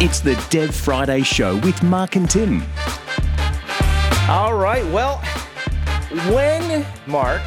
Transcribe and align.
It's 0.00 0.20
the 0.20 0.40
Dev 0.48 0.72
Friday 0.72 1.22
Show 1.22 1.56
with 1.56 1.82
Mark 1.82 2.14
and 2.14 2.30
Tim. 2.30 2.62
All 4.28 4.54
right. 4.54 4.86
Well, 4.92 5.16
when, 6.32 6.86
Mark, 7.08 7.40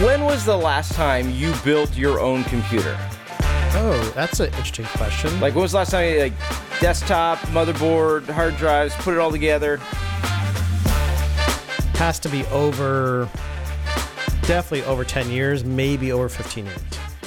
when 0.00 0.24
was 0.24 0.44
the 0.44 0.56
last 0.56 0.92
time 0.92 1.28
you 1.32 1.52
built 1.64 1.96
your 1.96 2.20
own 2.20 2.44
computer? 2.44 2.96
Oh, 3.74 4.12
that's 4.14 4.38
an 4.38 4.46
interesting 4.46 4.84
question. 4.84 5.40
Like, 5.40 5.56
when 5.56 5.62
was 5.62 5.72
the 5.72 5.78
last 5.78 5.90
time 5.90 6.08
you, 6.08 6.20
like, 6.20 6.32
desktop, 6.78 7.38
motherboard, 7.48 8.28
hard 8.28 8.56
drives, 8.56 8.94
put 8.94 9.12
it 9.12 9.18
all 9.18 9.32
together? 9.32 9.78
has 11.98 12.20
to 12.20 12.28
be 12.28 12.46
over, 12.46 13.28
definitely 14.42 14.84
over 14.84 15.02
10 15.02 15.32
years, 15.32 15.64
maybe 15.64 16.12
over 16.12 16.28
15 16.28 16.64
years. 16.64 16.78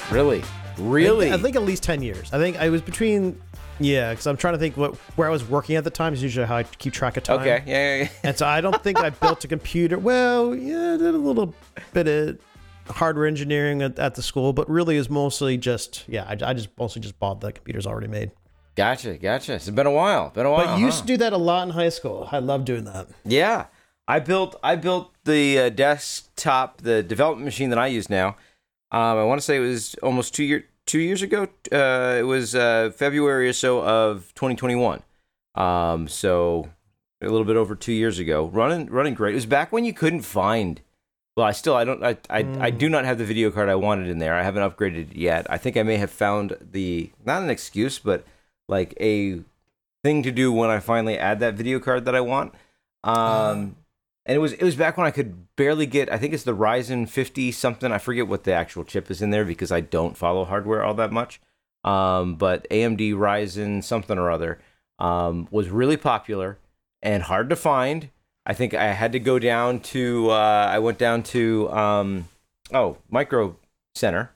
Really? 0.09 0.41
Really? 0.77 1.27
I 1.27 1.31
think, 1.31 1.39
I 1.41 1.44
think 1.44 1.55
at 1.58 1.63
least 1.63 1.84
10 1.84 2.02
years. 2.02 2.31
I 2.31 2.38
think 2.38 2.58
I 2.58 2.70
was 2.70 2.81
between, 2.81 3.38
yeah, 3.84 4.12
because 4.12 4.27
I'm 4.27 4.38
trying 4.38 4.53
to 4.53 4.59
think 4.59 4.77
what 4.77 4.95
where 5.16 5.27
I 5.27 5.31
was 5.31 5.48
working 5.48 5.76
at 5.76 5.84
the 5.84 5.89
time 5.89 6.13
is 6.13 6.22
usually 6.23 6.45
how 6.45 6.58
I 6.58 6.63
keep 6.63 6.94
track 6.94 7.17
of 7.17 7.23
time. 7.23 7.39
okay. 7.39 7.63
Yeah, 7.66 7.98
yeah, 7.98 8.03
yeah. 8.03 8.09
And 8.23 8.38
so 8.38 8.45
I 8.45 8.62
don't 8.62 8.81
think 8.84 8.99
I 8.99 9.09
built 9.23 9.44
a 9.44 9.48
computer. 9.48 9.98
Well, 9.98 10.55
yeah, 10.55 10.94
I 10.94 10.98
did 10.98 11.13
a 11.13 11.17
little 11.17 11.53
bit 11.94 12.08
of 12.08 12.39
hardware 12.88 13.27
engineering 13.27 13.81
at, 13.81 13.98
at 13.99 14.16
the 14.16 14.22
school, 14.22 14.53
but 14.53 14.70
really 14.70 14.98
is 14.98 15.09
mostly 15.09 15.58
just, 15.58 16.03
yeah, 16.08 16.23
I, 16.23 16.49
I 16.49 16.53
just 16.53 16.70
mostly 16.77 17.02
just 17.02 17.20
bought 17.20 17.41
the 17.41 17.52
computers 17.52 17.86
already 17.88 18.08
made. 18.08 18.31
Gotcha, 18.75 19.17
gotcha. 19.17 19.53
It's 19.53 19.70
been 19.70 19.86
a 19.86 19.91
while. 19.91 20.30
Been 20.30 20.45
a 20.45 20.52
while. 20.52 20.66
But 20.66 20.80
you 20.80 20.86
used 20.86 21.02
to 21.02 21.05
do 21.05 21.17
that 21.17 21.34
a 21.34 21.38
lot 21.38 21.67
in 21.67 21.73
high 21.73 21.89
school. 21.89 22.27
I 22.31 22.39
love 22.39 22.66
doing 22.66 22.86
that. 22.86 23.08
Yeah, 23.25 23.66
I 24.08 24.20
built 24.20 24.55
I 24.63 24.75
built 24.75 25.13
the 25.25 25.59
uh, 25.59 25.70
desktop, 25.70 26.81
the 26.81 27.03
development 27.03 27.45
machine 27.45 27.70
that 27.70 27.80
I 27.80 27.88
use 27.88 28.09
now. 28.09 28.38
Um, 28.91 29.17
I 29.17 29.23
want 29.23 29.39
to 29.39 29.45
say 29.45 29.58
it 29.58 29.59
was 29.59 29.95
almost 29.95 30.34
two 30.34 30.44
year 30.44 30.66
two 30.85 30.99
years 30.99 31.21
ago. 31.21 31.48
Uh, 31.71 32.17
it 32.20 32.26
was 32.26 32.55
uh, 32.55 32.92
February 32.95 33.47
or 33.47 33.53
so 33.53 33.81
of 33.81 34.33
2021. 34.36 35.03
Um, 35.55 36.08
so 36.08 36.69
a 37.22 37.28
little 37.28 37.45
bit 37.45 37.55
over 37.55 37.75
two 37.75 37.94
years 37.94 38.19
ago. 38.19 38.45
Running 38.47 38.88
running 38.88 39.14
great. 39.14 39.33
It 39.33 39.36
was 39.36 39.45
back 39.45 39.72
when 39.72 39.86
you 39.86 39.94
couldn't 39.94 40.22
find. 40.22 40.81
Well, 41.38 41.45
I 41.45 41.52
still 41.52 41.75
I 41.75 41.83
don't 41.83 42.03
I 42.03 42.17
I, 42.30 42.45
I 42.59 42.70
do 42.72 42.89
not 42.89 43.05
have 43.05 43.17
the 43.17 43.25
video 43.25 43.52
card 43.52 43.70
I 43.70 43.75
wanted 43.75 44.09
in 44.09 44.20
there. 44.20 44.36
I 44.36 44.44
haven't 44.44 44.64
upgraded 44.64 45.11
it 45.11 45.16
yet. 45.16 45.47
I 45.50 45.58
think 45.58 45.78
I 45.78 45.83
may 45.83 45.97
have 45.97 46.11
found 46.11 46.58
the 46.59 47.11
not 47.25 47.42
an 47.42 47.50
excuse, 47.50 48.00
but 48.00 48.25
like 48.67 48.94
a 49.00 49.42
thing 50.03 50.23
to 50.23 50.31
do 50.31 50.52
when 50.52 50.70
I 50.70 50.80
finally 50.80 51.17
add 51.17 51.39
that 51.39 51.53
video 51.53 51.80
card 51.80 52.05
that 52.05 52.16
I 52.16 52.22
want. 52.22 52.53
Um, 53.03 53.75
and 54.25 54.36
it 54.36 54.39
was 54.39 54.53
it 54.53 54.64
was 54.64 54.75
back 54.75 54.97
when 54.97 55.08
I 55.08 55.11
could 55.11 55.55
barely 55.55 55.86
get. 55.86 56.11
I 56.11 56.17
think 56.17 56.33
it's 56.33 56.44
the 56.44 56.55
Ryzen 56.55 57.09
50 57.09 57.52
something. 57.52 57.91
I 57.91 57.97
forget 57.97 58.27
what 58.27 58.44
the 58.44 58.53
actual 58.53 58.83
chip 58.83 59.09
is 59.09 59.22
in 59.22 59.31
there 59.31 59.45
because 59.45 59.72
I 59.72 59.81
don't 59.81 60.17
follow 60.17 60.45
hardware 60.45 60.83
all 60.83 60.94
that 60.95 61.11
much. 61.11 61.41
Um, 61.83 62.36
but 62.36 62.69
AMD 62.69 63.16
Ryzen 63.16 63.83
something 63.83 64.17
or 64.17 64.30
other 64.30 64.59
um, 64.99 65.47
was 65.49 65.69
really 65.69 65.97
popular 65.97 66.59
and 67.02 67.23
hard 67.23 67.49
to 67.49 67.55
find. 67.55 68.09
I 68.45 68.53
think 68.53 68.73
I 68.73 68.94
had 68.94 69.11
to 69.14 69.19
go 69.19 69.39
down 69.39 69.80
to. 69.80 70.30
Uh, 70.30 70.69
I 70.72 70.80
went 70.80 70.99
down 70.99 71.23
to 71.23 71.72
um, 71.72 72.27
oh 72.73 72.97
Micro 73.09 73.58
Center 73.95 74.31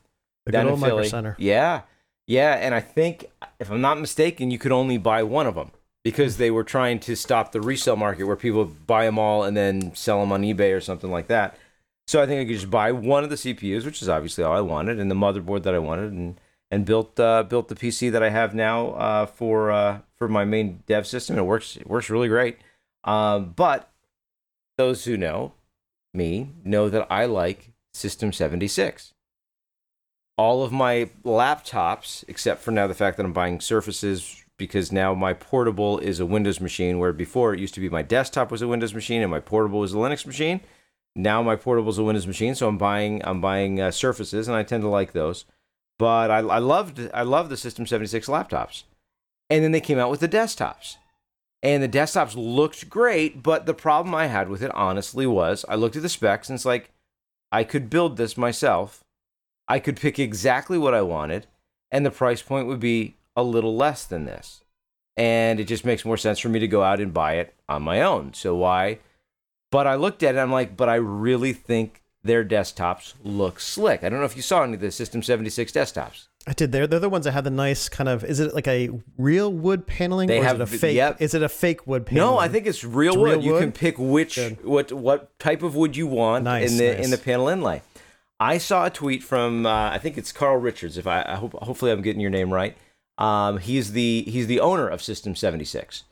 The 0.46 0.52
down 0.52 0.68
in 0.68 0.80
Philly. 0.80 1.08
Center. 1.08 1.36
Yeah, 1.38 1.82
yeah, 2.26 2.54
and 2.56 2.74
I 2.74 2.82
think 2.82 3.30
if 3.60 3.70
I'm 3.70 3.82
not 3.82 4.00
mistaken, 4.00 4.50
you 4.50 4.58
could 4.58 4.72
only 4.72 4.98
buy 4.98 5.22
one 5.22 5.46
of 5.46 5.54
them 5.54 5.72
because 6.06 6.38
they 6.38 6.52
were 6.52 6.64
trying 6.64 7.00
to 7.00 7.16
stop 7.16 7.52
the 7.52 7.60
resale 7.60 7.96
market 7.96 8.26
where 8.26 8.36
people 8.36 8.64
buy 8.64 9.06
them 9.06 9.18
all 9.18 9.44
and 9.44 9.58
then 9.58 9.94
sell 9.96 10.20
them 10.20 10.32
on 10.32 10.44
eBay 10.44 10.74
or 10.74 10.80
something 10.80 11.10
like 11.10 11.26
that. 11.26 11.58
So 12.08 12.22
I 12.22 12.28
think 12.28 12.40
I 12.40 12.46
could 12.46 12.54
just 12.54 12.70
buy 12.70 12.92
one 12.92 13.24
of 13.24 13.32
the 13.32 13.36
CPUs, 13.36 13.86
which 13.86 14.04
is 14.04 14.08
obviously 14.08 14.44
all 14.44 14.56
I 14.56 14.62
wanted, 14.62 15.00
and 15.00 15.10
the 15.10 15.16
motherboard 15.16 15.64
that 15.64 15.74
I 15.74 15.80
wanted, 15.80 16.14
and 16.14 16.40
and 16.70 16.86
built 16.86 17.20
uh, 17.20 17.42
built 17.42 17.70
the 17.70 17.76
PC 17.76 18.12
that 18.12 18.22
I 18.22 18.30
have 18.30 18.54
now 18.54 18.92
uh, 18.92 19.26
for 19.26 19.72
uh, 19.72 20.00
for 20.16 20.28
my 20.28 20.46
main 20.46 20.84
dev 20.86 21.08
system. 21.08 21.40
It 21.40 21.46
works 21.46 21.76
it 21.76 21.88
works 21.88 22.12
really 22.12 22.28
great. 22.28 22.60
Um, 23.04 23.54
but 23.56 23.92
those 24.78 25.06
who 25.06 25.18
know 25.18 25.54
me 26.14 26.52
know 26.64 26.88
that 26.88 27.08
I 27.10 27.26
like 27.26 27.72
System 27.94 28.32
76 28.32 29.12
all 30.38 30.64
of 30.64 30.72
my 30.72 31.10
laptops, 31.24 32.26
except 32.28 32.62
for 32.62 32.72
now 32.72 32.88
the 32.88 32.94
fact 32.94 33.16
that 33.16 33.26
I'm 33.26 33.32
buying 33.32 33.62
Surfaces 33.62 34.45
because 34.58 34.92
now 34.92 35.14
my 35.14 35.34
portable 35.34 36.00
is 36.00 36.20
a 36.20 36.26
Windows 36.26 36.62
machine, 36.62 37.00
where 37.00 37.14
before 37.14 37.54
it 37.54 37.60
used 37.60 37.74
to 37.74 37.80
be 37.80 37.90
my 37.90 38.02
desktop 38.02 38.52
was 38.52 38.62
a 38.62 38.68
Windows 38.68 38.94
machine 38.94 39.22
and 39.22 39.32
my 39.32 39.40
portable 39.40 39.80
was 39.80 39.94
a 39.94 39.98
Linux 39.98 40.26
machine. 40.26 40.62
Now 41.16 41.42
my 41.42 41.56
portable 41.56 41.90
is 41.90 41.98
a 41.98 42.04
Windows 42.04 42.28
machine, 42.28 42.56
so 42.56 42.68
I'm 42.68 42.78
buying 42.78 43.22
I'm 43.26 43.42
buying 43.42 43.80
uh, 43.80 43.92
Surfaces, 43.92 44.48
and 44.48 44.56
I 44.56 44.64
tend 44.64 44.84
to 44.84 44.90
like 44.90 45.14
those. 45.14 45.46
But 45.98 46.30
I, 46.30 46.40
I 46.40 46.60
loved 46.60 47.10
I 47.14 47.24
love 47.24 47.50
the 47.50 47.58
System 47.58 47.86
76 47.86 48.28
laptops, 48.28 48.84
and 49.50 49.64
then 49.64 49.72
they 49.72 49.82
came 49.82 50.00
out 50.00 50.12
with 50.12 50.20
the 50.20 50.28
desktops, 50.28 50.98
and 51.64 51.82
the 51.82 51.90
desktops 51.90 52.36
looked 52.36 52.90
great. 52.90 53.44
But 53.44 53.66
the 53.66 53.74
problem 53.74 54.14
I 54.14 54.28
had 54.28 54.50
with 54.50 54.62
it, 54.62 54.72
honestly, 54.72 55.26
was 55.26 55.64
I 55.70 55.76
looked 55.76 55.96
at 55.96 56.02
the 56.02 56.10
specs 56.10 56.50
and 56.50 56.56
it's 56.58 56.66
like 56.66 56.92
I 57.52 57.64
could 57.64 57.90
build 57.90 58.18
this 58.18 58.38
myself. 58.38 59.04
I 59.68 59.80
could 59.80 60.00
pick 60.00 60.20
exactly 60.20 60.78
what 60.78 60.94
I 60.94 61.02
wanted, 61.02 61.48
and 61.92 62.06
the 62.06 62.12
price 62.12 62.42
point 62.42 62.68
would 62.68 62.80
be 62.80 63.16
a 63.36 63.44
little 63.44 63.76
less 63.76 64.06
than 64.06 64.26
this. 64.26 64.62
And 65.18 65.60
it 65.60 65.66
just 65.66 65.86
makes 65.86 66.04
more 66.04 66.18
sense 66.18 66.40
for 66.40 66.50
me 66.50 66.60
to 66.60 66.68
go 66.68 66.84
out 66.84 67.00
and 67.00 67.14
buy 67.14 67.36
it 67.36 67.54
on 67.70 67.84
my 67.84 68.02
own. 68.02 68.34
So 68.34 68.56
why? 68.56 69.00
But 69.72 69.88
I 69.88 69.96
looked 69.96 70.24
at 70.24 70.36
it, 70.36 70.40
I'm 70.40 70.52
like, 70.52 70.76
but 70.76 70.90
I 70.90 70.96
really 70.96 71.54
think 71.54 72.02
their 72.24 72.44
desktops 72.44 73.14
look 73.24 73.60
slick. 73.60 74.04
I 74.04 74.10
don't 74.10 74.20
know 74.20 74.26
if 74.26 74.36
you 74.36 74.42
saw 74.42 74.64
any 74.64 74.74
of 74.74 74.82
the 74.82 74.92
System 74.92 75.22
76 75.24 75.72
desktops. 75.72 76.28
I 76.48 76.54
did. 76.54 76.72
They're 76.72 76.86
they're 76.86 77.00
the 77.00 77.10
ones 77.10 77.26
that 77.26 77.32
have 77.32 77.44
the 77.44 77.50
nice 77.50 77.90
kind 77.90 78.08
of. 78.08 78.24
Is 78.24 78.40
it 78.40 78.54
like 78.54 78.68
a 78.68 78.90
real 79.18 79.52
wood 79.52 79.88
paneling, 79.88 80.28
They 80.28 80.40
or 80.40 80.44
have- 80.44 80.62
is 80.62 80.72
it 80.72 80.76
a 80.76 80.80
fake? 80.80 80.96
yep. 80.96 81.20
Is 81.20 81.34
it 81.34 81.42
a 81.42 81.50
fake 81.50 81.88
wood 81.88 82.06
paneling? 82.06 82.32
No, 82.34 82.38
I 82.38 82.48
think 82.50 82.68
it's 82.68 82.84
real 82.84 83.14
It's 83.14 83.18
wood. 83.18 83.32
real 83.32 83.42
You 83.44 83.52
wood? 83.54 83.60
can 83.62 83.72
pick 83.72 83.98
which 83.98 84.36
Good. 84.36 84.64
what 84.64 84.92
what 84.92 85.38
type 85.40 85.64
of 85.64 85.76
wood 85.76 85.96
you 85.98 86.06
want 86.06 86.44
Nice, 86.44 86.72
in 86.72 86.78
the 86.78 86.94
nice. 86.98 87.06
in 87.06 87.10
the 87.12 87.18
panel 87.18 87.48
inlay. 87.48 87.82
I 88.40 88.60
saw 88.60 88.86
a 88.86 88.90
tweet 88.92 89.24
from 89.24 89.66
uh, 89.66 89.90
I 89.90 89.98
think 89.98 90.18
it's 90.20 90.32
Carl 90.32 90.58
Richards. 90.58 90.98
If 91.00 91.08
I, 91.08 91.24
I 91.28 91.36
hope 91.36 91.54
hopefully 91.54 91.92
I'm 91.92 92.02
getting 92.04 92.22
your 92.22 92.30
name 92.30 92.54
right. 92.54 92.78
Um, 93.18 93.60
he's 93.60 93.94
the 93.94 94.24
he's 94.28 94.48
the 94.48 94.60
owner 94.60 94.88
of 94.88 95.02
System 95.02 95.36
76, 95.36 96.04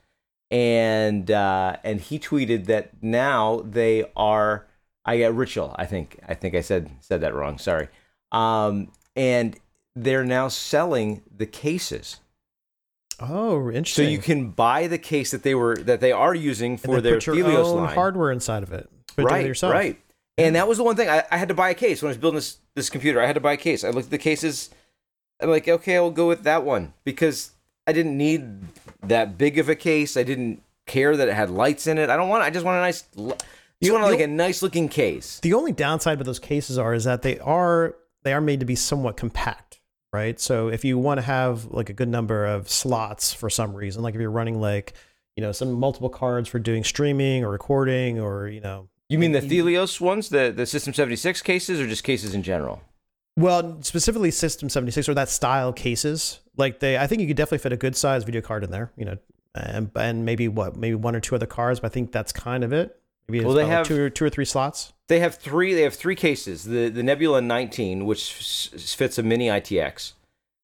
and 0.52 1.30
uh, 1.30 1.78
and 1.84 2.00
he 2.00 2.20
tweeted 2.20 2.66
that 2.66 2.92
now 3.02 3.62
they 3.66 4.06
are. 4.16 4.68
I 5.06 5.20
got 5.20 5.34
Richel. 5.34 5.76
I 5.78 5.86
think 5.86 6.20
I 6.28 6.34
think 6.34 6.56
I 6.56 6.62
said 6.62 6.92
said 7.02 7.22
that 7.22 7.36
wrong. 7.36 7.58
Sorry. 7.58 7.90
Um, 8.32 8.92
and 9.16 9.58
they're 9.96 10.26
now 10.26 10.48
selling 10.48 11.22
the 11.36 11.46
cases. 11.46 12.20
Oh, 13.20 13.70
interesting. 13.70 14.06
So 14.06 14.10
you 14.10 14.18
can 14.18 14.50
buy 14.50 14.88
the 14.88 14.98
case 14.98 15.32
that 15.32 15.44
they 15.44 15.56
were 15.56 15.76
that 15.78 16.00
they 16.02 16.12
are 16.12 16.34
using 16.34 16.78
for 16.78 17.00
their 17.00 17.16
put 17.16 17.28
your 17.28 17.36
Thelio 17.36 17.66
own 17.66 17.84
line. 17.84 17.96
hardware 17.96 18.32
inside 18.32 18.64
of 18.64 18.74
it. 18.74 18.90
Put 19.16 19.26
it 19.26 19.28
right, 19.28 19.46
yourself. 19.46 19.74
right. 19.74 20.00
And 20.38 20.56
that 20.56 20.68
was 20.68 20.80
the 20.80 20.84
one 20.84 20.96
thing 20.96 21.10
I, 21.10 21.24
I 21.30 21.38
had 21.38 21.50
to 21.50 21.54
buy 21.54 21.70
a 21.70 21.76
case 21.76 22.02
when 22.02 22.08
I 22.08 22.12
was 22.12 22.18
building 22.18 22.38
this 22.38 22.58
this 22.76 22.90
computer. 22.90 23.22
I 23.22 23.28
had 23.28 23.36
to 23.36 23.42
buy 23.42 23.54
a 23.54 23.58
case. 23.58 23.84
I 23.84 23.90
looked 23.90 24.06
at 24.06 24.12
the 24.12 24.18
cases. 24.18 24.70
I'm 25.44 25.50
like, 25.50 25.68
okay, 25.68 25.98
I'll 25.98 26.12
go 26.12 26.28
with 26.28 26.44
that 26.44 26.64
one 26.64 26.94
because 27.04 27.52
I 27.86 27.92
didn't 27.92 28.18
need 28.18 28.62
that 29.02 29.38
big 29.38 29.58
of 29.60 29.70
a 29.70 29.76
case. 29.76 30.16
I 30.16 30.24
didn't 30.24 30.64
care 30.86 31.16
that 31.16 31.28
it 31.28 31.34
had 31.34 31.50
lights 31.50 31.88
in 31.88 31.98
it. 31.98 32.10
I 32.10 32.16
don't 32.16 32.30
want. 32.30 32.44
I 32.44 32.50
just 32.50 32.66
want 32.66 32.78
a 32.78 32.82
nice. 32.82 33.04
You 33.80 33.92
want 33.94 34.06
like 34.06 34.22
a 34.22 34.28
nice 34.28 34.62
looking 34.62 34.88
case. 34.88 35.40
The 35.42 35.54
only 35.54 35.74
downside 35.74 36.18
with 36.18 36.26
those 36.26 36.40
cases 36.40 36.78
are 36.78 36.94
is 36.94 37.04
that 37.04 37.22
they 37.22 37.40
are 37.40 37.96
they 38.24 38.34
are 38.34 38.42
made 38.42 38.62
to 38.62 38.66
be 38.66 38.76
somewhat 38.76 39.18
compact, 39.18 39.82
right? 40.14 40.40
So 40.40 40.70
if 40.70 40.86
you 40.86 40.98
want 40.98 41.18
to 41.18 41.22
have 41.24 41.66
like 41.66 41.90
a 41.90 41.94
good 41.94 42.08
number 42.08 42.46
of 42.46 42.70
slots 42.70 43.34
for 43.34 43.50
some 43.50 43.74
reason, 43.74 44.02
like 44.02 44.16
if 44.16 44.22
you're 44.22 44.32
running 44.32 44.62
like 44.62 44.94
you 45.36 45.42
know 45.42 45.52
some 45.52 45.74
multiple 45.74 46.10
cards 46.10 46.48
for 46.48 46.60
doing 46.60 46.84
streaming 46.86 47.44
or 47.44 47.50
recording 47.50 48.20
or 48.20 48.48
you 48.48 48.62
know 48.62 48.88
You 49.10 49.20
mean 49.20 49.34
the 49.34 49.42
Thelio 49.42 50.00
ones, 50.00 50.30
the 50.30 50.54
the 50.56 50.66
System 50.66 50.94
76 50.94 51.42
cases, 51.42 51.82
or 51.82 51.88
just 51.88 52.06
cases 52.06 52.34
in 52.34 52.44
general? 52.44 52.82
Well, 53.36 53.82
specifically 53.82 54.32
System 54.32 54.70
76 54.70 55.10
or 55.10 55.14
that 55.16 55.30
style 55.30 55.74
cases, 55.74 56.40
like 56.56 56.80
they, 56.80 56.98
I 56.98 57.08
think 57.08 57.22
you 57.22 57.28
could 57.28 57.38
definitely 57.38 57.60
fit 57.60 57.74
a 57.74 57.78
good 57.78 57.96
size 57.96 58.24
video 58.24 58.42
card 58.42 58.64
in 58.64 58.70
there, 58.72 58.92
you 58.96 59.06
know, 59.06 59.18
and, 59.56 59.90
and 59.96 60.24
maybe 60.26 60.48
what, 60.48 60.76
maybe 60.76 60.96
one 60.96 61.16
or 61.16 61.20
two 61.20 61.34
other 61.36 61.46
cards, 61.48 61.80
but 61.80 61.88
I 61.88 61.90
think 61.94 62.12
that's 62.12 62.32
kind 62.32 62.64
of 62.64 62.72
it. 62.74 63.00
Maybe 63.28 63.40
it's 63.40 63.46
Well, 63.46 63.56
they 63.56 63.66
have- 63.66 63.88
two 63.88 64.02
or 64.04 64.10
two 64.10 64.26
or 64.26 64.30
three 64.30 64.46
slots. 64.46 64.94
They 65.08 65.20
have 65.20 65.36
three. 65.36 65.74
They 65.74 65.82
have 65.82 65.94
three 65.96 66.16
cases. 66.16 66.64
The 66.64 66.90
the 66.90 67.04
Nebula 67.04 67.42
19, 67.42 68.06
which 68.06 68.32
fits 68.34 69.18
a 69.18 69.24
mini 69.24 69.48
ITX. 69.48 70.14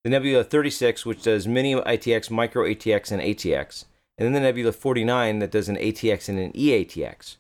The 0.03 0.09
Nebula 0.09 0.43
36, 0.45 1.05
which 1.05 1.23
does 1.23 1.45
mini 1.47 1.75
ITX, 1.75 2.29
micro 2.31 2.63
ATX, 2.65 3.11
and 3.11 3.21
ATX. 3.21 3.85
And 4.17 4.25
then 4.25 4.33
the 4.33 4.39
Nebula 4.39 4.71
49 4.71 5.39
that 5.39 5.51
does 5.51 5.67
an 5.69 5.75
ATX 5.75 6.29
and 6.29 6.39
an 6.39 6.51
E 6.55 6.69
EATX. 6.71 7.35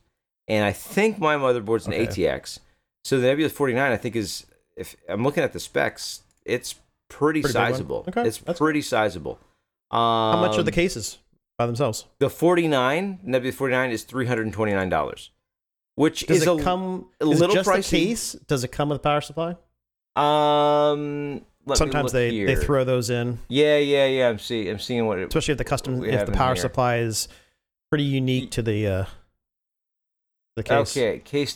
And 0.47 0.65
I 0.65 0.71
think 0.73 1.19
my 1.19 1.35
motherboard's 1.35 1.87
an 1.87 1.93
Okay. 1.93 2.05
ATX. 2.07 2.59
So 3.05 3.19
the 3.19 3.27
Nebula 3.27 3.49
49, 3.49 3.91
I 3.91 3.97
think 3.97 4.15
is 4.15 4.45
if 4.79 4.95
I'm 5.07 5.23
looking 5.23 5.43
at 5.43 5.53
the 5.53 5.59
specs, 5.59 6.21
it's 6.45 6.75
pretty, 7.09 7.41
Pretty 7.41 7.53
sizable. 7.53 8.05
Okay, 8.07 8.23
It's 8.27 8.37
pretty 8.39 8.81
sizable. 8.81 9.39
Um, 9.91 9.99
How 9.99 10.41
much 10.41 10.57
are 10.57 10.63
the 10.63 10.71
cases 10.71 11.17
by 11.57 11.65
themselves? 11.65 12.05
The 12.19 12.29
49 12.29 13.19
Nebula 13.23 13.51
49 13.51 13.91
is 13.91 14.05
$329, 14.05 15.29
which 15.95 16.27
Does 16.27 16.41
is 16.41 16.47
a 16.47 16.57
come 16.61 17.07
a 17.19 17.25
is 17.25 17.37
it 17.37 17.39
little 17.41 17.55
just 17.55 17.69
pricey. 17.69 17.89
the 17.89 17.97
case? 18.07 18.33
Does 18.47 18.63
it 18.63 18.71
come 18.71 18.89
with 18.89 18.97
a 18.97 19.01
power 19.01 19.21
supply? 19.21 19.55
Um, 20.15 21.41
let 21.65 21.77
Sometimes 21.77 22.11
they, 22.11 22.31
here. 22.31 22.47
they 22.47 22.55
throw 22.55 22.83
those 22.83 23.09
in, 23.09 23.39
Yeah, 23.47 23.77
yeah, 23.77 24.05
yeah. 24.05 24.29
I'm 24.29 24.39
seeing. 24.39 24.69
I'm 24.69 24.79
seeing 24.79 25.05
what 25.05 25.19
it. 25.19 25.27
especially 25.27 25.53
if 25.53 25.57
the 25.57 25.63
custom 25.63 26.03
if 26.03 26.25
the 26.25 26.31
power 26.31 26.55
supply 26.55 26.97
is 26.97 27.27
pretty 27.89 28.03
unique 28.05 28.51
to 28.51 28.61
the 28.61 28.87
uh, 28.87 29.05
the 30.59 30.63
case. 30.63 30.95
Okay, 30.97 31.19
case 31.19 31.53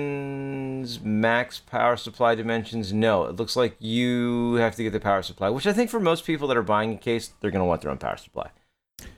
dimensions, 0.00 1.00
max 1.00 1.58
power 1.58 1.96
supply 1.96 2.34
dimensions. 2.34 2.92
No, 2.92 3.24
it 3.24 3.36
looks 3.36 3.56
like 3.56 3.76
you 3.78 4.54
have 4.54 4.74
to 4.76 4.82
get 4.82 4.92
the 4.92 5.00
power 5.00 5.22
supply, 5.22 5.48
which 5.48 5.66
I 5.66 5.72
think 5.72 5.90
for 5.90 6.00
most 6.00 6.24
people 6.24 6.48
that 6.48 6.56
are 6.56 6.62
buying 6.62 6.92
a 6.92 6.96
case, 6.96 7.30
they're 7.40 7.50
going 7.50 7.60
to 7.62 7.66
want 7.66 7.82
their 7.82 7.90
own 7.90 7.98
power 7.98 8.16
supply. 8.16 8.50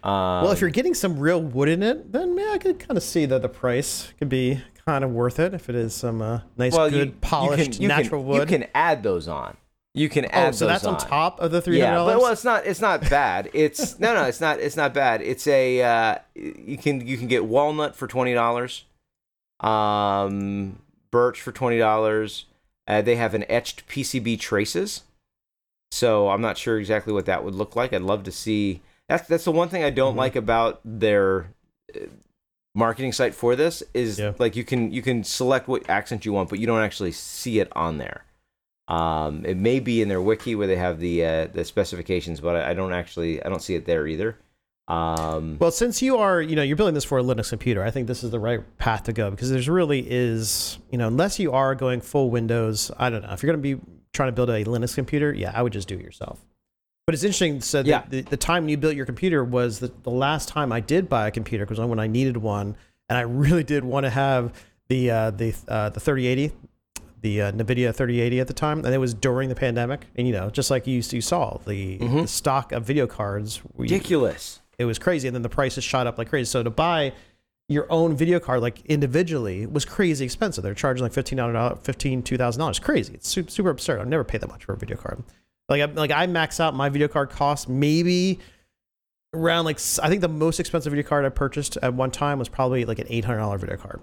Um, 0.02 0.44
Well, 0.44 0.52
if 0.52 0.60
you're 0.60 0.70
getting 0.70 0.94
some 0.94 1.18
real 1.18 1.40
wood 1.42 1.68
in 1.68 1.82
it, 1.82 2.12
then 2.12 2.36
yeah, 2.38 2.50
I 2.52 2.58
could 2.58 2.78
kind 2.78 2.96
of 2.96 3.02
see 3.02 3.26
that 3.26 3.42
the 3.42 3.48
price 3.48 4.12
could 4.18 4.28
be 4.28 4.62
kind 4.86 5.04
of 5.04 5.10
worth 5.10 5.38
it 5.38 5.54
if 5.54 5.68
it 5.68 5.74
is 5.74 5.94
some 5.94 6.22
uh, 6.22 6.40
nice, 6.56 6.72
well, 6.72 6.88
good, 6.90 6.96
you- 6.98 7.04
you 7.06 7.16
polished, 7.20 7.72
can- 7.72 7.82
you 7.82 7.88
natural 7.88 8.20
can, 8.22 8.28
wood. 8.28 8.40
you 8.50 8.58
can 8.58 8.68
add 8.74 9.02
those 9.02 9.28
on. 9.28 9.56
You 9.94 10.08
can 10.08 10.24
add 10.24 10.48
oh, 10.48 10.52
so 10.52 10.64
those 10.66 10.74
that's 10.80 10.86
on 10.86 10.94
on 10.94 11.00
top 11.00 11.38
of 11.40 11.50
the 11.50 11.60
three 11.60 11.76
Yeah, 11.78 11.90
but 11.90 11.96
dollars. 11.96 12.16
well, 12.22 12.32
it's 12.32 12.44
not. 12.44 12.64
It's 12.64 12.80
not 12.80 13.10
bad. 13.10 13.50
It's 13.52 13.98
no, 14.00 14.14
no. 14.14 14.22
It's 14.24 14.40
not. 14.40 14.58
It's 14.58 14.74
not 14.74 14.94
bad. 14.94 15.20
It's 15.20 15.46
a. 15.46 15.82
Uh, 15.82 16.14
you 16.34 16.78
can 16.78 17.06
you 17.06 17.18
can 17.18 17.26
get 17.28 17.44
walnut 17.44 17.94
for 17.94 18.06
twenty 18.06 18.32
dollars, 18.32 18.86
um, 19.62 20.78
birch 21.10 21.40
for 21.40 21.52
twenty 21.52 21.78
dollars. 21.78 22.46
Uh, 22.88 23.00
they 23.02 23.16
have 23.16 23.34
an 23.34 23.44
etched 23.48 23.86
PCB 23.88 24.38
traces, 24.40 25.02
so 25.90 26.28
I'm 26.30 26.40
not 26.40 26.58
sure 26.58 26.78
exactly 26.78 27.12
what 27.12 27.26
that 27.26 27.44
would 27.44 27.54
look 27.54 27.76
like. 27.76 27.92
I'd 27.92 28.02
love 28.02 28.24
to 28.24 28.32
see. 28.32 28.82
That's 29.08 29.28
that's 29.28 29.44
the 29.44 29.52
one 29.52 29.68
thing 29.68 29.84
I 29.84 29.90
don't 29.90 30.14
Mhm. 30.14 30.18
like 30.18 30.36
about 30.36 30.80
their 30.84 31.52
uh, 31.94 32.00
marketing 32.74 33.12
site 33.12 33.34
for 33.34 33.54
this 33.54 33.82
is 33.94 34.18
Yeah. 34.18 34.32
like 34.38 34.56
you 34.56 34.64
can 34.64 34.90
you 34.92 35.02
can 35.02 35.22
select 35.24 35.68
what 35.68 35.88
accent 35.88 36.24
you 36.24 36.32
want, 36.32 36.48
but 36.50 36.58
you 36.58 36.66
don't 36.66 36.82
actually 36.82 37.12
see 37.12 37.58
it 37.60 37.68
on 37.76 37.98
there. 37.98 38.24
Um, 38.88 39.44
it 39.46 39.56
may 39.56 39.78
be 39.78 40.02
in 40.02 40.08
their 40.08 40.20
wiki 40.20 40.54
where 40.54 40.66
they 40.66 40.76
have 40.76 40.98
the 40.98 41.24
uh, 41.24 41.46
the 41.46 41.64
specifications, 41.64 42.40
but 42.40 42.56
I, 42.56 42.70
I 42.70 42.74
don't 42.74 42.92
actually 42.92 43.42
I 43.42 43.48
don't 43.48 43.62
see 43.62 43.74
it 43.74 43.84
there 43.86 44.06
either. 44.06 44.38
Um, 44.88 45.58
Well, 45.60 45.70
since 45.70 46.02
you 46.02 46.16
are, 46.18 46.42
you 46.42 46.56
know, 46.56 46.62
you're 46.62 46.76
building 46.76 46.94
this 46.94 47.04
for 47.04 47.18
a 47.18 47.22
Linux 47.22 47.50
computer, 47.50 47.82
I 47.82 47.90
think 47.90 48.06
this 48.08 48.24
is 48.24 48.30
the 48.30 48.40
right 48.40 48.60
path 48.78 49.04
to 49.04 49.12
go 49.12 49.30
because 49.30 49.50
there's 49.50 49.68
really 49.68 50.04
is, 50.10 50.78
you 50.90 50.98
know, 50.98 51.06
unless 51.06 51.38
you 51.38 51.52
are 51.52 51.74
going 51.74 52.00
full 52.00 52.30
Windows, 52.30 52.90
I 52.98 53.08
don't 53.10 53.22
know. 53.22 53.32
If 53.32 53.42
you're 53.42 53.52
going 53.52 53.62
to 53.62 53.76
be 53.76 53.82
trying 54.12 54.28
to 54.28 54.32
build 54.32 54.50
a 54.50 54.64
Linux 54.64 54.94
computer, 54.94 55.32
yeah, 55.32 55.52
I 55.54 55.62
would 55.62 55.72
just 55.72 55.88
do 55.88 55.94
it 55.94 56.02
yourself. 56.02 56.44
But 57.06 57.14
it's 57.14 57.24
interesting. 57.24 57.60
So 57.60 57.80
Yeah. 57.80 58.02
the, 58.08 58.22
the, 58.22 58.30
the 58.30 58.36
time 58.36 58.68
you 58.68 58.76
built 58.76 58.94
your 58.94 59.06
computer 59.06 59.44
was 59.44 59.78
the, 59.78 59.92
the 60.02 60.10
last 60.10 60.48
time 60.48 60.72
I 60.72 60.80
did 60.80 61.08
buy 61.08 61.26
a 61.28 61.30
computer 61.30 61.64
because 61.64 61.80
when 61.80 61.98
I 61.98 62.06
needed 62.06 62.36
one, 62.36 62.76
and 63.08 63.18
I 63.18 63.22
really 63.22 63.64
did 63.64 63.84
want 63.84 64.04
to 64.04 64.10
have 64.10 64.52
the 64.88 65.10
uh, 65.10 65.30
the 65.32 65.54
uh, 65.68 65.88
the 65.90 66.00
3080, 66.00 66.54
the 67.20 67.42
uh, 67.42 67.52
NVIDIA 67.52 67.94
3080 67.94 68.40
at 68.40 68.46
the 68.46 68.52
time, 68.54 68.84
and 68.84 68.94
it 68.94 68.98
was 68.98 69.12
during 69.14 69.48
the 69.48 69.54
pandemic. 69.54 70.06
And 70.16 70.26
you 70.26 70.32
know, 70.32 70.48
just 70.50 70.70
like 70.70 70.86
you 70.86 71.02
you 71.10 71.20
saw 71.20 71.58
the, 71.66 71.98
Mhm. 71.98 72.22
the 72.22 72.28
stock 72.28 72.72
of 72.72 72.84
video 72.84 73.06
cards, 73.06 73.60
we, 73.74 73.84
ridiculous. 73.84 74.60
It 74.82 74.86
was 74.86 74.98
crazy. 74.98 75.28
And 75.28 75.34
then 75.34 75.42
the 75.42 75.48
prices 75.48 75.84
shot 75.84 76.06
up 76.06 76.18
like 76.18 76.28
crazy. 76.28 76.46
So 76.46 76.62
to 76.62 76.70
buy 76.70 77.12
your 77.68 77.90
own 77.90 78.16
video 78.16 78.38
card 78.38 78.60
like 78.60 78.84
individually 78.86 79.66
was 79.66 79.84
crazy 79.84 80.24
expensive. 80.24 80.62
They're 80.62 80.74
charging 80.74 81.02
like 81.02 81.12
$1500 81.12 81.82
$15 81.82 82.22
$2000 82.22 82.82
crazy. 82.82 83.14
It's 83.14 83.28
super, 83.28 83.70
absurd. 83.70 84.00
I'll 84.00 84.06
never 84.06 84.24
pay 84.24 84.38
that 84.38 84.48
much 84.48 84.64
for 84.64 84.74
a 84.74 84.76
video 84.76 84.96
card. 84.96 85.22
Like 85.68 85.80
I, 85.80 85.84
like 85.86 86.10
I 86.10 86.26
max 86.26 86.60
out 86.60 86.74
my 86.74 86.88
video 86.88 87.08
card 87.08 87.30
cost 87.30 87.68
maybe 87.68 88.40
around 89.32 89.64
like 89.64 89.78
I 90.02 90.08
think 90.08 90.20
the 90.20 90.28
most 90.28 90.60
expensive 90.60 90.92
video 90.92 91.08
card 91.08 91.24
i 91.24 91.30
purchased 91.30 91.78
at 91.78 91.94
one 91.94 92.10
time 92.10 92.38
was 92.38 92.48
probably 92.48 92.84
like 92.84 92.98
an 92.98 93.06
$800 93.06 93.58
video 93.58 93.76
card. 93.76 94.00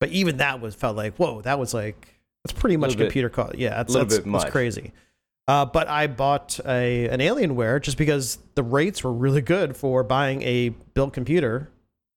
But 0.00 0.08
even 0.08 0.38
that 0.38 0.60
was 0.60 0.74
felt 0.74 0.96
like 0.96 1.16
whoa 1.16 1.42
that 1.42 1.58
was 1.58 1.74
like 1.74 2.20
that's 2.44 2.58
pretty 2.58 2.76
much 2.76 2.96
computer 2.96 3.28
cost 3.28 3.56
yeah 3.56 3.76
that's, 3.76 3.92
little 3.92 4.06
that's, 4.06 4.18
bit 4.18 4.24
that's 4.24 4.44
much. 4.44 4.52
crazy 4.52 4.92
uh, 5.48 5.64
but 5.66 5.88
I 5.88 6.06
bought 6.06 6.58
a 6.66 7.08
an 7.08 7.20
Alienware 7.20 7.80
just 7.82 7.96
because 7.98 8.38
the 8.54 8.62
rates 8.62 9.02
were 9.04 9.12
really 9.12 9.40
good 9.42 9.76
for 9.76 10.02
buying 10.04 10.42
a 10.42 10.70
built 10.94 11.12
computer 11.12 11.68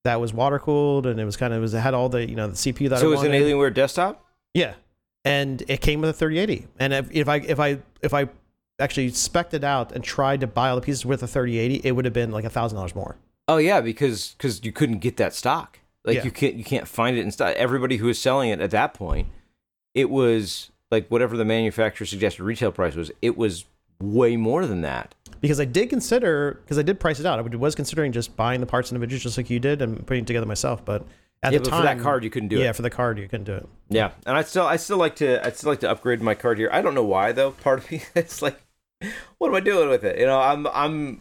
that 0.04 0.20
was 0.20 0.32
water 0.32 0.58
cooled 0.60 1.06
and 1.06 1.18
it 1.18 1.24
was 1.24 1.36
kind 1.36 1.52
of 1.52 1.58
it, 1.58 1.62
was, 1.62 1.74
it 1.74 1.80
had 1.80 1.92
all 1.94 2.08
the 2.08 2.28
you 2.28 2.36
know 2.36 2.46
the 2.48 2.54
CPU 2.54 2.88
that 2.90 3.00
So 3.00 3.06
I 3.06 3.08
it 3.08 3.10
was 3.10 3.22
an. 3.24 3.32
Alienware 3.32 3.74
desktop. 3.74 4.24
Yeah, 4.54 4.74
and 5.24 5.62
it 5.68 5.80
came 5.80 6.00
with 6.00 6.10
a 6.10 6.12
3080. 6.12 6.66
And 6.78 6.92
if, 6.92 7.10
if 7.10 7.28
I 7.28 7.36
if 7.38 7.58
I 7.60 7.78
if 8.02 8.14
I 8.14 8.28
actually 8.78 9.10
spec'd 9.10 9.54
it 9.54 9.64
out 9.64 9.90
and 9.92 10.04
tried 10.04 10.40
to 10.40 10.46
buy 10.46 10.68
all 10.70 10.76
the 10.76 10.82
pieces 10.82 11.04
with 11.04 11.22
a 11.22 11.26
3080, 11.26 11.80
it 11.86 11.92
would 11.92 12.04
have 12.04 12.14
been 12.14 12.30
like 12.30 12.44
a 12.44 12.50
thousand 12.50 12.76
dollars 12.76 12.94
more. 12.94 13.16
Oh 13.48 13.56
yeah, 13.58 13.80
because 13.80 14.34
because 14.38 14.64
you 14.64 14.72
couldn't 14.72 14.98
get 14.98 15.16
that 15.18 15.34
stock. 15.34 15.80
Like 16.04 16.16
Yeah. 16.18 16.24
you 16.24 16.30
can't 16.30 16.54
you 16.54 16.64
can't 16.64 16.86
find 16.86 17.16
it 17.18 17.20
in 17.22 17.32
stock. 17.32 17.54
Everybody 17.56 17.96
who 17.96 18.06
was 18.06 18.18
selling 18.20 18.50
it 18.50 18.60
at 18.60 18.70
that 18.70 18.94
point, 18.94 19.28
it 19.94 20.08
was 20.08 20.70
like 20.90 21.08
whatever 21.08 21.36
the 21.36 21.44
manufacturer 21.44 22.06
suggested 22.06 22.44
retail 22.44 22.72
price 22.72 22.94
was. 22.94 23.10
It 23.22 23.36
was 23.36 23.64
way 24.00 24.36
more 24.36 24.66
than 24.66 24.82
that. 24.82 25.14
Because 25.40 25.60
I 25.60 25.64
did 25.64 25.90
consider 25.90 26.60
because 26.62 26.78
I 26.78 26.82
did 26.82 26.98
price 26.98 27.20
it 27.20 27.26
out. 27.26 27.38
I 27.38 27.42
was 27.42 27.74
considering 27.74 28.12
just 28.12 28.36
buying 28.36 28.60
the 28.60 28.66
parts 28.66 28.90
individually, 28.90 29.20
just 29.20 29.36
like 29.36 29.50
you 29.50 29.60
did, 29.60 29.82
and 29.82 30.06
putting 30.06 30.24
it 30.24 30.26
together 30.26 30.46
myself. 30.46 30.84
But 30.84 31.06
at 31.42 31.52
yeah, 31.52 31.58
the 31.58 31.64
but 31.64 31.70
time, 31.70 31.80
for 31.80 31.86
that 31.86 32.00
card 32.00 32.24
you 32.24 32.30
couldn't 32.30 32.48
do 32.48 32.56
yeah, 32.56 32.62
it. 32.62 32.64
Yeah, 32.66 32.72
for 32.72 32.82
the 32.82 32.90
card 32.90 33.18
you 33.18 33.28
couldn't 33.28 33.44
do 33.44 33.54
it. 33.54 33.68
Yeah, 33.88 34.12
and 34.24 34.36
I 34.36 34.42
still 34.42 34.66
I 34.66 34.76
still 34.76 34.96
like 34.96 35.16
to 35.16 35.44
I 35.44 35.50
still 35.50 35.70
like 35.70 35.80
to 35.80 35.90
upgrade 35.90 36.20
my 36.22 36.34
card 36.34 36.58
here. 36.58 36.70
I 36.72 36.82
don't 36.82 36.94
know 36.94 37.04
why 37.04 37.32
though. 37.32 37.50
Part 37.50 37.80
of 37.80 37.90
me 37.90 38.02
it's 38.14 38.40
like, 38.40 38.60
what 39.38 39.48
am 39.48 39.54
I 39.54 39.60
doing 39.60 39.88
with 39.88 40.04
it? 40.04 40.18
You 40.18 40.26
know, 40.26 40.40
I'm 40.40 40.66
I'm 40.68 41.20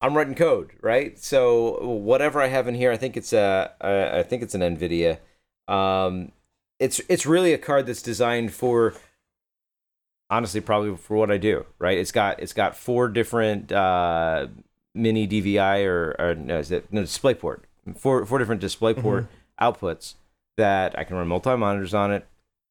I'm 0.00 0.16
writing 0.16 0.34
code, 0.34 0.72
right? 0.80 1.18
So 1.18 1.84
whatever 1.84 2.40
I 2.40 2.46
have 2.46 2.68
in 2.68 2.74
here, 2.74 2.92
I 2.92 2.96
think 2.96 3.16
it's 3.16 3.32
a 3.32 3.72
I 3.80 4.20
I 4.20 4.22
think 4.22 4.42
it's 4.42 4.54
an 4.54 4.60
Nvidia. 4.60 5.18
Um, 5.66 6.30
it's 6.78 7.00
it's 7.08 7.26
really 7.26 7.52
a 7.52 7.58
card 7.58 7.86
that's 7.86 8.02
designed 8.02 8.52
for 8.52 8.94
honestly 10.30 10.60
probably 10.60 10.96
for 10.96 11.16
what 11.16 11.30
I 11.30 11.38
do, 11.38 11.66
right? 11.78 11.98
It's 11.98 12.12
got 12.12 12.40
it's 12.40 12.52
got 12.52 12.76
four 12.76 13.08
different 13.08 13.70
uh, 13.72 14.48
mini 14.94 15.26
DVI 15.28 15.84
or, 15.86 16.16
or 16.18 16.34
no, 16.34 16.58
is 16.58 16.70
it 16.70 16.86
no 16.92 17.02
DisplayPort 17.02 17.60
four 17.96 18.24
four 18.26 18.38
different 18.38 18.62
DisplayPort 18.62 19.26
outputs 19.60 20.14
that 20.56 20.98
I 20.98 21.04
can 21.04 21.16
run 21.16 21.28
multi 21.28 21.56
monitors 21.56 21.94
on 21.94 22.12
it. 22.12 22.26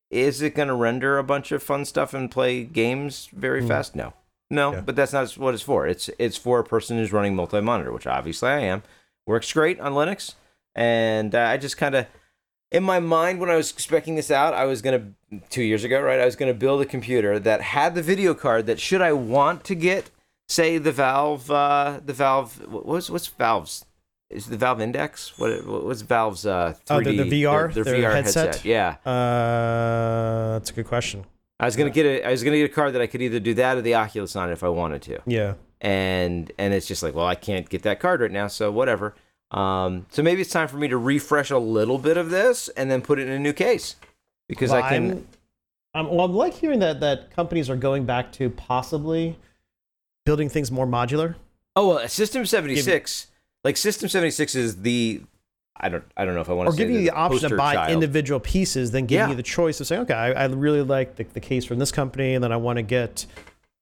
Is 0.09 0.41
it 0.41 0.55
going 0.55 0.67
to 0.67 0.73
render 0.75 1.17
a 1.17 1.23
bunch 1.23 1.51
of 1.51 1.63
fun 1.63 1.85
stuff 1.85 2.13
and 2.13 2.29
play 2.29 2.63
games 2.63 3.29
very 3.33 3.61
Mm. 3.61 3.67
fast? 3.67 3.95
No, 3.95 4.13
no. 4.49 4.73
Yeah. 4.73 4.81
But 4.81 4.95
that's 4.95 5.11
not 5.13 5.31
what 5.37 5.53
it's 5.53 5.63
for. 5.63 5.87
It's 5.87 6.09
it's 6.19 6.37
for 6.37 6.59
a 6.59 6.63
person 6.63 6.97
who's 6.97 7.11
running 7.13 7.35
multi 7.35 7.61
monitor, 7.61 7.91
which 7.91 8.07
obviously 8.07 8.49
I 8.49 8.59
am. 8.59 8.83
Works 9.25 9.51
great 9.53 9.79
on 9.79 9.93
Linux, 9.93 10.35
and 10.75 11.33
uh, 11.33 11.39
I 11.39 11.57
just 11.57 11.77
kind 11.77 11.95
of 11.95 12.05
in 12.73 12.83
my 12.83 12.99
mind 12.99 13.39
when 13.39 13.49
I 13.49 13.55
was 13.55 13.71
specking 13.71 14.15
this 14.15 14.29
out, 14.31 14.53
I 14.53 14.65
was 14.65 14.81
gonna 14.81 15.11
two 15.49 15.63
years 15.63 15.83
ago, 15.83 16.01
right? 16.01 16.19
I 16.19 16.25
was 16.25 16.35
gonna 16.35 16.53
build 16.53 16.81
a 16.81 16.85
computer 16.85 17.39
that 17.39 17.61
had 17.61 17.95
the 17.95 18.01
video 18.01 18.33
card 18.33 18.65
that 18.65 18.79
should 18.79 19.01
I 19.01 19.13
want 19.13 19.63
to 19.65 19.75
get, 19.75 20.09
say 20.47 20.77
the 20.79 20.91
Valve, 20.91 21.49
uh, 21.49 21.99
the 22.05 22.13
Valve, 22.13 22.59
what- 22.67 22.85
what's 22.85 23.09
what's 23.09 23.27
Valve's? 23.27 23.85
Is 24.29 24.47
the 24.47 24.57
Valve 24.57 24.81
Index? 24.81 25.37
What 25.37 25.65
what's 25.65 26.01
Valve's 26.01 26.45
uh? 26.45 26.73
3D, 26.87 26.89
Oh, 26.89 27.01
the- 27.03 27.23
the 27.29 27.43
VR, 27.43 27.71
their, 27.73 27.83
their 27.83 27.95
VR 27.95 28.13
headset? 28.15 28.65
Yeah, 28.65 28.95
Uh, 29.05 30.53
that's 30.53 30.71
a 30.71 30.73
good 30.73 30.87
question. 30.87 31.25
I 31.59 31.65
was 31.65 31.75
gonna 31.75 31.91
get 31.91 32.05
a 32.05 32.27
I 32.27 32.31
was 32.31 32.43
gonna 32.43 32.57
get 32.57 32.71
a 32.71 32.73
card 32.73 32.93
that 32.93 33.01
I 33.01 33.07
could 33.07 33.21
either 33.21 33.39
do 33.39 33.53
that 33.53 33.77
or 33.77 33.81
the 33.81 33.93
Oculus 33.95 34.35
on 34.35 34.49
it 34.49 34.53
if 34.53 34.63
I 34.63 34.69
wanted 34.69 35.01
to, 35.03 35.19
Yeah. 35.27 35.53
and 35.81 36.51
and 36.57 36.73
it's 36.73 36.87
just 36.87 37.03
like, 37.03 37.13
well, 37.13 37.27
I 37.27 37.35
can't 37.35 37.69
get 37.69 37.83
that 37.83 37.99
card 37.99 38.21
right 38.21 38.31
now, 38.31 38.47
so 38.47 38.71
whatever. 38.71 39.13
Um, 39.53 40.05
so 40.09 40.23
maybe 40.23 40.41
it's 40.41 40.49
time 40.49 40.67
for 40.67 40.77
me 40.77 40.87
to 40.87 40.97
refresh 40.97 41.51
a 41.51 41.57
little 41.59 41.97
bit 41.99 42.17
of 42.17 42.29
this 42.31 42.69
and 42.69 42.89
then 42.89 43.01
put 43.01 43.19
it 43.19 43.27
in 43.27 43.33
a 43.33 43.39
new 43.39 43.53
case 43.53 43.95
because 44.49 44.71
Well, 44.71 44.81
I 44.83 44.89
can. 44.89 45.11
I'm, 45.11 45.27
I'm, 46.07 46.09
well, 46.15 46.25
I'm 46.25 46.33
like 46.33 46.53
hearing 46.55 46.79
that 46.79 46.99
that 47.01 47.29
companies 47.35 47.69
are 47.69 47.75
going 47.75 48.05
back 48.05 48.31
to 48.33 48.49
possibly 48.49 49.37
building 50.25 50.49
things 50.49 50.71
more 50.71 50.87
modular. 50.87 51.35
Oh 51.75 51.89
well, 51.89 52.07
System 52.07 52.45
seventy 52.45 52.75
six, 52.77 53.27
like 53.63 53.77
System 53.77 54.09
seventy 54.09 54.31
six 54.31 54.55
is 54.55 54.81
the. 54.81 55.21
I 55.77 55.89
don't. 55.89 56.03
I 56.17 56.25
don't 56.25 56.33
know 56.35 56.41
if 56.41 56.49
I 56.49 56.53
want 56.53 56.69
or 56.69 56.71
to 56.71 56.77
say 56.77 56.83
giving 56.83 56.95
you 56.95 57.01
the 57.01 57.11
option 57.11 57.49
to 57.49 57.57
buy 57.57 57.73
child. 57.73 57.91
individual 57.91 58.39
pieces, 58.39 58.91
then 58.91 59.05
give 59.05 59.17
Yeah. 59.17 59.29
you 59.29 59.35
the 59.35 59.43
choice 59.43 59.79
of 59.81 59.87
saying, 59.87 60.03
okay, 60.03 60.13
I, 60.13 60.31
I 60.31 60.45
really 60.45 60.81
like 60.83 61.15
the, 61.15 61.23
the 61.25 61.39
case 61.39 61.65
from 61.65 61.79
this 61.79 61.91
company, 61.91 62.33
and 62.35 62.43
then 62.43 62.51
I 62.51 62.57
want 62.57 62.77
to 62.77 62.83
get 62.83 63.25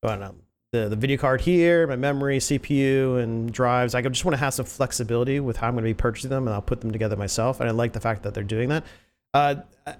I 0.03 0.07
don't 0.07 0.19
know, 0.21 0.35
the 0.71 0.87
the 0.87 0.95
video 0.95 1.17
card 1.17 1.41
here, 1.41 1.85
my 1.85 1.95
memory, 1.95 2.39
CPU, 2.39 3.21
and 3.21 3.51
drives. 3.51 3.93
I 3.93 4.01
just 4.01 4.25
want 4.25 4.33
to 4.33 4.39
have 4.39 4.53
some 4.53 4.65
flexibility 4.65 5.39
with 5.39 5.57
how 5.57 5.67
I'm 5.67 5.73
going 5.73 5.83
to 5.83 5.89
be 5.89 5.93
purchasing 5.93 6.29
them, 6.29 6.47
and 6.47 6.53
I'll 6.53 6.61
put 6.61 6.81
them 6.81 6.91
together 6.91 7.15
myself. 7.15 7.59
And 7.59 7.69
I 7.69 7.73
like 7.73 7.93
the 7.93 7.99
fact 7.99 8.23
that 8.23 8.33
they're 8.33 8.43
doing 8.43 8.69
that. 8.69 8.85
Uh, 9.33 9.55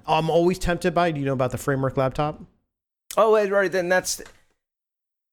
I'm 0.08 0.30
always 0.30 0.60
tempted 0.60 0.94
by. 0.94 1.12
Do 1.12 1.20
you 1.20 1.26
know 1.26 1.34
about 1.34 1.52
the 1.52 1.58
framework 1.58 1.98
laptop? 1.98 2.42
Oh, 3.18 3.34
right. 3.50 3.72
Then 3.72 3.90
that's. 3.90 4.22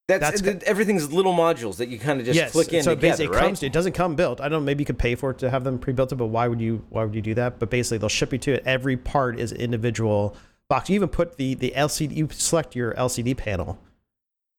That's, 0.09 0.23
That's 0.23 0.41
th- 0.41 0.63
everything's 0.63 1.13
little 1.13 1.35
modules 1.35 1.77
that 1.77 1.91
you 1.91 1.99
kind 1.99 2.19
of 2.19 2.25
just 2.25 2.35
yes. 2.35 2.53
click 2.53 2.73
in 2.73 2.83
so 2.83 2.95
together, 2.95 3.11
basically, 3.11 3.27
it 3.27 3.39
right? 3.39 3.45
comes. 3.45 3.63
It 3.63 3.75
doesn't 3.75 3.93
come 3.93 4.17
built. 4.17 4.41
I 4.41 4.45
don't. 4.45 4.61
know, 4.63 4.65
Maybe 4.65 4.81
you 4.81 4.87
could 4.87 4.99
pay 4.99 5.15
for 5.15 5.33
it 5.33 5.39
to 5.41 5.51
have 5.51 5.65
them 5.65 5.79
pre-built, 5.79 6.17
but 6.17 6.29
why 6.29 6.49
would 6.49 6.63
you? 6.63 6.83
Why 6.89 7.05
would 7.05 7.15
you 7.15 7.21
do 7.21 7.35
that? 7.35 7.59
But 7.59 7.69
basically, 7.69 7.99
they'll 7.99 8.09
ship 8.09 8.33
you 8.33 8.39
to 8.39 8.55
it. 8.55 8.63
Every 8.65 8.97
part 8.97 9.39
is 9.39 9.53
individual 9.53 10.35
box. 10.71 10.89
You 10.89 10.95
even 10.95 11.11
put 11.11 11.37
the 11.37 11.53
the 11.57 11.75
LCD. 11.77 12.17
You 12.17 12.27
select 12.33 12.75
your 12.75 12.95
LCD 12.95 13.37
panel, 13.37 13.79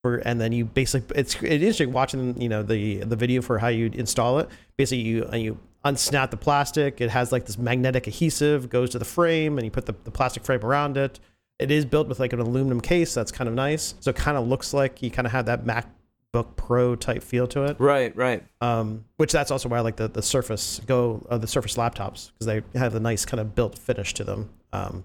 for 0.01 0.17
and 0.17 0.39
then 0.39 0.51
you 0.51 0.65
basically 0.65 1.17
it's 1.17 1.35
it's 1.35 1.43
interesting 1.43 1.91
watching 1.91 2.39
you 2.41 2.49
know 2.49 2.63
the 2.63 2.99
the 2.99 3.15
video 3.15 3.41
for 3.41 3.59
how 3.59 3.67
you 3.67 3.91
install 3.93 4.39
it. 4.39 4.49
Basically, 4.77 5.03
you 5.03 5.29
you 5.33 5.59
unsnap 5.85 6.31
the 6.31 6.37
plastic. 6.37 7.01
It 7.01 7.09
has 7.09 7.31
like 7.31 7.45
this 7.45 7.57
magnetic 7.57 8.07
adhesive 8.07 8.69
goes 8.69 8.89
to 8.91 8.99
the 8.99 9.05
frame, 9.05 9.57
and 9.57 9.65
you 9.65 9.71
put 9.71 9.85
the, 9.85 9.95
the 10.03 10.11
plastic 10.11 10.43
frame 10.43 10.63
around 10.63 10.97
it. 10.97 11.19
it 11.59 11.71
is 11.71 11.85
built 11.85 12.07
with 12.07 12.19
like 12.19 12.33
an 12.33 12.39
aluminum 12.39 12.81
case 12.81 13.13
that's 13.13 13.31
kind 13.31 13.47
of 13.47 13.53
nice. 13.53 13.95
So 13.99 14.09
it 14.09 14.15
kind 14.15 14.37
of 14.37 14.47
looks 14.47 14.73
like 14.73 15.01
you 15.01 15.11
kind 15.11 15.25
of 15.25 15.31
have 15.33 15.45
that 15.47 15.65
MacBook 15.65 16.55
Pro 16.55 16.95
type 16.95 17.23
feel 17.23 17.47
to 17.47 17.65
it. 17.65 17.77
Right, 17.79 18.15
right. 18.15 18.43
Um, 18.61 19.05
which 19.17 19.31
that's 19.31 19.51
also 19.51 19.69
why 19.69 19.77
I 19.77 19.81
like 19.81 19.97
the 19.97 20.07
the 20.07 20.21
Surface 20.21 20.79
Go, 20.85 21.25
uh, 21.29 21.37
the 21.37 21.47
Surface 21.47 21.75
laptops 21.75 22.31
because 22.31 22.45
they 22.45 22.79
have 22.79 22.95
a 22.95 22.99
nice 22.99 23.25
kind 23.25 23.39
of 23.39 23.55
built 23.55 23.77
finish 23.77 24.13
to 24.15 24.23
them. 24.23 24.49
Um, 24.71 25.03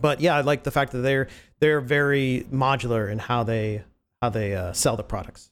but 0.00 0.20
yeah, 0.20 0.36
I 0.36 0.42
like 0.42 0.64
the 0.64 0.70
fact 0.70 0.92
that 0.92 0.98
they're 0.98 1.28
they're 1.60 1.80
very 1.80 2.46
modular 2.52 3.10
in 3.10 3.18
how 3.18 3.42
they 3.42 3.84
how 4.22 4.30
they 4.30 4.54
uh, 4.54 4.72
sell 4.72 4.96
the 4.96 5.02
products. 5.02 5.50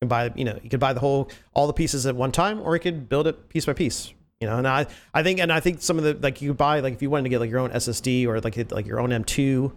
You 0.00 0.06
can 0.06 0.08
buy 0.08 0.32
you 0.34 0.44
know 0.44 0.58
you 0.62 0.68
could 0.70 0.80
buy 0.80 0.92
the 0.92 1.00
whole 1.00 1.30
all 1.54 1.68
the 1.68 1.72
pieces 1.72 2.04
at 2.06 2.16
one 2.16 2.32
time, 2.32 2.60
or 2.60 2.74
you 2.74 2.80
could 2.80 3.08
build 3.08 3.28
it 3.28 3.48
piece 3.48 3.66
by 3.66 3.74
piece. 3.74 4.12
You 4.40 4.48
know, 4.48 4.58
and 4.58 4.66
I 4.66 4.86
I 5.14 5.22
think 5.22 5.38
and 5.38 5.52
I 5.52 5.60
think 5.60 5.80
some 5.82 5.96
of 5.98 6.04
the 6.04 6.14
like 6.14 6.42
you 6.42 6.50
could 6.50 6.56
buy 6.56 6.80
like 6.80 6.94
if 6.94 7.02
you 7.02 7.10
wanted 7.10 7.24
to 7.24 7.28
get 7.28 7.38
like 7.40 7.50
your 7.50 7.60
own 7.60 7.70
SSD 7.70 8.26
or 8.26 8.40
like 8.40 8.72
like 8.72 8.86
your 8.86 8.98
own 9.00 9.10
M2 9.10 9.72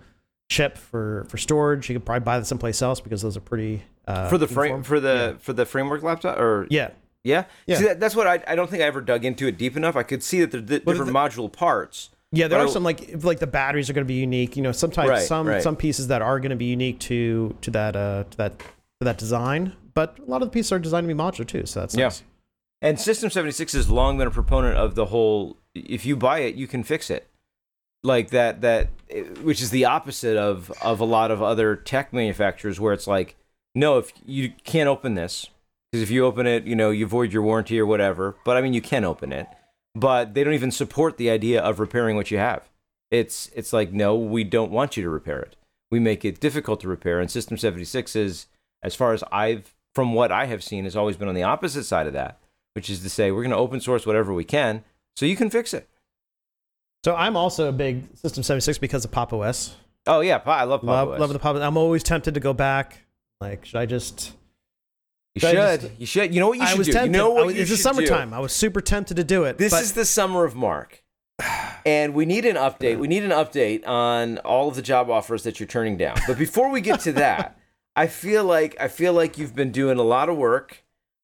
chip 0.50 0.78
for 0.78 1.26
for 1.30 1.38
storage, 1.38 1.90
you 1.90 1.96
could 1.96 2.06
probably 2.06 2.24
buy 2.26 2.40
that 2.40 2.46
someplace 2.46 2.82
else 2.82 3.00
because 3.00 3.22
those 3.22 3.38
are 3.38 3.42
pretty 3.42 3.84
uh, 4.08 4.28
For 4.30 4.38
the 4.38 4.48
frame 4.48 4.84
for 4.84 5.00
the 5.00 5.14
yeah. 5.34 5.38
for 5.40 5.54
the 5.54 5.66
framework 5.66 6.02
laptop 6.04 6.38
or 6.40 6.68
yeah. 6.70 6.90
yeah. 7.24 7.46
Yeah. 7.68 7.78
See, 7.78 7.84
that, 7.86 8.00
that's 8.00 8.16
what 8.16 8.28
I 8.28 8.44
I 8.48 8.56
don't 8.56 8.70
think 8.70 8.82
I 8.84 8.86
ever 8.88 9.02
dug 9.02 9.24
into 9.24 9.48
it 9.48 9.58
deep 9.58 9.78
enough. 9.78 9.96
I 9.96 10.04
could 10.04 10.24
see 10.24 10.42
that 10.44 10.52
they're 10.52 10.80
But 10.80 10.86
different 10.92 11.14
the- 11.14 11.18
module 11.20 11.52
parts. 11.52 12.10
Yeah, 12.32 12.48
there 12.48 12.60
But 12.60 12.66
are 12.66 12.68
I- 12.68 12.72
some 12.72 12.84
like 12.84 13.24
like 13.24 13.40
the 13.40 13.48
batteries 13.48 13.90
are 13.90 13.94
going 13.94 14.06
to 14.06 14.08
be 14.08 14.20
unique. 14.20 14.56
You 14.56 14.62
know, 14.64 14.72
sometimes 14.72 15.10
Right, 15.10 15.22
some 15.22 15.48
right. 15.48 15.62
some 15.64 15.76
pieces 15.76 16.08
that 16.08 16.22
are 16.22 16.40
going 16.40 16.52
to 16.52 16.56
be 16.56 16.66
unique 16.66 17.00
to 17.02 17.56
to 17.62 17.72
that 17.72 17.96
uh 17.96 18.26
to 18.30 18.38
that 18.38 18.60
to 18.60 18.66
that 19.02 19.18
design, 19.18 19.74
but 19.94 20.20
a 20.20 20.26
lot 20.30 20.42
of 20.42 20.50
the 20.50 20.52
pieces 20.52 20.72
are 20.72 20.80
designed 20.80 21.08
to 21.08 21.14
be 21.14 21.20
modular 21.20 21.48
too. 21.48 21.66
So 21.66 21.80
that's 21.80 21.96
Yeah. 21.96 22.06
nice. 22.06 22.24
And 22.82 23.00
System 23.00 23.30
76 23.30 23.74
has 23.74 23.90
long 23.90 24.18
been 24.18 24.28
a 24.28 24.32
proponent 24.32 24.78
of 24.78 24.96
the 24.96 25.06
whole 25.06 25.58
if 25.74 26.06
you 26.06 26.16
buy 26.16 26.40
it, 26.40 26.56
you 26.56 26.68
can 26.68 26.84
fix 26.84 27.10
it. 27.10 27.28
Like 28.04 28.30
that 28.30 28.62
that 28.62 28.90
which 29.42 29.62
is 29.62 29.72
the 29.72 29.86
opposite 29.86 30.38
of 30.38 30.72
of 30.82 31.00
a 31.00 31.06
lot 31.06 31.32
of 31.32 31.42
other 31.42 31.76
tech 31.76 32.14
manufacturers 32.14 32.80
where 32.80 32.94
it's 32.94 33.08
like 33.08 33.36
no, 33.76 33.98
if 33.98 34.12
you 34.26 34.54
can't 34.64 34.88
open 34.88 35.16
this 35.16 35.48
because 35.92 36.04
if 36.04 36.10
you 36.12 36.26
open 36.26 36.46
it, 36.48 36.64
you 36.66 36.76
know, 36.76 36.92
you 36.92 37.06
void 37.08 37.34
your 37.34 37.42
warranty 37.44 37.80
or 37.80 37.86
whatever. 37.86 38.36
But 38.46 38.56
I 38.58 38.62
mean, 38.62 38.74
you 38.74 38.82
can 38.82 39.04
open 39.04 39.32
it. 39.34 39.48
But 39.96 40.34
they 40.34 40.44
don't 40.44 40.54
even 40.54 40.72
support 40.72 41.18
the 41.18 41.30
idea 41.30 41.62
of 41.62 41.80
repairing 41.80 42.16
what 42.16 42.32
you 42.32 42.38
have. 42.38 42.70
It's 43.12 43.50
it's 43.56 43.74
like 43.74 43.92
no, 43.92 44.16
we 44.16 44.44
don't 44.44 44.72
want 44.72 44.96
you 44.98 45.04
to 45.04 45.10
repair 45.10 45.40
it. 45.40 45.56
We 45.92 46.00
make 46.00 46.24
it 46.24 46.40
difficult 46.40 46.80
to 46.82 46.88
repair 46.88 47.20
and 47.20 47.32
System 47.32 47.58
76 47.58 48.16
is 48.16 48.46
as 48.84 48.96
far 48.96 49.14
as 49.14 49.24
I've 49.32 49.74
from 49.96 50.14
what 50.14 50.32
I 50.32 50.46
have 50.46 50.64
seen 50.64 50.84
has 50.84 50.96
always 50.96 51.18
been 51.18 51.28
on 51.28 51.36
the 51.36 51.44
opposite 51.44 51.84
side 51.86 52.06
of 52.06 52.14
that 52.14 52.40
which 52.76 52.90
is 52.90 53.02
to 53.02 53.10
say 53.10 53.32
we're 53.32 53.42
going 53.42 53.50
to 53.52 53.58
open 53.58 53.82
source 53.82 54.06
whatever 54.06 54.34
we 54.34 54.44
can 54.44 54.84
so 55.16 55.26
you 55.26 55.36
can 55.36 55.50
fix 55.50 55.74
it. 55.74 55.90
So 57.04 57.16
I'm 57.16 57.36
also 57.36 57.70
a 57.70 57.72
big 57.72 58.16
System 58.18 58.44
76 58.44 58.78
because 58.78 59.06
of 59.06 59.12
Pop 59.12 59.34
OS. 59.34 59.76
Oh 60.06 60.22
yeah, 60.22 60.42
I 60.46 60.64
love 60.64 60.82
Pop 60.82 60.88
Love 60.90 61.10
OS. 61.10 61.20
love 61.20 61.34
the 61.34 61.40
Pop. 61.40 61.56
I'm 61.58 61.78
always 61.78 62.04
tempted 62.04 62.34
to 62.34 62.40
go 62.40 62.54
back. 62.54 63.06
Like, 63.42 63.66
should 63.66 63.78
I 63.78 63.86
just? 63.86 64.34
You 65.42 65.50
Should 65.50 65.82
just- 65.82 66.00
you 66.00 66.06
should. 66.06 66.34
You 66.34 66.40
know 66.40 66.48
what 66.50 66.58
you 66.58 66.64
I 66.64 66.68
should 66.68 66.78
was 66.80 66.88
do. 66.88 66.94
tempted. 66.94 67.12
You 67.14 67.18
know 67.18 67.30
what 67.32 67.46
was- 67.48 67.56
you 67.56 67.62
it's 67.62 67.72
the 67.72 67.78
summertime. 67.78 68.30
do? 68.30 68.36
I 68.36 68.40
was 68.40 68.54
super 68.54 68.82
tempted 68.82 69.18
to 69.18 69.24
do 69.24 69.44
it. 69.46 69.58
This 69.58 69.72
but 69.74 69.82
is 69.84 69.94
the 69.94 70.06
summer 70.06 70.44
of 70.46 70.56
Mark. 70.56 71.04
And 71.86 72.14
we 72.14 72.26
need 72.26 72.46
an 72.46 72.58
update. 72.58 73.00
We 73.00 73.08
need 73.08 73.24
an 73.24 73.32
update 73.32 73.88
on 73.88 74.38
all 74.40 74.68
of 74.68 74.76
the 74.76 74.82
job 74.82 75.10
offers 75.10 75.44
that 75.44 75.60
you're 75.62 75.68
turning 75.68 75.96
down. 75.96 76.18
But 76.28 76.38
before 76.38 76.70
we 76.70 76.82
get 76.82 77.00
to 77.02 77.14
that, 77.14 77.58
I 77.96 78.08
feel 78.08 78.44
like 78.44 78.76
I 78.82 78.90
feel 78.90 79.14
like 79.14 79.38
you've 79.38 79.56
been 79.56 79.72
doing 79.72 79.98
a 79.98 80.04
lot 80.04 80.28
of 80.28 80.36
work, 80.36 80.84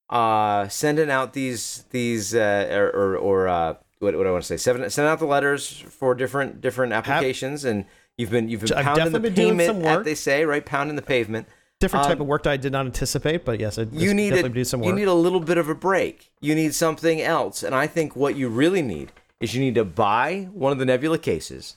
uh, 0.09 0.67
sending 0.69 1.09
out 1.11 1.33
these 1.33 1.83
these 1.91 2.33
uh, 2.33 2.67
or 2.71 2.87
or, 2.89 3.17
or 3.17 3.47
uh, 3.49 3.73
what, 3.99 4.15
what 4.15 4.23
do 4.23 4.29
I 4.29 4.31
want 4.31 4.43
to 4.43 4.47
say? 4.47 4.57
Sending 4.57 4.89
sending 4.89 5.11
out 5.11 5.19
the 5.19 5.25
letters 5.25 5.69
for 5.89 6.15
different 6.15 6.61
different 6.61 6.93
applications, 6.93 7.65
and 7.65 7.85
you've 8.17 8.31
been 8.31 8.47
you've 8.47 8.61
been 8.61 8.73
I've 8.73 8.85
pounding 8.85 9.11
the 9.11 9.19
been 9.19 9.33
pavement, 9.33 9.69
as 9.85 9.97
work. 9.97 10.05
they 10.05 10.15
say, 10.15 10.45
right? 10.45 10.65
Pounding 10.65 10.95
the 10.95 11.01
pavement. 11.01 11.47
Different 11.79 12.05
type 12.05 12.17
um, 12.17 12.21
of 12.21 12.27
work 12.27 12.43
that 12.43 12.51
I 12.51 12.57
did 12.57 12.71
not 12.71 12.85
anticipate. 12.85 13.45
But 13.45 13.59
yes, 13.59 13.77
I 13.77 13.83
you 13.91 14.13
need 14.13 14.31
definitely 14.31 14.51
a, 14.51 14.53
do 14.55 14.63
some 14.63 14.79
work. 14.81 14.87
you 14.87 14.95
need 14.95 15.07
a 15.07 15.13
little 15.13 15.39
bit 15.39 15.57
of 15.57 15.69
a 15.69 15.75
break. 15.75 16.31
You 16.41 16.55
need 16.55 16.73
something 16.73 17.21
else, 17.21 17.63
and 17.63 17.75
I 17.75 17.87
think 17.87 18.15
what 18.15 18.35
you 18.35 18.49
really 18.49 18.81
need 18.81 19.11
is 19.39 19.53
you 19.53 19.61
need 19.61 19.75
to 19.75 19.85
buy 19.85 20.49
one 20.53 20.71
of 20.71 20.79
the 20.79 20.85
Nebula 20.85 21.17
cases, 21.17 21.75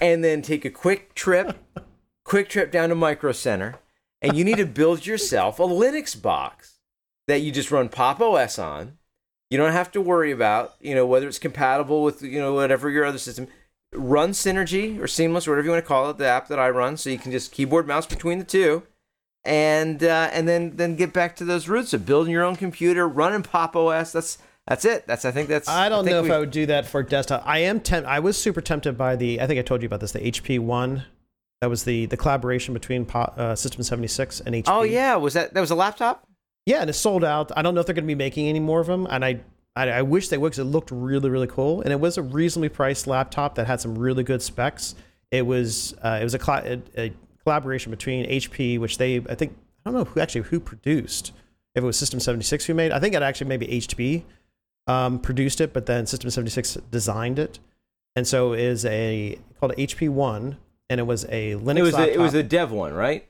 and 0.00 0.24
then 0.24 0.42
take 0.42 0.64
a 0.64 0.70
quick 0.70 1.14
trip, 1.14 1.56
quick 2.24 2.48
trip 2.48 2.70
down 2.72 2.88
to 2.88 2.94
Micro 2.94 3.32
Center, 3.32 3.76
and 4.22 4.36
you 4.36 4.44
need 4.44 4.56
to 4.56 4.66
build 4.66 5.06
yourself 5.06 5.58
a 5.58 5.64
Linux 5.64 6.20
box 6.20 6.78
that 7.26 7.40
you 7.40 7.52
just 7.52 7.70
run 7.70 7.88
Pop 7.88 8.20
OS 8.20 8.58
on. 8.58 8.98
You 9.50 9.58
don't 9.58 9.72
have 9.72 9.92
to 9.92 10.00
worry 10.00 10.32
about 10.32 10.74
you 10.80 10.94
know 10.94 11.06
whether 11.06 11.28
it's 11.28 11.38
compatible 11.38 12.02
with 12.02 12.22
you 12.22 12.40
know 12.40 12.54
whatever 12.54 12.90
your 12.90 13.04
other 13.04 13.18
system. 13.18 13.48
Run 13.96 14.30
Synergy 14.30 15.00
or 15.00 15.06
Seamless 15.06 15.46
or 15.46 15.52
whatever 15.52 15.66
you 15.66 15.70
want 15.70 15.84
to 15.84 15.86
call 15.86 16.10
it, 16.10 16.18
the 16.18 16.26
app 16.26 16.48
that 16.48 16.58
I 16.58 16.68
run, 16.68 16.96
so 16.96 17.10
you 17.10 17.18
can 17.18 17.30
just 17.30 17.52
keyboard 17.52 17.86
mouse 17.86 18.06
between 18.06 18.40
the 18.40 18.44
two 18.44 18.82
and 19.44 20.02
uh, 20.02 20.30
and 20.32 20.48
then 20.48 20.76
then 20.76 20.96
get 20.96 21.12
back 21.12 21.36
to 21.36 21.44
those 21.44 21.68
roots 21.68 21.92
of 21.92 22.06
building 22.06 22.32
your 22.32 22.44
own 22.44 22.56
computer, 22.56 23.06
running 23.06 23.42
Pop 23.42 23.76
OS. 23.76 24.12
That's 24.12 24.38
that's 24.66 24.84
it. 24.84 25.06
That's 25.06 25.24
I 25.24 25.30
think 25.30 25.48
that's. 25.48 25.68
I 25.68 25.88
don't 25.88 26.04
think 26.04 26.14
know 26.14 26.24
if 26.24 26.30
I 26.30 26.38
would 26.38 26.50
do 26.50 26.66
that 26.66 26.86
for 26.86 27.02
desktop. 27.02 27.42
I 27.44 27.58
am 27.60 27.80
temp- 27.80 28.06
I 28.06 28.20
was 28.20 28.36
super 28.36 28.60
tempted 28.60 28.96
by 28.96 29.16
the. 29.16 29.40
I 29.40 29.46
think 29.46 29.58
I 29.58 29.62
told 29.62 29.82
you 29.82 29.86
about 29.86 30.00
this. 30.00 30.12
The 30.12 30.20
HP 30.20 30.58
One. 30.58 31.04
That 31.60 31.70
was 31.70 31.84
the 31.84 32.06
the 32.06 32.16
collaboration 32.16 32.74
between 32.74 33.06
po- 33.06 33.32
uh, 33.36 33.54
System 33.54 33.82
76 33.82 34.40
and 34.40 34.54
HP. 34.54 34.64
Oh 34.66 34.82
yeah, 34.82 35.16
was 35.16 35.34
that 35.34 35.54
that 35.54 35.60
was 35.60 35.70
a 35.70 35.74
laptop? 35.74 36.26
Yeah, 36.66 36.80
and 36.80 36.88
it 36.88 36.94
sold 36.94 37.24
out. 37.24 37.52
I 37.56 37.62
don't 37.62 37.74
know 37.74 37.80
if 37.80 37.86
they're 37.86 37.94
going 37.94 38.04
to 38.04 38.08
be 38.08 38.14
making 38.14 38.48
any 38.48 38.60
more 38.60 38.80
of 38.80 38.86
them, 38.86 39.06
and 39.10 39.24
I 39.24 39.40
I, 39.76 39.90
I 39.90 40.02
wish 40.02 40.28
they 40.28 40.38
would 40.38 40.50
because 40.50 40.58
it 40.60 40.64
looked 40.64 40.90
really 40.90 41.28
really 41.28 41.46
cool, 41.46 41.82
and 41.82 41.92
it 41.92 42.00
was 42.00 42.16
a 42.16 42.22
reasonably 42.22 42.70
priced 42.70 43.06
laptop 43.06 43.54
that 43.56 43.66
had 43.66 43.80
some 43.80 43.96
really 43.98 44.24
good 44.24 44.42
specs. 44.42 44.94
It 45.30 45.46
was 45.46 45.94
uh, 46.02 46.18
it 46.20 46.24
was 46.24 46.34
a, 46.34 46.38
cla 46.38 46.62
a, 46.64 46.82
a 46.96 47.12
collaboration 47.44 47.90
between 47.90 48.28
HP, 48.28 48.78
which 48.78 48.98
they 48.98 49.16
I 49.28 49.34
think 49.34 49.56
I 49.84 49.90
don't 49.90 49.98
know 49.98 50.04
who 50.04 50.20
actually 50.20 50.42
who 50.42 50.60
produced. 50.60 51.32
If 51.74 51.82
it 51.82 51.86
was 51.86 51.96
System 51.96 52.20
76 52.20 52.66
who 52.66 52.74
made, 52.74 52.92
I 52.92 53.00
think 53.00 53.14
it 53.14 53.22
actually 53.22 53.48
maybe 53.48 53.66
HP 53.66 54.22
um, 54.86 55.18
produced 55.18 55.60
it, 55.60 55.72
but 55.72 55.86
then 55.86 56.06
System 56.06 56.30
76 56.30 56.78
designed 56.90 57.38
it, 57.38 57.58
and 58.14 58.26
so 58.26 58.52
it 58.52 58.60
is 58.60 58.84
a 58.84 59.38
called 59.58 59.72
HP 59.76 60.08
One, 60.08 60.56
and 60.88 61.00
it 61.00 61.04
was 61.04 61.24
a 61.24 61.54
Linux 61.54 61.78
It 61.78 61.82
was 61.82 61.94
a, 61.94 62.14
it 62.14 62.18
was 62.18 62.34
a 62.34 62.42
dev 62.42 62.70
one, 62.70 62.94
right? 62.94 63.28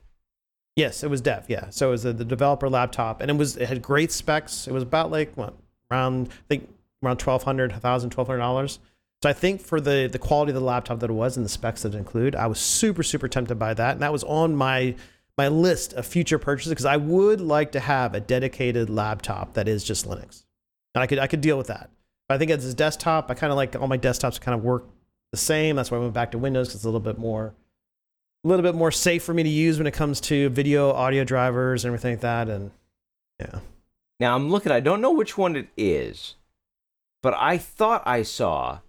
Yes, 0.75 1.03
it 1.03 1.09
was 1.09 1.21
dev. 1.21 1.45
Yeah, 1.47 1.69
so 1.69 1.87
it 1.87 1.91
was 1.91 2.05
a, 2.05 2.13
the 2.13 2.25
developer 2.25 2.69
laptop, 2.69 3.21
and 3.21 3.31
it 3.31 3.37
was 3.37 3.57
it 3.57 3.67
had 3.67 3.81
great 3.81 4.11
specs. 4.11 4.67
It 4.67 4.73
was 4.73 4.83
about 4.83 5.09
like 5.09 5.35
what 5.35 5.55
around 5.89 6.27
I 6.27 6.47
think 6.49 6.69
around 7.03 7.17
twelve 7.17 7.43
hundred, 7.43 7.71
thousand, 7.73 8.11
twelve 8.11 8.27
hundred 8.27 8.39
dollars. 8.39 8.79
So 9.21 9.29
I 9.29 9.33
think 9.33 9.61
for 9.61 9.81
the 9.81 10.07
the 10.11 10.19
quality 10.19 10.51
of 10.51 10.55
the 10.55 10.61
laptop 10.61 10.99
that 10.99 11.09
it 11.09 11.13
was 11.13 11.35
and 11.37 11.45
the 11.45 11.49
specs 11.49 11.81
that 11.81 11.95
it 11.95 11.97
include, 11.97 12.35
I 12.35 12.47
was 12.47 12.59
super 12.59 13.03
super 13.03 13.27
tempted 13.27 13.57
by 13.57 13.73
that, 13.73 13.93
and 13.93 14.01
that 14.01 14.11
was 14.11 14.23
on 14.23 14.55
my 14.55 14.95
my 15.37 15.47
list 15.47 15.93
of 15.93 16.05
future 16.05 16.39
purchases 16.39 16.71
because 16.71 16.85
I 16.85 16.97
would 16.97 17.41
like 17.41 17.71
to 17.73 17.79
have 17.79 18.13
a 18.13 18.19
dedicated 18.19 18.89
laptop 18.89 19.53
that 19.53 19.67
is 19.67 19.83
just 19.83 20.07
Linux, 20.07 20.43
and 20.93 21.01
I 21.01 21.07
could 21.07 21.19
I 21.19 21.27
could 21.27 21.41
deal 21.41 21.57
with 21.57 21.67
that. 21.67 21.89
But 22.27 22.35
I 22.35 22.37
think 22.37 22.51
as 22.51 22.65
a 22.65 22.73
desktop, 22.73 23.29
I 23.29 23.33
kind 23.33 23.51
of 23.51 23.57
like 23.57 23.75
all 23.75 23.87
my 23.87 23.97
desktops 23.97 24.39
kind 24.39 24.57
of 24.57 24.63
work 24.63 24.85
the 25.31 25.37
same. 25.37 25.75
That's 25.75 25.91
why 25.91 25.97
I 25.97 26.01
went 26.01 26.13
back 26.13 26.31
to 26.31 26.37
Windows 26.37 26.67
because 26.67 26.75
it's 26.75 26.85
a 26.85 26.87
little 26.87 26.99
bit 26.99 27.17
more 27.17 27.53
a 28.43 28.47
little 28.47 28.63
bit 28.63 28.75
more 28.75 28.91
safe 28.91 29.23
for 29.23 29.33
me 29.33 29.41
to 29.43 29.49
use 29.49 29.79
when 29.79 29.87
it 29.87 29.93
comes 29.93 30.21
to 30.21 30.49
video, 30.49 30.91
audio 30.91 31.23
drivers, 31.23 31.83
and 31.83 31.89
everything 31.89 32.13
like 32.13 32.21
that. 32.21 32.47
And 32.47 32.71
yeah, 33.39 33.59
Now 34.19 34.35
I'm 34.35 34.49
looking. 34.49 34.71
I 34.71 34.79
don't 34.79 35.01
know 35.01 35.11
which 35.11 35.37
one 35.37 35.55
it 35.55 35.67
is, 35.75 36.35
but 37.23 37.33
I 37.33 37.57
thought 37.57 38.03
I 38.05 38.21
saw 38.21 38.79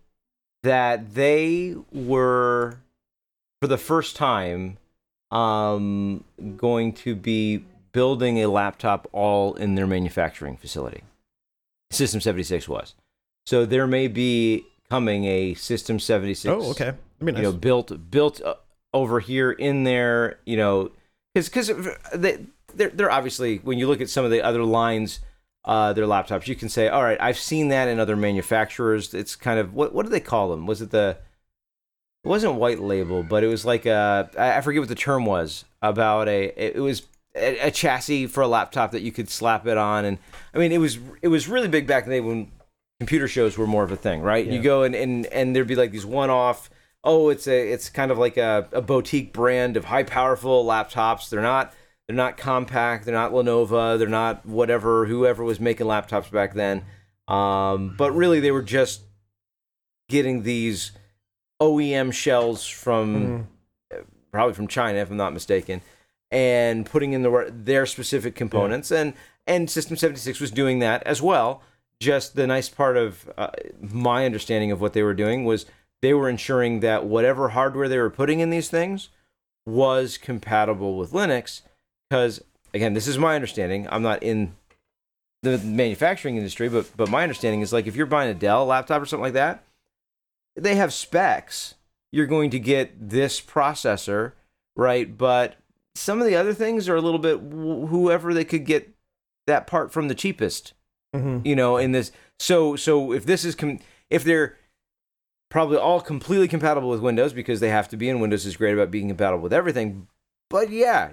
that 0.62 1.14
they 1.14 1.74
were 1.92 2.78
for 3.60 3.68
the 3.68 3.78
first 3.78 4.16
time 4.16 4.78
um, 5.30 6.24
going 6.56 6.92
to 6.92 7.14
be 7.14 7.64
building 7.92 8.42
a 8.42 8.46
laptop 8.46 9.08
all 9.12 9.54
in 9.54 9.74
their 9.74 9.86
manufacturing 9.86 10.56
facility. 10.56 11.02
System 11.90 12.20
76 12.20 12.68
was. 12.68 12.94
So 13.46 13.64
there 13.64 13.86
may 13.86 14.08
be 14.08 14.66
coming 14.90 15.24
a 15.24 15.54
System 15.54 15.98
76 15.98 16.52
oh, 16.52 16.70
okay, 16.70 16.92
nice. 17.20 17.36
you 17.36 17.42
know 17.42 17.52
built 17.52 18.10
built 18.10 18.40
uh, 18.42 18.54
over 18.92 19.20
here 19.20 19.50
in 19.50 19.84
there 19.84 20.38
you 20.44 20.56
know 20.56 20.90
because 21.34 21.48
because 21.48 21.88
they 22.14 22.38
they're, 22.74 22.90
they're 22.90 23.10
obviously 23.10 23.58
when 23.58 23.78
you 23.78 23.88
look 23.88 24.00
at 24.00 24.08
some 24.08 24.24
of 24.24 24.30
the 24.30 24.42
other 24.42 24.62
lines 24.62 25.20
uh 25.66 25.92
their 25.92 26.06
laptops. 26.06 26.46
You 26.46 26.54
can 26.54 26.68
say 26.68 26.88
all 26.88 27.02
right 27.02 27.20
i've 27.20 27.38
seen 27.38 27.68
that 27.68 27.88
in 27.88 28.00
other 28.00 28.16
manufacturers. 28.16 29.12
It's 29.12 29.36
kind 29.36 29.58
of 29.58 29.74
what 29.74 29.94
what 29.94 30.04
do 30.04 30.10
they 30.10 30.20
call 30.20 30.50
them? 30.50 30.66
Was 30.66 30.80
it 30.80 30.90
the 30.90 31.18
it 32.24 32.28
wasn't 32.28 32.54
white 32.54 32.80
label 32.80 33.22
but 33.22 33.44
it 33.44 33.46
was 33.46 33.64
like 33.64 33.86
a 33.86 34.28
i 34.36 34.60
forget 34.60 34.80
what 34.80 34.88
the 34.88 34.96
term 34.96 35.24
was 35.24 35.64
about 35.80 36.26
a 36.26 36.52
it 36.56 36.80
was 36.80 37.02
a, 37.36 37.68
a 37.68 37.70
chassis 37.70 38.26
for 38.26 38.42
a 38.42 38.48
laptop 38.48 38.90
that 38.90 39.02
you 39.02 39.12
could 39.12 39.30
slap 39.30 39.64
it 39.64 39.76
on 39.76 40.04
and 40.04 40.18
i 40.52 40.58
mean 40.58 40.72
it 40.72 40.78
was 40.78 40.98
it 41.22 41.28
was 41.28 41.46
really 41.46 41.68
big 41.68 41.86
back 41.86 42.02
in 42.02 42.10
the 42.10 42.16
day 42.16 42.20
when 42.20 42.50
computer 42.98 43.28
shows 43.28 43.56
were 43.56 43.66
more 43.66 43.84
of 43.84 43.92
a 43.92 43.96
thing 43.96 44.22
right? 44.22 44.44
Yeah. 44.44 44.54
you 44.54 44.62
go 44.62 44.82
and, 44.82 44.96
and 44.96 45.26
and 45.26 45.54
there'd 45.54 45.68
be 45.68 45.76
like 45.76 45.92
these 45.92 46.06
one-off 46.06 46.68
oh 47.04 47.28
it's 47.28 47.46
a 47.46 47.72
it's 47.72 47.88
kind 47.88 48.10
of 48.10 48.18
like 48.18 48.36
a, 48.36 48.68
a 48.72 48.82
boutique 48.82 49.32
brand 49.32 49.76
of 49.76 49.86
high 49.86 50.02
powerful 50.02 50.64
laptops. 50.64 51.30
They're 51.30 51.40
not 51.40 51.72
they're 52.06 52.16
not 52.16 52.36
compact 52.36 53.04
they're 53.04 53.14
not 53.14 53.32
lenovo 53.32 53.98
they're 53.98 54.08
not 54.08 54.44
whatever 54.46 55.06
whoever 55.06 55.44
was 55.44 55.60
making 55.60 55.86
laptops 55.86 56.30
back 56.30 56.54
then 56.54 56.84
um, 57.28 57.94
but 57.96 58.12
really 58.12 58.40
they 58.40 58.52
were 58.52 58.62
just 58.62 59.02
getting 60.08 60.42
these 60.42 60.92
oem 61.60 62.12
shells 62.12 62.66
from 62.66 63.48
probably 64.36 64.52
from 64.52 64.68
China, 64.68 64.98
if 64.98 65.10
I'm 65.10 65.16
not 65.16 65.32
mistaken, 65.32 65.80
and 66.30 66.84
putting 66.84 67.14
in 67.14 67.22
the 67.22 67.50
their 67.50 67.86
specific 67.86 68.34
components. 68.34 68.90
And 68.90 69.14
and 69.46 69.70
System 69.70 69.96
76 69.96 70.40
was 70.40 70.50
doing 70.50 70.80
that 70.80 71.02
as 71.04 71.22
well. 71.22 71.62
Just 72.00 72.36
the 72.36 72.46
nice 72.46 72.68
part 72.68 72.98
of 72.98 73.30
uh, 73.38 73.48
my 73.80 74.26
understanding 74.26 74.70
of 74.70 74.80
what 74.80 74.92
they 74.92 75.02
were 75.02 75.14
doing 75.14 75.44
was 75.44 75.64
they 76.02 76.12
were 76.12 76.28
ensuring 76.28 76.80
that 76.80 77.06
whatever 77.06 77.50
hardware 77.50 77.88
they 77.88 77.96
were 77.96 78.10
putting 78.10 78.40
in 78.40 78.50
these 78.50 78.68
things 78.68 79.08
was 79.64 80.18
compatible 80.18 80.98
with 80.98 81.12
Linux. 81.12 81.62
Because 82.10 82.42
again, 82.74 82.94
this 82.94 83.06
is 83.08 83.18
my 83.18 83.34
understanding. 83.34 83.86
I'm 83.90 84.02
not 84.02 84.22
in 84.22 84.54
the 85.42 85.58
manufacturing 85.58 86.36
industry, 86.36 86.68
but 86.68 86.90
but 86.96 87.08
my 87.10 87.22
understanding 87.22 87.60
is 87.60 87.72
like 87.72 87.86
if 87.86 87.96
you're 87.96 88.06
buying 88.06 88.30
a 88.30 88.34
Dell 88.34 88.66
laptop 88.66 89.02
or 89.02 89.06
something 89.06 89.22
like 89.24 89.32
that, 89.34 89.64
they 90.56 90.76
have 90.76 90.92
specs. 90.92 91.74
You're 92.12 92.26
going 92.26 92.50
to 92.50 92.58
get 92.58 93.10
this 93.10 93.40
processor, 93.40 94.32
right? 94.76 95.16
But 95.16 95.56
some 95.94 96.20
of 96.20 96.26
the 96.26 96.36
other 96.36 96.54
things 96.54 96.88
are 96.88 96.96
a 96.96 97.00
little 97.00 97.18
bit 97.18 97.38
wh- 97.38 97.88
whoever 97.90 98.32
they 98.32 98.44
could 98.44 98.64
get 98.64 98.90
that 99.46 99.66
part 99.66 99.92
from 99.92 100.08
the 100.08 100.14
cheapest. 100.14 100.72
Mhm. 101.14 101.44
You 101.44 101.56
know, 101.56 101.76
in 101.76 101.92
this. 101.92 102.12
So 102.38 102.76
so 102.76 103.12
if 103.12 103.26
this 103.26 103.44
is 103.44 103.54
com- 103.54 103.80
if 104.10 104.24
they're 104.24 104.56
probably 105.50 105.76
all 105.76 106.00
completely 106.00 106.48
compatible 106.48 106.88
with 106.88 107.00
Windows 107.00 107.32
because 107.32 107.60
they 107.60 107.68
have 107.70 107.88
to 107.88 107.96
be, 107.96 108.08
and 108.08 108.20
Windows 108.20 108.44
is 108.46 108.56
great 108.56 108.74
about 108.74 108.90
being 108.90 109.08
compatible 109.08 109.42
with 109.42 109.52
everything. 109.52 110.08
But 110.50 110.70
yeah, 110.70 111.10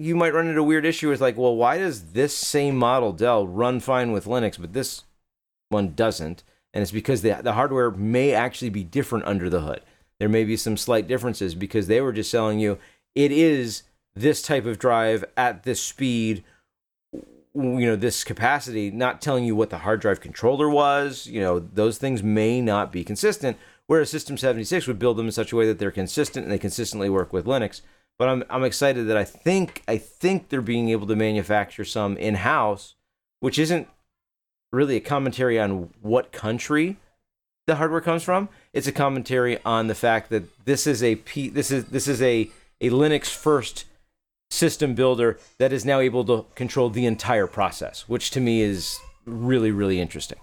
you 0.00 0.16
might 0.16 0.34
run 0.34 0.48
into 0.48 0.60
a 0.60 0.64
weird 0.64 0.86
issue 0.86 1.10
with 1.10 1.20
like, 1.20 1.36
well, 1.36 1.54
why 1.54 1.78
does 1.78 2.12
this 2.12 2.34
same 2.34 2.76
model 2.76 3.12
Dell 3.12 3.46
run 3.46 3.80
fine 3.80 4.12
with 4.12 4.24
Linux, 4.24 4.58
but 4.58 4.72
this 4.72 5.04
one 5.68 5.92
doesn't? 5.94 6.42
And 6.72 6.82
it's 6.82 6.92
because 6.92 7.22
the 7.22 7.40
the 7.42 7.52
hardware 7.52 7.90
may 7.90 8.32
actually 8.32 8.70
be 8.70 8.84
different 8.84 9.26
under 9.26 9.50
the 9.50 9.60
hood. 9.60 9.82
There 10.18 10.28
may 10.28 10.44
be 10.44 10.56
some 10.56 10.76
slight 10.76 11.06
differences 11.06 11.54
because 11.54 11.86
they 11.86 12.00
were 12.00 12.12
just 12.12 12.30
selling 12.30 12.58
you 12.58 12.78
it 13.14 13.32
is 13.32 13.82
this 14.14 14.42
type 14.42 14.66
of 14.66 14.78
drive 14.78 15.24
at 15.36 15.62
this 15.62 15.80
speed 15.80 16.44
you 17.12 17.86
know 17.86 17.96
this 17.96 18.22
capacity 18.22 18.90
not 18.90 19.20
telling 19.20 19.44
you 19.44 19.56
what 19.56 19.70
the 19.70 19.78
hard 19.78 20.00
drive 20.00 20.20
controller 20.20 20.68
was 20.68 21.26
you 21.26 21.40
know 21.40 21.58
those 21.58 21.98
things 21.98 22.22
may 22.22 22.60
not 22.60 22.92
be 22.92 23.02
consistent 23.02 23.56
whereas 23.86 24.08
system 24.08 24.36
76 24.36 24.86
would 24.86 24.98
build 24.98 25.16
them 25.16 25.26
in 25.26 25.32
such 25.32 25.52
a 25.52 25.56
way 25.56 25.66
that 25.66 25.78
they're 25.78 25.90
consistent 25.90 26.44
and 26.44 26.52
they 26.52 26.58
consistently 26.58 27.10
work 27.10 27.32
with 27.32 27.46
linux 27.46 27.80
but 28.20 28.28
i'm, 28.28 28.44
I'm 28.48 28.62
excited 28.62 29.08
that 29.08 29.16
i 29.16 29.24
think 29.24 29.82
i 29.88 29.96
think 29.96 30.48
they're 30.48 30.60
being 30.60 30.90
able 30.90 31.08
to 31.08 31.16
manufacture 31.16 31.84
some 31.84 32.16
in-house 32.16 32.94
which 33.40 33.58
isn't 33.58 33.88
really 34.70 34.96
a 34.96 35.00
commentary 35.00 35.58
on 35.58 35.88
what 36.02 36.30
country 36.30 36.98
the 37.66 37.76
hardware 37.76 38.00
comes 38.00 38.22
from 38.22 38.48
it's 38.72 38.86
a 38.86 38.92
commentary 38.92 39.58
on 39.64 39.88
the 39.88 39.94
fact 39.94 40.30
that 40.30 40.44
this 40.64 40.86
is 40.86 41.02
a 41.02 41.16
P, 41.16 41.48
this 41.48 41.70
is 41.70 41.86
this 41.86 42.06
is 42.06 42.20
a 42.22 42.50
a 42.80 42.90
linux 42.90 43.26
first 43.26 43.86
system 44.50 44.94
builder 44.94 45.38
that 45.58 45.72
is 45.72 45.84
now 45.84 46.00
able 46.00 46.24
to 46.24 46.44
control 46.54 46.90
the 46.90 47.06
entire 47.06 47.46
process, 47.46 48.08
which 48.08 48.30
to 48.32 48.40
me 48.40 48.60
is 48.62 48.98
really, 49.24 49.70
really 49.70 50.00
interesting. 50.00 50.38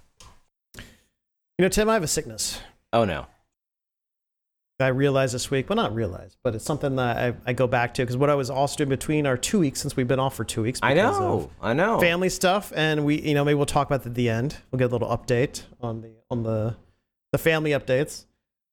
You 0.75 1.63
know, 1.63 1.69
Tim, 1.69 1.89
I 1.89 1.93
have 1.93 2.03
a 2.03 2.07
sickness. 2.07 2.59
Oh 2.93 3.03
no. 3.03 3.27
I 4.79 4.89
realized 4.89 5.33
this 5.33 5.49
week, 5.49 5.69
well, 5.69 5.75
not 5.75 5.95
realized, 5.95 6.37
but 6.43 6.53
it's 6.53 6.63
something 6.63 6.97
that 6.97 7.17
I, 7.17 7.33
I 7.47 7.53
go 7.53 7.65
back 7.65 7.95
to 7.95 8.03
because 8.03 8.15
what 8.15 8.29
I 8.29 8.35
was 8.35 8.51
also 8.51 8.77
doing 8.77 8.89
between 8.89 9.25
our 9.25 9.35
two 9.35 9.59
weeks, 9.59 9.81
since 9.81 9.95
we've 9.95 10.07
been 10.07 10.19
off 10.19 10.35
for 10.35 10.43
two 10.43 10.61
weeks, 10.61 10.79
I 10.83 10.93
know. 10.93 11.49
I 11.59 11.73
know. 11.73 11.99
family 11.99 12.29
stuff, 12.29 12.71
and 12.75 13.03
we, 13.03 13.19
you 13.19 13.33
know, 13.33 13.43
maybe 13.43 13.55
we'll 13.55 13.65
talk 13.65 13.87
about 13.87 14.03
that 14.03 14.09
at 14.09 14.15
the 14.15 14.29
end. 14.29 14.57
We'll 14.71 14.77
get 14.77 14.91
a 14.91 14.93
little 14.93 15.09
update 15.09 15.63
on 15.81 16.01
the 16.01 16.11
on 16.29 16.43
the 16.43 16.75
the 17.31 17.39
family 17.39 17.71
updates. 17.71 18.25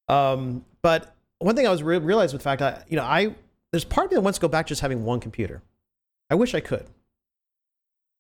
Um, 0.08 0.66
but 0.82 1.14
one 1.38 1.56
thing 1.56 1.66
I 1.66 1.70
was 1.70 1.82
re- 1.82 1.98
realized 1.98 2.34
with 2.34 2.42
the 2.42 2.44
fact 2.44 2.60
that 2.60 2.84
you 2.90 2.96
know 2.96 3.04
I 3.04 3.34
there's 3.72 3.84
part 3.84 4.06
of 4.06 4.10
me 4.10 4.16
that 4.16 4.20
wants 4.20 4.38
to 4.38 4.42
go 4.42 4.48
back 4.48 4.66
to 4.66 4.70
just 4.70 4.82
having 4.82 5.04
one 5.04 5.20
computer. 5.20 5.62
I 6.28 6.34
wish 6.34 6.54
I 6.54 6.60
could. 6.60 6.86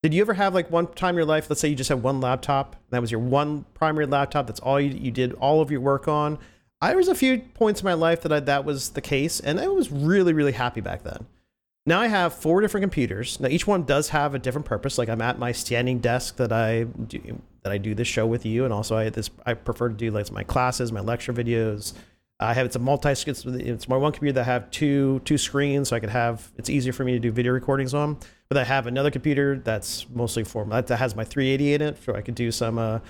Did 0.02 0.12
you 0.12 0.22
ever 0.22 0.34
have 0.34 0.54
like 0.54 0.70
one 0.70 0.86
time 0.86 1.10
in 1.10 1.16
your 1.16 1.24
life, 1.24 1.48
let's 1.48 1.60
say 1.60 1.68
you 1.68 1.74
just 1.74 1.88
had 1.88 2.02
one 2.02 2.20
laptop, 2.20 2.76
that 2.90 3.00
was 3.00 3.10
your 3.10 3.20
one 3.20 3.64
primary 3.72 4.04
laptop, 4.04 4.46
that's 4.46 4.60
all 4.60 4.78
you, 4.78 4.90
you 4.90 5.10
did 5.10 5.32
all 5.34 5.62
of 5.62 5.70
your 5.70 5.80
work 5.80 6.08
on? 6.08 6.38
I 6.80 6.94
was 6.94 7.08
a 7.08 7.14
few 7.14 7.38
points 7.38 7.80
in 7.80 7.84
my 7.84 7.94
life 7.94 8.22
that 8.22 8.32
I, 8.32 8.40
that 8.40 8.64
was 8.64 8.90
the 8.90 9.00
case, 9.00 9.40
and 9.40 9.58
I 9.58 9.68
was 9.68 9.90
really, 9.90 10.32
really 10.32 10.52
happy 10.52 10.80
back 10.80 11.02
then. 11.02 11.26
Now 11.86 12.00
I 12.00 12.06
have 12.06 12.32
four 12.32 12.60
different 12.60 12.82
computers. 12.82 13.38
Now 13.40 13.48
each 13.48 13.66
one 13.66 13.84
does 13.84 14.08
have 14.10 14.34
a 14.34 14.38
different 14.38 14.66
purpose. 14.66 14.96
Like 14.96 15.08
I'm 15.08 15.20
at 15.20 15.38
my 15.38 15.52
standing 15.52 15.98
desk 15.98 16.36
that 16.36 16.50
I 16.52 16.84
do 16.84 17.40
that 17.62 17.72
I 17.72 17.78
do 17.78 17.94
this 17.94 18.08
show 18.08 18.26
with 18.26 18.46
you, 18.46 18.64
and 18.64 18.72
also 18.72 18.96
I 18.96 19.10
this 19.10 19.30
I 19.44 19.54
prefer 19.54 19.90
to 19.90 19.94
do 19.94 20.10
like 20.10 20.30
my 20.32 20.44
classes, 20.44 20.92
my 20.92 21.00
lecture 21.00 21.32
videos. 21.32 21.92
I 22.40 22.54
have 22.54 22.66
it's 22.66 22.76
a 22.76 22.78
multi 22.78 23.10
it's, 23.10 23.26
it's 23.44 23.88
my 23.88 23.96
one 23.96 24.12
computer 24.12 24.32
that 24.34 24.40
I 24.42 24.52
have 24.52 24.70
two 24.70 25.20
two 25.26 25.36
screens, 25.36 25.90
so 25.90 25.96
I 25.96 26.00
could 26.00 26.08
have 26.10 26.50
it's 26.56 26.70
easier 26.70 26.94
for 26.94 27.04
me 27.04 27.12
to 27.12 27.18
do 27.18 27.30
video 27.30 27.52
recordings 27.52 27.92
on. 27.92 28.16
But 28.48 28.56
I 28.56 28.64
have 28.64 28.86
another 28.86 29.10
computer 29.10 29.58
that's 29.58 30.08
mostly 30.08 30.44
for 30.44 30.64
that 30.64 30.88
has 30.88 31.14
my 31.14 31.24
380 31.24 31.74
in 31.74 31.82
it, 31.82 31.98
so 32.02 32.14
I 32.14 32.22
could 32.22 32.34
do 32.34 32.50
some 32.50 32.78
uh 32.78 33.00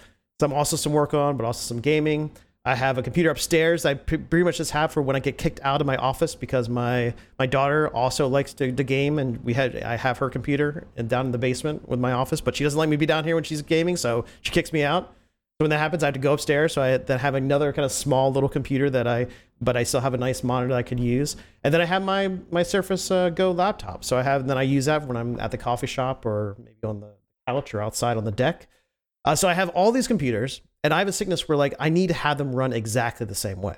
some 0.40 0.52
also 0.52 0.76
some 0.76 0.92
work 0.92 1.14
on, 1.14 1.36
but 1.36 1.46
also 1.46 1.60
some 1.60 1.80
gaming. 1.80 2.32
I 2.66 2.74
have 2.74 2.96
a 2.96 3.02
computer 3.02 3.28
upstairs. 3.28 3.84
I 3.84 3.92
pretty 3.92 4.42
much 4.42 4.56
just 4.56 4.70
have 4.70 4.90
for 4.90 5.02
when 5.02 5.16
I 5.16 5.20
get 5.20 5.36
kicked 5.36 5.60
out 5.62 5.82
of 5.82 5.86
my 5.86 5.96
office 5.96 6.34
because 6.34 6.68
my 6.68 7.12
my 7.38 7.44
daughter 7.44 7.88
also 7.88 8.26
likes 8.26 8.54
to, 8.54 8.72
to 8.72 8.84
game, 8.84 9.18
and 9.18 9.44
we 9.44 9.52
had 9.52 9.82
I 9.82 9.96
have 9.96 10.18
her 10.18 10.30
computer 10.30 10.86
and 10.96 11.08
down 11.08 11.26
in 11.26 11.32
the 11.32 11.38
basement 11.38 11.86
with 11.86 12.00
my 12.00 12.12
office, 12.12 12.40
but 12.40 12.56
she 12.56 12.64
doesn't 12.64 12.78
let 12.78 12.88
me 12.88 12.96
be 12.96 13.04
down 13.04 13.24
here 13.24 13.34
when 13.34 13.44
she's 13.44 13.60
gaming, 13.60 13.96
so 13.96 14.24
she 14.40 14.50
kicks 14.50 14.72
me 14.72 14.82
out. 14.82 15.14
So 15.58 15.64
when 15.64 15.70
that 15.70 15.78
happens, 15.78 16.02
I 16.02 16.06
have 16.06 16.14
to 16.14 16.20
go 16.20 16.32
upstairs. 16.32 16.72
So 16.72 16.82
I 16.82 16.96
then 16.96 17.18
have 17.20 17.34
another 17.34 17.72
kind 17.72 17.84
of 17.84 17.92
small 17.92 18.32
little 18.32 18.48
computer 18.48 18.90
that 18.90 19.06
I, 19.06 19.28
but 19.60 19.76
I 19.76 19.84
still 19.84 20.00
have 20.00 20.12
a 20.12 20.18
nice 20.18 20.42
monitor 20.42 20.72
that 20.72 20.78
I 20.78 20.82
could 20.82 20.98
use. 20.98 21.36
And 21.62 21.72
then 21.72 21.80
I 21.80 21.84
have 21.84 22.02
my 22.02 22.38
my 22.50 22.62
Surface 22.62 23.10
uh, 23.10 23.28
Go 23.28 23.50
laptop. 23.50 24.04
So 24.04 24.16
I 24.16 24.22
have 24.22 24.46
then 24.46 24.56
I 24.56 24.62
use 24.62 24.86
that 24.86 25.06
when 25.06 25.18
I'm 25.18 25.38
at 25.38 25.50
the 25.50 25.58
coffee 25.58 25.86
shop 25.86 26.24
or 26.24 26.56
maybe 26.58 26.78
on 26.82 27.00
the 27.00 27.14
couch 27.46 27.74
or 27.74 27.82
outside 27.82 28.16
on 28.16 28.24
the 28.24 28.32
deck. 28.32 28.68
Uh, 29.26 29.34
so 29.36 29.48
I 29.48 29.52
have 29.54 29.68
all 29.70 29.92
these 29.92 30.08
computers, 30.08 30.62
and 30.84 30.94
I 30.94 31.00
have 31.00 31.08
a 31.08 31.12
sickness 31.12 31.48
where 31.48 31.58
like 31.58 31.74
I 31.80 31.88
need 31.88 32.08
to 32.08 32.14
have 32.14 32.38
them 32.38 32.54
run 32.54 32.72
exactly 32.72 33.26
the 33.26 33.34
same 33.34 33.60
way. 33.60 33.76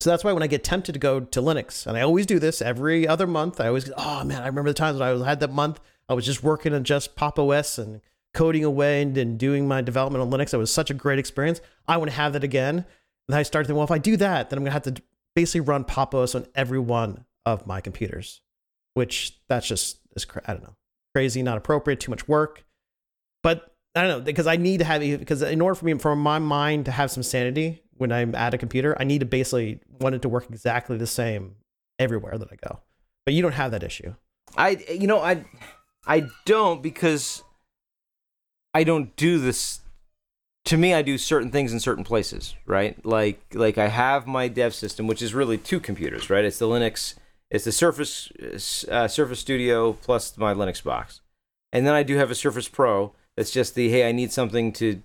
So 0.00 0.10
that's 0.10 0.22
why 0.22 0.32
when 0.32 0.42
I 0.42 0.46
get 0.46 0.62
tempted 0.62 0.92
to 0.92 0.98
go 0.98 1.20
to 1.20 1.42
Linux, 1.42 1.86
and 1.86 1.96
I 1.96 2.02
always 2.02 2.24
do 2.24 2.38
this 2.38 2.62
every 2.62 3.08
other 3.08 3.26
month, 3.26 3.60
I 3.60 3.66
always 3.66 3.90
oh 3.96 4.24
man, 4.24 4.42
I 4.42 4.46
remember 4.46 4.70
the 4.70 4.74
times 4.74 5.00
when 5.00 5.22
I 5.22 5.28
had 5.28 5.40
that 5.40 5.52
month 5.52 5.80
I 6.08 6.14
was 6.14 6.24
just 6.24 6.42
working 6.44 6.74
on 6.74 6.84
just 6.84 7.16
Pop 7.16 7.38
OS 7.38 7.78
and 7.78 8.00
coding 8.34 8.64
away 8.64 9.02
and, 9.02 9.16
and 9.18 9.38
doing 9.38 9.66
my 9.66 9.80
development 9.80 10.22
on 10.22 10.30
Linux. 10.30 10.54
It 10.54 10.58
was 10.58 10.72
such 10.72 10.90
a 10.90 10.94
great 10.94 11.18
experience. 11.18 11.60
I 11.88 11.96
want 11.96 12.10
to 12.10 12.16
have 12.16 12.34
that 12.34 12.44
again. 12.44 12.84
And 13.28 13.36
I 13.36 13.42
started 13.42 13.66
thinking, 13.66 13.78
well, 13.78 13.84
if 13.84 13.90
I 13.90 13.98
do 13.98 14.16
that, 14.18 14.50
then 14.50 14.58
I'm 14.58 14.64
gonna 14.64 14.72
have 14.72 14.82
to 14.82 15.02
basically 15.34 15.60
run 15.62 15.84
Pop 15.84 16.14
OS 16.14 16.34
on 16.34 16.46
every 16.54 16.78
one 16.78 17.24
of 17.46 17.66
my 17.66 17.80
computers, 17.80 18.42
which 18.94 19.38
that's 19.48 19.66
just 19.66 19.98
is 20.14 20.26
I 20.46 20.52
don't 20.52 20.62
know 20.62 20.76
crazy, 21.14 21.42
not 21.42 21.58
appropriate, 21.58 22.00
too 22.00 22.10
much 22.10 22.28
work. 22.28 22.64
But 23.42 23.69
I 23.94 24.02
don't 24.02 24.10
know 24.10 24.20
because 24.20 24.46
I 24.46 24.56
need 24.56 24.78
to 24.78 24.84
have 24.84 25.00
because 25.00 25.42
in 25.42 25.60
order 25.60 25.74
for 25.74 25.84
me 25.84 25.94
for 25.98 26.14
my 26.14 26.38
mind 26.38 26.84
to 26.84 26.92
have 26.92 27.10
some 27.10 27.22
sanity 27.22 27.82
when 27.96 28.12
I'm 28.12 28.34
at 28.34 28.54
a 28.54 28.58
computer, 28.58 28.96
I 28.98 29.04
need 29.04 29.18
to 29.18 29.26
basically 29.26 29.80
want 30.00 30.14
it 30.14 30.22
to 30.22 30.28
work 30.28 30.46
exactly 30.48 30.96
the 30.96 31.06
same 31.06 31.56
everywhere 31.98 32.38
that 32.38 32.48
I 32.52 32.56
go. 32.56 32.80
But 33.26 33.34
you 33.34 33.42
don't 33.42 33.52
have 33.52 33.72
that 33.72 33.82
issue. 33.82 34.14
I 34.56 34.82
you 34.90 35.06
know 35.06 35.20
I 35.20 35.44
I 36.06 36.28
don't 36.44 36.82
because 36.82 37.42
I 38.74 38.84
don't 38.84 39.14
do 39.16 39.38
this. 39.38 39.80
To 40.66 40.76
me, 40.76 40.94
I 40.94 41.02
do 41.02 41.18
certain 41.18 41.50
things 41.50 41.72
in 41.72 41.80
certain 41.80 42.04
places, 42.04 42.54
right? 42.66 43.04
Like 43.04 43.40
like 43.54 43.76
I 43.76 43.88
have 43.88 44.26
my 44.26 44.46
dev 44.46 44.74
system, 44.74 45.06
which 45.06 45.22
is 45.22 45.34
really 45.34 45.58
two 45.58 45.80
computers, 45.80 46.30
right? 46.30 46.44
It's 46.44 46.58
the 46.58 46.66
Linux, 46.66 47.14
it's 47.50 47.64
the 47.64 47.72
Surface 47.72 48.30
uh, 48.88 49.08
Surface 49.08 49.40
Studio 49.40 49.94
plus 49.94 50.36
my 50.36 50.54
Linux 50.54 50.82
box, 50.82 51.22
and 51.72 51.86
then 51.86 51.94
I 51.94 52.02
do 52.02 52.16
have 52.16 52.30
a 52.30 52.34
Surface 52.34 52.68
Pro. 52.68 53.14
That's 53.40 53.50
just 53.50 53.74
the 53.74 53.88
hey, 53.88 54.06
I 54.06 54.12
need 54.12 54.32
something 54.32 54.70
to 54.74 55.02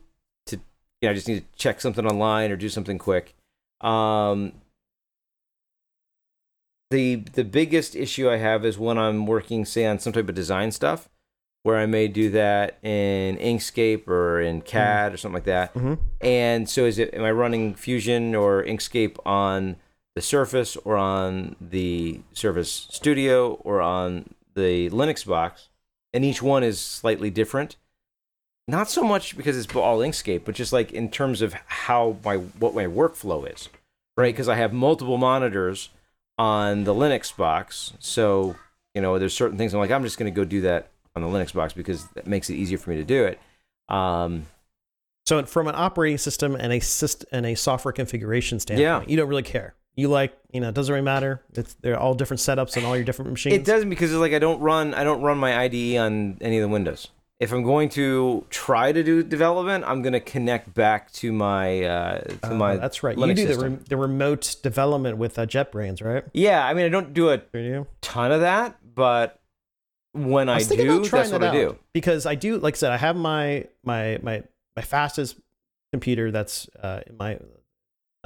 to 0.47 0.57
you 0.57 1.07
know, 1.07 1.11
I 1.11 1.13
just 1.13 1.29
need 1.29 1.39
to 1.39 1.57
check 1.57 1.79
something 1.79 2.05
online 2.05 2.51
or 2.51 2.57
do 2.57 2.67
something 2.67 2.97
quick. 2.97 3.33
Um, 3.79 4.51
the 6.91 7.15
the 7.31 7.45
biggest 7.45 7.95
issue 7.95 8.29
I 8.29 8.35
have 8.35 8.65
is 8.65 8.77
when 8.77 8.97
I'm 8.97 9.25
working, 9.25 9.63
say, 9.63 9.85
on 9.85 9.99
some 9.99 10.11
type 10.11 10.27
of 10.27 10.35
design 10.35 10.73
stuff, 10.73 11.07
where 11.63 11.77
I 11.77 11.85
may 11.85 12.09
do 12.09 12.29
that 12.31 12.77
in 12.83 13.37
Inkscape 13.37 14.05
or 14.05 14.41
in 14.41 14.59
CAD 14.59 15.13
or 15.13 15.17
something 15.17 15.35
like 15.35 15.45
that. 15.45 15.73
Mhm. 15.73 15.99
And 16.19 16.69
so, 16.69 16.83
is 16.83 16.99
it 16.99 17.13
am 17.13 17.23
I 17.23 17.31
running 17.31 17.73
Fusion 17.73 18.35
or 18.35 18.61
Inkscape 18.65 19.15
on 19.25 19.77
the 20.13 20.21
Surface 20.21 20.75
or 20.75 20.97
on 20.97 21.55
the 21.61 22.19
Surface 22.33 22.89
Studio 22.91 23.53
or 23.63 23.79
on 23.79 24.35
the 24.55 24.89
Linux 24.89 25.25
box? 25.25 25.69
And 26.13 26.25
each 26.25 26.41
one 26.41 26.65
is 26.65 26.81
slightly 26.81 27.29
different. 27.29 27.77
Not 28.67 28.89
so 28.89 29.03
much 29.03 29.37
because 29.37 29.57
it's 29.57 29.73
all 29.75 29.99
Inkscape, 29.99 30.41
but 30.45 30.55
just 30.55 30.73
like 30.73 30.91
in 30.91 31.09
terms 31.11 31.41
of 31.41 31.53
how 31.67 32.17
my 32.25 32.37
what 32.37 32.73
my 32.73 32.85
workflow 32.85 33.51
is, 33.53 33.69
right? 34.17 34.33
Because 34.33 34.49
I 34.49 34.55
have 34.55 34.73
multiple 34.73 35.17
monitors 35.17 35.89
on 36.37 36.83
the 36.83 36.93
Linux 36.93 37.35
box. 37.35 37.93
So, 37.99 38.55
you 38.95 39.01
know, 39.01 39.19
there's 39.19 39.35
certain 39.35 39.57
things 39.57 39.73
I'm 39.73 39.79
like, 39.79 39.91
I'm 39.91 40.03
just 40.03 40.17
going 40.17 40.31
to 40.33 40.35
go 40.35 40.43
do 40.45 40.61
that 40.61 40.89
on 41.15 41.21
the 41.21 41.27
Linux 41.27 41.53
box 41.53 41.73
because 41.73 42.07
that 42.15 42.25
makes 42.27 42.49
it 42.49 42.55
easier 42.55 42.77
for 42.79 42.89
me 42.89 42.95
to 42.97 43.03
do 43.03 43.23
it. 43.25 43.39
Um, 43.87 44.47
So 45.27 45.45
from 45.45 45.67
an 45.67 45.75
operating 45.75 46.17
system 46.17 46.55
and 46.55 46.73
a 46.73 46.79
syst- 46.79 47.25
and 47.31 47.45
a 47.45 47.55
software 47.55 47.91
configuration 47.91 48.59
standpoint, 48.59 48.81
Yeah. 48.81 49.03
you 49.07 49.15
don't 49.15 49.29
really 49.29 49.43
care. 49.43 49.75
You 49.95 50.07
like, 50.09 50.35
you 50.51 50.59
know, 50.59 50.69
it 50.69 50.75
doesn't 50.75 50.91
really 50.91 51.05
matter. 51.05 51.41
It's 51.53 51.75
they're 51.75 51.97
all 51.99 52.15
different 52.15 52.41
setups 52.41 52.75
and 52.77 52.85
all 52.85 52.95
your 52.97 53.05
different 53.05 53.31
machines. 53.31 53.55
It 53.55 53.63
doesn't 53.63 53.89
because 53.89 54.11
it's 54.11 54.19
like 54.19 54.33
I 54.33 54.39
don't 54.39 54.59
run 54.59 54.93
I 54.95 55.03
don't 55.03 55.21
run 55.21 55.37
my 55.37 55.55
IDE 55.57 55.95
on 55.97 56.37
any 56.41 56.57
of 56.57 56.63
the 56.63 56.67
windows. 56.67 57.07
If 57.39 57.51
I'm 57.51 57.63
going 57.63 57.89
to 57.89 58.45
try 58.49 58.93
to 58.93 59.03
do 59.03 59.21
development, 59.21 59.83
I'm 59.85 60.01
going 60.01 60.13
to 60.13 60.21
connect 60.21 60.73
back 60.73 61.11
to 61.13 61.33
my 61.33 61.83
uh, 61.83 62.19
to 62.21 62.51
Uh, 62.51 62.53
my. 62.53 62.75
that's 62.77 63.03
right. 63.03 63.17
Linux 63.17 63.27
you 63.37 63.47
do 63.47 63.55
the, 63.55 63.59
rem- 63.59 63.83
the 63.89 63.97
remote 63.97 64.55
development 64.63 65.17
with 65.17 65.37
uh, 65.37 65.45
JetBrains, 65.45 66.01
right? 66.03 66.23
Yeah, 66.33 66.65
I 66.65 66.73
mean 66.73 66.85
I 66.85 66.89
don't 66.89 67.13
do 67.13 67.29
a 67.31 67.39
ton 68.01 68.31
of 68.31 68.39
that, 68.41 68.77
but 68.95 69.41
when 70.13 70.47
I, 70.47 70.59
thinking 70.63 70.87
do, 70.87 70.99
that's 71.09 71.31
what 71.31 71.41
that 71.41 71.49
I 71.53 71.57
do. 71.57 71.77
because 71.91 72.25
I 72.25 72.35
do. 72.35 72.57
Like 72.57 72.75
I 72.75 72.77
said, 72.77 72.91
I 72.93 72.97
have 72.97 73.17
my 73.17 73.65
my 73.83 74.17
my 74.23 74.43
my 74.77 74.81
fastest 74.81 75.35
computer 75.91 76.31
that's 76.31 76.69
uh, 76.81 77.01
in 77.05 77.17
my 77.17 77.37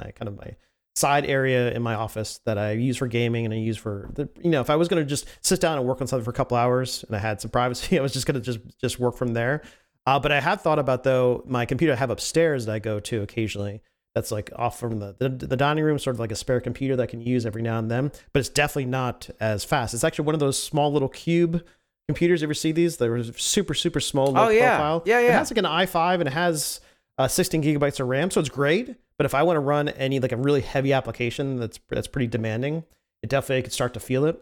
my 0.00 0.12
kind 0.12 0.28
of 0.28 0.36
my 0.36 0.54
side 0.96 1.24
area 1.24 1.70
in 1.72 1.82
my 1.82 1.94
office 1.94 2.40
that 2.44 2.58
I 2.58 2.72
use 2.72 2.96
for 2.96 3.06
gaming 3.06 3.44
and 3.44 3.54
I 3.54 3.58
use 3.58 3.76
for 3.76 4.10
the 4.14 4.28
you 4.42 4.50
know 4.50 4.60
if 4.60 4.70
I 4.70 4.76
was 4.76 4.88
going 4.88 5.02
to 5.02 5.08
just 5.08 5.26
sit 5.40 5.60
down 5.60 5.78
and 5.78 5.86
work 5.86 6.00
on 6.00 6.06
something 6.06 6.24
for 6.24 6.30
a 6.30 6.34
couple 6.34 6.56
hours 6.56 7.04
and 7.06 7.14
I 7.16 7.20
had 7.20 7.40
some 7.40 7.50
privacy, 7.50 7.98
I 7.98 8.02
was 8.02 8.12
just 8.12 8.26
going 8.26 8.34
to 8.34 8.40
just 8.40 8.60
just 8.80 8.98
work 8.98 9.16
from 9.16 9.34
there. 9.34 9.62
Uh, 10.06 10.18
but 10.18 10.32
I 10.32 10.40
have 10.40 10.62
thought 10.62 10.78
about 10.78 11.04
though 11.04 11.44
my 11.46 11.66
computer 11.66 11.92
I 11.92 11.96
have 11.96 12.10
upstairs 12.10 12.66
that 12.66 12.74
I 12.74 12.78
go 12.78 13.00
to 13.00 13.22
occasionally. 13.22 13.82
That's 14.14 14.32
like 14.32 14.50
off 14.56 14.80
from 14.80 14.98
the, 14.98 15.14
the 15.18 15.28
the 15.28 15.56
dining 15.56 15.84
room, 15.84 15.98
sort 15.98 16.16
of 16.16 16.20
like 16.20 16.32
a 16.32 16.36
spare 16.36 16.60
computer 16.60 16.96
that 16.96 17.02
I 17.04 17.06
can 17.06 17.20
use 17.20 17.46
every 17.46 17.62
now 17.62 17.78
and 17.78 17.88
then. 17.88 18.10
But 18.32 18.40
it's 18.40 18.48
definitely 18.48 18.86
not 18.86 19.30
as 19.38 19.62
fast. 19.64 19.94
It's 19.94 20.02
actually 20.02 20.24
one 20.24 20.34
of 20.34 20.40
those 20.40 20.60
small 20.60 20.92
little 20.92 21.08
cube 21.08 21.64
computers. 22.08 22.42
You 22.42 22.46
ever 22.46 22.54
see 22.54 22.72
these? 22.72 22.96
They're 22.96 23.22
super 23.34 23.72
super 23.74 24.00
small. 24.00 24.36
Oh, 24.36 24.48
yeah. 24.48 24.76
profile. 24.76 25.02
Yeah, 25.06 25.20
It 25.20 25.32
has 25.32 25.50
like 25.52 25.58
an 25.58 25.64
i5 25.64 26.14
and 26.14 26.26
it 26.26 26.32
has 26.32 26.80
uh, 27.18 27.28
16 27.28 27.62
gigabytes 27.62 28.00
of 28.00 28.08
RAM, 28.08 28.30
so 28.32 28.40
it's 28.40 28.48
great. 28.48 28.96
But 29.20 29.26
if 29.26 29.34
I 29.34 29.42
want 29.42 29.56
to 29.56 29.60
run 29.60 29.90
any 29.90 30.18
like 30.18 30.32
a 30.32 30.36
really 30.38 30.62
heavy 30.62 30.94
application 30.94 31.58
that's 31.58 31.78
that's 31.90 32.06
pretty 32.06 32.26
demanding, 32.26 32.84
it 33.22 33.28
definitely 33.28 33.60
could 33.60 33.72
start 33.74 33.92
to 33.92 34.00
feel 34.00 34.24
it. 34.24 34.40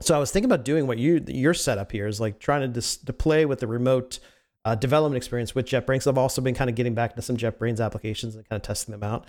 So 0.00 0.16
I 0.16 0.18
was 0.18 0.30
thinking 0.30 0.50
about 0.50 0.64
doing 0.64 0.86
what 0.86 0.96
you 0.96 1.22
your 1.28 1.52
setup 1.52 1.92
here 1.92 2.06
is 2.06 2.18
like 2.18 2.38
trying 2.38 2.62
to 2.62 2.68
dis- 2.68 2.96
to 2.96 3.12
play 3.12 3.44
with 3.44 3.60
the 3.60 3.66
remote 3.66 4.18
uh, 4.64 4.74
development 4.74 5.18
experience 5.18 5.54
with 5.54 5.66
JetBrains. 5.66 6.06
I've 6.06 6.16
also 6.16 6.40
been 6.40 6.54
kind 6.54 6.70
of 6.70 6.76
getting 6.76 6.94
back 6.94 7.10
into 7.10 7.20
some 7.20 7.36
JetBrains 7.36 7.78
applications 7.84 8.36
and 8.36 8.48
kind 8.48 8.56
of 8.56 8.62
testing 8.62 8.92
them 8.92 9.02
out, 9.02 9.26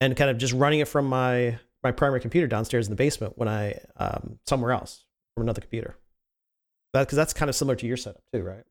and 0.00 0.16
kind 0.16 0.30
of 0.30 0.38
just 0.38 0.54
running 0.54 0.80
it 0.80 0.88
from 0.88 1.04
my 1.04 1.58
my 1.82 1.92
primary 1.92 2.22
computer 2.22 2.46
downstairs 2.46 2.86
in 2.86 2.92
the 2.92 2.96
basement 2.96 3.36
when 3.36 3.46
I 3.46 3.78
um, 3.98 4.38
somewhere 4.46 4.72
else 4.72 5.04
from 5.34 5.42
another 5.42 5.60
computer. 5.60 5.98
That 6.94 7.02
because 7.02 7.16
that's 7.16 7.34
kind 7.34 7.50
of 7.50 7.54
similar 7.54 7.76
to 7.76 7.86
your 7.86 7.98
setup 7.98 8.22
too, 8.32 8.40
right? 8.40 8.64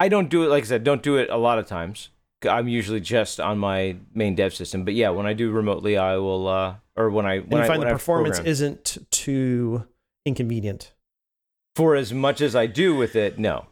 I 0.00 0.08
don't 0.08 0.30
do 0.30 0.44
it 0.44 0.48
like 0.48 0.64
I 0.64 0.66
said, 0.66 0.82
don't 0.82 1.02
do 1.02 1.16
it 1.18 1.28
a 1.28 1.36
lot 1.36 1.58
of 1.58 1.66
times. 1.66 2.08
I'm 2.48 2.68
usually 2.68 3.00
just 3.00 3.40
on 3.40 3.58
my 3.58 3.96
main 4.14 4.34
dev 4.34 4.54
system, 4.54 4.84
but 4.84 4.94
yeah, 4.94 5.10
when 5.10 5.26
I 5.26 5.32
do 5.32 5.50
remotely, 5.50 5.96
I 5.96 6.16
will 6.16 6.46
uh 6.48 6.74
or 6.96 7.10
when 7.10 7.26
I 7.26 7.34
And 7.36 7.50
when 7.50 7.58
you 7.60 7.64
I 7.64 7.66
find 7.68 7.82
the 7.82 7.88
I 7.88 7.92
performance 7.92 8.36
program. 8.36 8.50
isn't 8.50 8.98
too 9.10 9.86
inconvenient. 10.24 10.92
for 11.74 11.94
as 11.94 12.12
much 12.12 12.40
as 12.40 12.54
I 12.56 12.66
do 12.66 12.94
with 12.96 13.16
it, 13.16 13.38
no. 13.38 13.66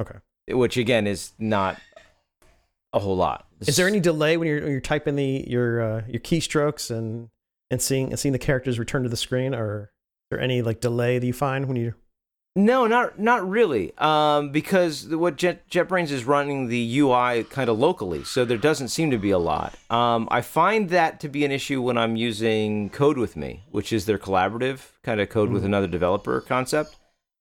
Okay. 0.00 0.16
Which 0.48 0.76
again 0.76 1.06
is 1.06 1.32
not 1.38 1.80
a 2.92 2.98
whole 2.98 3.16
lot. 3.16 3.46
Is 3.60 3.76
there 3.76 3.88
any 3.88 4.00
delay 4.00 4.36
when 4.36 4.46
you're 4.48 4.60
when 4.62 4.70
you're 4.70 4.80
typing 4.80 5.16
the 5.16 5.44
your 5.46 5.80
uh, 5.80 6.02
your 6.08 6.20
keystrokes 6.20 6.90
and 6.90 7.28
and 7.70 7.80
seeing 7.82 8.10
and 8.10 8.18
seeing 8.18 8.32
the 8.32 8.38
characters 8.38 8.78
return 8.78 9.02
to 9.02 9.08
the 9.08 9.16
screen, 9.16 9.54
or 9.54 9.90
is 10.30 10.30
there 10.30 10.40
any 10.40 10.62
like 10.62 10.80
delay 10.80 11.18
that 11.18 11.26
you 11.26 11.32
find 11.32 11.66
when 11.66 11.76
you? 11.76 11.94
No, 12.58 12.86
not 12.86 13.18
not 13.18 13.46
really. 13.46 13.92
Um, 13.98 14.50
because 14.50 15.06
what 15.08 15.36
Jet, 15.36 15.68
JetBrains 15.68 16.10
is 16.10 16.24
running 16.24 16.68
the 16.68 16.98
UI 17.00 17.44
kind 17.44 17.68
of 17.68 17.78
locally, 17.78 18.24
so 18.24 18.46
there 18.46 18.56
doesn't 18.56 18.88
seem 18.88 19.10
to 19.10 19.18
be 19.18 19.30
a 19.30 19.38
lot. 19.38 19.74
Um, 19.90 20.26
I 20.30 20.40
find 20.40 20.88
that 20.88 21.20
to 21.20 21.28
be 21.28 21.44
an 21.44 21.52
issue 21.52 21.82
when 21.82 21.98
I'm 21.98 22.16
using 22.16 22.88
Code 22.88 23.18
with 23.18 23.36
Me, 23.36 23.64
which 23.70 23.92
is 23.92 24.06
their 24.06 24.18
collaborative 24.18 24.92
kind 25.02 25.20
of 25.20 25.28
code 25.28 25.50
with 25.50 25.66
another 25.66 25.86
developer 25.86 26.40
concept, 26.40 26.96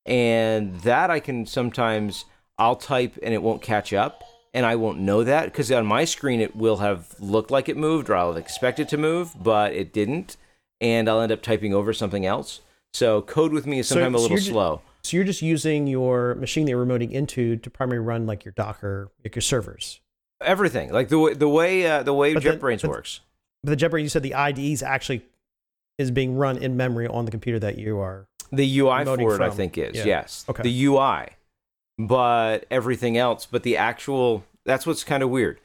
and 0.05 0.81
that 0.81 1.09
I 1.09 1.21
can 1.21 1.45
sometimes 1.45 2.25
I'll 2.57 2.75
type 2.75 3.17
and 3.23 3.33
it 3.33 3.41
won't 3.41 3.61
catch 3.61 3.93
up, 3.93 4.21
and 4.53 4.65
I 4.65 4.75
won't 4.75 4.99
know 4.99 5.23
that 5.23 5.45
because 5.45 5.71
on 5.71 5.85
my 5.85 6.03
screen 6.03 6.41
it 6.41 6.57
will 6.57 6.77
have 6.77 7.15
looked 7.21 7.51
like 7.51 7.69
it 7.69 7.77
moved 7.77 8.09
or 8.09 8.15
I'll 8.17 8.35
expect 8.35 8.81
it 8.81 8.89
to 8.89 8.97
move, 8.97 9.31
but 9.41 9.71
it 9.71 9.93
didn't, 9.93 10.35
and 10.81 11.07
I'll 11.07 11.21
end 11.21 11.31
up 11.31 11.41
typing 11.41 11.73
over 11.73 11.93
something 11.93 12.25
else. 12.25 12.59
So 12.93 13.21
Code 13.21 13.53
with 13.53 13.65
Me 13.65 13.79
is 13.79 13.87
So- 13.87 13.95
sometimes 13.95 14.15
a 14.15 14.19
little 14.19 14.37
slow. 14.37 14.81
So 15.05 15.17
you're 15.17 15.23
just 15.23 15.41
using 15.43 15.85
your 15.87 16.33
machine 16.35 16.65
that 16.65 16.71
you're 16.71 16.83
remoting 16.85 17.11
into 17.11 17.57
to 17.57 17.69
primarily 17.69 18.03
run 18.03 18.25
like 18.25 18.43
your 18.43 18.53
Docker, 18.53 19.11
like 19.23 19.35
your 19.35 19.41
servers. 19.41 20.01
everything 20.41 20.91
like 20.91 21.09
the 21.09 21.19
way 21.19 21.33
the 21.33 21.47
way 21.47 21.85
uh, 21.87 22.03
the 22.03 22.13
way 22.13 22.33
But 22.33 22.43
JetBrains 22.43 22.81
but- 22.81 22.89
works. 22.89 23.21
But 23.63 23.77
the 23.79 23.85
JetBrains, 23.85 24.01
you 24.03 24.09
said 24.09 24.23
the 24.23 24.35
IDEs 24.35 24.83
actually 24.83 25.23
is 25.97 26.11
being 26.11 26.35
run 26.35 26.57
in 26.57 26.75
memory 26.77 27.07
on 27.07 27.25
the 27.25 27.31
computer 27.31 27.57
that 27.59 27.77
you 27.79 27.99
are. 27.99 28.27
The 28.51 28.79
UI 28.79 29.05
for 29.05 29.35
it, 29.35 29.41
I 29.41 29.49
think, 29.49 29.77
is 29.77 29.95
Yeah. 29.95 30.05
yes. 30.05 30.45
Okay. 30.47 30.61
The 30.63 30.85
UI, 30.85 31.29
but 31.97 32.65
everything 32.69 33.17
else, 33.17 33.45
but 33.45 33.63
the 33.63 33.77
actual 33.77 34.43
that's 34.65 34.85
what's 34.85 35.03
kind 35.03 35.23
of 35.23 35.29
weird. 35.29 35.59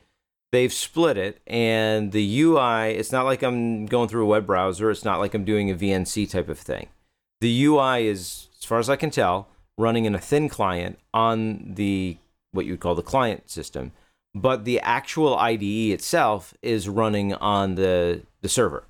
They've 0.52 0.72
split 0.72 1.16
it, 1.16 1.40
and 1.46 2.10
the 2.12 2.40
UI. 2.40 2.90
It's 2.94 3.12
not 3.12 3.24
like 3.24 3.42
I'm 3.42 3.86
going 3.86 4.08
through 4.08 4.24
a 4.24 4.26
web 4.26 4.46
browser. 4.46 4.90
It's 4.90 5.04
not 5.04 5.18
like 5.20 5.32
I'm 5.34 5.44
doing 5.44 5.70
a 5.70 5.74
VNC 5.74 6.28
type 6.30 6.48
of 6.48 6.58
thing. 6.58 6.88
The 7.40 7.64
UI 7.64 8.06
is, 8.06 8.48
as 8.58 8.64
far 8.64 8.78
as 8.78 8.90
I 8.90 8.96
can 8.96 9.10
tell, 9.10 9.48
running 9.78 10.04
in 10.04 10.14
a 10.14 10.18
thin 10.18 10.48
client 10.48 10.98
on 11.14 11.74
the 11.74 12.16
what 12.52 12.66
you 12.66 12.72
would 12.72 12.80
call 12.80 12.94
the 12.94 13.02
client 13.02 13.48
system, 13.48 13.92
but 14.34 14.64
the 14.64 14.80
actual 14.80 15.36
IDE 15.38 15.92
itself 15.92 16.52
is 16.62 16.88
running 16.88 17.32
on 17.34 17.76
the 17.76 18.22
the 18.42 18.48
server 18.48 18.84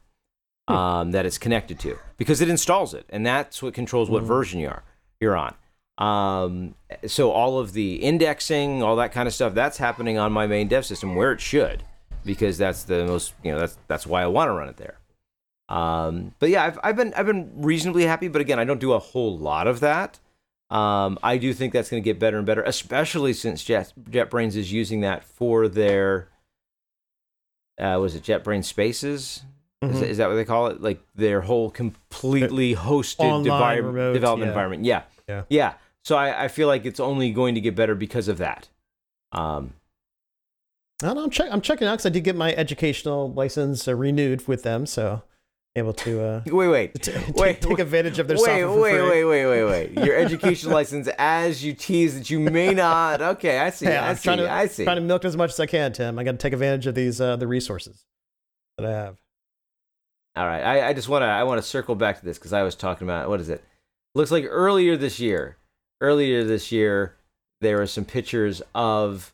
um, 0.69 1.11
that 1.13 1.27
it's 1.27 1.39
connected 1.39 1.79
to 1.81 1.99
because 2.17 2.41
it 2.41 2.49
installs 2.49 2.95
it, 2.95 3.05
and 3.11 3.25
that's 3.25 3.63
what 3.63 3.75
controls 3.75 4.09
what 4.11 4.23
Mhm. 4.23 4.27
version 4.27 4.61
you 4.61 4.69
are 4.69 4.83
you're 5.21 5.37
on. 5.37 5.55
Um, 5.99 6.75
so 7.07 7.31
all 7.31 7.59
of 7.59 7.75
the 7.75 7.97
indexing, 7.97 8.83
all 8.83 8.97
that 8.97 9.13
kind 9.13 9.29
of 9.29 9.35
stuff, 9.35 9.53
that's 9.53 9.77
happening 9.77 10.17
on 10.17 10.33
my 10.33 10.47
main 10.47 10.67
dev 10.67 10.87
system 10.87 11.15
where 11.15 11.31
it 11.33 11.41
should, 11.43 11.83
because 12.25 12.57
that's 12.57 12.85
the 12.85 13.05
most 13.05 13.35
you 13.45 13.53
know 13.53 13.61
that's 13.61 13.77
that's 13.87 14.07
why 14.07 14.23
I 14.23 14.27
want 14.27 14.49
to 14.49 14.53
run 14.55 14.69
it 14.69 14.77
there. 14.79 14.97
Um, 15.71 16.35
but 16.41 16.51
yeah, 16.51 16.65
I've 16.65 16.79
I've 16.83 16.97
been 16.97 17.15
I've 17.15 17.27
been 17.27 17.51
reasonably 17.63 18.05
happy, 18.05 18.29
but 18.29 18.41
again, 18.41 18.59
I 18.59 18.65
don't 18.65 18.81
do 18.81 18.93
a 18.93 18.99
whole 18.99 19.39
lot 19.39 19.67
of 19.69 19.81
that. 19.81 20.19
Um, 20.69 21.19
I 21.23 21.37
do 21.39 21.53
think 21.55 21.73
that's 21.73 21.89
going 21.91 22.03
to 22.03 22.05
get 22.05 22.19
better 22.19 22.37
and 22.37 22.47
better, 22.47 22.63
especially 22.63 23.33
since 23.33 23.65
Jet, 23.65 23.93
JetBrains 24.09 24.55
is 24.57 24.73
using 24.73 25.01
that 25.01 25.25
for 25.25 25.67
their 25.69 26.29
uh, 27.79 27.99
was 28.01 28.15
it 28.15 28.23
JetBrains 28.23 28.65
Spaces? 28.65 29.43
Is, 29.83 29.89
Mhm. 29.91 30.01
that- 30.01 30.09
is 30.11 30.17
that 30.19 30.29
what 30.29 30.35
they 30.35 30.45
call 30.45 30.67
it? 30.67 30.81
Like 30.83 31.01
their 31.15 31.41
whole 31.41 31.71
completely 31.71 32.75
hosted 32.75 33.21
Online, 33.25 33.77
devi- 33.79 33.87
remote, 33.87 34.13
development 34.13 34.47
yeah. 34.49 34.53
environment. 34.53 34.85
Yeah. 34.85 35.03
Yeah. 35.29 35.43
Yeah. 35.49 35.75
So 36.05 36.17
I, 36.17 36.45
I 36.45 36.49
feel 36.49 36.69
like 36.69 36.85
it's 36.85 37.01
only 37.01 37.31
going 37.33 37.55
to 37.55 37.61
get 37.61 37.75
better 37.75 37.95
because 37.95 38.29
of 38.29 38.39
that. 38.39 38.69
Um, 39.33 39.75
I 41.03 41.07
don't 41.07 41.17
know, 41.17 41.25
I'm, 41.25 41.31
check, 41.31 41.49
I'm 41.51 41.61
checking 41.63 41.87
out 41.89 41.93
because 41.95 42.07
I 42.07 42.11
did 42.11 42.25
get 42.25 42.37
my 42.37 42.53
educational 42.55 43.33
license 43.33 43.89
uh, 43.89 43.95
renewed 43.95 44.47
with 44.47 44.63
them, 44.65 44.85
so 44.85 45.23
able 45.77 45.93
to 45.93 46.21
uh, 46.23 46.43
wait, 46.47 46.69
wait. 46.69 46.95
t- 46.95 47.13
t- 47.13 47.33
Wait, 47.35 47.61
take 47.61 47.79
advantage 47.79 48.19
of 48.19 48.27
their 48.29 48.37
wait, 48.39 48.65
wait, 48.65 49.01
wait, 49.03 49.25
wait, 49.25 49.47
wait, 49.47 49.65
wait. 49.65 50.05
Your 50.05 50.17
education 50.25 50.71
license, 50.71 51.09
as 51.19 51.65
you 51.65 51.73
tease 51.75 52.19
that 52.19 52.29
you 52.31 52.41
may 52.41 52.75
not. 52.75 53.23
Okay, 53.23 53.59
I 53.59 53.71
see. 53.71 53.87
Hey, 53.87 53.97
I 53.97 54.11
I'm 54.11 54.17
see. 54.17 54.25
trying 54.25 54.39
to 54.39 54.51
I 54.51 54.67
see. 54.67 54.85
trying 54.85 54.97
to 54.97 55.03
milk 55.03 55.25
as 55.25 55.37
much 55.37 55.51
as 55.51 55.61
I 55.61 55.67
can, 55.67 55.93
Tim. 55.93 56.19
I 56.19 56.25
got 56.25 56.33
to 56.33 56.39
take 56.39 56.53
advantage 56.53 56.87
of 56.87 56.95
these 56.95 57.21
uh, 57.21 57.37
the 57.37 57.47
resources 57.47 58.05
that 58.79 58.87
I 58.87 58.91
have. 58.93 59.17
All 60.37 60.47
right, 60.47 60.63
I, 60.63 60.89
I 60.89 60.93
just 60.93 61.09
want 61.09 61.23
to 61.23 61.27
I 61.27 61.43
want 61.45 61.59
to 61.61 61.67
circle 61.67 61.95
back 61.95 62.19
to 62.21 62.25
this 62.25 62.39
because 62.39 62.53
I 62.53 62.63
was 62.63 62.75
talking 62.75 63.07
about 63.07 63.29
what 63.29 63.41
is 63.41 63.49
it? 63.49 63.65
Looks 64.15 64.31
like 64.31 64.45
earlier 64.49 64.97
this 64.97 65.21
year, 65.21 65.57
earlier 66.01 66.45
this 66.45 66.73
year, 66.73 67.17
there 67.61 67.77
were 67.77 67.87
some 67.87 68.05
pictures 68.05 68.61
of 68.75 69.33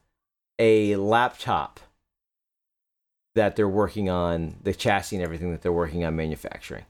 a 0.58 0.96
laptop 0.96 1.80
that 3.36 3.54
they're 3.56 3.68
working 3.68 4.10
on, 4.10 4.56
the 4.62 4.74
chassis 4.74 5.16
and 5.16 5.22
everything 5.24 5.52
that 5.52 5.62
they're 5.62 5.72
working 5.72 6.04
on 6.04 6.16
manufacturing. 6.16 6.84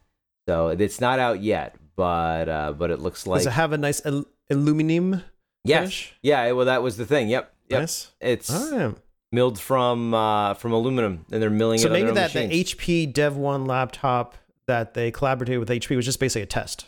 So 0.49 0.69
it's 0.69 1.01
not 1.01 1.19
out 1.19 1.43
yet, 1.43 1.77
but 1.97 2.49
uh, 2.49 2.73
but 2.73 2.91
it 2.91 2.99
looks 3.01 3.27
like 3.27 3.41
Does 3.41 3.47
it 3.49 3.51
have 3.53 3.73
a 3.73 3.79
nice 3.79 4.05
al- 4.07 4.25
aluminum 4.51 5.23
yes, 5.65 5.81
finish? 5.81 6.15
yeah. 6.23 6.51
Well, 6.53 6.67
that 6.67 6.83
was 6.83 6.97
the 6.97 7.05
thing. 7.07 7.29
Yep, 7.29 7.53
yep. 7.69 7.81
Nice. 7.81 8.13
It's 8.21 8.51
right. 8.51 8.95
milled 9.33 9.59
from 9.61 10.15
uh, 10.15 10.55
from 10.55 10.73
aluminum, 10.73 11.27
and 11.31 11.43
they're 11.43 11.51
milling 11.51 11.79
So 11.79 11.89
it. 11.89 11.93
maybe 11.93 12.13
that 12.13 12.35
machines. 12.35 12.51
the 12.71 12.77
HP 12.77 13.13
Dev 13.13 13.37
One 13.37 13.67
laptop 13.67 14.35
that 14.67 14.95
they 14.95 15.11
collaborated 15.11 15.59
with 15.59 15.69
HP 15.69 15.95
was 15.97 16.05
just 16.05 16.19
basically 16.21 16.43
a 16.43 16.47
test. 16.47 16.87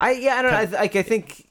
I 0.00 0.12
yeah, 0.12 0.36
I 0.36 0.42
don't 0.42 0.50
know. 0.72 0.78
I, 0.78 0.82
I 0.82 0.88
think 0.88 1.48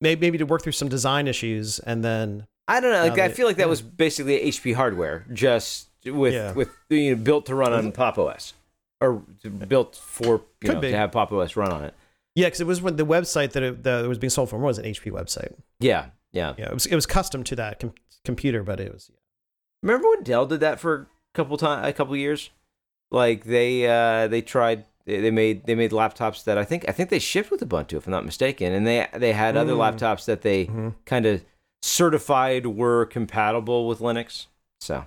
Maybe 0.00 0.20
maybe 0.26 0.38
to 0.38 0.44
work 0.46 0.62
through 0.62 0.72
some 0.72 0.88
design 0.88 1.26
issues 1.28 1.78
and 1.78 2.04
then 2.04 2.46
I 2.68 2.80
don't 2.80 2.92
know. 2.92 3.02
Like 3.06 3.18
I 3.18 3.28
feel 3.28 3.46
like 3.46 3.56
that 3.56 3.64
yeah. 3.64 3.68
was 3.70 3.82
basically 3.82 4.38
HP 4.40 4.74
hardware, 4.74 5.26
just 5.32 5.88
with 6.04 6.32
Yeah. 6.34 6.52
with 6.52 6.70
you 6.88 7.14
know, 7.16 7.22
built 7.22 7.46
to 7.46 7.54
run 7.54 7.72
on 7.72 7.92
Pop 7.92 8.18
OS, 8.18 8.54
or 9.00 9.22
built 9.68 9.96
for 9.96 10.34
you 10.34 10.40
Could 10.68 10.74
know 10.76 10.80
be. 10.80 10.90
to 10.90 10.96
have 10.96 11.12
Pop 11.12 11.30
OS 11.32 11.56
run 11.56 11.72
on 11.72 11.84
it. 11.84 11.94
yeah, 12.34 12.46
because 12.46 12.60
it 12.60 12.66
was 12.66 12.80
when 12.80 12.96
the 12.96 13.04
website 13.06 13.52
that 13.52 13.62
it, 13.62 13.82
that 13.84 14.04
it 14.04 14.08
was 14.08 14.18
being 14.18 14.30
sold 14.30 14.48
from 14.50 14.62
was 14.62 14.78
an 14.78 14.84
HP 14.86 15.10
website. 15.12 15.52
Yeah, 15.80 16.06
yeah. 16.32 16.54
Yeah, 16.56 16.66
it 16.68 16.74
was 16.74 16.86
it 16.86 16.94
was 16.94 17.06
custom 17.06 17.44
to 17.44 17.56
that 17.56 17.80
com- 17.80 17.94
computer, 18.24 18.62
but 18.62 18.80
it 18.80 18.92
was 18.92 19.10
Remember 19.82 20.08
when 20.08 20.22
Dell 20.22 20.46
did 20.46 20.60
that 20.60 20.80
for 20.80 20.94
a 20.94 21.06
couple 21.34 21.56
time, 21.58 21.84
a 21.84 21.92
couple 21.92 22.16
years? 22.16 22.50
like 23.10 23.44
they 23.44 23.86
uh, 23.86 24.26
they 24.28 24.40
tried 24.40 24.86
they 25.04 25.30
made 25.30 25.66
they 25.66 25.74
made 25.74 25.90
laptops 25.92 26.42
that 26.44 26.56
I 26.56 26.64
think 26.64 26.86
I 26.88 26.92
think 26.92 27.10
they 27.10 27.18
shipped 27.18 27.50
with 27.50 27.60
Ubuntu 27.60 27.98
if 27.98 28.06
I'm 28.06 28.10
not 28.10 28.24
mistaken, 28.24 28.72
and 28.72 28.86
they 28.86 29.06
they 29.12 29.32
had 29.34 29.54
other 29.56 29.74
Mm. 29.74 29.78
laptops 29.98 30.24
that 30.24 30.40
they 30.40 30.64
Mhm. 30.66 30.94
kind 31.04 31.26
of 31.26 31.44
certified 31.84 32.66
were 32.66 33.04
compatible 33.06 33.86
with 33.86 33.98
Linux. 34.00 34.46
So 34.80 35.04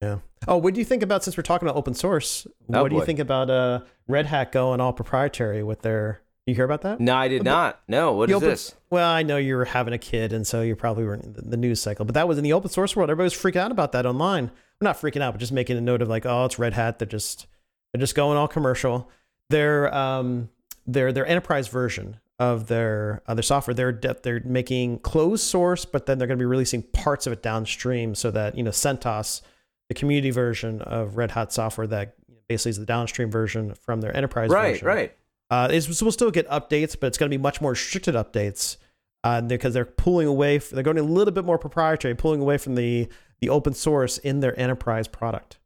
Yeah. 0.00 0.18
Oh, 0.48 0.56
what 0.56 0.74
do 0.74 0.80
you 0.80 0.84
think 0.84 1.02
about 1.02 1.22
since 1.22 1.36
we're 1.36 1.42
talking 1.44 1.68
about 1.68 1.76
open 1.78 1.94
source? 1.94 2.46
Oh, 2.72 2.82
what 2.82 2.88
do 2.90 2.96
you 2.96 3.04
think 3.04 3.18
about 3.20 3.50
uh, 3.50 3.80
Red 4.08 4.26
Hat 4.26 4.50
going 4.50 4.80
all 4.80 4.92
proprietary 4.92 5.62
with 5.62 5.82
their? 5.82 6.20
You 6.46 6.56
hear 6.56 6.64
about 6.64 6.80
that? 6.82 6.98
no, 6.98 7.14
I 7.14 7.28
did 7.28 7.44
not. 7.44 7.80
No, 7.86 8.12
what 8.14 8.28
The 8.28 8.32
is 8.32 8.36
open- 8.38 8.48
this? 8.48 8.74
Well, 8.90 9.08
I 9.08 9.22
know 9.22 9.36
you 9.36 9.54
were 9.54 9.64
having 9.66 9.94
a 9.94 9.98
kid, 9.98 10.32
and 10.32 10.44
so 10.44 10.60
you 10.60 10.74
probably 10.74 11.04
were 11.04 11.14
in 11.14 11.32
the, 11.34 11.42
the 11.42 11.56
news 11.56 11.80
cycle. 11.80 12.04
But 12.04 12.14
that 12.14 12.26
was 12.26 12.36
in 12.36 12.42
the 12.44 12.52
open 12.52 12.68
source 12.68 12.96
world. 12.96 13.10
Everybody 13.10 13.26
was 13.26 13.34
freaking 13.34 13.60
out 13.60 13.70
about 13.70 13.92
that 13.92 14.04
online. 14.06 14.46
Well, 14.46 14.52
not 14.80 15.00
freaking 15.00 15.22
out, 15.22 15.32
but 15.34 15.38
just 15.38 15.52
making 15.52 15.78
a 15.78 15.80
note 15.80 16.02
of 16.02 16.08
like, 16.08 16.26
oh, 16.26 16.44
it's 16.46 16.58
Red 16.58 16.72
Hat. 16.72 16.98
They're 16.98 17.06
just 17.06 17.46
they're 17.92 18.00
just 18.00 18.16
going 18.16 18.36
all 18.36 18.48
commercial. 18.48 19.08
Their 19.50 19.94
um 19.94 20.48
their 20.84 21.12
their 21.12 21.26
enterprise 21.26 21.68
version 21.68 22.16
of 22.38 22.66
their 22.68 23.22
uh, 23.26 23.34
their 23.34 23.42
software. 23.42 23.74
They're 23.74 23.92
they're 24.22 24.42
making 24.44 25.00
closed 25.00 25.44
source, 25.44 25.84
but 25.84 26.06
then 26.06 26.18
they're 26.18 26.26
going 26.28 26.38
to 26.38 26.42
be 26.42 26.46
releasing 26.46 26.82
parts 26.82 27.26
of 27.26 27.32
it 27.32 27.42
downstream 27.42 28.14
so 28.14 28.30
that 28.30 28.56
you 28.56 28.62
know 28.62 28.70
CentOS, 28.70 29.42
the 29.88 29.94
community 29.94 30.30
version 30.30 30.80
of 30.82 31.16
Red 31.16 31.32
Hat 31.32 31.52
software 31.52 31.86
that 31.88 32.16
basically 32.48 32.70
is 32.70 32.78
the 32.78 32.86
downstream 32.86 33.30
version 33.30 33.74
from 33.74 34.00
their 34.00 34.14
enterprise 34.16 34.50
Right, 34.50 34.72
version. 34.72 34.86
right. 34.86 34.94
right. 34.96 35.16
Uh, 35.50 35.68
it's, 35.70 36.00
we'll 36.00 36.10
still 36.10 36.30
get 36.30 36.48
updates, 36.48 36.96
but 36.98 37.08
it's 37.08 37.18
going 37.18 37.30
to 37.30 37.36
be 37.36 37.40
much 37.40 37.60
more 37.60 37.72
restricted 37.72 38.14
updates 38.14 38.78
uh, 39.22 39.40
because 39.42 39.74
they're 39.74 39.84
pulling 39.84 40.26
away. 40.26 40.56
they're 40.58 40.82
going 40.82 40.98
a 40.98 41.02
little 41.02 41.32
bit 41.32 41.44
more 41.44 41.58
proprietary, 41.58 42.14
pulling 42.14 42.40
away 42.40 42.56
from 42.58 42.74
the 42.74 43.08
the 43.40 43.48
open 43.50 43.74
source 43.74 44.18
in 44.18 44.40
their 44.40 44.58
enterprise 44.58 45.06
product. 45.08 45.58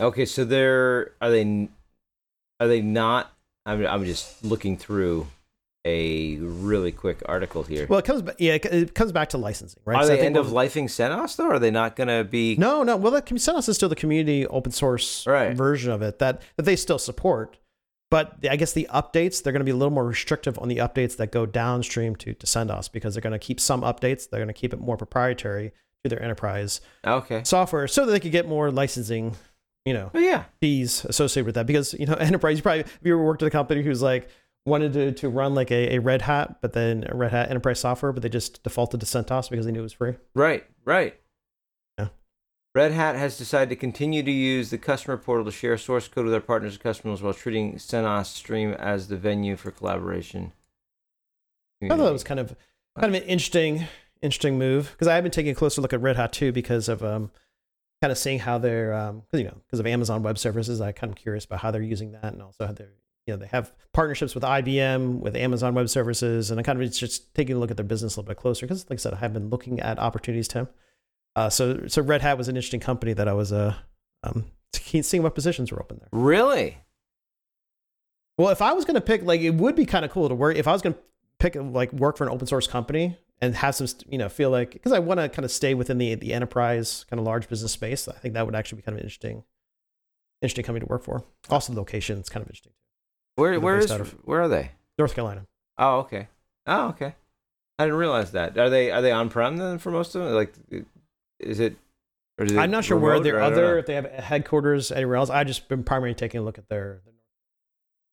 Okay, 0.00 0.24
so 0.24 0.44
they're 0.44 1.12
are 1.20 1.30
they 1.30 1.68
are 2.58 2.66
they 2.68 2.80
not? 2.80 3.32
I'm 3.66 3.84
I'm 3.86 4.04
just 4.04 4.44
looking 4.44 4.76
through 4.76 5.26
a 5.84 6.36
really 6.36 6.92
quick 6.92 7.22
article 7.26 7.62
here. 7.64 7.86
Well, 7.88 7.98
it 7.98 8.04
comes 8.04 8.22
back. 8.22 8.36
Yeah, 8.38 8.54
it, 8.54 8.94
comes 8.94 9.10
back 9.12 9.30
to 9.30 9.38
licensing, 9.38 9.80
right? 9.84 9.96
are 9.96 10.02
So 10.04 10.12
I 10.12 10.16
they 10.16 10.22
think 10.22 10.26
end 10.26 10.36
of 10.36 10.46
lifing 10.52 10.84
CentOS 10.84 11.36
though? 11.36 11.48
Are 11.50 11.58
they 11.58 11.70
not 11.72 11.96
going 11.96 12.08
to 12.08 12.22
be? 12.24 12.56
No, 12.56 12.82
no. 12.82 12.96
Well, 12.96 13.10
that 13.12 13.26
CentOS 13.26 13.68
is 13.68 13.76
still 13.76 13.88
the 13.88 13.96
community 13.96 14.46
open 14.46 14.70
source 14.72 15.26
Right. 15.26 15.56
version 15.56 15.90
of 15.90 16.02
it 16.02 16.18
that 16.20 16.42
that 16.56 16.62
they 16.64 16.76
still 16.76 16.98
support. 16.98 17.58
But 18.10 18.36
I 18.48 18.56
guess 18.56 18.72
the 18.74 18.86
updates 18.92 19.42
they're 19.42 19.52
going 19.54 19.60
to 19.60 19.64
be 19.64 19.70
a 19.70 19.76
little 19.76 19.90
more 19.92 20.06
restrictive 20.06 20.58
on 20.58 20.68
the 20.68 20.76
updates 20.76 21.16
that 21.16 21.32
go 21.32 21.46
downstream 21.46 22.14
to 22.16 22.34
to 22.34 22.46
CentOS 22.46 22.92
because 22.92 23.14
they're 23.14 23.22
going 23.22 23.32
to 23.32 23.38
keep 23.38 23.58
some 23.58 23.80
updates. 23.82 24.28
They're 24.28 24.38
going 24.40 24.48
to 24.48 24.52
keep 24.54 24.72
it 24.72 24.80
more 24.80 24.96
proprietary 24.96 25.72
to 26.04 26.08
their 26.10 26.22
enterprise 26.22 26.80
Okay. 27.06 27.42
software 27.44 27.88
so 27.88 28.04
that 28.06 28.12
they 28.12 28.20
could 28.20 28.32
get 28.32 28.46
more 28.46 28.70
licensing. 28.70 29.34
You 29.84 29.94
know, 29.94 30.10
Oh 30.14 30.20
yeah. 30.20 30.44
fees 30.60 31.04
associated 31.06 31.44
with 31.46 31.56
that 31.56 31.66
because 31.66 31.92
you 31.94 32.06
know 32.06 32.14
enterprise 32.20 32.56
you 32.58 32.62
probably 32.62 32.80
if 32.82 32.98
you 33.02 33.14
ever 33.14 33.24
worked 33.24 33.42
at 33.42 33.48
a 33.48 33.50
company 33.50 33.82
who's 33.82 34.00
like 34.00 34.28
wanted 34.64 34.92
to, 34.92 35.12
to 35.12 35.28
run 35.28 35.54
like 35.54 35.70
a, 35.70 35.96
a 35.96 35.98
red 35.98 36.22
hat 36.22 36.58
but 36.60 36.72
then 36.72 37.04
a 37.08 37.16
red 37.16 37.32
hat 37.32 37.50
enterprise 37.50 37.80
software 37.80 38.12
but 38.12 38.22
they 38.22 38.28
just 38.28 38.62
defaulted 38.62 39.00
to 39.00 39.06
centos 39.06 39.50
because 39.50 39.66
they 39.66 39.72
knew 39.72 39.80
it 39.80 39.82
was 39.82 39.92
free 39.92 40.14
Right. 40.34 40.64
Right. 40.84 41.18
Yeah. 41.98 42.08
Red 42.74 42.92
Hat 42.92 43.16
has 43.16 43.36
decided 43.36 43.68
to 43.70 43.76
continue 43.76 44.22
to 44.22 44.30
use 44.30 44.70
the 44.70 44.78
customer 44.78 45.16
portal 45.16 45.44
to 45.44 45.50
share 45.52 45.76
source 45.76 46.08
code 46.08 46.24
with 46.24 46.32
their 46.32 46.40
partners 46.40 46.74
and 46.74 46.82
customers 46.82 47.20
while 47.22 47.34
treating 47.34 47.74
CentOS 47.74 48.26
Stream 48.26 48.72
as 48.74 49.08
the 49.08 49.16
venue 49.16 49.56
for 49.56 49.70
collaboration. 49.70 50.52
i 51.82 51.88
thought 51.88 51.98
that 51.98 52.12
was 52.12 52.24
kind 52.24 52.40
of 52.40 52.54
kind 52.98 53.14
of 53.14 53.20
an 53.22 53.28
interesting 53.28 53.84
interesting 54.22 54.56
move 54.58 54.90
because 54.92 55.08
i 55.08 55.14
have 55.14 55.24
been 55.24 55.32
taking 55.32 55.50
a 55.52 55.54
closer 55.54 55.80
look 55.80 55.92
at 55.92 56.00
red 56.00 56.16
hat 56.16 56.32
too 56.32 56.52
because 56.52 56.88
of 56.88 57.02
um 57.02 57.30
kind 58.00 58.12
of 58.12 58.18
seeing 58.18 58.38
how 58.38 58.56
they're 58.58 58.92
um 58.94 59.22
'cause, 59.30 59.40
you 59.40 59.46
know 59.46 59.56
because 59.66 59.80
of 59.80 59.86
amazon 59.86 60.22
web 60.22 60.38
services 60.38 60.80
i 60.80 60.92
kind 60.92 61.10
of 61.12 61.16
curious 61.16 61.44
about 61.44 61.58
how 61.60 61.70
they're 61.72 61.82
using 61.82 62.12
that 62.12 62.32
and 62.32 62.40
also 62.42 62.66
how 62.66 62.72
they're 62.72 62.92
you 63.26 63.34
know 63.34 63.38
they 63.38 63.46
have 63.46 63.72
partnerships 63.92 64.34
with 64.34 64.44
ibm 64.44 65.20
with 65.20 65.36
amazon 65.36 65.74
web 65.74 65.88
services 65.88 66.50
and 66.50 66.58
i 66.58 66.62
kind 66.62 66.82
of 66.82 66.92
just 66.92 67.34
taking 67.34 67.56
a 67.56 67.58
look 67.58 67.70
at 67.70 67.76
their 67.76 67.84
business 67.84 68.16
a 68.16 68.20
little 68.20 68.28
bit 68.28 68.36
closer 68.36 68.66
because 68.66 68.88
like 68.90 68.98
i 68.98 69.00
said 69.00 69.14
i 69.14 69.16
have 69.16 69.32
been 69.32 69.48
looking 69.48 69.80
at 69.80 69.98
opportunities 69.98 70.48
tim 70.48 70.68
uh, 71.36 71.48
so 71.48 71.86
so 71.86 72.02
red 72.02 72.20
hat 72.20 72.36
was 72.36 72.48
an 72.48 72.56
interesting 72.56 72.80
company 72.80 73.12
that 73.12 73.28
i 73.28 73.32
was 73.32 73.52
uh 73.52 73.74
um 74.22 74.46
seeing 74.72 75.22
what 75.22 75.34
positions 75.34 75.70
were 75.70 75.80
open 75.80 75.98
there 76.00 76.08
really. 76.12 76.78
well, 78.38 78.48
if 78.48 78.62
I 78.62 78.72
was 78.72 78.84
going 78.84 78.94
to 78.94 79.00
pick, 79.00 79.22
like, 79.22 79.40
it 79.40 79.50
would 79.54 79.76
be 79.76 79.84
kind 79.84 80.04
of 80.04 80.10
cool 80.10 80.28
to 80.28 80.34
work. 80.34 80.56
If 80.56 80.66
I 80.66 80.72
was 80.72 80.82
going 80.82 80.94
to 80.94 81.00
pick, 81.38 81.54
like, 81.56 81.92
work 81.92 82.16
for 82.16 82.24
an 82.24 82.30
open 82.30 82.46
source 82.46 82.66
company 82.66 83.18
and 83.40 83.54
have 83.56 83.74
some, 83.74 83.86
you 84.08 84.18
know, 84.18 84.28
feel 84.28 84.50
like 84.50 84.72
because 84.72 84.92
I 84.92 84.98
want 84.98 85.20
to 85.20 85.28
kind 85.28 85.44
of 85.44 85.50
stay 85.50 85.74
within 85.74 85.98
the 85.98 86.14
the 86.14 86.32
enterprise 86.32 87.04
kind 87.10 87.20
of 87.20 87.26
large 87.26 87.48
business 87.48 87.72
space. 87.72 88.08
I 88.08 88.12
think 88.12 88.34
that 88.34 88.46
would 88.46 88.54
actually 88.54 88.76
be 88.76 88.82
kind 88.82 88.96
of 88.96 89.00
interesting, 89.00 89.44
interesting 90.40 90.64
company 90.64 90.86
to 90.86 90.90
work 90.90 91.02
for. 91.02 91.24
Also, 91.50 91.72
the 91.72 91.78
location 91.78 92.18
is 92.18 92.28
kind 92.28 92.42
of 92.42 92.48
interesting. 92.48 92.72
Where 93.42 93.58
where 93.58 93.78
is 93.78 93.90
where 94.24 94.40
are 94.40 94.48
they? 94.48 94.70
North 94.98 95.14
Carolina. 95.14 95.46
Oh, 95.78 95.98
okay. 96.00 96.28
Oh, 96.66 96.88
okay. 96.90 97.14
I 97.78 97.84
didn't 97.84 97.98
realize 97.98 98.30
that. 98.32 98.56
Are 98.56 98.70
they 98.70 98.90
are 98.92 99.02
they 99.02 99.10
on 99.10 99.30
prem 99.30 99.56
then 99.56 99.78
for 99.78 99.90
most 99.90 100.14
of 100.14 100.22
them? 100.22 100.32
Like, 100.34 100.54
is 101.40 101.58
it? 101.58 101.76
Or 102.38 102.44
is 102.44 102.52
it 102.52 102.58
I'm 102.58 102.70
not 102.70 102.84
sure 102.84 102.96
where 102.96 103.18
their 103.18 103.36
or 103.36 103.40
I 103.40 103.50
don't 103.50 103.52
other 103.58 103.78
if 103.78 103.86
they 103.86 103.94
have 103.94 104.06
headquarters 104.06 104.92
anywhere 104.92 105.16
else. 105.16 105.28
I 105.28 105.42
just 105.44 105.68
been 105.68 105.82
primarily 105.82 106.14
taking 106.14 106.40
a 106.40 106.44
look 106.44 106.56
at 106.56 106.68
their, 106.68 107.00
their 107.04 107.14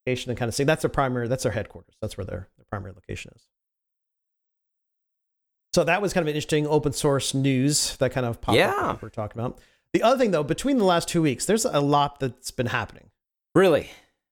location 0.08 0.32
and 0.32 0.38
kind 0.40 0.50
of 0.50 0.56
seeing 0.56 0.66
that's 0.68 0.82
their 0.82 0.90
primary, 0.90 1.28
that's 1.28 1.44
their 1.44 1.52
headquarters. 1.52 1.96
That's 2.02 2.18
where 2.18 2.26
their, 2.26 2.48
their 2.58 2.66
primary 2.70 2.94
location 2.94 3.32
is. 3.36 3.44
So 5.74 5.84
that 5.84 6.02
was 6.02 6.12
kind 6.14 6.24
of 6.24 6.28
an 6.28 6.36
interesting 6.36 6.66
open 6.66 6.94
source 6.94 7.34
news 7.36 7.96
that 7.98 8.12
kind 8.12 8.26
of 8.26 8.42
popped 8.42 8.58
Yeah. 8.58 8.72
up 8.72 8.96
that 8.96 9.02
we're 9.04 9.10
talking 9.10 9.40
about. 9.40 9.60
The 9.94 10.02
other 10.02 10.18
thing 10.18 10.32
though, 10.32 10.44
between 10.44 10.80
the 10.80 10.86
last 10.86 11.08
two 11.08 11.22
weeks, 11.22 11.46
there's 11.46 11.66
a 11.66 11.80
lot 11.80 12.20
that's 12.20 12.52
been 12.52 12.68
happening 12.68 13.12
really? 13.56 13.90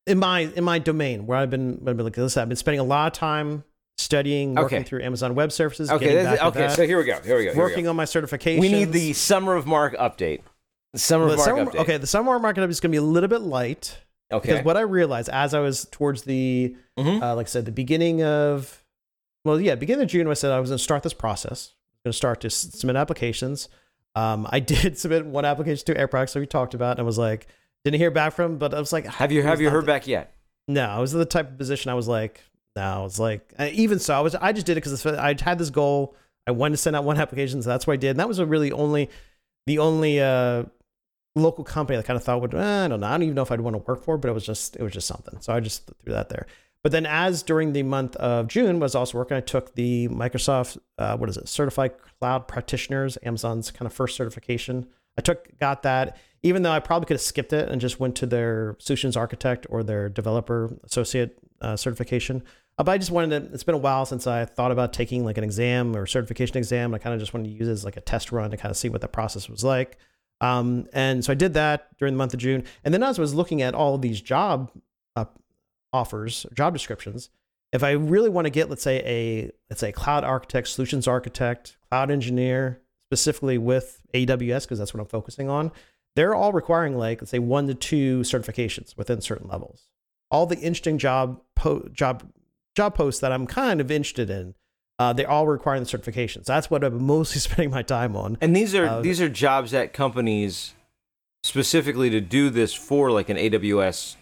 In 0.08 0.18
my 0.18 0.40
in 0.56 0.64
my 0.64 0.80
domain 0.80 1.26
where 1.28 1.38
I've 1.38 1.50
been, 1.50 1.74
I've 1.88 1.98
been 1.98 2.04
looking 2.06 2.22
at 2.24 2.26
this. 2.26 2.38
I've 2.38 2.48
been 2.48 2.56
spending 2.58 2.80
a 2.80 2.84
lot 2.84 3.08
of 3.08 3.14
time 3.14 3.64
studying, 3.98 4.56
working 4.56 4.80
Okay. 4.80 4.84
through 4.88 5.04
Amazon 5.04 5.36
Web 5.36 5.52
Services. 5.52 5.90
Okay. 5.90 6.06
getting 6.06 6.32
this- 6.32 6.42
okay. 6.42 6.70
So 6.70 6.86
here 6.86 6.98
we 6.98 7.04
go. 7.04 7.20
Here 7.22 7.38
we 7.38 7.46
go. 7.46 7.52
Here 7.52 7.54
we 7.54 7.58
working 7.58 7.84
go. 7.86 7.90
on 7.92 7.96
my 7.96 8.06
certification. 8.06 8.62
We 8.62 8.70
need 8.70 8.92
the 8.92 9.14
summer 9.14 9.56
of 9.56 9.66
Mark 9.66 9.96
update. 9.98 10.42
The 10.94 11.00
summer 11.00 11.26
of 11.26 11.38
Mark 11.38 11.40
summer, 11.42 11.66
update. 11.66 11.80
okay. 11.80 11.98
The 11.98 12.08
summer 12.08 12.36
of 12.36 12.42
Mark 12.42 12.58
update 12.58 12.70
is 12.70 12.80
going 12.80 12.92
to 12.92 12.96
be 12.96 12.98
a 12.98 13.02
little 13.02 13.28
bit 13.30 13.42
light. 13.42 13.98
Okay. 14.32 14.50
Because 14.50 14.66
what 14.66 14.78
I 14.78 14.82
realized 14.82 15.30
as 15.30 15.54
I 15.54 15.60
was 15.60 15.86
towards 15.90 16.24
the, 16.24 16.76
Mhm. 17.00 17.22
uh, 17.22 17.36
like 17.36 17.48
I 17.48 17.50
said, 17.50 17.66
the 17.66 17.72
beginning 17.72 18.24
of, 18.24 18.84
well, 19.46 19.60
yeah, 19.60 19.76
beginning 19.76 20.04
of 20.04 20.10
June, 20.10 20.28
I 20.28 20.34
said 20.34 20.52
I 20.52 20.60
was 20.60 20.70
going 20.70 20.78
to 20.78 20.84
start 20.84 21.04
this 21.04 21.14
process. 21.14 21.74
going 22.04 22.12
to 22.12 22.18
start 22.18 22.40
to 22.42 22.50
submit 22.50 22.96
applications. 22.96 23.68
Um, 24.16 24.48
I 24.50 24.60
did 24.92 24.98
submit 24.98 25.26
one 25.26 25.44
application 25.46 25.86
to 25.88 25.96
AirProx 25.96 26.34
that 26.34 26.40
we 26.40 26.46
talked 26.46 26.74
about, 26.74 26.92
and 26.92 27.00
I 27.00 27.04
was 27.04 27.18
like, 27.18 27.48
didn't 27.84 28.00
hear 28.00 28.12
back 28.12 28.34
from, 28.34 28.58
but 28.58 28.74
I 28.74 28.80
was 28.80 28.92
like, 28.94 29.06
have 29.06 29.32
you 29.32 29.44
have 29.44 29.62
you 29.62 29.70
heard 29.70 29.84
the- 29.84 29.88
back 29.88 30.08
yet? 30.08 30.34
No, 30.68 30.86
I 30.86 31.00
was 31.00 31.14
in 31.14 31.20
the 31.20 31.26
type 31.26 31.50
of 31.50 31.58
position 31.58 31.90
I 31.90 31.94
was 31.94 32.08
like, 32.10 32.44
no, 32.76 33.06
it's 33.06 33.20
like, 33.20 33.54
uh, 33.58 33.70
even 33.72 34.00
so, 34.00 34.14
I 34.14 34.20
was, 34.20 34.36
I 34.36 34.52
just 34.52 34.66
did 34.66 34.74
it 34.74 34.84
because 34.84 35.06
I 35.06 35.36
had 35.42 35.58
this 35.58 35.70
goal. 35.70 36.14
I 36.46 36.52
wanted 36.52 36.74
to 36.74 36.78
send 36.78 36.96
out 36.96 37.04
one 37.06 37.18
application, 37.18 37.62
so 37.62 37.70
that's 37.70 37.88
what 37.88 37.94
I 37.94 37.98
did. 37.98 38.12
And 38.12 38.20
that 38.20 38.28
was 38.28 38.40
a 38.40 38.46
really 38.46 38.72
only, 38.72 39.10
the 39.66 39.80
only, 39.80 40.20
uh, 40.22 40.66
local 41.36 41.64
company 41.64 41.98
that 41.98 42.06
kind 42.06 42.18
of 42.18 42.24
thought 42.24 42.42
would, 42.42 42.54
eh, 42.54 42.86
I 42.86 42.88
don't 42.88 43.00
know, 43.00 43.08
I 43.08 43.12
don't 43.12 43.24
even 43.24 43.36
know 43.36 43.42
if 43.44 43.52
I'd 43.52 43.62
want 43.62 43.76
to 43.76 43.84
work 43.88 44.04
for, 44.04 44.18
but 44.18 44.30
it 44.30 44.34
was 44.34 44.46
just, 44.46 44.76
it 44.76 44.84
was 44.84 44.92
just 44.92 45.08
something. 45.08 45.40
So 45.40 45.54
I 45.54 45.60
just 45.60 45.90
threw 46.04 46.14
that 46.14 46.30
there. 46.30 46.46
But 46.84 46.92
then 46.92 47.06
as 47.06 47.44
during 47.44 47.74
the 47.74 47.84
month 47.84 48.16
of 48.18 48.48
June 48.48 48.80
was 48.80 48.94
also 48.96 49.18
working, 49.18 49.38
I 49.38 49.42
took 49.42 49.74
the 49.76 50.08
Microsoft, 50.10 50.78
uh, 50.98 51.18
what 51.18 51.30
is 51.30 51.38
it, 51.38 51.48
Certified 51.48 51.94
Cloud 52.20 52.48
Practitioners, 52.48 53.18
Amazon's 53.24 53.72
kind 53.72 53.86
of 53.88 53.94
first 53.94 54.16
certification. 54.16 54.88
I 55.18 55.22
took, 55.22 55.58
got 55.60 55.84
that, 55.84 56.18
even 56.48 56.64
though 56.64 56.72
I 56.72 56.80
probably 56.80 57.06
could 57.06 57.16
have 57.16 57.22
skipped 57.22 57.54
it 57.54 57.70
and 57.70 57.82
just 57.82 58.00
went 58.00 58.16
to 58.18 58.26
their 58.26 58.76
solutions 58.80 59.18
architect 59.18 59.68
or 59.70 59.84
their 59.84 60.10
developer 60.10 60.78
associate 60.84 61.38
uh, 61.62 61.76
certification. 61.76 62.44
Uh, 62.78 62.84
but 62.84 62.92
I 62.92 62.98
just 62.98 63.12
wanted 63.12 63.48
to, 63.48 63.54
it's 63.54 63.64
been 63.64 63.76
a 63.76 63.80
while 63.80 64.06
since 64.06 64.28
I 64.28 64.46
thought 64.46 64.72
about 64.72 64.94
taking 64.94 65.26
like 65.26 65.38
an 65.38 65.44
exam 65.44 65.96
or 65.96 66.06
certification 66.06 66.58
exam. 66.58 66.94
I 66.94 67.00
kind 67.00 67.14
of 67.14 67.20
just 67.20 67.34
wanted 67.34 67.50
to 67.50 67.56
use 67.56 67.68
it 67.68 67.72
as 67.72 67.86
like 67.86 67.98
a 67.98 68.02
test 68.02 68.32
run 68.32 68.52
to 68.52 68.58
kind 68.58 68.72
of 68.72 68.78
see 68.78 68.90
what 68.90 69.02
the 69.02 69.08
process 69.08 69.50
was 69.50 69.64
like. 69.64 69.98
Um, 70.40 70.88
and 70.94 71.26
so 71.26 71.32
I 71.32 71.36
did 71.36 71.56
that 71.56 71.98
during 71.98 72.14
the 72.14 72.18
month 72.18 72.34
of 72.34 72.40
June. 72.40 72.64
And 72.84 72.94
then 72.94 73.04
as 73.04 73.18
I 73.18 73.22
was 73.22 73.34
looking 73.34 73.62
at 73.62 73.74
all 73.74 73.96
of 73.96 74.02
these 74.02 74.22
job 74.22 74.72
uh, 75.16 75.26
offers, 75.92 76.46
job 76.54 76.74
descriptions, 76.74 77.30
if 77.74 77.84
I 77.84 77.92
really 77.92 78.30
want 78.30 78.46
to 78.46 78.52
get, 78.52 78.70
let's 78.70 78.84
say 78.84 79.02
a 79.06 79.52
let's 79.70 79.82
say 79.82 79.90
a 79.90 79.94
cloud 79.94 80.24
architect, 80.24 80.70
solutions 80.70 81.08
architect, 81.08 81.78
cloud 81.90 82.12
engineer, 82.12 82.82
specifically 83.10 83.58
with 83.58 84.02
AWS 84.14 84.64
because 84.64 84.80
that's 84.80 84.94
what 84.94 85.02
I'm 85.02 85.08
focusing 85.08 85.50
on, 85.50 85.72
they're 86.18 86.34
all 86.34 86.52
requiring 86.52 86.98
like 86.98 87.22
let's 87.22 87.30
say 87.30 87.38
one 87.38 87.68
to 87.68 87.76
two 87.76 88.22
certifications 88.22 88.98
within 88.98 89.22
certain 89.22 89.48
levels. 89.48 89.84
All 90.32 90.48
the 90.48 90.58
interesting 90.58 90.98
job 90.98 91.40
po- 91.56 91.88
job 91.94 92.24
job 92.76 92.96
posts 92.96 93.22
that 93.22 93.32
I'm 93.32 93.46
kind 93.46 93.80
of 93.80 93.92
interested 93.92 94.32
in, 94.32 94.56
uh, 94.98 95.14
they're 95.14 95.30
all 95.30 95.46
requiring 95.48 95.84
the 95.84 95.90
certifications. 95.90 96.46
That's 96.46 96.72
what 96.72 96.84
I'm 96.84 97.04
mostly 97.06 97.40
spending 97.40 97.70
my 97.70 97.84
time 97.84 98.16
on. 98.16 98.40
And 98.42 98.56
these 98.56 98.74
are 98.74 98.88
Uh, 98.88 99.02
these 99.02 99.22
are 99.22 99.30
jobs 99.30 99.76
at 99.76 99.94
companies 99.94 100.74
specifically 101.44 102.10
to 102.10 102.20
do 102.20 102.50
this 102.50 102.74
for 102.74 103.12
like 103.12 103.30
an 103.30 103.38
AWS, 103.38 104.16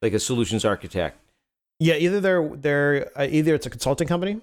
like 0.00 0.12
a 0.12 0.20
solutions 0.20 0.64
architect. 0.64 1.18
Yeah, 1.80 1.96
either 1.96 2.20
they're 2.20 2.48
they're 2.54 3.10
uh, 3.18 3.26
either 3.28 3.56
it's 3.56 3.66
a 3.66 3.70
consulting 3.70 4.06
company. 4.06 4.40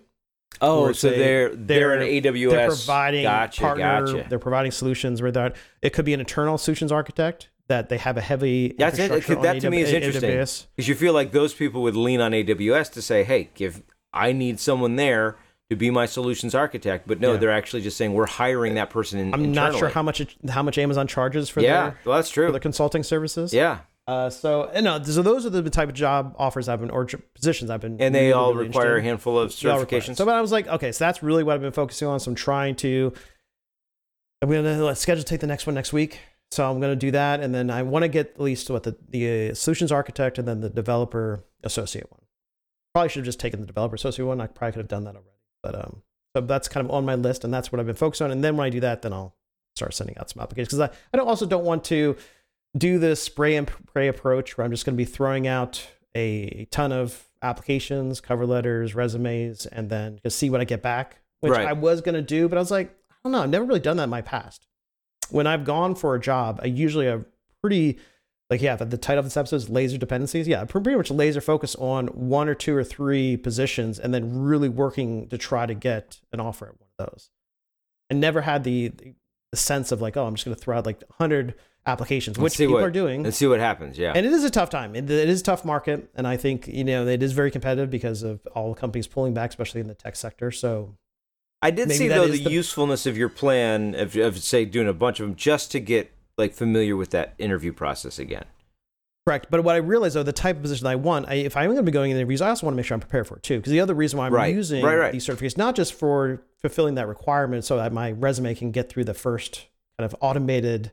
Oh, 0.59 0.91
so 0.91 1.09
say 1.09 1.17
they're 1.17 1.55
they're, 1.55 1.93
an 1.93 2.01
AWS. 2.01 2.49
They're 2.51 2.67
providing 2.67 3.23
gotcha, 3.23 3.61
partner. 3.61 4.05
gotcha. 4.05 4.29
They're 4.29 4.39
providing 4.39 4.71
solutions 4.71 5.21
where 5.21 5.31
that 5.31 5.55
it 5.81 5.91
could 5.91 6.05
be 6.05 6.13
an 6.13 6.19
internal 6.19 6.57
solutions 6.57 6.91
architect 6.91 7.49
that 7.67 7.89
they 7.89 7.97
have 7.97 8.17
a 8.17 8.21
heavy 8.21 8.75
That's 8.77 8.99
it. 8.99 9.09
That 9.41 9.61
to 9.61 9.69
me 9.69 9.81
is 9.81 9.91
interesting 9.93 10.29
because 10.75 10.87
you 10.87 10.95
feel 10.95 11.13
like 11.13 11.31
those 11.31 11.53
people 11.53 11.81
would 11.83 11.95
lean 11.95 12.19
on 12.21 12.31
AWS 12.33 12.91
to 12.93 13.01
say, 13.01 13.23
"Hey, 13.23 13.49
give 13.55 13.81
I 14.13 14.33
need 14.33 14.59
someone 14.59 14.97
there 14.97 15.37
to 15.69 15.75
be 15.77 15.89
my 15.89 16.05
solutions 16.05 16.53
architect." 16.53 17.07
But 17.07 17.19
no, 17.21 17.31
Yeah. 17.33 17.37
they're 17.39 17.51
actually 17.51 17.81
just 17.81 17.97
saying 17.97 18.13
we're 18.13 18.25
hiring 18.27 18.75
that 18.75 18.89
person. 18.89 19.19
In, 19.19 19.33
I'm 19.33 19.51
not 19.53 19.75
sure 19.75 19.89
how 19.89 20.03
much 20.03 20.19
it, 20.21 20.35
how 20.49 20.61
much 20.63 20.77
Amazon 20.77 21.07
charges 21.07 21.47
for 21.49 21.61
Yeah, 21.61 21.81
their 21.83 21.97
well, 22.05 22.15
that's 22.17 22.29
true. 22.29 22.47
for 22.47 22.51
their 22.51 22.59
consulting 22.59 23.03
services. 23.03 23.53
Yeah, 23.53 23.79
Uh, 24.07 24.29
so 24.29 24.69
and 24.73 24.83
no, 24.85 25.01
so 25.03 25.21
those 25.21 25.45
are 25.45 25.49
the 25.49 25.69
type 25.69 25.87
of 25.87 25.93
job 25.95 26.35
offers 26.39 26.67
I've 26.67 26.79
been 26.81 26.89
or 26.89 27.05
positions 27.35 27.69
I've 27.69 27.81
been. 27.81 28.01
and 28.01 28.13
they 28.15 28.21
really, 28.21 28.33
all 28.33 28.53
really 28.53 28.67
require 28.67 28.97
a 28.97 29.01
handful 29.01 29.37
of 29.39 29.57
They 29.59 29.69
all 29.69 29.79
require 29.79 29.99
it. 29.99 30.03
certifications. 30.03 30.15
So, 30.17 30.25
but 30.25 30.35
I 30.35 30.41
was 30.41 30.51
like, 30.51 30.67
okay, 30.67 30.91
so 30.91 31.05
that's 31.05 31.21
really 31.21 31.43
what 31.43 31.53
I've 31.55 31.61
been 31.61 31.71
focusing 31.71 32.07
on. 32.07 32.19
So 32.19 32.31
I'm 32.31 32.35
trying 32.35 32.75
to. 32.77 33.13
I'm 34.41 34.49
gonna 34.49 34.83
let's 34.83 34.99
schedule 34.99 35.23
take 35.23 35.39
the 35.39 35.47
next 35.47 35.67
one 35.67 35.75
next 35.75 35.93
week. 35.93 36.19
So 36.49 36.69
I'm 36.69 36.81
gonna 36.81 36.95
do 36.95 37.11
that, 37.11 37.39
and 37.41 37.53
then 37.55 37.69
I 37.69 37.83
want 37.83 38.03
to 38.03 38.09
get 38.09 38.31
at 38.35 38.41
least 38.41 38.69
what 38.69 38.83
the 38.83 38.97
the 39.07 39.51
uh, 39.51 39.53
solutions 39.53 39.91
architect 39.91 40.37
and 40.39 40.47
then 40.47 40.61
the 40.61 40.69
developer 40.69 41.45
associate 41.63 42.11
one. 42.11 42.21
Probably 42.93 43.09
should 43.09 43.19
have 43.19 43.25
just 43.25 43.39
taken 43.39 43.61
the 43.61 43.67
developer 43.67 43.95
associate 43.95 44.25
one. 44.25 44.41
I 44.41 44.47
probably 44.47 44.73
could 44.73 44.79
have 44.79 44.87
done 44.89 45.03
that 45.05 45.15
already, 45.15 45.37
but 45.63 45.75
um, 45.75 46.01
so 46.35 46.41
that's 46.41 46.67
kind 46.67 46.85
of 46.85 46.91
on 46.91 47.05
my 47.05 47.15
list, 47.15 47.43
and 47.45 47.53
that's 47.53 47.71
what 47.71 47.79
I've 47.79 47.85
been 47.85 47.95
focused 47.95 48.21
on. 48.21 48.31
And 48.31 48.43
then 48.43 48.57
when 48.57 48.65
I 48.65 48.69
do 48.71 48.79
that, 48.81 49.03
then 49.03 49.13
I'll 49.13 49.35
start 49.75 49.93
sending 49.93 50.17
out 50.17 50.29
some 50.29 50.41
applications 50.41 50.69
because 50.73 50.89
I 50.89 50.93
I 51.13 51.17
don't 51.17 51.27
also 51.27 51.45
don't 51.45 51.63
want 51.63 51.83
to 51.85 52.17
do 52.77 52.99
this 52.99 53.21
spray 53.21 53.55
and 53.55 53.67
pray 53.93 54.07
approach 54.07 54.57
where 54.57 54.65
I'm 54.65 54.71
just 54.71 54.85
going 54.85 54.95
to 54.95 54.97
be 54.97 55.05
throwing 55.05 55.47
out 55.47 55.85
a 56.15 56.67
ton 56.71 56.91
of 56.91 57.29
applications, 57.41 58.21
cover 58.21 58.45
letters, 58.45 58.95
resumes, 58.95 59.65
and 59.65 59.89
then 59.89 60.19
just 60.23 60.37
see 60.37 60.49
what 60.49 60.61
I 60.61 60.65
get 60.65 60.81
back, 60.81 61.17
which 61.39 61.51
Right. 61.51 61.67
I 61.67 61.73
was 61.73 62.01
going 62.01 62.15
to 62.15 62.21
do, 62.21 62.47
but 62.47 62.57
I 62.57 62.61
was 62.61 62.71
like, 62.71 62.89
I 63.09 63.15
don't 63.23 63.31
know, 63.33 63.43
I've 63.43 63.49
never 63.49 63.65
really 63.65 63.79
done 63.79 63.97
that 63.97 64.05
in 64.05 64.09
my 64.09 64.21
past. 64.21 64.67
When 65.29 65.47
I've 65.47 65.63
gone 65.65 65.95
for 65.95 66.15
a 66.15 66.19
job, 66.19 66.59
I 66.61 66.67
usually 66.67 67.05
have 67.05 67.25
pretty, 67.61 67.99
like, 68.49 68.61
yeah, 68.61 68.75
the 68.75 68.97
title 68.97 69.19
of 69.19 69.25
this 69.25 69.37
episode 69.37 69.55
is 69.57 69.69
laser 69.69 69.97
dependencies. 69.97 70.47
Yeah, 70.47 70.63
pretty 70.65 70.95
much 70.95 71.09
laser 71.09 71.41
focus 71.41 71.75
on 71.75 72.07
one 72.07 72.49
or 72.49 72.55
two 72.55 72.75
or 72.75 72.83
three 72.83 73.37
positions 73.37 73.97
and 73.99 74.13
then 74.13 74.39
really 74.41 74.69
working 74.69 75.27
to 75.29 75.37
try 75.37 75.65
to 75.65 75.73
get 75.73 76.19
an 76.33 76.39
offer 76.39 76.67
at 76.67 76.79
one 76.79 76.89
of 76.99 77.09
those. 77.09 77.29
I 78.11 78.15
never 78.15 78.41
had 78.41 78.65
the, 78.65 78.89
the, 78.89 79.13
the 79.51 79.57
sense 79.57 79.91
of 79.91 80.01
like, 80.01 80.17
oh, 80.17 80.25
I'm 80.25 80.35
just 80.35 80.45
going 80.45 80.55
to 80.55 80.61
throw 80.61 80.77
out 80.77 80.85
like 80.85 81.01
100 81.17 81.55
applications, 81.85 82.37
Let's 82.37 82.53
which 82.53 82.57
people 82.57 82.75
what- 82.75 82.83
are 82.83 82.91
doing. 82.91 83.23
Let's 83.23 83.37
see 83.37 83.47
what 83.47 83.59
happens. 83.59 83.97
Yeah, 83.97 84.13
And 84.15 84.25
it 84.25 84.31
is 84.31 84.43
a 84.43 84.49
tough 84.49 84.69
time. 84.69 84.95
It, 84.95 85.09
it 85.09 85.29
is 85.29 85.41
a 85.41 85.43
tough 85.43 85.65
market, 85.65 86.09
and 86.15 86.25
I 86.27 86.37
think 86.37 86.67
you 86.67 86.83
know 86.83 87.07
it 87.07 87.21
is 87.23 87.33
very 87.33 87.51
competitive 87.51 87.89
because 87.89 88.23
of 88.23 88.39
all 88.55 88.73
companies 88.75 89.07
pulling 89.07 89.33
back, 89.33 89.49
especially 89.49 89.81
in 89.81 89.87
the 89.87 89.95
tech 89.95 90.15
sector. 90.15 90.51
So 90.51 90.95
I 91.61 91.71
did 91.71 91.91
see 91.91 92.07
though 92.07 92.27
the, 92.27 92.43
the- 92.43 92.51
usefulness 92.51 93.05
of 93.05 93.17
your 93.17 93.29
plan 93.29 93.93
of, 93.95 94.15
of 94.15 94.39
say 94.39 94.63
doing 94.65 94.87
a 94.87 94.93
bunch 94.93 95.19
of 95.19 95.27
them 95.27 95.35
just 95.35 95.71
to 95.73 95.79
get 95.79 96.11
like 96.37 96.53
familiar 96.53 96.95
with 96.95 97.09
that 97.11 97.33
interview 97.37 97.73
process 97.73 98.17
again. 98.19 98.45
correct. 99.27 99.47
But 99.51 99.63
what 99.63 99.75
I 99.75 99.79
realize 99.79 100.13
though, 100.13 100.23
the 100.23 100.31
type 100.33 100.55
of 100.55 100.61
position 100.61 100.87
I 100.87 100.95
want, 100.95 101.27
I, 101.27 101.35
if 101.35 101.57
I'm 101.57 101.65
going 101.65 101.75
to 101.77 101.83
be 101.83 101.91
going 101.91 102.09
in 102.11 102.17
interviews, 102.17 102.41
I 102.41 102.49
also 102.49 102.65
want 102.65 102.73
to 102.73 102.77
make 102.77 102.85
sure 102.85 102.95
I'm 102.95 103.01
prepared 103.01 103.27
for 103.27 103.35
it 103.37 103.43
too. 103.43 103.57
Because 103.57 103.71
the 103.71 103.79
other 103.81 103.93
reason 103.93 104.17
why 104.17 104.27
I'm 104.27 104.33
Right. 104.33 104.55
using 104.55 104.83
Right, 104.83 104.95
right. 104.95 105.11
these 105.11 105.25
certificates, 105.25 105.57
not 105.57 105.75
just 105.75 105.93
for 105.93 106.41
fulfilling 106.61 106.95
that 106.95 107.07
requirement, 107.07 107.65
so 107.65 107.77
that 107.77 107.93
my 107.93 108.11
resume 108.11 108.55
can 108.55 108.71
get 108.71 108.89
through 108.89 109.05
the 109.05 109.13
first 109.13 109.67
kind 109.97 110.05
of 110.05 110.15
automated 110.21 110.91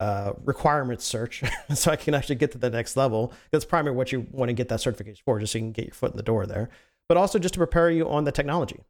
uh, 0.00 0.32
requirements 0.44 1.04
search, 1.04 1.42
so 1.74 1.92
I 1.92 1.96
can 1.96 2.14
actually 2.14 2.36
get 2.36 2.52
to 2.52 2.58
the 2.58 2.70
next 2.70 2.96
level. 2.96 3.32
That's 3.50 3.64
primarily 3.64 3.96
what 3.96 4.12
you 4.12 4.26
want 4.32 4.48
to 4.48 4.54
get 4.54 4.68
that 4.68 4.80
certification 4.80 5.22
for, 5.24 5.38
just 5.38 5.52
so 5.52 5.58
you 5.58 5.64
can 5.64 5.72
get 5.72 5.84
your 5.84 5.94
foot 5.94 6.12
in 6.12 6.16
the 6.16 6.22
door 6.22 6.46
there. 6.46 6.70
But 7.08 7.18
also 7.18 7.38
just 7.38 7.54
to 7.54 7.58
prepare 7.58 7.90
you 7.90 8.08
on 8.08 8.24
the 8.24 8.32
technology, 8.32 8.80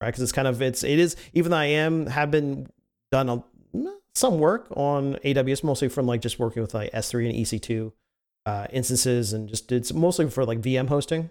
right? 0.00 0.08
Because 0.08 0.22
it's 0.22 0.32
kind 0.32 0.48
of 0.48 0.60
it's 0.60 0.84
it 0.84 0.98
is 0.98 1.16
even 1.32 1.50
though 1.50 1.58
I 1.58 1.66
am 1.66 2.06
have 2.06 2.30
been 2.30 2.66
done 3.10 3.28
a, 3.28 3.44
some 4.14 4.38
work 4.38 4.66
on 4.76 5.14
AWS, 5.24 5.64
mostly 5.64 5.88
from 5.88 6.06
like 6.06 6.20
just 6.20 6.38
working 6.38 6.60
with 6.60 6.74
like 6.74 6.92
S3 6.92 7.30
and 7.30 7.38
EC2 7.38 7.92
uh, 8.44 8.66
instances, 8.72 9.32
and 9.32 9.48
just 9.48 9.68
did 9.68 9.92
mostly 9.94 10.28
for 10.28 10.44
like 10.44 10.60
VM 10.60 10.88
hosting. 10.88 11.30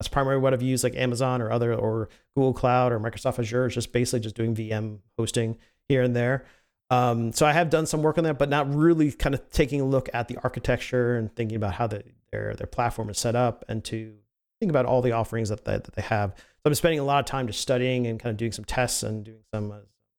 That's 0.00 0.08
primarily 0.08 0.40
what 0.40 0.54
I've 0.54 0.62
used, 0.62 0.82
like 0.82 0.96
Amazon 0.96 1.42
or 1.42 1.52
other 1.52 1.74
or 1.74 2.08
Google 2.34 2.54
Cloud 2.54 2.90
or 2.90 2.98
Microsoft 2.98 3.38
Azure. 3.38 3.66
It's 3.66 3.74
just 3.74 3.92
basically 3.92 4.20
just 4.20 4.34
doing 4.34 4.54
VM 4.54 5.00
hosting 5.18 5.58
here 5.90 6.02
and 6.02 6.16
there. 6.16 6.46
Um, 6.88 7.32
so 7.34 7.44
I 7.44 7.52
have 7.52 7.68
done 7.68 7.84
some 7.84 8.02
work 8.02 8.16
on 8.16 8.24
that, 8.24 8.38
but 8.38 8.48
not 8.48 8.74
really 8.74 9.12
kind 9.12 9.34
of 9.34 9.50
taking 9.50 9.80
a 9.80 9.84
look 9.84 10.08
at 10.14 10.26
the 10.26 10.38
architecture 10.42 11.16
and 11.16 11.34
thinking 11.36 11.56
about 11.56 11.74
how 11.74 11.86
the, 11.86 12.02
their 12.32 12.54
their 12.54 12.66
platform 12.66 13.10
is 13.10 13.18
set 13.18 13.36
up 13.36 13.62
and 13.68 13.84
to 13.84 14.14
think 14.58 14.70
about 14.70 14.86
all 14.86 15.02
the 15.02 15.12
offerings 15.12 15.50
that 15.50 15.64
they, 15.66 15.72
that 15.72 15.92
they 15.94 16.02
have. 16.02 16.34
So 16.36 16.44
I'm 16.64 16.74
spending 16.74 16.98
a 16.98 17.04
lot 17.04 17.20
of 17.20 17.26
time 17.26 17.46
just 17.46 17.60
studying 17.60 18.06
and 18.06 18.18
kind 18.18 18.30
of 18.30 18.36
doing 18.36 18.52
some 18.52 18.64
tests 18.64 19.02
and 19.02 19.24
doing 19.24 19.42
some 19.52 19.72
uh, 19.72 19.76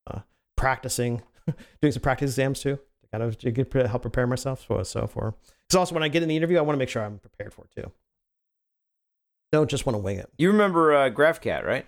uh, 0.07 0.19
practicing, 0.55 1.21
doing 1.81 1.91
some 1.91 2.01
practice 2.01 2.31
exams 2.31 2.61
too 2.61 2.75
to 2.75 3.07
kind 3.11 3.23
of 3.23 3.37
to 3.39 3.51
get, 3.51 3.73
help 3.73 4.03
prepare 4.03 4.27
myself 4.27 4.63
for 4.63 4.83
so 4.83 5.07
for. 5.07 5.35
Because 5.67 5.75
also 5.75 5.93
when 5.93 6.03
I 6.03 6.07
get 6.07 6.23
in 6.23 6.29
the 6.29 6.37
interview, 6.37 6.57
I 6.57 6.61
want 6.61 6.75
to 6.75 6.79
make 6.79 6.89
sure 6.89 7.03
I'm 7.03 7.19
prepared 7.19 7.53
for 7.53 7.65
it 7.65 7.81
too. 7.81 7.91
Don't 9.51 9.69
just 9.69 9.85
want 9.85 9.95
to 9.95 9.99
wing 9.99 10.17
it. 10.17 10.29
You 10.37 10.51
remember 10.51 10.93
uh, 10.95 11.09
GraphCat, 11.09 11.65
right? 11.65 11.85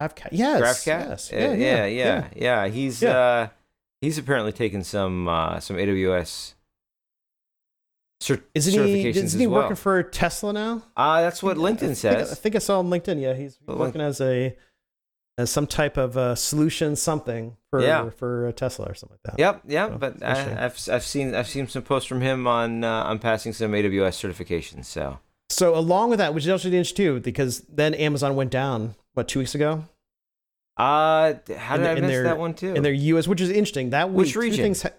GraphCat, 0.00 0.28
yes, 0.32 0.60
GraphCat. 0.62 0.86
yes, 0.86 1.32
Uh, 1.32 1.36
yeah, 1.36 1.84
yeah, 1.86 2.28
yeah, 2.34 2.68
He's 2.68 3.02
Yeah. 3.02 3.18
uh, 3.18 3.48
he's 4.00 4.16
apparently 4.18 4.52
taken 4.52 4.82
some 4.82 5.28
uh, 5.28 5.60
some 5.60 5.76
AWS 5.76 6.54
cert- 8.22 8.42
Isn't 8.54 8.72
he? 8.86 9.04
certifications 9.04 9.24
Isn't 9.24 9.40
he 9.40 9.46
well. 9.46 9.62
working 9.62 9.76
for 9.76 10.02
Tesla 10.02 10.52
now? 10.52 10.82
Uh, 10.96 11.20
that's 11.20 11.42
what 11.42 11.56
I 11.56 11.60
LinkedIn 11.60 11.78
think- 11.80 11.96
says. 11.96 12.32
I 12.32 12.34
think 12.34 12.56
I 12.56 12.58
saw 12.60 12.78
on 12.78 12.88
LinkedIn. 12.88 13.20
Yeah, 13.20 13.34
he's 13.34 13.58
Well, 13.66 13.76
working 13.78 14.00
as 14.00 14.20
a 14.20 14.56
as 15.36 15.50
some 15.50 15.68
type 15.68 15.96
of 15.96 16.16
uh, 16.16 16.34
solution, 16.34 16.96
something 16.96 17.56
for 17.70 17.80
Yeah. 17.82 18.10
for 18.10 18.48
uh, 18.48 18.52
Tesla 18.52 18.86
or 18.86 18.94
something 18.94 19.18
like 19.24 19.36
that. 19.36 19.40
Yep, 19.40 19.62
yep. 19.68 19.90
So, 19.90 19.98
but. 19.98 20.22
I, 20.22 20.64
I've 20.64 20.88
I've 20.90 21.04
seen 21.04 21.34
I've 21.34 21.46
seen 21.48 21.68
some 21.68 21.82
posts 21.82 22.08
from 22.08 22.22
him 22.22 22.46
on 22.48 22.82
uh, 22.82 23.04
on 23.04 23.18
passing 23.20 23.52
some 23.52 23.70
AWS 23.72 24.16
certifications. 24.18 24.86
So 24.86 25.18
So 25.50 25.74
along 25.76 26.10
with 26.10 26.18
that, 26.18 26.34
which 26.34 26.44
is 26.44 26.50
also 26.50 26.68
interesting 26.68 26.96
too, 26.96 27.20
because 27.20 27.60
then 27.62 27.94
Amazon 27.94 28.36
went 28.36 28.50
down 28.50 28.94
what 29.14 29.28
two 29.28 29.38
weeks 29.40 29.54
ago 29.54 29.84
uh, 30.76 31.34
how 31.56 31.76
did 31.76 31.86
I 31.86 31.92
in 31.94 32.02
miss 32.02 32.10
their- 32.10 32.22
that 32.24 32.38
one 32.38 32.54
too? 32.54 32.74
in 32.74 32.82
their 32.82 32.92
U.S., 32.92 33.26
which 33.26 33.40
is 33.40 33.50
interesting. 33.50 33.90
That 33.90 34.10
week, 34.10 34.18
Which 34.26 34.36
region? 34.36 34.62
things 34.62 34.82
ha- 34.82 34.90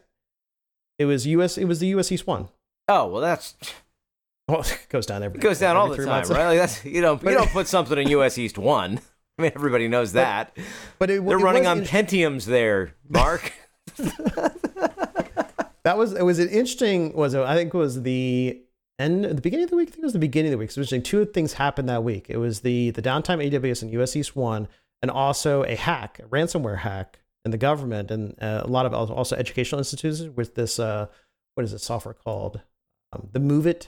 it 0.98 1.06
was 1.06 1.26
U.S. 1.28 1.58
It 1.58 1.66
was 1.66 1.80
the 1.80 1.88
U.S. 1.88 2.12
East 2.12 2.28
one. 2.28 2.50
oh 2.88 3.08
well, 3.08 3.22
that's 3.22 3.56
Well, 4.50 4.62
it 4.62 4.88
goes 4.90 5.06
down 5.06 5.22
every 5.24 5.38
it 5.38 5.42
goes 5.42 5.60
down 5.60 5.78
all 5.78 5.88
the 5.90 5.98
time, 6.04 6.28
right? 6.30 6.48
Like 6.48 6.58
that's 6.58 6.84
you 6.84 7.02
don't 7.02 7.22
you 7.24 7.30
don't 7.36 7.50
put 7.52 7.68
something 7.68 7.98
in 7.98 8.08
US 8.10 8.38
East 8.38 8.58
one. 8.58 9.00
I 9.38 9.42
mean, 9.44 9.52
everybody 9.56 9.88
knows 9.88 10.14
that. 10.14 10.58
But 10.98 11.10
it, 11.12 11.26
They're 11.26 11.38
it 11.40 11.42
running 11.42 11.66
on 11.68 11.84
Pentiums 11.86 12.44
there, 12.46 12.96
Mark. 13.08 13.54
That 15.84 15.98
was 15.98 16.12
it. 16.14 16.24
Was 16.26 16.40
an 16.40 16.50
interesting? 16.50 17.14
Was 17.14 17.34
it, 17.36 17.42
I 17.42 17.56
think 17.56 17.74
it 17.74 17.78
was 17.78 18.02
the 18.02 18.62
end, 19.00 19.24
the 19.26 19.42
beginning 19.42 19.66
of 19.66 19.70
the 19.70 19.76
week. 19.78 19.90
I 19.90 19.92
think 19.92 20.04
it 20.04 20.06
was 20.06 20.14
the 20.14 20.20
beginning 20.20 20.52
of 20.52 20.58
the 20.58 20.58
week. 20.58 20.72
So 20.72 20.80
it 20.80 20.82
was 20.82 20.94
interesting. 20.94 21.04
Two 21.04 21.26
things 21.26 21.54
happened 21.54 21.90
that 21.90 22.04
week. 22.04 22.28
It 22.30 22.38
was 22.38 22.62
the 22.62 22.92
the 22.92 23.02
downtime 23.02 23.44
AWS 23.50 23.82
and 23.82 23.92
US 23.94 24.16
East 24.16 24.36
one, 24.36 24.68
and 25.02 25.10
also 25.10 25.64
a 25.64 25.76
hack, 25.76 26.20
a 26.20 26.28
ransomware 26.28 26.80
hack 26.80 27.20
in 27.46 27.52
the 27.52 27.58
government, 27.58 28.12
and 28.12 28.36
uh, 28.42 28.62
a 28.64 28.68
lot 28.68 28.86
of 28.86 28.94
also- 28.94 29.36
educational 29.36 29.80
institutions 29.80 30.36
with 30.36 30.56
this. 30.56 30.80
Uh, 30.80 31.08
what 31.56 31.64
is 31.64 31.72
this 31.72 31.84
software 31.84 32.14
called? 32.14 32.62
Um, 33.12 33.30
the 33.32 33.40
MOVEit 33.40 33.88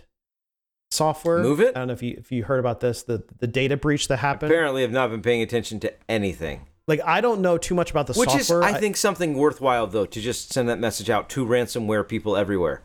software. 0.90 1.40
MOVEit? 1.40 1.70
I 1.70 1.80
don't 1.80 1.88
know 1.88 1.94
if 1.94 2.04
you 2.04 2.16
if 2.18 2.32
you 2.32 2.44
heard 2.44 2.60
about 2.60 2.80
this. 2.80 3.04
The 3.04 3.24
the 3.40 3.48
data 3.48 3.78
breach 3.78 4.08
that 4.08 4.18
happened. 4.18 4.52
Apparently, 4.52 4.82
have 4.82 4.92
not 4.92 5.10
been 5.10 5.22
paying 5.22 5.42
attention 5.42 5.80
to 5.82 5.94
anything. 6.10 6.68
Like 6.88 7.02
I 7.06 7.22
don't 7.22 7.42
know 7.42 7.58
too 7.58 7.76
much 7.76 7.92
about 7.92 8.08
the 8.08 8.14
Which 8.14 8.36
is, 8.36 8.48
software. 8.48 8.64
I 8.64 8.80
think, 8.80 8.98
something 8.98 9.36
worthwhile 9.36 9.88
though 9.88 10.06
to 10.06 10.22
just 10.22 10.52
send 10.52 10.68
that 10.70 10.80
message 10.80 11.10
out 11.10 11.30
to 11.30 11.46
ransomware 11.46 12.08
people 12.08 12.36
everywhere. 12.36 12.84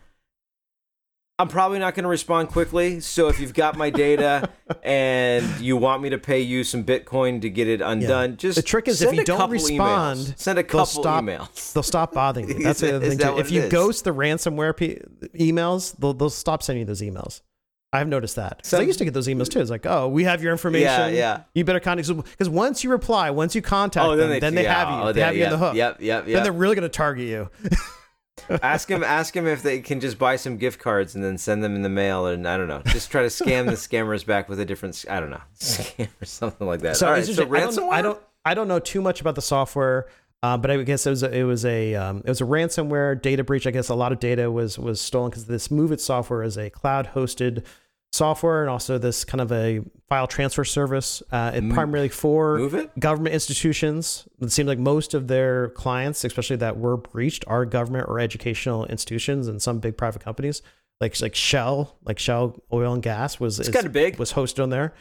I'm 1.39 1.49
probably 1.49 1.79
not 1.79 1.95
going 1.95 2.05
to 2.05 2.09
respond 2.09 2.49
quickly, 2.49 3.01
so 3.01 3.29
if 3.29 3.39
you've 3.41 3.53
got 3.53 3.77
my 3.77 3.91
data 3.91 4.49
and 4.83 5.45
you 5.61 5.77
want 5.77 6.01
me 6.01 6.09
to 6.11 6.17
pay 6.19 6.41
you 6.41 6.65
some 6.65 6.83
Bitcoin 6.83 7.43
to 7.43 7.51
get 7.51 7.69
it 7.69 7.83
undone, 7.83 8.39
just 8.39 8.57
The 8.57 8.63
trick 8.63 8.89
is 8.89 9.03
if 9.03 9.13
you 9.15 9.23
don't 9.23 9.51
respond, 9.51 10.19
emails. 10.21 10.39
send 10.39 10.59
a 10.59 10.63
couple 10.63 10.79
they'll 10.79 10.87
stop- 10.87 11.25
emails. 11.25 11.73
They'll 11.75 11.83
stop 11.83 12.15
bothering 12.15 12.49
you. 12.49 12.63
That's 12.63 12.81
the 12.81 12.97
other 12.97 13.07
thing 13.09 13.19
that 13.19 13.35
too. 13.35 13.39
If 13.41 13.51
you 13.51 13.63
is? 13.63 13.71
ghost 13.73 14.05
the 14.05 14.15
ransomware 14.15 14.75
emails, 15.39 15.95
they'll 15.99 16.15
they'll 16.15 16.31
stop 16.31 16.63
sending 16.63 16.81
you 16.81 16.87
those 16.87 17.03
emails. 17.03 17.43
I've 17.93 18.09
noticed 18.09 18.37
that. 18.37 18.63
'Cause 18.63 18.75
I 18.75 18.81
used 18.83 18.99
to 18.99 19.05
get 19.05 19.13
those 19.13 19.29
emails 19.29 19.49
too. 19.51 19.61
It's 19.61 19.71
like, 19.71 19.85
oh, 19.87 20.09
we 20.09 20.25
have 20.25 20.43
your 20.43 20.53
information. 20.53 20.87
Yeah, 20.87 21.07
yeah. 21.09 21.41
You 21.55 21.65
better 21.65 21.81
contact 21.81 22.09
because 22.09 22.49
once 22.49 22.83
you 22.83 22.91
reply, 22.91 23.29
once 23.31 23.55
you 23.55 23.61
contact 23.61 24.07
Oh, 24.07 24.17
them, 24.17 24.31
then 24.31 24.41
then 24.41 24.55
they, 24.55 24.63
they, 24.63 24.69
yeah, 24.69 24.75
have 24.75 24.89
you. 24.89 25.09
oh, 25.09 25.13
they 25.13 25.21
have 25.21 25.35
you 25.35 25.41
yeah, 25.41 25.47
in 25.47 25.51
the 25.53 25.59
hook. 25.59 25.75
Yep, 25.77 26.01
yep, 26.01 26.27
yep. 26.27 26.35
Then 26.35 26.43
they're 26.45 26.53
really 26.53 26.75
going 26.75 26.83
to 26.83 26.89
target 26.89 27.27
you. 27.29 27.51
Ask 28.63 28.89
him, 28.91 29.03
ask 29.05 29.37
him 29.37 29.47
if 29.47 29.63
they 29.63 29.81
can 29.81 30.01
just 30.01 30.19
buy 30.19 30.37
some 30.37 30.57
gift 30.57 30.79
cards 30.81 31.15
and 31.15 31.23
then 31.25 31.39
send 31.39 31.63
them 31.63 31.75
in 31.75 31.83
the 31.83 31.89
mail, 31.89 32.27
and 32.27 32.47
I 32.47 32.57
don't 32.57 32.69
know, 32.69 32.83
just 32.87 33.11
try 33.11 33.23
to 33.23 33.29
scam 33.29 33.67
the 33.67 33.73
scammers 33.73 34.25
back 34.25 34.49
with 34.49 34.61
a 34.61 34.65
different, 34.65 35.05
I 35.11 35.21
don't 35.21 35.31
know, 35.31 35.41
scam 35.59 36.09
or 36.21 36.25
something 36.25 36.67
like 36.67 36.81
that. 36.81 36.97
So, 36.97 37.07
All 37.07 37.13
right, 37.13 37.25
so 37.25 37.33
just- 37.33 37.41
I, 37.41 37.45
don't, 37.61 37.75
ransomware. 37.75 37.93
I 37.93 38.03
don't 38.03 38.21
I 38.45 38.55
don't 38.55 38.69
know 38.69 38.79
too 38.79 39.03
much 39.03 39.21
about 39.21 39.35
the 39.35 39.43
software, 39.43 40.07
uh, 40.43 40.57
but 40.57 40.71
I 40.71 40.81
guess 40.85 41.05
it 41.07 41.11
was 41.11 41.23
a, 41.25 41.37
it 41.37 41.43
was 41.43 41.65
a 41.65 41.95
um, 41.97 42.19
it 42.19 42.29
was 42.29 42.41
a 42.41 42.45
ransomware 42.45 43.21
data 43.21 43.43
breach. 43.43 43.67
I 43.67 43.73
guess 43.73 43.89
a 43.89 43.95
lot 43.95 44.13
of 44.13 44.21
data 44.21 44.51
was 44.51 44.79
was 44.79 45.01
stolen 45.01 45.31
because 45.31 45.47
this 45.47 45.69
MOVEit 45.69 45.99
software 45.99 46.43
is 46.45 46.57
a 46.57 46.71
cloud 46.71 47.11
hosted 47.15 47.65
software 48.13 48.63
and 48.63 48.71
also 48.71 48.99
this 48.99 49.25
kind 49.25 49.41
of 49.41 49.53
a 49.53 49.81
file 50.09 50.27
transfer 50.27 50.65
service. 50.65 51.23
Uh, 51.31 51.53
it 51.55 51.69
primarily 51.71 52.09
for 52.09 52.59
it? 52.59 52.99
government 52.99 53.35
institutions. 53.35 54.27
It 54.41 54.53
seems 54.53 54.69
like 54.69 54.79
most 54.79 55.15
of 55.15 55.29
their 55.29 55.69
clients, 55.71 56.25
especially 56.25 56.57
that 56.57 56.79
were 56.79 56.97
breached, 56.97 57.45
are 57.47 57.65
government 57.65 58.09
or 58.09 58.19
educational 58.21 58.87
institutions 58.87 59.49
and 59.49 59.61
some 59.61 59.79
big 59.81 59.97
private 59.97 60.23
companies, 60.23 60.63
like 61.01 61.21
like 61.21 61.35
Shell, 61.35 61.97
like 62.05 62.19
Shell 62.19 62.63
Oil 62.73 62.95
and 62.95 63.03
Gas 63.03 63.39
was 63.41 63.59
It's 63.59 63.69
is- 63.69 63.75
kinda 63.75 63.91
big. 63.91 64.19
was 64.19 64.33
hosted 64.33 64.63
on 64.63 64.71
there. 64.71 64.95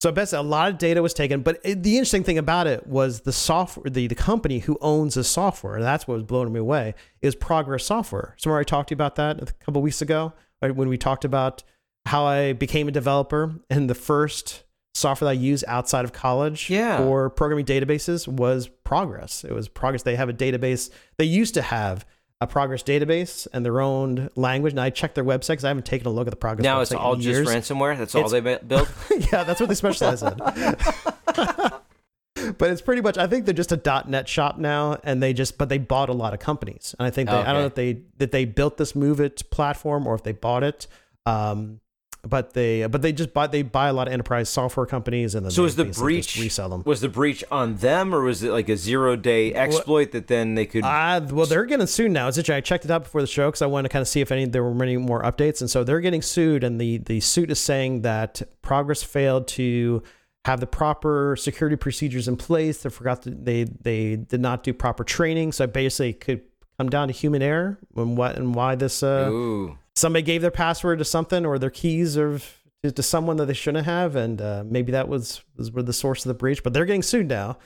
So 0.00 0.12
basically, 0.12 0.46
a 0.46 0.48
lot 0.48 0.70
of 0.70 0.78
data 0.78 1.02
was 1.02 1.12
taken. 1.12 1.42
But 1.42 1.58
it, 1.64 1.82
the 1.82 1.96
interesting 1.96 2.22
thing 2.22 2.38
about 2.38 2.68
it 2.68 2.86
was 2.86 3.22
the 3.22 3.32
software, 3.32 3.90
the, 3.90 4.06
the 4.06 4.14
company 4.14 4.60
who 4.60 4.78
owns 4.80 5.14
the 5.14 5.24
software, 5.24 5.74
and 5.74 5.82
that's 5.82 6.06
what 6.06 6.14
was 6.14 6.22
blowing 6.22 6.52
me 6.52 6.60
away, 6.60 6.94
is 7.20 7.34
Progress 7.34 7.84
Software. 7.84 8.34
So 8.38 8.54
I 8.54 8.62
talked 8.62 8.90
to 8.90 8.92
you 8.92 8.96
about 8.96 9.16
that 9.16 9.42
a 9.42 9.46
couple 9.64 9.82
weeks 9.82 10.00
ago 10.00 10.34
right, 10.62 10.72
when 10.74 10.88
we 10.88 10.98
talked 10.98 11.24
about 11.24 11.64
how 12.08 12.24
I 12.26 12.52
became 12.54 12.88
a 12.88 12.90
developer 12.90 13.54
and 13.70 13.88
the 13.88 13.94
first 13.94 14.64
software 14.94 15.26
that 15.32 15.38
I 15.38 15.42
used 15.42 15.64
outside 15.68 16.04
of 16.04 16.12
college 16.12 16.68
Yeah. 16.70 16.98
for 16.98 17.30
programming 17.30 17.64
databases 17.66 18.26
was 18.26 18.68
Progress. 18.84 19.44
It 19.44 19.52
was 19.52 19.68
Progress. 19.68 20.02
They 20.02 20.16
have 20.16 20.28
a 20.28 20.32
database. 20.32 20.90
They 21.18 21.24
used 21.24 21.54
to 21.54 21.62
have 21.62 22.04
a 22.40 22.46
Progress 22.46 22.82
database 22.82 23.46
and 23.52 23.64
their 23.64 23.80
own 23.80 24.30
language. 24.34 24.72
And 24.72 24.80
I 24.80 24.90
checked 24.90 25.14
their 25.14 25.24
website 25.24 25.48
because 25.50 25.64
I 25.64 25.68
haven't 25.68 25.86
taken 25.86 26.06
a 26.06 26.10
look 26.10 26.26
at 26.26 26.30
the 26.30 26.36
Progress 26.36 26.64
Now 26.64 26.80
it's 26.80 26.92
all 26.92 27.16
just 27.16 27.48
ransomware. 27.48 27.96
That's 27.98 28.14
all 28.14 28.26
It's- 28.26 28.32
they 28.32 28.66
build. 28.66 28.88
yeah, 29.32 29.44
that's 29.44 29.60
what 29.60 29.68
they 29.68 29.74
specialize 29.74 30.22
in. 30.22 30.34
but 32.58 32.70
it's 32.70 32.80
pretty 32.82 33.02
much. 33.02 33.18
I 33.18 33.26
think 33.26 33.44
they're 33.44 33.54
just 33.54 33.72
a 33.72 34.04
.NET 34.06 34.28
shop 34.28 34.58
now, 34.58 34.98
and 35.04 35.22
they 35.22 35.32
just 35.32 35.58
but 35.58 35.68
they 35.68 35.78
bought 35.78 36.08
a 36.08 36.12
lot 36.12 36.32
of 36.34 36.40
companies, 36.40 36.94
and 36.98 37.06
I 37.06 37.10
think 37.10 37.28
they, 37.28 37.36
I 37.36 37.52
don't 37.52 37.62
know 37.62 37.66
if 37.66 37.74
they 37.74 38.02
that 38.18 38.32
they 38.32 38.44
built 38.44 38.76
this 38.78 38.92
MOVEit 38.92 39.50
platform 39.50 40.06
or 40.06 40.14
if 40.14 40.22
they 40.22 40.32
bought 40.32 40.62
it. 40.64 40.86
Um, 41.26 41.80
but 42.22 42.52
they 42.52 42.86
but 42.86 43.02
they 43.02 43.12
just 43.12 43.32
buy 43.32 43.46
they 43.46 43.62
buy 43.62 43.88
a 43.88 43.92
lot 43.92 44.08
of 44.08 44.12
enterprise 44.12 44.48
software 44.48 44.86
companies, 44.86 45.34
and 45.34 45.44
then 45.44 45.50
So 45.50 45.62
they 45.62 45.68
is 45.68 45.76
the 45.76 45.84
breach 45.84 46.36
resell 46.38 46.68
them. 46.68 46.82
Was 46.84 47.00
the 47.00 47.08
breach 47.08 47.44
on 47.50 47.76
them, 47.76 48.14
or 48.14 48.22
was 48.22 48.42
it 48.42 48.50
like 48.50 48.68
a 48.68 48.76
zero 48.76 49.16
day 49.16 49.54
exploit 49.54 50.12
that 50.12 50.26
then 50.26 50.54
they 50.54 50.66
could? 50.66 50.84
Uh, 50.84 51.20
well, 51.30 51.46
they're 51.46 51.64
getting 51.64 51.86
sued 51.86 52.10
now. 52.10 52.28
It's 52.28 52.38
interesting. 52.38 52.56
I 52.56 52.60
checked 52.60 52.84
it 52.84 52.90
out 52.90 53.04
before 53.04 53.20
the 53.20 53.26
show 53.26 53.48
because 53.48 53.62
I 53.62 53.66
wanted 53.66 53.88
to 53.88 53.92
kind 53.92 54.02
of 54.02 54.08
see 54.08 54.20
if 54.20 54.32
any 54.32 54.46
there 54.46 54.64
were 54.64 54.74
many 54.74 54.96
more 54.96 55.22
updates, 55.22 55.60
and 55.60 55.70
so 55.70 55.84
they're 55.84 56.00
getting 56.00 56.22
sued. 56.22 56.64
And 56.64 56.80
the 56.80 56.98
the 56.98 57.20
suit 57.20 57.50
is 57.50 57.60
saying 57.60 58.02
that 58.02 58.42
Progress 58.62 59.02
failed 59.02 59.46
to 59.48 60.02
have 60.44 60.60
the 60.60 60.66
proper 60.66 61.36
security 61.38 61.76
procedures 61.76 62.26
in 62.26 62.36
place. 62.36 62.82
They 62.82 62.90
forgot 62.90 63.22
to, 63.22 63.30
they 63.30 63.64
they 63.64 64.16
did 64.16 64.40
not 64.40 64.62
do 64.62 64.72
proper 64.72 65.04
training. 65.04 65.52
So 65.52 65.66
basically, 65.66 66.10
it 66.10 66.20
could 66.20 66.42
come 66.78 66.88
down 66.88 67.08
to 67.08 67.14
human 67.14 67.42
error 67.42 67.78
and 67.96 68.16
what 68.16 68.36
and 68.36 68.54
why 68.54 68.74
this 68.74 69.02
uh, 69.02 69.28
Ooh, 69.30 69.78
somebody 69.98 70.22
gave 70.22 70.42
their 70.42 70.50
password 70.50 70.98
to 71.00 71.04
something 71.04 71.44
or 71.44 71.58
their 71.58 71.70
keys 71.70 72.16
or 72.16 72.40
to, 72.82 72.92
to 72.92 73.02
someone 73.02 73.36
that 73.38 73.46
they 73.46 73.54
shouldn't 73.54 73.84
have, 73.86 74.16
and 74.16 74.40
uh, 74.40 74.64
maybe 74.66 74.92
that 74.92 75.08
was 75.08 75.42
was 75.56 75.70
where 75.72 75.82
the 75.82 75.92
source 75.92 76.24
of 76.24 76.28
the 76.28 76.34
breach. 76.34 76.62
But 76.62 76.72
they're 76.72 76.84
getting 76.86 77.02
sued 77.02 77.28
now. 77.28 77.58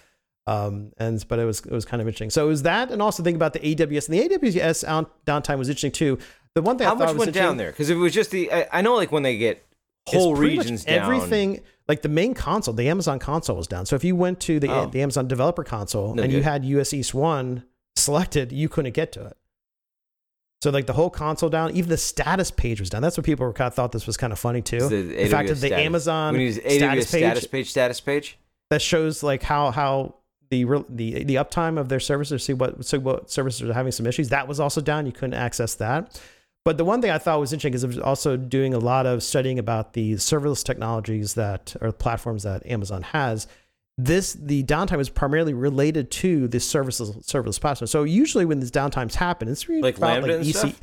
Um, 0.47 0.93
and 0.99 1.25
but 1.29 1.39
it 1.39 1.45
was 1.45 1.61
it 1.61 1.71
was 1.71 1.85
kind 1.85 2.01
of 2.01 2.09
interesting. 2.09 2.31
So 2.31 2.45
it 2.45 2.49
was 2.49 2.63
that, 2.63 2.91
and 2.91 3.01
also 3.01 3.23
think 3.23 3.37
about 3.37 3.53
the 3.53 3.61
AWS 3.61 4.09
and 4.09 4.19
the 4.19 4.29
AWS 4.29 4.85
out, 4.85 5.25
downtime 5.25 5.59
was 5.59 5.69
interesting 5.69 5.93
too. 5.93 6.19
The 6.55 6.63
one 6.63 6.77
thing 6.79 6.87
how 6.87 6.95
I 6.95 6.99
thought 6.99 7.05
much 7.09 7.15
was 7.17 7.27
went 7.27 7.35
down 7.35 7.57
there? 7.59 7.71
Because 7.71 7.91
if 7.91 7.97
it 7.97 8.01
was 8.01 8.13
just 8.13 8.31
the, 8.31 8.53
I, 8.53 8.67
I 8.73 8.83
know 8.83 8.95
like 8.97 9.13
when 9.13 9.23
they 9.23 9.39
get 9.39 9.65
whole 10.09 10.35
regions 10.35 10.85
down, 10.85 10.99
everything 10.99 11.61
like 11.89 12.03
the 12.03 12.09
main 12.09 12.35
console, 12.35 12.75
the 12.75 12.89
Amazon 12.89 13.19
console 13.19 13.57
was 13.57 13.69
down. 13.69 13.87
So 13.87 13.95
if 13.97 14.03
you 14.03 14.17
went 14.17 14.41
to 14.41 14.59
the 14.59 14.71
Oh. 14.71 14.87
the 14.87 15.01
Amazon 15.03 15.29
developer 15.29 15.63
console 15.63 16.15
No 16.15 16.23
and 16.25 16.33
you 16.33 16.43
had 16.43 16.65
US 16.65 16.93
East 16.93 17.15
One 17.15 17.65
selected, 17.95 18.51
you 18.51 18.69
couldn't 18.69 18.95
get 18.95 19.13
to 19.13 19.27
it. 19.27 19.37
So 20.63 20.71
like 20.71 20.87
the 20.87 20.93
whole 20.93 21.11
console 21.11 21.51
down, 21.51 21.73
even 21.73 21.91
the 21.91 21.97
status 21.97 22.53
page 22.53 22.79
was 22.79 22.89
down. 22.89 23.03
That's 23.03 23.17
what 23.17 23.27
people 23.27 23.45
were 23.45 23.53
kind 23.53 23.67
of 23.67 23.75
thought 23.75 23.91
this 23.91 24.07
was 24.07 24.17
kind 24.17 24.33
of 24.33 24.39
funny 24.39 24.63
too. 24.63 24.77
It's 24.77 24.89
The, 24.91 25.29
fact 25.29 25.49
that 25.49 25.55
the 25.55 25.67
status. 25.67 25.85
Amazon 25.87 26.35
we 26.35 26.45
need 26.51 26.55
AWS 26.55 26.63
status 26.63 27.11
page 27.11 27.21
status 27.21 27.47
page 27.47 27.71
status 27.71 28.01
page. 28.01 28.39
that 28.71 28.81
shows 28.81 29.25
like 29.25 29.43
how 29.43 29.73
how 29.73 30.15
the 30.51 30.63
the 30.89 31.25
the 31.25 31.35
uptime 31.35 31.81
of 31.81 31.89
their 31.89 31.99
services 31.99 32.45
see 32.45 32.53
what 32.53 32.85
see 32.85 32.97
what 32.97 33.29
services 33.29 33.69
are 33.69 33.73
having 33.73 33.91
some 33.91 34.07
issues 34.07 34.29
that 34.29 34.47
was 34.47 34.61
also 34.61 34.81
down 34.81 35.05
you 35.05 35.11
couldn't 35.11 35.35
access 35.35 35.75
that 35.75 36.21
but 36.65 36.77
the 36.77 36.85
one 36.85 37.01
thing 37.03 37.11
i 37.11 37.19
thought 37.19 37.41
was 37.41 37.53
interesting 37.53 37.75
is 37.75 37.83
it 37.83 37.89
was 37.89 37.99
also 37.99 38.37
doing 38.37 38.73
a 38.73 38.79
lot 38.79 39.05
of 39.05 39.23
studying 39.23 39.59
about 39.59 39.95
the 39.95 40.13
serverless 40.13 40.63
technologies 40.63 41.35
that 41.35 41.75
or 41.81 41.91
platforms 41.91 42.43
that 42.43 42.65
amazon 42.67 43.03
has 43.03 43.47
this 44.05 44.33
the 44.35 44.63
downtime 44.65 45.01
is 45.01 45.09
primarily 45.09 45.55
related 45.55 46.11
to 46.11 46.49
the 46.49 46.59
services 46.61 47.11
serverless 47.17 47.61
platform 47.61 47.87
so 47.87 48.03
usually 48.05 48.45
when 48.45 48.61
these 48.61 48.71
downtimes 48.71 49.15
happen 49.15 49.49
it's 49.49 49.69
really 49.69 49.83
Like 49.83 49.97
about 49.99 50.23
Lambda 50.23 50.37
and 50.37 50.47
stuff? 50.47 50.81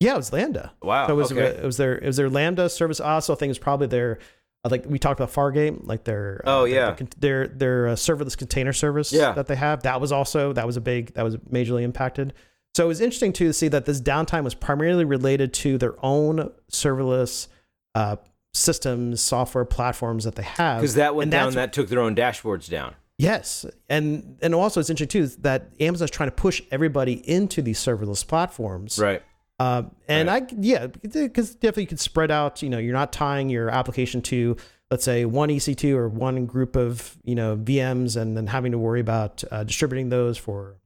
yeah 0.00 0.14
it 0.14 0.16
was 0.16 0.32
lambda 0.32 0.72
Wow. 0.82 1.06
so 1.06 1.12
it 1.12 1.16
was, 1.16 1.32
okay. 1.32 1.42
it 1.46 1.64
was 1.64 1.76
their 1.76 1.96
it 1.98 2.06
was 2.06 2.16
their 2.16 2.30
Lambda 2.30 2.68
service. 2.68 3.00
I 3.00 3.12
also 3.14 3.34
think 3.34 3.48
it 3.48 3.56
was 3.56 3.58
probably 3.58 3.86
their 3.88 4.18
uh, 4.64 4.68
like 4.70 4.84
we 4.86 4.98
talked 4.98 5.20
about 5.20 5.32
Fargate, 5.32 5.86
like 5.86 6.02
their 6.04 6.42
uh, 6.44 6.60
Oh, 6.60 6.66
their- 6.66 6.74
yeah. 6.74 6.96
their 7.18 7.46
their 7.48 7.88
uh, 7.88 7.92
serverless 7.94 8.36
container 8.36 8.72
service 8.72 9.12
Yeah. 9.12 9.32
that 9.32 9.46
they 9.46 9.54
have. 9.56 9.82
That 9.84 10.00
was 10.00 10.10
also 10.12 10.52
that 10.52 10.66
was 10.66 10.76
a 10.76 10.80
big 10.80 11.14
that 11.14 11.22
was 11.24 11.36
majorly 11.36 11.82
impacted. 11.82 12.32
So 12.76 12.84
it 12.84 12.88
was 12.88 13.00
interesting 13.00 13.32
too 13.32 13.46
to 13.48 13.52
see 13.52 13.68
that 13.68 13.86
this 13.86 14.00
downtime 14.00 14.44
was 14.44 14.54
primarily 14.54 15.04
related 15.04 15.52
to 15.54 15.78
their 15.78 15.94
own 16.04 16.50
serverless 16.72 17.48
uh, 17.94 18.16
systems, 18.58 19.20
software 19.20 19.64
platforms 19.64 20.24
that 20.24 20.34
they 20.34 20.42
have. 20.42 20.80
Because 20.80 20.94
that 20.94 21.14
went 21.14 21.26
And 21.26 21.32
down, 21.32 21.54
that 21.54 21.72
took 21.72 21.88
their 21.88 22.00
own 22.00 22.14
dashboards 22.14 22.68
down. 22.68 22.94
Yes, 23.18 23.66
and 23.88 24.38
and 24.40 24.54
also 24.54 24.78
it's 24.78 24.90
interesting 24.90 25.22
too 25.22 25.36
that 25.42 25.70
Amazon's 25.80 26.12
trying 26.12 26.28
to 26.28 26.34
push 26.34 26.62
everybody 26.70 27.14
into 27.28 27.62
these 27.62 27.80
serverless 27.80 28.26
platforms. 28.26 28.96
Right. 28.98 29.22
Um, 29.60 29.90
and 30.06 30.30
I, 30.30 30.46
yeah, 30.56 30.86
because 30.86 31.56
definitely 31.56 31.82
you 31.82 31.88
could 31.88 31.98
spread 31.98 32.30
out. 32.30 32.62
You 32.62 32.70
know, 32.70 32.78
you're 32.78 32.92
not 32.92 33.12
tying 33.12 33.48
your 33.48 33.70
application 33.70 34.22
to, 34.22 34.56
let's 34.88 35.02
say, 35.02 35.24
one 35.24 35.48
EC2 35.48 35.94
or 35.94 36.08
one 36.08 36.46
group 36.46 36.76
of 36.76 37.18
you 37.24 37.34
know 37.34 37.56
VMs, 37.56 38.16
and 38.16 38.36
then 38.36 38.46
having 38.46 38.70
to 38.70 38.78
worry 38.78 39.00
about 39.00 39.42
uh, 39.50 39.64
distributing 39.64 40.10
those 40.10 40.38
for 40.38 40.76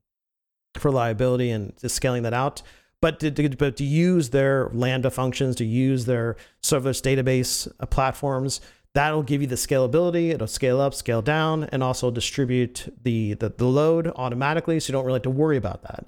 for 0.79 0.91
liability 0.91 1.51
and 1.51 1.77
just 1.81 1.95
scaling 1.95 2.23
that 2.23 2.33
out. 2.33 2.63
But 3.03 3.21
to, 3.21 3.31
to, 3.31 3.49
but 3.51 3.77
to 3.77 3.85
use 3.85 4.31
their 4.31 4.71
Lambda 4.73 5.11
functions, 5.11 5.57
to 5.57 5.65
use 5.65 6.07
their 6.07 6.37
serverless 6.63 7.03
database 7.03 7.71
uh, 7.81 7.85
platforms, 7.85 8.63
that'll 8.95 9.25
give 9.25 9.43
you 9.43 9.49
the 9.49 9.57
scalability. 9.57 10.31
It'll 10.31 10.47
scale 10.47 10.81
up, 10.81 10.95
scale 10.95 11.21
down, 11.21 11.65
and 11.65 11.83
also 11.83 12.11
distribute 12.11 12.95
the 13.03 13.35
the, 13.35 13.51
the 13.51 13.67
load 13.67 14.11
automatically, 14.17 14.81
so 14.81 14.91
you 14.91 14.93
don't 14.93 15.05
really 15.05 15.17
have 15.17 15.23
to 15.23 15.31
worry 15.31 15.59
about 15.59 15.83
that. 15.83 16.07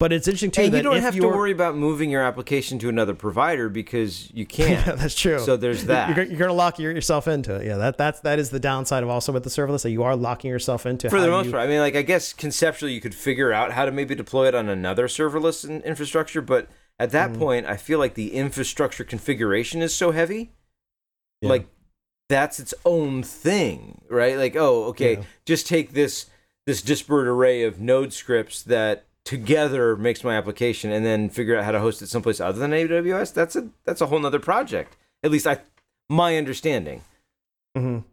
But 0.00 0.12
it's 0.12 0.26
interesting 0.26 0.50
too 0.50 0.62
And 0.62 0.72
that 0.74 0.78
you 0.78 0.82
don't 0.82 1.00
have 1.00 1.14
to 1.14 1.28
worry 1.28 1.52
about 1.52 1.76
moving 1.76 2.10
your 2.10 2.22
application 2.22 2.80
to 2.80 2.88
another 2.88 3.14
provider 3.14 3.68
because 3.68 4.28
you 4.34 4.44
can't. 4.58 4.84
Yeah, 4.86 4.94
that's 4.96 5.14
true. 5.14 5.38
So 5.38 5.56
there's 5.56 5.84
that. 5.84 6.16
You're, 6.16 6.26
you're 6.26 6.38
going 6.38 6.48
to 6.48 6.52
lock 6.54 6.78
yourself 6.80 7.28
into 7.28 7.54
it. 7.54 7.66
Yeah, 7.66 7.76
that 7.76 7.96
that's 7.96 8.20
that 8.20 8.38
is 8.40 8.50
the 8.50 8.58
downside 8.58 9.04
of 9.04 9.08
also 9.08 9.30
with 9.32 9.44
the 9.44 9.50
serverless 9.50 9.82
that 9.82 9.90
you 9.92 10.02
are 10.02 10.16
locking 10.16 10.50
yourself 10.50 10.84
into. 10.84 11.08
For 11.08 11.20
the 11.20 11.28
most 11.28 11.46
you- 11.46 11.52
part, 11.52 11.62
I 11.62 11.68
mean, 11.68 11.78
like 11.78 11.94
I 11.94 12.02
guess 12.02 12.32
conceptually 12.32 12.92
you 12.92 13.00
could 13.00 13.14
figure 13.14 13.52
out 13.52 13.70
how 13.72 13.84
to 13.84 13.92
maybe 13.92 14.14
deploy 14.16 14.48
it 14.48 14.54
on 14.54 14.68
another 14.68 15.06
serverless 15.06 15.64
in- 15.64 15.80
infrastructure, 15.82 16.42
but 16.42 16.68
at 16.98 17.10
that 17.12 17.30
Mm. 17.30 17.38
point, 17.38 17.66
I 17.66 17.76
feel 17.76 17.98
like 18.00 18.14
the 18.14 18.34
infrastructure 18.34 19.04
configuration 19.04 19.80
is 19.80 19.94
so 19.94 20.10
heavy, 20.10 20.52
Yeah. 21.40 21.50
like 21.50 21.66
that's 22.28 22.58
its 22.58 22.74
own 22.84 23.22
thing, 23.22 24.00
right? 24.08 24.36
Like, 24.36 24.56
oh, 24.56 24.84
okay, 24.86 25.14
Yeah. 25.18 25.22
just 25.46 25.66
take 25.68 25.92
this 25.92 26.26
this 26.66 26.82
disparate 26.82 27.28
array 27.28 27.62
of 27.62 27.78
node 27.80 28.12
scripts 28.12 28.62
that 28.64 29.04
together 29.24 29.96
makes 29.96 30.22
my 30.24 30.36
application, 30.36 30.90
and 30.92 31.04
then 31.04 31.28
figure 31.30 31.56
out 31.56 31.64
how 31.64 31.72
to 31.72 31.80
host 31.80 32.02
it 32.02 32.08
someplace 32.08 32.40
other 32.40 32.58
than 32.58 32.70
AWS. 32.72 33.32
That's 33.32 33.56
a 33.56 33.68
that's 33.84 34.00
a 34.00 34.06
whole 34.06 34.18
nother 34.20 34.40
project. 34.40 34.96
At 35.22 35.30
least 35.30 35.46
I, 35.46 35.58
my 36.08 36.36
understanding. 36.36 37.02
Mhm. 37.76 38.04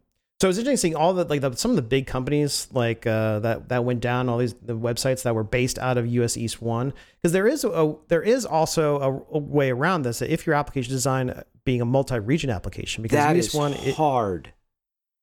So 0.42 0.50
it's 0.50 0.58
interesting 0.58 0.78
seeing 0.78 0.96
all 0.96 1.14
the 1.14 1.24
like 1.26 1.42
the, 1.42 1.54
some 1.56 1.70
of 1.72 1.76
the 1.76 1.84
big 1.84 2.08
companies 2.08 2.68
like 2.72 3.06
uh, 3.06 3.40
that 3.40 3.70
that 3.70 3.84
went 3.86 4.00
down. 4.00 4.28
All 4.30 4.40
these 4.40 4.56
the 4.56 4.76
websites 4.76 5.22
that 5.24 5.36
were 5.36 5.44
based 5.44 5.78
out 5.78 5.98
of 5.98 6.08
US 6.08 6.36
East 6.36 6.62
One 6.62 6.94
because 7.22 7.32
there 7.34 7.46
is 7.48 7.64
a 7.64 7.96
there 8.08 8.24
is 8.24 8.46
also 8.46 8.98
a, 9.32 9.36
a 9.36 9.40
way 9.40 9.70
around 9.70 10.02
this. 10.02 10.22
If 10.22 10.48
your 10.48 10.56
application 10.56 10.92
design 10.92 11.44
being 11.64 11.80
a 11.82 11.86
multi-region 11.86 12.50
application 12.50 13.04
because 13.04 13.18
That 13.18 13.36
US 13.36 13.48
is 13.50 13.54
One 13.54 13.74
it, 13.74 13.94
hard. 13.96 14.52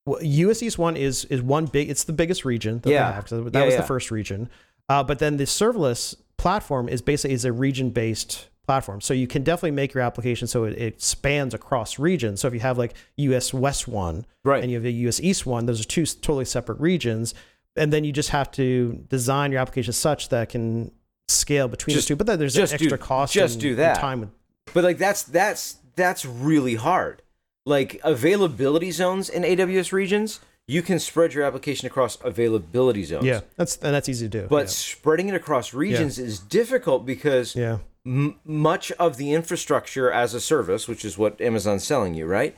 well, 0.06 0.22
US 0.22 0.62
East 0.62 0.78
One 0.78 0.96
is 0.96 1.24
is 1.24 1.42
one 1.42 1.66
big. 1.66 1.90
It's 1.90 2.04
the 2.04 2.12
biggest 2.12 2.44
region 2.44 2.78
that 2.80 2.90
Yeah. 2.90 3.08
they 3.08 3.14
have. 3.16 3.28
that 3.28 3.58
Yeah, 3.58 3.64
was 3.64 3.74
yeah. 3.74 3.80
the 3.80 3.86
first 3.88 4.12
region. 4.12 4.48
Uh, 4.88 5.02
but 5.04 5.18
then 5.18 5.36
the 5.36 5.44
serverless 5.44 6.14
platform 6.36 6.88
is 6.88 7.02
basically 7.02 7.34
is 7.34 7.44
a 7.44 7.52
region 7.52 7.90
based 7.90 8.48
platform. 8.66 9.00
So 9.00 9.14
you 9.14 9.26
can 9.26 9.42
definitely 9.42 9.70
make 9.72 9.94
your 9.94 10.02
application 10.02 10.46
so 10.46 10.64
it, 10.64 10.74
it 10.78 11.02
spans 11.02 11.54
across 11.54 11.98
regions. 11.98 12.40
So 12.40 12.48
if 12.48 12.54
you 12.54 12.60
have 12.60 12.76
like 12.78 12.94
US 13.16 13.52
West 13.54 13.88
One 13.88 14.26
Right. 14.44 14.62
and 14.62 14.70
you 14.70 14.76
have 14.76 14.84
a 14.84 14.90
US 14.90 15.20
East 15.20 15.46
One, 15.46 15.66
those 15.66 15.80
are 15.80 15.84
two 15.84 16.04
totally 16.06 16.44
separate 16.44 16.78
regions. 16.80 17.34
And 17.76 17.92
then 17.92 18.04
you 18.04 18.12
just 18.12 18.30
have 18.30 18.50
to 18.52 19.04
design 19.08 19.52
your 19.52 19.60
application 19.60 19.92
such 19.92 20.28
that 20.30 20.48
can 20.50 20.90
scale 21.28 21.68
between 21.68 21.94
Just- 21.94 22.08
the 22.08 22.12
two. 22.12 22.16
But 22.16 22.26
then 22.26 22.38
there's 22.38 22.54
just 22.54 22.72
an 22.72 22.76
extra 22.76 22.98
do- 22.98 23.02
cost. 23.04 23.32
just 23.32 23.54
and- 23.54 23.62
do 23.62 23.74
that. 23.76 23.98
time 23.98 24.20
with 24.20 24.30
But 24.74 24.84
like 24.84 24.98
that's 24.98 25.22
that's 25.22 25.76
that's 25.96 26.24
really 26.24 26.74
hard. 26.76 27.22
Like 27.66 28.00
availability 28.04 28.90
zones 28.90 29.28
in 29.28 29.42
AWS 29.44 29.92
regions, 29.92 30.40
you 30.68 30.82
can 30.82 31.00
spread 31.00 31.32
your 31.32 31.42
application 31.44 31.86
across 31.86 32.18
availability 32.22 33.02
zones. 33.02 33.24
yeah. 33.24 33.40
That's 33.56 33.76
and 33.78 33.92
that's 33.94 34.08
easy 34.08 34.28
to 34.28 34.42
do. 34.42 34.46
But 34.48 34.70
spreading 34.70 35.28
it 35.28 35.34
across 35.34 35.74
regions 35.74 36.18
is 36.18 36.38
difficult 36.38 37.04
because 37.06 37.56
yeah. 37.56 37.78
yeah. 38.04 38.12
m- 38.12 38.38
much 38.44 38.92
of 38.92 39.16
the 39.16 39.32
infrastructure 39.32 40.12
as 40.12 40.34
a 40.34 40.40
service, 40.40 40.86
which 40.86 41.04
is 41.04 41.18
what 41.18 41.40
Amazon's 41.40 41.84
selling 41.84 42.14
you, 42.14 42.26
right, 42.26 42.54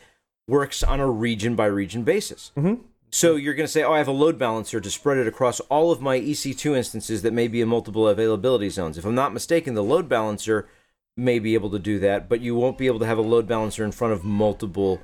works 0.49 0.83
on 0.83 0.99
a 1.01 1.09
region 1.09 1.55
by 1.55 1.67
region 1.67 2.03
basis. 2.03 2.51
Mhm. 2.57 2.81
So 3.13 3.35
you're 3.37 3.55
going 3.55 3.67
to 3.67 3.73
say, 3.73 3.83
oh, 3.83 3.93
I 3.93 3.99
have 3.99 4.07
a 4.07 4.13
load 4.13 4.39
balancer 4.39 4.81
to 4.81 4.91
spread 4.91 5.19
it 5.19 5.27
across 5.27 5.59
all 5.61 5.91
of 5.91 6.01
my 6.01 6.21
EC2 6.21 6.77
instances 6.77 7.23
that 7.23 7.33
may 7.33 7.49
be 7.49 7.61
in 7.61 7.69
multiple 7.69 8.07
availability 8.07 8.69
zones. 8.71 8.97
If 8.99 9.05
I'm 9.05 9.17
not 9.17 9.33
mistaken, 9.33 9.75
the 9.75 9.83
load 9.83 10.09
balancer 10.09 10.69
may 11.17 11.41
be 11.41 11.55
able 11.55 11.71
to 11.71 11.79
do 11.81 11.99
that, 11.99 12.29
but 12.29 12.41
you 12.41 12.55
won't 12.55 12.79
be 12.79 12.87
able 12.87 13.01
to 13.01 13.07
have 13.07 13.19
a 13.19 13.23
load 13.23 13.49
balancer 13.49 13.85
in 13.85 13.91
front 13.91 14.13
of 14.13 14.23
multiple 14.25 15.01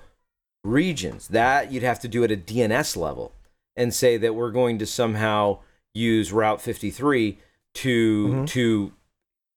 regions. 0.67 1.29
That 1.29 1.73
you'd 1.73 1.83
have 1.83 2.01
to 2.01 2.09
do 2.09 2.25
at 2.25 2.31
a 2.31 2.37
DNS 2.37 2.97
level 2.97 3.33
and 3.77 3.93
say 3.95 4.17
that 4.17 4.35
we're 4.35 4.51
going 4.51 4.79
to 4.79 4.87
somehow 4.87 5.59
use 5.95 6.33
Route 6.33 6.61
53 6.61 7.39
to 7.75 8.27
Mhm. 8.29 8.47
to 8.49 8.93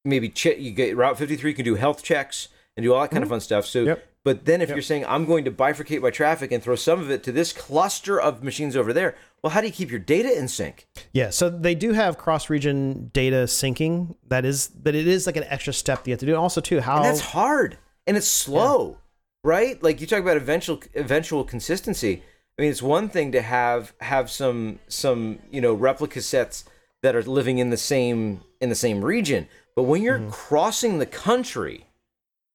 maybe 0.06 0.30
check. 0.30 0.60
You 0.60 0.72
get 0.72 0.96
Route 0.96 1.18
53 1.18 1.54
can 1.54 1.66
do 1.66 1.76
health 1.76 2.04
checks 2.04 2.48
and 2.78 2.84
do 2.84 2.94
all 2.94 3.02
that 3.02 3.12
kind 3.12 3.24
of 3.24 3.30
fun 3.30 3.42
stuff. 3.42 3.66
So, 3.66 3.84
Yep. 3.84 4.06
but 4.24 4.46
then 4.46 4.62
if 4.62 4.70
Yep. 4.70 4.76
you're 4.78 4.82
saying 4.84 5.06
I'm 5.06 5.26
going 5.26 5.44
to 5.46 5.52
bifurcate 5.52 6.02
my 6.02 6.10
traffic 6.10 6.52
and 6.52 6.64
throw 6.64 6.76
some 6.76 7.00
of 7.02 7.12
it 7.12 7.24
to 7.24 7.32
this 7.32 7.52
cluster 7.52 8.20
of 8.20 8.42
machines 8.44 8.76
over 8.78 8.94
there, 8.94 9.16
well, 9.44 9.52
how 9.52 9.62
do 9.62 9.68
you 9.68 9.74
keep 9.74 9.90
your 9.90 10.00
data 10.00 10.38
in 10.38 10.48
sync? 10.48 10.88
Yeah, 11.14 11.30
so 11.30 11.50
they 11.50 11.76
do 11.76 11.94
have 11.94 12.18
cross-region 12.18 13.12
data 13.14 13.46
syncing. 13.48 14.16
That 14.28 14.46
is, 14.46 14.68
but 14.68 14.96
it 14.96 15.08
is 15.08 15.26
like 15.26 15.38
an 15.38 15.46
extra 15.46 15.74
step 15.74 16.00
that 16.04 16.08
you 16.08 16.14
have 16.14 16.20
to 16.22 16.26
do. 16.26 16.32
And 16.34 16.40
also, 16.42 16.62
too, 16.62 16.80
how 16.82 16.98
And 16.98 17.06
that's 17.06 17.20
hard 17.22 17.78
and 18.08 18.16
it's 18.18 18.28
slow, 18.28 18.98
right? 19.44 19.82
Like 19.82 20.02
you 20.02 20.08
talk 20.08 20.20
about 20.20 20.38
eventual 20.38 20.82
eventual 20.96 21.44
consistency. 21.44 22.24
I 22.58 22.62
mean, 22.62 22.72
it's 22.72 22.82
one 22.82 23.10
thing 23.10 23.32
to 23.32 23.42
have 23.42 23.94
have 24.02 24.30
some 24.30 24.80
some 24.88 25.40
you 25.52 25.62
know 25.62 25.74
replica 25.74 26.22
sets 26.22 26.66
that 27.02 27.16
are 27.16 27.24
living 27.24 27.60
in 27.60 27.70
the 27.70 27.78
same 27.78 28.42
in 28.60 28.70
the 28.70 28.76
same 28.76 29.04
region, 29.04 29.48
but 29.76 29.84
when 29.84 30.02
you're 30.02 30.20
mm-hmm. 30.20 30.32
crossing 30.32 31.00
the 31.00 31.06
country 31.06 31.86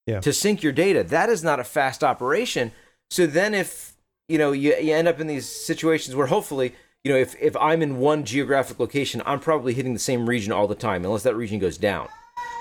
Yeah. 0.06 0.20
to 0.20 0.32
sync 0.32 0.62
your 0.62 0.72
data, 0.72 1.02
that 1.04 1.30
is 1.30 1.42
not 1.42 1.60
a 1.60 1.64
fast 1.64 2.04
operation. 2.04 2.72
So 3.10 3.26
then, 3.26 3.54
if 3.54 3.94
you 4.28 4.38
know 4.38 4.52
you, 4.52 4.74
you 4.76 4.94
end 4.94 5.08
up 5.08 5.20
in 5.20 5.26
these 5.26 5.48
situations 5.48 6.14
where 6.14 6.26
hopefully 6.26 6.74
you 7.02 7.12
know 7.12 7.18
if 7.18 7.34
if 7.40 7.56
I'm 7.56 7.80
in 7.80 7.98
one 7.98 8.24
geographic 8.24 8.78
location, 8.78 9.22
I'm 9.24 9.40
probably 9.40 9.72
hitting 9.72 9.94
the 9.94 9.98
same 9.98 10.28
region 10.28 10.52
all 10.52 10.66
the 10.66 10.74
time, 10.74 11.04
unless 11.04 11.22
that 11.22 11.36
region 11.36 11.58
goes 11.58 11.78
down. 11.78 12.08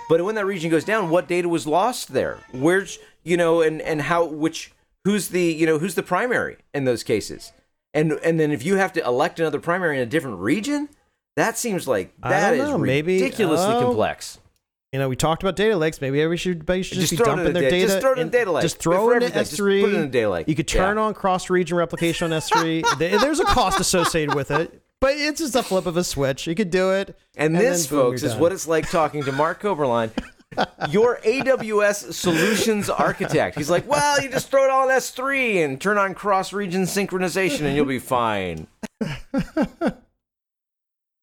But 0.09 0.23
when 0.23 0.35
that 0.35 0.45
region 0.45 0.69
goes 0.69 0.83
down, 0.83 1.09
what 1.09 1.27
data 1.27 1.47
was 1.49 1.65
lost 1.65 2.13
there? 2.13 2.39
Where's 2.51 2.99
you 3.23 3.37
know, 3.37 3.61
and 3.61 3.81
and 3.81 4.01
how 4.03 4.25
which 4.25 4.71
who's 5.03 5.29
the 5.29 5.43
you 5.43 5.65
know 5.65 5.79
who's 5.79 5.95
the 5.95 6.03
primary 6.03 6.57
in 6.73 6.85
those 6.85 7.03
cases? 7.03 7.51
And 7.93 8.13
and 8.23 8.39
then 8.39 8.51
if 8.51 8.65
you 8.65 8.77
have 8.77 8.93
to 8.93 9.05
elect 9.05 9.39
another 9.39 9.59
primary 9.59 9.97
in 9.97 10.03
a 10.03 10.07
different 10.07 10.39
region, 10.39 10.89
that 11.35 11.57
seems 11.57 11.87
like 11.87 12.13
that 12.21 12.53
is 12.53 12.69
know, 12.69 12.77
maybe- 12.77 13.21
ridiculously 13.21 13.73
oh. 13.73 13.81
complex. 13.81 14.39
you 14.91 14.99
know 14.99 15.09
we 15.09 15.15
talked 15.15 15.43
about 15.43 15.55
data 15.55 15.75
lakes. 15.75 16.01
Maybe 16.01 16.21
everybody 16.21 16.37
should, 16.37 16.65
just, 16.65 16.87
Just 16.87 17.11
be 17.11 17.17
in 17.17 17.23
dumping 17.23 17.53
their 17.53 17.69
data. 17.69 17.87
just 17.87 18.01
throw 18.01 18.13
it 18.13 18.19
in 18.19 18.29
data 18.29 18.51
lake. 18.51 18.61
Just 18.61 18.79
throw 18.79 19.11
it 19.11 19.23
in 19.23 19.31
S3. 19.31 19.81
put 19.81 19.89
it 19.89 19.95
in 19.95 20.01
a 20.01 20.07
data 20.07 20.29
lake. 20.29 20.47
You 20.47 20.55
could 20.55 20.67
turn 20.67 20.97
Yeah. 20.97 21.03
on 21.03 21.13
cross-region 21.13 21.77
replication 21.77 22.31
on 22.31 22.39
S3. 22.39 22.97
There's 22.97 23.39
a 23.39 23.45
cost 23.45 23.79
associated 23.79 24.35
with 24.35 24.51
it, 24.51 24.81
but 24.99 25.13
it's 25.15 25.39
just 25.39 25.55
a 25.55 25.63
flip 25.63 25.85
of 25.85 25.97
a 25.97 26.03
switch. 26.03 26.47
You 26.47 26.55
could 26.55 26.69
do 26.69 26.91
it. 26.91 27.17
And, 27.35 27.55
then 27.55 27.63
this, 27.63 27.87
boom, 27.87 27.99
folks, 27.99 28.23
is 28.23 28.31
done. 28.31 28.41
what 28.41 28.51
it's 28.51 28.67
like 28.67 28.89
talking 28.89 29.23
to 29.23 29.31
Mark 29.31 29.61
Coberline, 29.61 30.11
your 30.89 31.19
AWS 31.25 32.13
solutions 32.13 32.89
architect. 32.89 33.57
He's 33.57 33.69
like, 33.69 33.87
well, 33.87 34.21
you 34.21 34.29
just 34.29 34.49
throw 34.49 34.63
it 34.65 34.69
all 34.69 34.89
in 34.89 34.95
S3 34.95 35.63
and 35.63 35.79
turn 35.81 35.97
on 35.97 36.13
cross 36.13 36.53
region 36.53 36.83
synchronization 36.83 37.61
and 37.61 37.75
you'll 37.75 37.85
be 37.85 37.99
fine. 37.99 38.67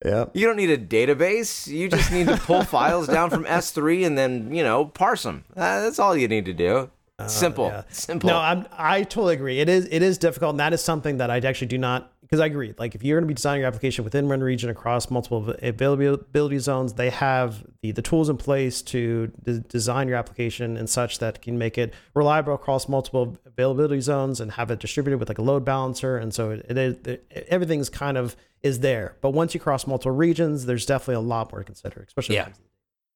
Yeah. 0.05 0.27
You 0.33 0.47
don't 0.47 0.57
need 0.57 0.71
a 0.71 0.79
database. 0.79 1.67
You 1.67 1.89
just 1.91 2.11
need 2.11 2.27
to 2.29 2.37
pull 2.39 2.65
files 2.65 3.07
down 3.07 3.29
from 3.29 3.45
S3 3.45 4.07
and 4.07 4.17
then, 4.17 4.55
you 4.55 4.63
know, 4.63 4.87
parse 4.87 5.25
them. 5.25 5.45
Uh, 5.55 5.83
that's 5.83 5.99
all 5.99 6.17
you 6.17 6.27
need 6.27 6.47
to 6.47 6.55
do. 6.55 6.91
Simple. 7.27 7.67
yeah. 7.67 7.83
Simple. 7.91 8.31
No, 8.31 8.39
I'm 8.39 8.65
I 8.73 9.03
totally 9.03 9.35
agree. 9.35 9.61
It 9.61 9.69
is 9.69 9.87
it 9.91 10.01
is 10.01 10.17
difficult, 10.17 10.53
and 10.55 10.61
that 10.61 10.73
is 10.73 10.83
something 10.83 11.19
that 11.19 11.31
I 11.31 11.37
actually 11.37 11.67
do 11.67 11.77
not 11.77 12.11
because 12.31 12.41
I 12.41 12.47
agree. 12.47 12.75
Like 12.79 12.95
if 12.95 13.03
you're 13.03 13.19
going 13.19 13.25
to 13.25 13.29
be 13.29 13.35
designing 13.35 13.63
your 13.63 13.69
application 13.69 14.05
within 14.05 14.29
one 14.29 14.41
region 14.41 14.71
across 14.71 15.11
multiple 15.11 15.53
availability 15.63 16.59
zones, 16.59 16.93
they 16.95 17.11
have 17.11 17.65
the, 17.83 17.91
the 17.91 18.03
tools 18.03 18.29
in 18.29 18.37
place 18.37 18.83
to 18.83 19.33
de- 19.43 19.59
design 19.59 20.07
your 20.07 20.17
application 20.17 20.77
and 20.77 20.89
such 20.89 21.19
that 21.19 21.43
can 21.43 21.59
make 21.59 21.77
it 21.77 21.93
reliable 22.15 22.55
across 22.55 22.89
multiple 22.89 23.37
availability 23.45 24.01
zones 24.01 24.41
and 24.41 24.53
have 24.53 24.71
it 24.71 24.79
distributed 24.79 25.19
with 25.19 25.29
like 25.29 25.39
a 25.39 25.43
load 25.43 25.65
balancer. 25.65 26.17
And 26.19 26.33
so 26.33 26.51
it, 26.53 26.67
it, 26.71 27.07
it 27.07 27.47
everything's 27.49 27.89
kind 27.89 28.17
of 28.17 28.37
is 28.63 28.79
there. 28.79 29.17
But 29.21 29.31
once 29.31 29.53
you 29.53 29.59
cross 29.59 29.87
multiple 29.87 30.13
regions, 30.13 30.67
there's 30.67 30.87
definitely 30.87 31.17
a 31.17 31.21
lot 31.21 31.51
more 31.51 31.61
to 31.61 31.65
consider, 31.65 32.05
especially 32.07 32.37
Yeah. 32.37 32.49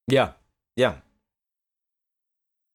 yeah. 0.08 0.32
Yeah. 0.76 0.94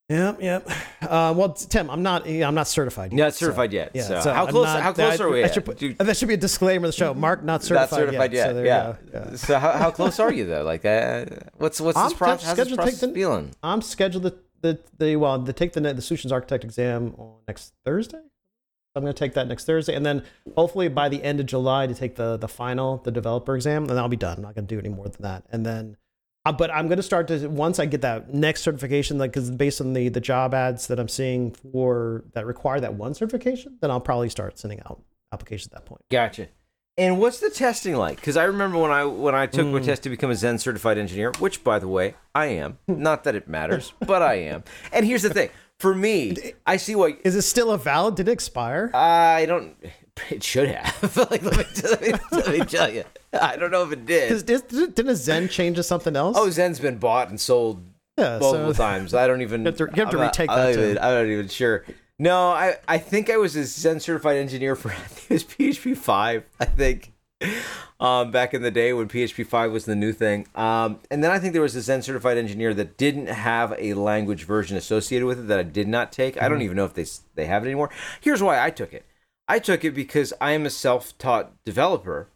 Yep, 0.10 0.42
yep. 0.42 0.70
Uh, 1.02 1.34
well, 1.38 1.54
Tim, 1.54 1.90
I'm 1.90 2.02
not. 2.02 2.28
I'm 2.28 2.56
not 2.56 2.68
certified. 2.68 3.14
Not 3.14 3.34
so- 3.34 3.46
certified 3.46 3.72
yet. 3.72 3.92
Yeah. 3.94 4.04
so 4.04 4.22
so 4.22 4.34
how 4.34 4.48
close? 4.48 4.66
not- 4.66 4.82
how 4.82 4.92
close 4.92 5.18
that- 5.18 5.24
are 5.24 5.30
we? 5.30 5.44
I 5.44 5.52
should 5.52 5.66
put- 5.66 5.80
that 6.00 6.18
should 6.18 6.28
be 6.28 6.34
a 6.34 6.38
disclaimer 6.38 6.86
of 6.86 6.92
the 6.92 6.98
show. 6.98 7.14
Mark, 7.14 7.44
not 7.44 7.64
certified, 7.64 7.92
not 7.92 8.00
certified 8.00 8.34
yet. 8.34 8.48
So 8.48 8.54
there 8.56 8.66
yeah. 8.66 8.88
you 8.88 9.12
go. 9.12 9.26
yeah. 9.32 9.36
So 9.36 9.60
how, 9.60 9.72
how 9.74 9.92
close 9.92 10.20
are 10.20 10.34
you 10.34 10.46
though? 10.46 10.64
Like, 10.64 10.84
uh, 10.84 11.26
what's 11.58 11.80
what's 11.80 12.02
this? 12.02 12.14
How's 12.20 12.42
this 12.42 12.50
scheduled 12.50 12.58
to 12.58 12.70
take 12.70 12.78
process 12.78 13.00
the- 13.02 13.14
feeling? 13.14 13.52
I'm 13.62 13.82
scheduled 13.84 14.24
to 14.24 14.36
the, 14.62 14.80
the 14.98 15.16
well 15.16 15.44
to 15.44 15.54
take 15.54 15.74
the 15.74 15.82
the 15.82 16.02
solutions 16.02 16.32
architect 16.32 16.64
exam 16.64 17.14
on 17.18 17.36
next 17.48 17.74
Thursday. 17.86 18.22
I'm 18.96 19.04
going 19.04 19.14
to 19.14 19.20
take 19.20 19.36
that 19.36 19.48
next 19.48 19.66
Thursday, 19.66 19.94
and 19.94 20.04
then 20.04 20.24
hopefully 20.58 20.88
by 20.88 21.10
the 21.10 21.24
end 21.24 21.40
of 21.40 21.46
July 21.46 21.86
to 21.86 21.94
take 21.94 22.16
the 22.16 22.36
the 22.36 22.48
final 22.48 22.98
the 22.98 23.12
developer 23.12 23.56
exam, 23.56 23.88
and 23.88 24.00
I'll 24.00 24.10
be 24.10 24.18
done. 24.18 24.38
I'm 24.38 24.44
not 24.44 24.56
going 24.56 24.66
to 24.66 24.76
do 24.76 24.80
any 24.80 24.90
more 24.90 25.08
than 25.08 25.22
that, 25.22 25.44
and 25.52 25.66
then. 25.66 25.98
Uh, 26.50 26.52
but 26.52 26.72
I'm 26.74 26.88
going 26.88 26.98
to 26.98 27.04
start 27.04 27.28
to 27.28 27.48
once 27.48 27.78
I 27.80 27.86
get 27.86 28.02
that 28.02 28.34
next 28.34 28.64
certification, 28.64 29.18
like 29.20 29.32
because 29.32 29.52
based 29.52 29.82
on 29.82 29.94
the 29.94 30.10
the 30.10 30.20
job 30.22 30.54
ads 30.56 30.88
that 30.88 31.00
I'm 31.00 31.08
seeing 31.08 31.52
for 31.52 32.24
that 32.34 32.46
require 32.48 32.80
that 32.80 32.96
one 32.96 33.14
certification, 33.14 33.78
then 33.82 33.92
I'll 33.92 34.00
probably 34.02 34.30
start 34.30 34.58
sending 34.58 34.80
out 34.82 35.02
applications 35.32 35.68
at 35.68 35.74
that 35.74 35.86
point. 35.86 36.02
Gotcha. 36.10 36.48
And 36.98 37.20
what's 37.20 37.40
the 37.40 37.50
testing 37.50 37.96
like? 37.96 38.18
Because 38.18 38.36
I 38.36 38.46
remember 38.46 38.78
when 38.80 38.92
I 38.92 39.06
when 39.06 39.36
I 39.36 39.46
took 39.46 39.68
Mm. 39.68 39.74
my 39.74 39.80
test 39.80 40.04
to 40.04 40.10
become 40.10 40.32
a 40.32 40.36
Zend 40.36 40.60
certified 40.60 40.98
engineer, 40.98 41.32
which 41.40 41.64
by 41.64 41.78
the 41.80 41.88
way 41.88 42.16
I 42.34 42.48
am. 42.48 42.80
Not 42.88 43.24
that 43.26 43.36
it 43.36 43.48
matters, 43.48 43.94
but 44.06 44.22
I 44.22 44.34
am. 44.36 44.64
And 44.92 45.06
here's 45.06 45.22
the 45.22 45.30
thing: 45.30 45.50
for 45.80 45.94
me, 45.94 46.36
I 46.66 46.78
see 46.78 46.96
what 46.96 47.20
Is 47.24 47.36
it 47.36 47.44
still 47.44 47.72
a 47.72 47.78
valid? 47.78 48.16
Did 48.16 48.28
it 48.28 48.32
expire? 48.32 48.90
I 48.94 49.46
don't. 49.46 49.76
It 50.30 50.44
should 50.44 50.68
have. 50.70 51.16
like 51.32 51.42
let 51.44 51.58
me, 51.58 51.64
let, 51.84 52.02
me, 52.02 52.14
let 52.32 52.48
me 52.50 52.66
tell 52.66 52.92
you, 52.92 53.04
I 53.42 53.56
don't 53.58 53.72
know 53.72 53.84
if 53.84 53.92
it 53.92 54.06
did. 54.06 54.32
is, 54.32 54.44
didn't 54.44 55.16
Zend 55.16 55.52
change 55.52 55.76
to 55.78 55.84
something 55.84 56.16
else? 56.16 56.36
Oh, 56.40 56.50
Zend's 56.50 56.80
been 56.80 56.98
bought 56.98 57.30
and 57.30 57.40
sold 57.40 57.84
yeah. 58.18 58.40
multiple 58.40 58.74
So 58.74 58.84
times. 58.84 59.14
I 59.14 59.28
don't 59.28 59.42
even. 59.42 59.62
You 59.62 59.68
have 59.68 59.78
to- 59.78 59.90
you 59.96 60.02
have 60.04 60.10
to 60.12 60.18
retake 60.18 60.50
I'm 60.50 60.58
that, 60.58 60.72
even- 60.80 60.98
I'm 60.98 61.14
not 61.14 61.26
even 61.26 61.48
sure. 61.48 61.86
No, 62.18 62.50
I 62.50 62.76
I 62.88 62.98
think 62.98 63.30
I 63.30 63.38
was 63.38 63.56
a 63.56 63.64
Zend 63.66 64.02
certified 64.02 64.38
engineer 64.38 64.76
for 64.76 64.90
I 64.92 64.96
think 64.96 65.32
it 65.32 65.34
was 65.34 65.44
PHP 65.78 65.96
five. 65.98 66.44
I 66.60 66.66
think. 66.66 67.14
Um, 68.02 68.32
back 68.32 68.54
in 68.54 68.62
the 68.62 68.72
day 68.72 68.92
when 68.94 69.08
PHP 69.10 69.46
5 69.46 69.72
was 69.74 69.84
the 69.86 69.96
new 69.96 70.12
thing. 70.14 70.48
Um, 70.56 71.00
and 71.12 71.22
then 71.24 71.32
I 71.32 71.40
think 71.40 71.52
there 71.54 71.62
was 71.62 71.76
a 71.76 71.82
Zend 71.82 72.04
certified 72.06 72.38
engineer 72.38 72.74
that 72.74 72.98
didn't 72.98 73.28
have 73.28 73.74
a 73.78 73.94
language 73.94 74.44
version 74.46 74.76
associated 74.78 75.26
with 75.26 75.40
it 75.40 75.48
that 75.48 75.60
I 75.60 75.64
did 75.64 75.88
not 75.90 76.12
take. 76.14 76.36
I 76.38 76.42
Mm-hmm. 76.42 76.50
don't 76.54 76.62
even 76.64 76.78
know 76.78 76.86
if 76.86 76.94
they 76.94 77.06
they 77.36 77.46
have 77.46 77.64
it 77.64 77.68
anymore. 77.68 77.90
Here's 78.22 78.42
why 78.44 78.62
I 78.64 78.70
took 78.70 78.94
it. 78.94 79.06
I 79.50 79.60
took 79.60 79.84
it 79.86 79.92
because 79.92 80.34
I 80.42 80.52
am 80.52 80.66
a 80.66 80.70
self-taught 80.70 81.52
developer 81.66 82.28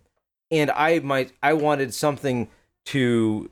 and 0.54 0.72
I 0.72 1.00
might 1.00 1.34
I 1.42 1.54
wanted 1.54 1.94
something 1.94 2.48
to 2.86 3.50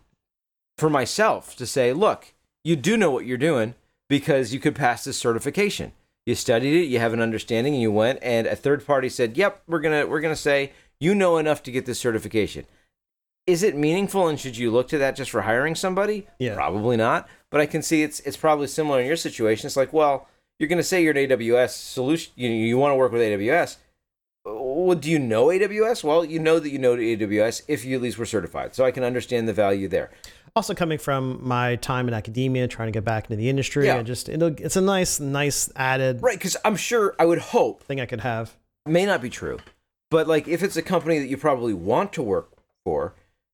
for 0.77 0.89
myself 0.89 1.55
to 1.57 1.65
say, 1.65 1.93
look, 1.93 2.33
you 2.63 2.75
do 2.75 2.95
know 2.95 3.11
what 3.11 3.25
you're 3.25 3.37
doing 3.37 3.75
because 4.07 4.53
you 4.53 4.59
could 4.59 4.75
pass 4.75 5.03
this 5.03 5.17
certification. 5.17 5.93
You 6.25 6.35
studied 6.35 6.83
it, 6.83 6.85
you 6.85 6.99
have 6.99 7.13
an 7.13 7.21
understanding, 7.21 7.73
and 7.73 7.81
you 7.81 7.91
went, 7.91 8.19
and 8.21 8.45
a 8.45 8.55
third 8.55 8.85
party 8.85 9.09
said, 9.09 9.37
"Yep, 9.37 9.63
we're 9.67 9.79
gonna 9.79 10.05
we're 10.05 10.21
gonna 10.21 10.35
say 10.35 10.71
you 10.99 11.15
know 11.15 11.37
enough 11.37 11.63
to 11.63 11.71
get 11.71 11.87
this 11.87 11.99
certification." 11.99 12.65
Is 13.47 13.63
it 13.63 13.75
meaningful, 13.75 14.27
and 14.27 14.39
should 14.39 14.55
you 14.55 14.69
look 14.69 14.87
to 14.89 14.99
that 14.99 15.15
just 15.15 15.31
for 15.31 15.41
hiring 15.41 15.73
somebody? 15.73 16.27
Yeah. 16.37 16.53
probably 16.53 16.95
not. 16.95 17.27
But 17.49 17.59
I 17.59 17.65
can 17.65 17.81
see 17.81 18.03
it's 18.03 18.19
it's 18.19 18.37
probably 18.37 18.67
similar 18.67 19.01
in 19.01 19.07
your 19.07 19.15
situation. 19.15 19.65
It's 19.65 19.75
like, 19.75 19.93
well, 19.93 20.27
you're 20.59 20.69
gonna 20.69 20.83
say 20.83 21.01
you're 21.01 21.17
an 21.17 21.29
AWS 21.29 21.71
solution. 21.71 22.33
You 22.35 22.49
you 22.49 22.77
want 22.77 22.91
to 22.91 22.95
work 22.97 23.11
with 23.11 23.21
AWS. 23.21 23.77
Well, 24.45 24.95
do 24.97 25.09
you 25.09 25.19
know 25.19 25.47
AWS? 25.47 26.03
Well, 26.03 26.25
you 26.25 26.39
know 26.39 26.59
that 26.59 26.69
you 26.69 26.79
know 26.79 26.95
AWS 26.95 27.61
if 27.67 27.85
you 27.85 27.95
at 27.95 28.01
least 28.01 28.17
were 28.17 28.25
certified. 28.25 28.73
So 28.75 28.83
I 28.85 28.91
can 28.91 29.03
understand 29.03 29.47
the 29.47 29.53
value 29.53 29.87
there. 29.87 30.11
also 30.55 30.73
coming 30.73 30.97
from 30.97 31.39
my 31.47 31.75
time 31.77 32.07
in 32.09 32.13
academia, 32.13 32.67
trying 32.67 32.87
to 32.87 32.91
get 32.91 33.05
back 33.05 33.25
into 33.25 33.35
the 33.37 33.47
industry, 33.49 33.85
Yeah. 33.85 33.97
and 33.97 34.07
just 34.07 34.27
it'll, 34.27 34.47
it's 34.49 34.75
a 34.75 34.81
nice, 34.81 35.17
nice 35.19 35.69
added 35.77 36.21
Right, 36.21 36.37
because 36.37 36.57
I'm 36.65 36.75
sure 36.75 37.15
I 37.19 37.25
would 37.25 37.37
hope 37.39 37.83
thing 37.83 38.01
I 38.01 38.05
could 38.05 38.19
have. 38.21 38.57
may 38.85 39.05
not 39.05 39.21
be 39.21 39.29
true, 39.29 39.59
but 40.09 40.27
like 40.27 40.47
if 40.49 40.61
it's 40.63 40.75
a 40.75 40.81
company 40.81 41.19
that 41.19 41.27
you 41.27 41.37
probably 41.37 41.73
want 41.73 42.11
to 42.13 42.21
work 42.23 42.49
for, 42.83 43.13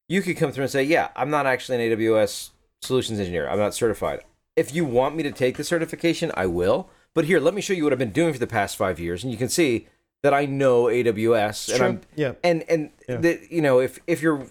you 0.10 0.22
could 0.24 0.38
come 0.38 0.52
through 0.52 0.64
and 0.64 0.72
say, 0.72 0.82
"Yeah, 0.84 1.10
I'm 1.16 1.30
not 1.30 1.46
actually 1.46 1.86
an 1.86 1.92
AWS 2.00 2.50
solutions 2.82 3.20
engineer. 3.20 3.48
I'm 3.48 3.60
not 3.60 3.76
certified. 3.76 4.22
If 4.56 4.74
you 4.74 4.84
want 4.86 5.16
me 5.16 5.22
to 5.24 5.32
take 5.32 5.58
the 5.58 5.64
certification, 5.64 6.32
I 6.34 6.46
will. 6.48 6.90
But 7.14 7.26
here, 7.26 7.40
let 7.40 7.54
me 7.54 7.62
show 7.62 7.74
you 7.74 7.84
what 7.84 7.94
I've 7.94 8.00
been 8.00 8.12
doing 8.12 8.32
for 8.34 8.40
the 8.40 8.48
past 8.48 8.76
five 8.78 9.00
years, 9.00 9.24
and 9.24 9.32
you 9.32 9.38
can 9.38 9.50
see 9.50 9.88
that 10.24 10.34
I 10.34 10.46
know 10.46 10.86
AWS. 10.86 11.74
And. 11.74 11.84
I'm 11.84 12.02
Yeah. 12.16 12.34
and 12.44 12.64
and 12.70 12.92
Yeah. 13.08 13.36
you 13.50 13.62
know 13.62 13.80
if 13.80 14.00
if 14.08 14.22
you're 14.22 14.48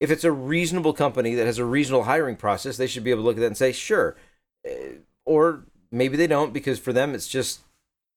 if 0.00 0.10
it's 0.10 0.24
a 0.24 0.32
reasonable 0.32 0.92
company 0.94 1.34
that 1.34 1.46
has 1.46 1.58
a 1.58 1.64
reasonable 1.64 2.04
hiring 2.04 2.36
process, 2.36 2.76
they 2.76 2.86
should 2.86 3.04
be 3.04 3.10
able 3.10 3.22
to 3.22 3.26
look 3.26 3.36
at 3.36 3.40
that 3.40 3.46
and 3.46 3.56
say, 3.56 3.72
sure. 3.72 4.16
Uh, 4.66 4.72
Or 5.26 5.64
maybe 5.92 6.16
they 6.16 6.26
don't 6.26 6.52
because 6.52 6.78
for 6.78 6.92
them 6.92 7.14
it's 7.14 7.28
just 7.28 7.60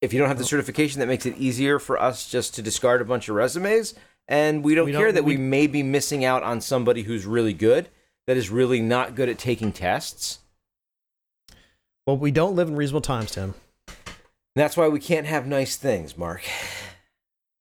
if 0.01 0.13
you 0.13 0.19
don't 0.19 0.27
have 0.29 0.37
the 0.37 0.43
certification 0.45 0.99
that 0.99 1.07
makes 1.07 1.25
it 1.25 1.37
easier 1.37 1.79
for 1.79 2.01
us 2.01 2.27
just 2.29 2.55
to 2.55 2.61
discard 2.61 3.01
a 3.01 3.05
bunch 3.05 3.27
of 3.29 3.35
resumes 3.35 3.93
and 4.27 4.63
we 4.63 4.73
don't 4.75 4.85
We 4.85 4.91
care 4.93 5.07
don't- 5.07 5.15
that 5.15 5.23
we 5.23 5.35
we- 5.37 5.41
may 5.43 5.67
be 5.67 5.83
missing 5.83 6.23
out 6.25 6.43
on 6.43 6.61
somebody 6.61 7.03
who's 7.03 7.25
really 7.25 7.53
good 7.53 7.89
that 8.27 8.37
is 8.37 8.49
really 8.49 8.81
not 8.81 9.15
good 9.15 9.27
at 9.29 9.37
taking 9.37 9.71
tests. 9.73 10.39
Well, 12.07 12.17
we 12.17 12.31
don't 12.31 12.55
live 12.55 12.67
in 12.69 12.75
reasonable 12.75 13.01
times, 13.01 13.31
Tim. 13.31 13.53
That's 14.55 14.77
why 14.77 14.87
we 14.87 14.99
can't 14.99 15.25
have 15.25 15.47
nice 15.47 15.75
things, 15.75 16.17
Mark. 16.17 16.43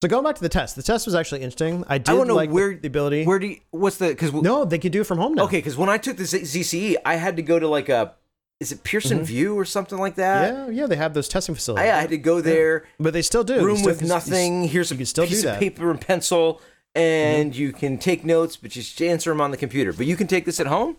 So 0.03 0.09
going 0.09 0.24
back 0.24 0.34
to 0.34 0.43
the 0.43 0.49
test, 0.49 0.74
the 0.76 0.82
test 0.82 1.07
was 1.07 1.14
actually 1.14 1.43
interesting. 1.43 1.84
I 1.88 1.99
did 1.99 2.11
I 2.14 2.24
know 2.24 2.34
like 2.34 2.51
where 2.51 2.74
the 2.74 2.88
ability. 2.88 3.24
Where 3.24 3.38
do 3.38 3.47
you, 3.47 3.61
what's 3.70 3.99
the 3.99 4.09
because 4.09 4.32
no, 4.32 4.64
they 4.64 4.78
could 4.78 4.93
do 4.93 5.01
it 5.03 5.05
from 5.05 5.18
home 5.18 5.34
now. 5.34 5.45
okay 5.45 5.59
because 5.59 5.76
when 5.76 5.88
I 5.88 5.97
took 5.97 6.16
the 6.16 6.24
ZCE, 6.24 6.97
I 7.05 7.14
had 7.16 7.36
to 7.36 7.43
go 7.43 7.59
to 7.59 7.68
like 7.68 7.88
a 7.88 8.14
is 8.61 8.70
it 8.72 8.82
Pearson 8.84 9.20
Mhm. 9.20 9.24
VUE 9.24 9.55
or 9.57 9.64
something 9.64 9.99
like 9.99 10.16
that. 10.16 10.53
Yeah, 10.53 10.68
yeah, 10.70 10.86
they 10.86 10.97
have 10.97 11.14
those 11.14 11.28
testing 11.28 11.55
facilities. 11.55 11.88
I, 11.88 11.97
I 11.97 12.01
had 12.01 12.11
to 12.11 12.18
go 12.18 12.40
there, 12.40 12.84
but 13.01 13.12
they 13.12 13.22
still 13.22 13.43
do. 13.45 13.64
Room 13.64 13.76
still 13.78 13.90
with 13.90 13.99
can- 14.01 14.09
nothing. 14.09 14.64
Here's 14.64 14.90
a 14.93 14.97
you 14.97 15.05
still 15.05 15.26
piece 15.26 15.45
of 15.45 15.59
paper 15.59 15.90
and 15.90 16.01
pencil, 16.01 16.61
and 16.95 17.55
you 17.57 17.72
can 17.72 17.97
take 17.99 18.24
notes, 18.24 18.57
but 18.57 18.76
you 18.76 18.82
just 18.82 19.01
answer 19.03 19.30
them 19.30 19.40
on 19.40 19.51
the 19.51 19.57
computer. 19.57 19.93
But 19.93 20.07
you 20.07 20.16
can 20.16 20.26
take 20.28 20.45
this 20.45 20.61
at 20.61 20.66
home. 20.68 20.97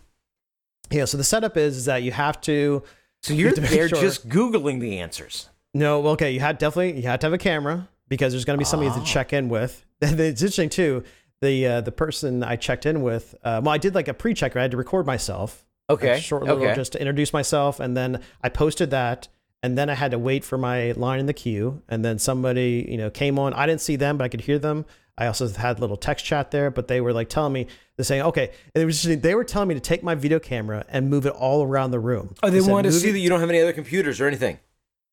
Yeah, 0.91 1.05
so 1.05 1.17
the 1.17 1.23
setup 1.23 1.55
is, 1.55 1.77
is 1.77 1.85
that 1.85 2.03
you 2.03 2.11
have 2.11 2.39
to. 2.41 2.83
So 3.21 3.33
you're 3.33 3.49
have 3.49 3.55
to 3.55 3.61
there 3.61 3.87
sure- 3.89 4.01
just 4.01 4.27
googling 4.27 4.79
the 4.81 4.99
answers. 4.99 5.49
No, 5.73 5.99
well, 5.99 6.13
okay, 6.13 6.31
you 6.31 6.39
had 6.39 6.57
definitely 6.57 6.97
you 7.01 7.07
had 7.07 7.21
to 7.21 7.27
have 7.27 7.33
a 7.33 7.37
camera 7.37 7.87
because 8.09 8.33
there's 8.33 8.45
going 8.45 8.55
to 8.55 8.59
be 8.59 8.65
somebody 8.65 8.91
Oh. 8.93 8.99
to 8.99 9.05
check 9.05 9.33
in 9.33 9.49
with. 9.49 9.85
it's 10.01 10.41
interesting 10.41 10.69
too. 10.69 11.03
The 11.41 11.65
uh, 11.67 11.81
the 11.81 11.91
person 11.91 12.43
I 12.43 12.55
checked 12.55 12.85
in 12.85 13.01
with, 13.01 13.35
uh, 13.43 13.59
well, 13.63 13.73
I 13.73 13.77
did 13.77 13.95
like 13.95 14.07
a 14.07 14.13
pre-check. 14.13 14.55
I 14.55 14.61
had 14.61 14.71
to 14.71 14.77
record 14.77 15.05
myself. 15.05 15.65
Okay, 15.89 16.11
a 16.11 16.21
short 16.21 16.43
little 16.43 16.63
okay. 16.63 16.75
just 16.75 16.93
to 16.93 16.99
introduce 16.99 17.33
myself, 17.33 17.79
and 17.81 17.97
then 17.97 18.21
I 18.41 18.47
posted 18.49 18.91
that, 18.91 19.27
and 19.61 19.77
then 19.77 19.89
I 19.89 19.95
had 19.95 20.11
to 20.11 20.19
wait 20.19 20.45
for 20.45 20.57
my 20.57 20.91
line 20.93 21.19
in 21.19 21.25
the 21.25 21.33
queue, 21.33 21.81
and 21.89 22.05
then 22.05 22.17
somebody 22.19 22.85
you 22.89 22.97
know 22.97 23.09
came 23.09 23.37
on. 23.39 23.53
I 23.53 23.65
didn't 23.65 23.81
see 23.81 23.97
them, 23.97 24.17
but 24.17 24.23
I 24.23 24.29
could 24.29 24.41
hear 24.41 24.57
them. 24.59 24.85
I 25.17 25.27
also 25.27 25.47
had 25.49 25.77
a 25.77 25.81
little 25.81 25.97
text 25.97 26.23
chat 26.25 26.51
there, 26.51 26.71
but 26.71 26.87
they 26.87 27.01
were 27.01 27.11
like 27.13 27.27
telling 27.29 27.51
me 27.53 27.67
they're 27.97 28.05
saying 28.05 28.21
okay. 28.23 28.49
And 28.73 28.81
it 28.81 28.85
was 28.85 29.03
just, 29.03 29.21
they 29.21 29.35
were 29.35 29.43
telling 29.43 29.67
me 29.67 29.75
to 29.75 29.81
take 29.81 30.01
my 30.01 30.15
video 30.15 30.39
camera 30.39 30.85
and 30.89 31.09
move 31.09 31.25
it 31.25 31.33
all 31.33 31.61
around 31.63 31.91
the 31.91 31.99
room. 31.99 32.33
Oh, 32.41 32.49
they 32.49 32.61
said, 32.61 32.71
wanted 32.71 32.91
to 32.91 32.93
see 32.99 33.09
it- 33.09 33.11
that 33.13 33.19
you 33.19 33.29
don't 33.29 33.39
have 33.41 33.49
any 33.49 33.59
other 33.61 33.73
computers 33.73 34.19
or 34.21 34.27
anything. 34.27 34.57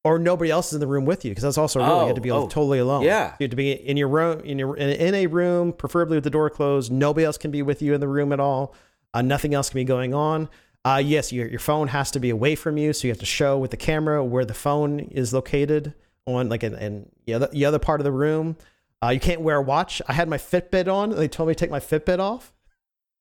Or 0.05 0.19
nobody 0.19 0.51
else 0.51 0.69
is 0.69 0.75
in 0.75 0.81
the 0.81 0.87
room 0.87 1.05
with 1.05 1.25
you 1.25 1.31
because 1.31 1.43
that's 1.43 1.59
also 1.59 1.81
a 1.81 1.87
rule. 1.87 2.01
you 2.03 2.07
have 2.07 2.15
to 2.17 2.21
be 2.23 2.31
Oh, 2.31 2.45
oh. 2.45 2.49
totally 2.49 2.79
alone. 2.79 3.03
Yeah. 3.03 3.35
you 3.39 3.45
have 3.45 3.51
to 3.51 3.57
be 3.57 3.73
in 3.73 3.97
your 3.97 4.09
room, 4.09 4.41
in 4.41 4.59
your 4.59 4.77
in, 4.77 5.15
a 5.15 5.27
room, 5.27 5.73
preferably 5.73 6.17
with 6.17 6.25
the 6.25 6.31
door 6.31 6.49
closed. 6.51 6.91
Nobody 6.91 7.25
else 7.25 7.37
can 7.39 7.51
be 7.51 7.63
with 7.63 7.83
you 7.83 7.95
in 7.95 8.01
the 8.01 8.09
room 8.09 8.33
at 8.33 8.41
all. 8.41 8.75
Uh, 9.13 9.23
nothing 9.23 9.55
else 9.55 9.69
can 9.71 9.79
be 9.79 9.85
going 9.85 10.15
on. 10.15 10.49
Uh, 10.85 11.03
yes, 11.05 11.33
your 11.33 11.47
your 11.49 11.59
phone 11.61 11.89
has 11.89 12.11
to 12.13 12.19
be 12.21 12.31
away 12.31 12.55
from 12.55 12.79
you, 12.79 12.93
so 12.95 13.07
you 13.07 13.13
have 13.13 13.19
to 13.21 13.27
show 13.27 13.59
with 13.59 13.71
the 13.71 13.77
camera 13.77 14.25
where 14.25 14.47
the 14.47 14.55
phone 14.55 15.01
is 15.01 15.35
located 15.35 15.93
on 16.27 16.49
like 16.49 16.63
in, 16.63 16.75
in 16.77 17.11
the 17.27 17.35
other 17.35 17.49
the 17.53 17.65
other 17.67 17.79
part 17.79 18.01
of 18.01 18.05
the 18.05 18.13
room. 18.13 18.57
Uh, 19.03 19.09
you 19.09 19.21
can't 19.21 19.41
wear 19.43 19.57
a 19.57 19.63
watch. 19.63 20.01
I 20.09 20.13
had 20.15 20.29
my 20.29 20.39
Fitbit 20.39 20.87
on. 20.91 21.11
They 21.11 21.29
told 21.29 21.49
me 21.49 21.55
to 21.55 21.59
take 21.59 21.71
my 21.71 21.81
Fitbit 21.81 22.19
off. 22.19 22.53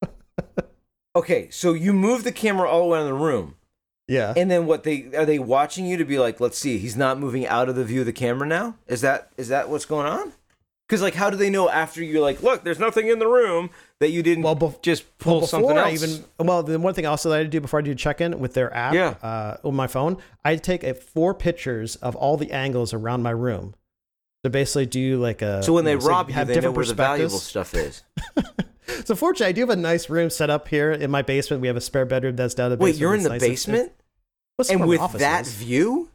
Okay, 1.16 1.50
so 1.50 1.74
you 1.74 1.92
move 1.92 2.24
the 2.24 2.32
camera 2.32 2.70
all 2.70 2.82
the 2.82 2.86
way 2.86 2.98
around 3.00 3.08
the 3.08 3.14
room, 3.16 3.56
Yeah. 4.10 4.34
and 4.36 4.50
then 4.50 4.66
what 4.66 4.84
they 4.84 5.10
are 5.16 5.26
they 5.26 5.40
watching 5.40 5.86
you 5.86 5.96
to 5.98 6.04
be 6.06 6.18
like, 6.20 6.40
let's 6.40 6.58
see, 6.58 6.78
he's 6.80 6.98
not 6.98 7.20
moving 7.20 7.46
out 7.48 7.70
of 7.70 7.76
the 7.76 7.86
view 7.86 8.00
of 8.02 8.06
the 8.08 8.14
camera 8.14 8.48
now. 8.48 8.76
Is 8.88 9.02
that 9.02 9.32
is 9.38 9.48
that 9.50 9.70
what's 9.70 9.86
going 9.86 10.08
on? 10.08 10.34
Because 10.88 11.04
like, 11.04 11.14
how 11.14 11.30
do 11.30 11.38
they 11.38 11.52
know 11.52 11.70
after 11.70 12.04
you're 12.04 12.20
like, 12.20 12.42
look, 12.42 12.64
there's 12.64 12.80
nothing 12.80 13.08
in 13.10 13.20
the 13.20 13.28
room 13.28 13.70
that 14.00 14.10
you 14.10 14.24
didn't 14.24 14.44
Well, 14.44 14.56
bef- 14.56 14.82
just 14.82 15.20
pull 15.20 15.40
Well, 15.40 15.48
something 15.48 15.70
before 15.70 15.84
I 15.84 15.92
even 15.92 16.26
well, 16.40 16.64
the 16.64 16.80
one 16.80 16.96
thing 16.96 17.06
also 17.06 17.30
that 17.30 17.36
I 17.36 17.38
had 17.38 17.44
to 17.46 17.50
do 17.52 17.62
before 17.62 17.78
I 17.80 17.84
do 17.84 17.94
check 17.94 18.20
in 18.22 18.40
with 18.40 18.56
their 18.56 18.74
app, 18.76 18.96
Yeah. 18.96 19.10
uh, 19.22 19.58
on 19.64 19.76
my 19.76 19.86
phone, 19.86 20.18
I 20.44 20.56
take 20.56 20.84
a, 20.84 20.96
four 20.96 21.36
pictures 21.36 21.96
of 21.98 22.16
all 22.16 22.38
the 22.38 22.52
angles 22.52 22.92
around 22.94 23.22
my 23.22 23.30
room. 23.32 23.76
To 24.44 24.50
basically 24.50 24.86
do 24.88 25.20
like 25.20 25.42
a 25.44 25.62
so 25.62 25.74
when 25.74 25.84
they 25.86 25.92
you 25.92 26.00
know, 26.00 26.08
rob 26.08 26.30
you, 26.30 26.34
have 26.34 26.48
they 26.48 26.54
know 26.54 26.62
different 26.62 26.78
where 26.78 26.86
the 26.86 26.94
valuable 26.96 27.38
stuff 27.40 27.74
is. 27.76 28.04
So 29.06 29.16
fortunately, 29.16 29.48
I 29.50 29.52
do 29.52 29.62
have 29.62 29.70
a 29.70 29.76
nice 29.76 30.10
room 30.10 30.30
set 30.32 30.50
up 30.50 30.68
here 30.68 30.92
in 30.92 31.12
my 31.12 31.22
basement. 31.22 31.62
We 31.62 31.68
have 31.68 31.78
a 31.78 31.82
spare 31.82 32.06
bedroom 32.06 32.36
that's 32.36 32.56
down 32.56 32.72
the 32.72 32.78
basement. 32.78 32.94
Wait, 32.96 33.00
you're 33.00 33.14
in 33.14 33.24
the 33.24 33.30
nice. 33.30 33.42
Basement, 33.42 33.92
and 34.70 34.88
with 34.88 35.14
that 35.14 35.48
is. 35.48 35.54
view. 35.54 36.10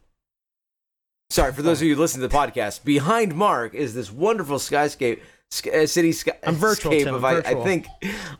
Sorry 1.30 1.53
for 1.53 1.62
those 1.62 1.80
of 1.80 1.88
you 1.88 1.95
who 1.95 2.01
listen 2.01 2.20
to 2.20 2.28
the 2.28 2.34
podcast. 2.34 2.84
Behind 2.84 3.34
Mark 3.34 3.74
is 3.74 3.95
this 3.95 4.12
wonderful 4.12 4.59
skyscape, 4.59 5.20
sk- 5.51 5.68
uh, 5.68 5.86
city 5.86 6.12
sky. 6.12 6.38
I'm 6.47 6.55
virtual, 6.55 6.92
Tim, 6.92 7.14
of, 7.14 7.24
I'm 7.24 7.36
I, 7.36 7.51
I 7.51 7.55
think, 7.55 7.86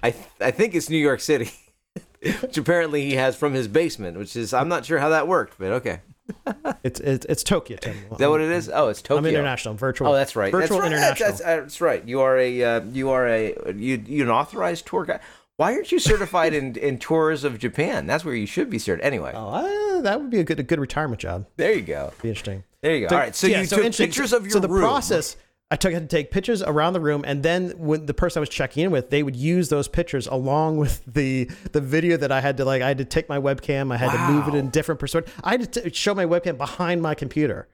I 0.03 0.15
I 0.41 0.51
think 0.51 0.75
it's 0.75 0.91
New 0.91 0.99
York 0.99 1.21
City, 1.21 1.51
which 2.41 2.59
apparently 2.59 3.03
he 3.05 3.15
has 3.15 3.37
from 3.37 3.55
his 3.55 3.67
basement. 3.69 4.19
Which 4.19 4.37
is 4.37 4.53
I'm 4.53 4.69
not 4.69 4.85
sure 4.85 4.99
how 4.99 5.09
that 5.09 5.27
worked, 5.27 5.59
but 5.59 5.73
okay. 5.73 6.01
It's, 6.83 7.01
it's 7.01 7.25
it's 7.27 7.43
Tokyo, 7.43 7.79
Tim. 7.79 7.97
Is 8.13 8.19
that 8.19 8.29
what 8.29 8.43
it 8.43 8.51
is? 8.51 8.69
Oh, 8.69 8.89
it's 8.89 9.01
Tokyo. 9.01 9.19
I'm 9.19 9.27
international. 9.27 9.75
Virtual. 9.75 10.09
Oh, 10.09 10.13
that's 10.13 10.37
right. 10.37 10.53
Virtual 10.53 10.81
that's 10.81 10.91
right. 10.91 10.93
international. 10.93 11.29
That's, 11.29 11.41
that's, 11.41 11.61
that's 11.63 11.81
right. 11.81 12.07
You 12.07 12.21
are 12.21 12.39
a 12.39 12.63
uh, 12.63 12.81
you 12.93 13.11
are 13.11 13.27
a 13.27 13.73
you 13.75 14.03
you 14.07 14.23
an 14.23 14.31
authorized 14.31 14.87
tour 14.87 15.07
guide. 15.07 15.21
Why 15.57 15.75
aren't 15.75 15.93
you 15.93 16.01
certified 16.01 16.53
in, 16.53 16.75
in 16.77 16.99
tours 16.99 17.45
of 17.45 17.59
Japan? 17.59 18.07
That's 18.07 18.25
where 18.25 18.35
you 18.35 18.47
should 18.47 18.71
be 18.71 18.79
certified. 18.79 19.07
Anyway, 19.07 19.33
oh, 19.35 19.99
uh, 19.99 20.01
that 20.01 20.21
would 20.21 20.31
be 20.31 20.41
a 20.41 20.45
good 20.45 20.59
a 20.59 20.65
good 20.65 20.81
retirement 20.81 21.21
job. 21.21 21.47
there 21.57 21.73
you 21.73 21.83
go. 21.83 22.13
Be 22.23 22.29
interesting. 22.29 22.65
There 22.81 22.95
you 22.95 23.09
go. 23.09 23.15
All 23.15 23.21
right. 23.21 23.35
So 23.35 23.47
yeah, 23.47 23.61
you 23.61 23.67
took 23.67 23.95
pictures 23.95 24.33
of 24.33 24.43
your 24.43 24.47
room. 24.47 24.53
so 24.53 24.61
the 24.61 24.69
room. 24.69 24.83
process 24.83 25.37
i 25.71 25.77
took 25.77 25.93
I 25.93 25.95
had 25.95 26.11
to 26.11 26.17
take 26.17 26.31
pictures 26.31 26.63
around 26.63 26.93
the 26.93 27.01
room 27.01 27.25
and 27.27 27.43
then 27.43 27.71
when 27.79 28.05
the 28.05 28.13
person 28.13 28.39
i 28.39 28.43
was 28.43 28.51
checking 28.51 28.85
in 28.85 28.91
with 28.91 29.09
they 29.09 29.23
would 29.23 29.35
use 29.35 29.71
those 29.71 29.89
pictures 29.89 30.27
along 30.27 30.77
with 30.77 31.03
the 31.07 31.51
the 31.73 31.81
video 31.81 32.19
that 32.19 32.31
i 32.31 32.43
had 32.43 32.59
to 32.59 32.67
like 32.67 32.83
i 32.83 32.89
had 32.89 32.99
to 32.99 33.05
take 33.07 33.31
my 33.31 33.39
webcam 33.39 33.91
i 33.91 33.97
had 33.97 34.13
to 34.13 34.19
move 34.31 34.47
it 34.47 34.55
in 34.55 34.69
different 34.69 35.01
perspectives 35.01 35.35
i 35.43 35.53
had 35.53 35.73
to 35.73 35.81
t- 35.83 35.95
show 35.95 36.15
my 36.15 36.27
webcam 36.27 36.59
behind 36.59 37.01
my 37.01 37.15
computer 37.15 37.67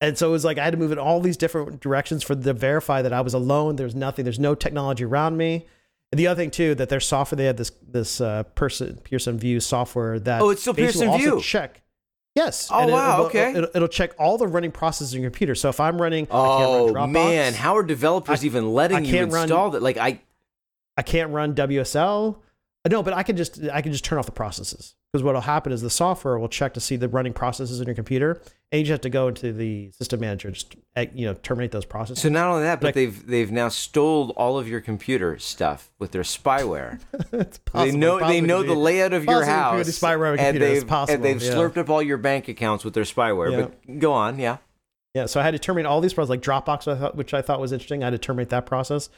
and 0.00 0.16
so 0.16 0.30
it 0.30 0.32
was 0.32 0.46
like 0.46 0.56
i 0.56 0.64
had 0.64 0.70
to 0.70 0.78
move 0.78 0.90
in 0.90 0.98
all 0.98 1.20
these 1.20 1.36
different 1.36 1.78
directions 1.80 2.22
for 2.22 2.34
to 2.34 2.52
verify 2.54 3.02
that 3.02 3.12
i 3.12 3.20
was 3.20 3.34
alone 3.34 3.76
there's 3.76 3.94
nothing 3.94 4.24
there's 4.24 4.38
no 4.38 4.54
technology 4.54 5.04
around 5.04 5.36
me 5.36 5.66
and 6.12 6.18
the 6.18 6.26
other 6.26 6.40
thing 6.40 6.50
too 6.50 6.74
that 6.76 6.88
their 6.88 7.00
software 7.00 7.36
they 7.36 7.44
had 7.44 7.56
this 7.56 7.70
this 7.86 8.20
uh, 8.20 8.42
person 8.54 8.98
Pearson 9.04 9.38
VUE 9.38 9.60
software 9.60 10.18
that 10.20 10.40
Oh, 10.42 10.50
it's 10.50 10.60
still 10.62 10.74
Pearson 10.74 11.10
VUE. 11.18 11.40
check 11.40 11.82
Yes. 12.34 12.68
Oh, 12.70 12.78
and 12.82 12.92
wow, 12.92 13.14
it'll- 13.14 13.26
okay. 13.26 13.50
It'll, 13.50 13.70
it'll 13.74 13.88
check 13.88 14.12
all 14.16 14.38
the 14.38 14.46
running 14.46 14.70
processes 14.70 15.12
on 15.14 15.22
your 15.22 15.30
computer. 15.30 15.56
So 15.56 15.70
if 15.70 15.80
I'm 15.80 16.00
running, 16.00 16.26
I 16.26 16.28
Oh 16.30 16.84
can't 16.84 16.94
run 16.94 17.08
Dropbox, 17.08 17.12
man, 17.12 17.54
how 17.54 17.76
are 17.76 17.82
developers 17.82 18.42
I- 18.44 18.46
even 18.46 18.72
letting 18.72 18.98
I 18.98 19.00
you 19.00 19.10
can't 19.12 19.32
run- 19.32 19.42
install 19.44 19.70
that? 19.70 19.82
Like 19.82 19.96
I, 19.96 20.20
I 20.96 21.02
can't 21.02 21.30
run 21.32 21.54
WSL. 21.56 22.36
Uh, 22.88 22.92
No, 22.92 23.02
but 23.02 23.14
I 23.14 23.22
can 23.22 23.36
just 23.36 23.60
I 23.72 23.82
can 23.82 23.92
just 23.92 24.04
turn 24.04 24.18
off 24.18 24.26
the 24.26 24.32
processes 24.32 24.94
because 25.12 25.22
what'll 25.22 25.40
happen 25.40 25.72
is 25.72 25.82
the 25.82 25.90
software 25.90 26.38
will 26.38 26.48
check 26.48 26.74
to 26.74 26.80
see 26.80 26.96
the 26.96 27.08
running 27.08 27.32
processes 27.32 27.80
in 27.80 27.86
your 27.86 27.94
computer, 27.94 28.40
and 28.70 28.80
you 28.80 28.84
just 28.84 28.90
have 28.90 29.00
to 29.02 29.10
go 29.10 29.28
into 29.28 29.52
the 29.52 29.90
system 29.92 30.20
manager 30.20 30.48
and 30.48 30.54
just 30.54 30.76
uh, 30.96 31.04
you 31.14 31.26
know 31.26 31.34
terminate 31.34 31.70
those 31.70 31.84
processes. 31.84 32.22
so 32.22 32.28
not 32.28 32.48
only 32.48 32.62
that, 32.62 32.80
but 32.80 32.88
Like- 32.88 32.94
they've 32.94 33.26
they've 33.26 33.52
now 33.52 33.68
stole 33.68 34.30
all 34.30 34.58
of 34.58 34.68
your 34.68 34.80
computer 34.80 35.38
stuff 35.38 35.90
with 35.98 36.12
their 36.12 36.22
spyware. 36.22 37.00
it's 37.32 37.58
they 37.58 37.70
possible, 37.70 37.98
know 37.98 38.18
they 38.18 38.40
know 38.40 38.62
the 38.62 38.74
layout 38.74 39.12
of 39.12 39.24
your 39.24 39.44
possibly 39.44 39.78
could 39.78 39.86
be 39.86 39.92
house, 39.92 39.98
spyware 39.98 40.30
and 40.30 40.38
computer. 40.38 40.74
They've 40.74 40.86
possible, 40.86 41.14
and 41.14 41.24
they've 41.24 41.42
yeah. 41.42 41.52
slurped 41.54 41.76
up 41.76 41.90
all 41.90 42.02
your 42.02 42.18
bank 42.18 42.48
accounts 42.48 42.84
with 42.84 42.94
their 42.94 43.04
spyware. 43.04 43.50
Yeah. 43.50 43.62
But 43.62 43.98
go 43.98 44.12
on, 44.12 44.38
yeah. 44.38 44.58
Yeah, 45.14 45.26
so 45.26 45.40
I 45.40 45.42
had 45.42 45.52
to 45.52 45.58
terminate 45.58 45.86
all 45.86 46.00
these 46.00 46.12
processes, 46.14 46.30
like 46.30 46.42
Dropbox, 46.42 47.14
which 47.14 47.34
I 47.34 47.42
thought 47.42 47.60
was 47.60 47.72
interesting. 47.72 48.02
I 48.02 48.06
had 48.06 48.10
to 48.10 48.18
terminate 48.18 48.50
that 48.50 48.66
process. 48.66 49.08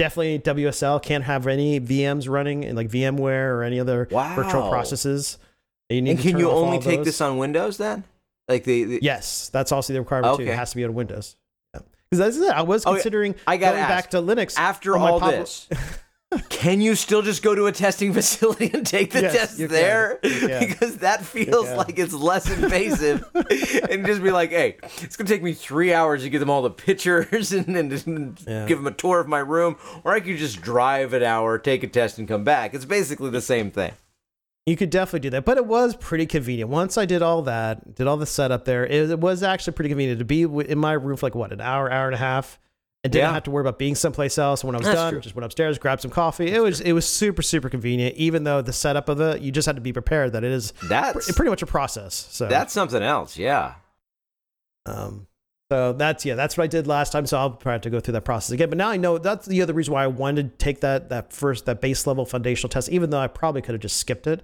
Definitely 0.00 0.38
WSL 0.40 1.02
can't 1.02 1.24
have 1.24 1.46
any 1.46 1.78
VMs 1.80 2.28
running 2.28 2.62
in 2.64 2.74
like 2.74 2.88
VMware 2.88 3.50
or 3.54 3.62
any 3.62 3.78
other 3.78 4.06
virtual 4.06 4.68
processes. 4.70 5.38
You 5.90 5.98
And 5.98 6.18
can 6.18 6.38
you 6.38 6.50
only 6.50 6.78
take 6.78 6.98
those. 6.98 7.06
this 7.06 7.20
on 7.20 7.36
Windows 7.36 7.76
then? 7.76 8.04
Like 8.48 8.64
the, 8.64 8.84
the 8.84 8.98
Yes, 9.02 9.50
that's 9.52 9.72
also 9.72 9.92
the 9.92 9.98
requirement 10.00 10.36
too. 10.38 10.44
It 10.44 10.54
has 10.54 10.70
to 10.70 10.76
be 10.76 10.84
on 10.84 10.94
Windows. 10.94 11.36
Because 11.72 12.18
that's 12.18 12.36
it. 12.38 12.50
I 12.52 12.62
was 12.62 12.84
Oh, 12.86 12.90
yeah. 12.90 12.96
considering 12.96 13.34
I 13.46 13.56
gotta 13.56 13.72
going 13.76 13.84
ask, 13.84 13.88
back 13.90 14.10
to 14.12 14.16
Linux 14.22 14.56
after 14.58 14.96
all 14.96 15.20
Pop- 15.20 15.30
this, 15.32 15.68
can 16.48 16.80
you 16.80 16.94
still 16.94 17.22
just 17.22 17.42
go 17.42 17.54
to 17.54 17.66
a 17.66 17.72
testing 17.72 18.12
facility 18.14 18.70
and 18.72 18.86
take 18.86 19.10
the 19.12 19.22
Yes, 19.22 19.32
test 19.32 19.68
there? 19.68 20.18
Because 20.60 20.98
that 20.98 21.24
feels 21.24 21.68
like 21.72 21.98
it's 21.98 22.12
less 22.12 22.48
invasive, 22.50 23.24
and 23.90 24.06
just 24.06 24.22
be 24.22 24.30
like, 24.30 24.50
"Hey, 24.50 24.76
it's 24.98 25.16
gonna 25.16 25.28
take 25.28 25.42
me 25.42 25.52
three 25.54 25.92
hours 25.92 26.22
to 26.22 26.30
get 26.30 26.38
them 26.38 26.50
all 26.50 26.62
the 26.62 26.70
pictures 26.70 27.52
and 27.52 27.74
then 27.74 27.90
Yeah. 28.46 28.66
give 28.66 28.78
them 28.78 28.86
a 28.86 28.92
tour 28.92 29.20
of 29.20 29.26
my 29.28 29.38
room, 29.40 29.76
or 30.04 30.12
I 30.12 30.20
could 30.20 30.36
just 30.36 30.60
drive 30.60 31.12
an 31.12 31.22
hour, 31.22 31.58
take 31.58 31.82
a 31.82 31.88
test, 31.88 32.18
and 32.18 32.28
come 32.28 32.44
back." 32.44 32.74
It's 32.74 32.84
basically 32.84 33.30
the 33.30 33.40
same 33.40 33.70
thing. 33.70 33.92
You 34.66 34.76
could 34.76 34.90
definitely 34.90 35.20
do 35.20 35.30
that, 35.30 35.44
but 35.44 35.56
it 35.56 35.66
was 35.66 35.96
pretty 35.96 36.26
convenient. 36.26 36.70
Once 36.70 36.96
I 36.96 37.06
did 37.06 37.22
all 37.22 37.42
that, 37.42 37.94
did 37.96 38.06
all 38.06 38.16
the 38.18 38.26
setup 38.26 38.66
there, 38.66 38.86
it, 38.86 39.10
it 39.10 39.18
was 39.18 39.42
actually 39.42 39.72
pretty 39.72 39.88
convenient 39.88 40.18
to 40.20 40.24
be 40.24 40.42
in 40.42 40.78
my 40.78 40.92
room 40.92 41.16
for 41.16 41.26
like 41.26 41.34
what 41.34 41.52
an 41.52 41.60
hour, 41.60 41.90
hour 41.90 42.06
and 42.06 42.14
a 42.14 42.18
half, 42.18 42.58
and 43.02 43.12
didn't 43.12 43.28
Yeah. 43.28 43.32
have 43.32 43.44
to 43.44 43.50
worry 43.50 43.62
about 43.62 43.78
being 43.78 43.94
someplace 43.94 44.36
else. 44.38 44.62
When 44.62 44.74
I 44.74 44.78
was 44.78 44.86
That's 44.86 44.96
done, 44.96 45.12
true. 45.12 45.20
just 45.22 45.34
went 45.34 45.44
upstairs, 45.46 45.78
grabbed 45.78 46.02
some 46.02 46.10
coffee. 46.10 46.52
It 46.52 46.60
was 46.60 46.80
it 46.80 46.92
was 46.92 47.06
super 47.06 47.42
super 47.42 47.68
convenient. 47.68 48.16
Even 48.16 48.44
though 48.44 48.60
the 48.62 48.72
setup 48.72 49.08
of 49.08 49.20
it, 49.20 49.40
you 49.40 49.50
just 49.52 49.66
had 49.66 49.76
to 49.76 49.82
be 49.82 49.92
prepared 49.92 50.32
that 50.32 50.44
it 50.44 50.52
is 50.52 50.72
That's 50.84 51.26
pr- 51.26 51.32
pretty 51.34 51.50
much 51.50 51.62
a 51.62 51.66
process. 51.66 52.14
So 52.30 52.46
that's 52.46 52.72
something 52.72 53.02
else. 53.02 53.36
Yeah. 53.38 53.74
um, 54.86 55.26
So 55.70 55.92
that's 55.92 56.24
yeah, 56.26 56.34
that's 56.34 56.56
what 56.58 56.64
I 56.64 56.66
did 56.66 56.86
last 56.86 57.12
time. 57.12 57.26
So 57.26 57.38
I'll 57.38 57.50
probably 57.50 57.72
have 57.72 57.80
to 57.82 57.90
go 57.90 58.00
through 58.00 58.12
that 58.12 58.24
process 58.24 58.50
again. 58.50 58.68
But 58.68 58.78
now 58.78 58.90
I 58.90 58.96
know 58.96 59.18
that's 59.18 59.46
the 59.46 59.62
other 59.62 59.72
reason 59.72 59.94
why 59.94 60.04
I 60.04 60.08
wanted 60.08 60.58
to 60.58 60.64
take 60.64 60.80
that 60.80 61.08
that 61.10 61.32
first 61.32 61.66
that 61.66 61.80
base 61.80 62.06
level 62.06 62.24
foundational 62.26 62.68
test, 62.68 62.88
even 62.88 63.10
though 63.10 63.20
I 63.20 63.28
probably 63.28 63.62
could 63.62 63.72
have 63.74 63.80
just 63.82 63.96
skipped 63.98 64.26
it. 64.26 64.42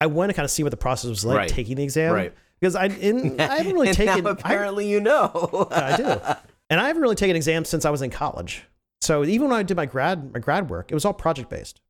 I 0.00 0.06
want 0.06 0.30
to 0.30 0.34
kind 0.34 0.44
of 0.44 0.50
see 0.50 0.62
what 0.62 0.70
the 0.72 0.76
process 0.76 1.08
was 1.08 1.24
like 1.24 1.36
Right. 1.36 1.48
taking 1.48 1.76
the 1.76 1.84
exam, 1.84 2.12
Right. 2.12 2.34
Because 2.60 2.74
I 2.76 2.86
in, 2.86 3.40
I 3.40 3.56
haven't 3.58 3.72
really 3.74 3.92
taken 3.92 4.24
now 4.24 4.30
I- 4.30 4.32
apparently 4.32 4.88
you 4.90 5.00
know. 5.00 5.68
I 5.70 5.96
do. 5.96 6.20
And 6.70 6.80
I 6.80 6.86
haven't 6.88 7.02
really 7.02 7.14
taken 7.14 7.36
exams 7.36 7.68
since 7.68 7.84
I 7.84 7.90
was 7.90 8.02
in 8.02 8.10
college. 8.10 8.64
So 9.00 9.24
even 9.24 9.48
when 9.48 9.58
I 9.58 9.62
did 9.62 9.76
my 9.76 9.86
grad 9.86 10.32
my 10.32 10.40
grad 10.40 10.70
work, 10.70 10.90
it 10.90 10.94
was 10.94 11.04
all 11.04 11.12
project 11.12 11.50
based. 11.50 11.80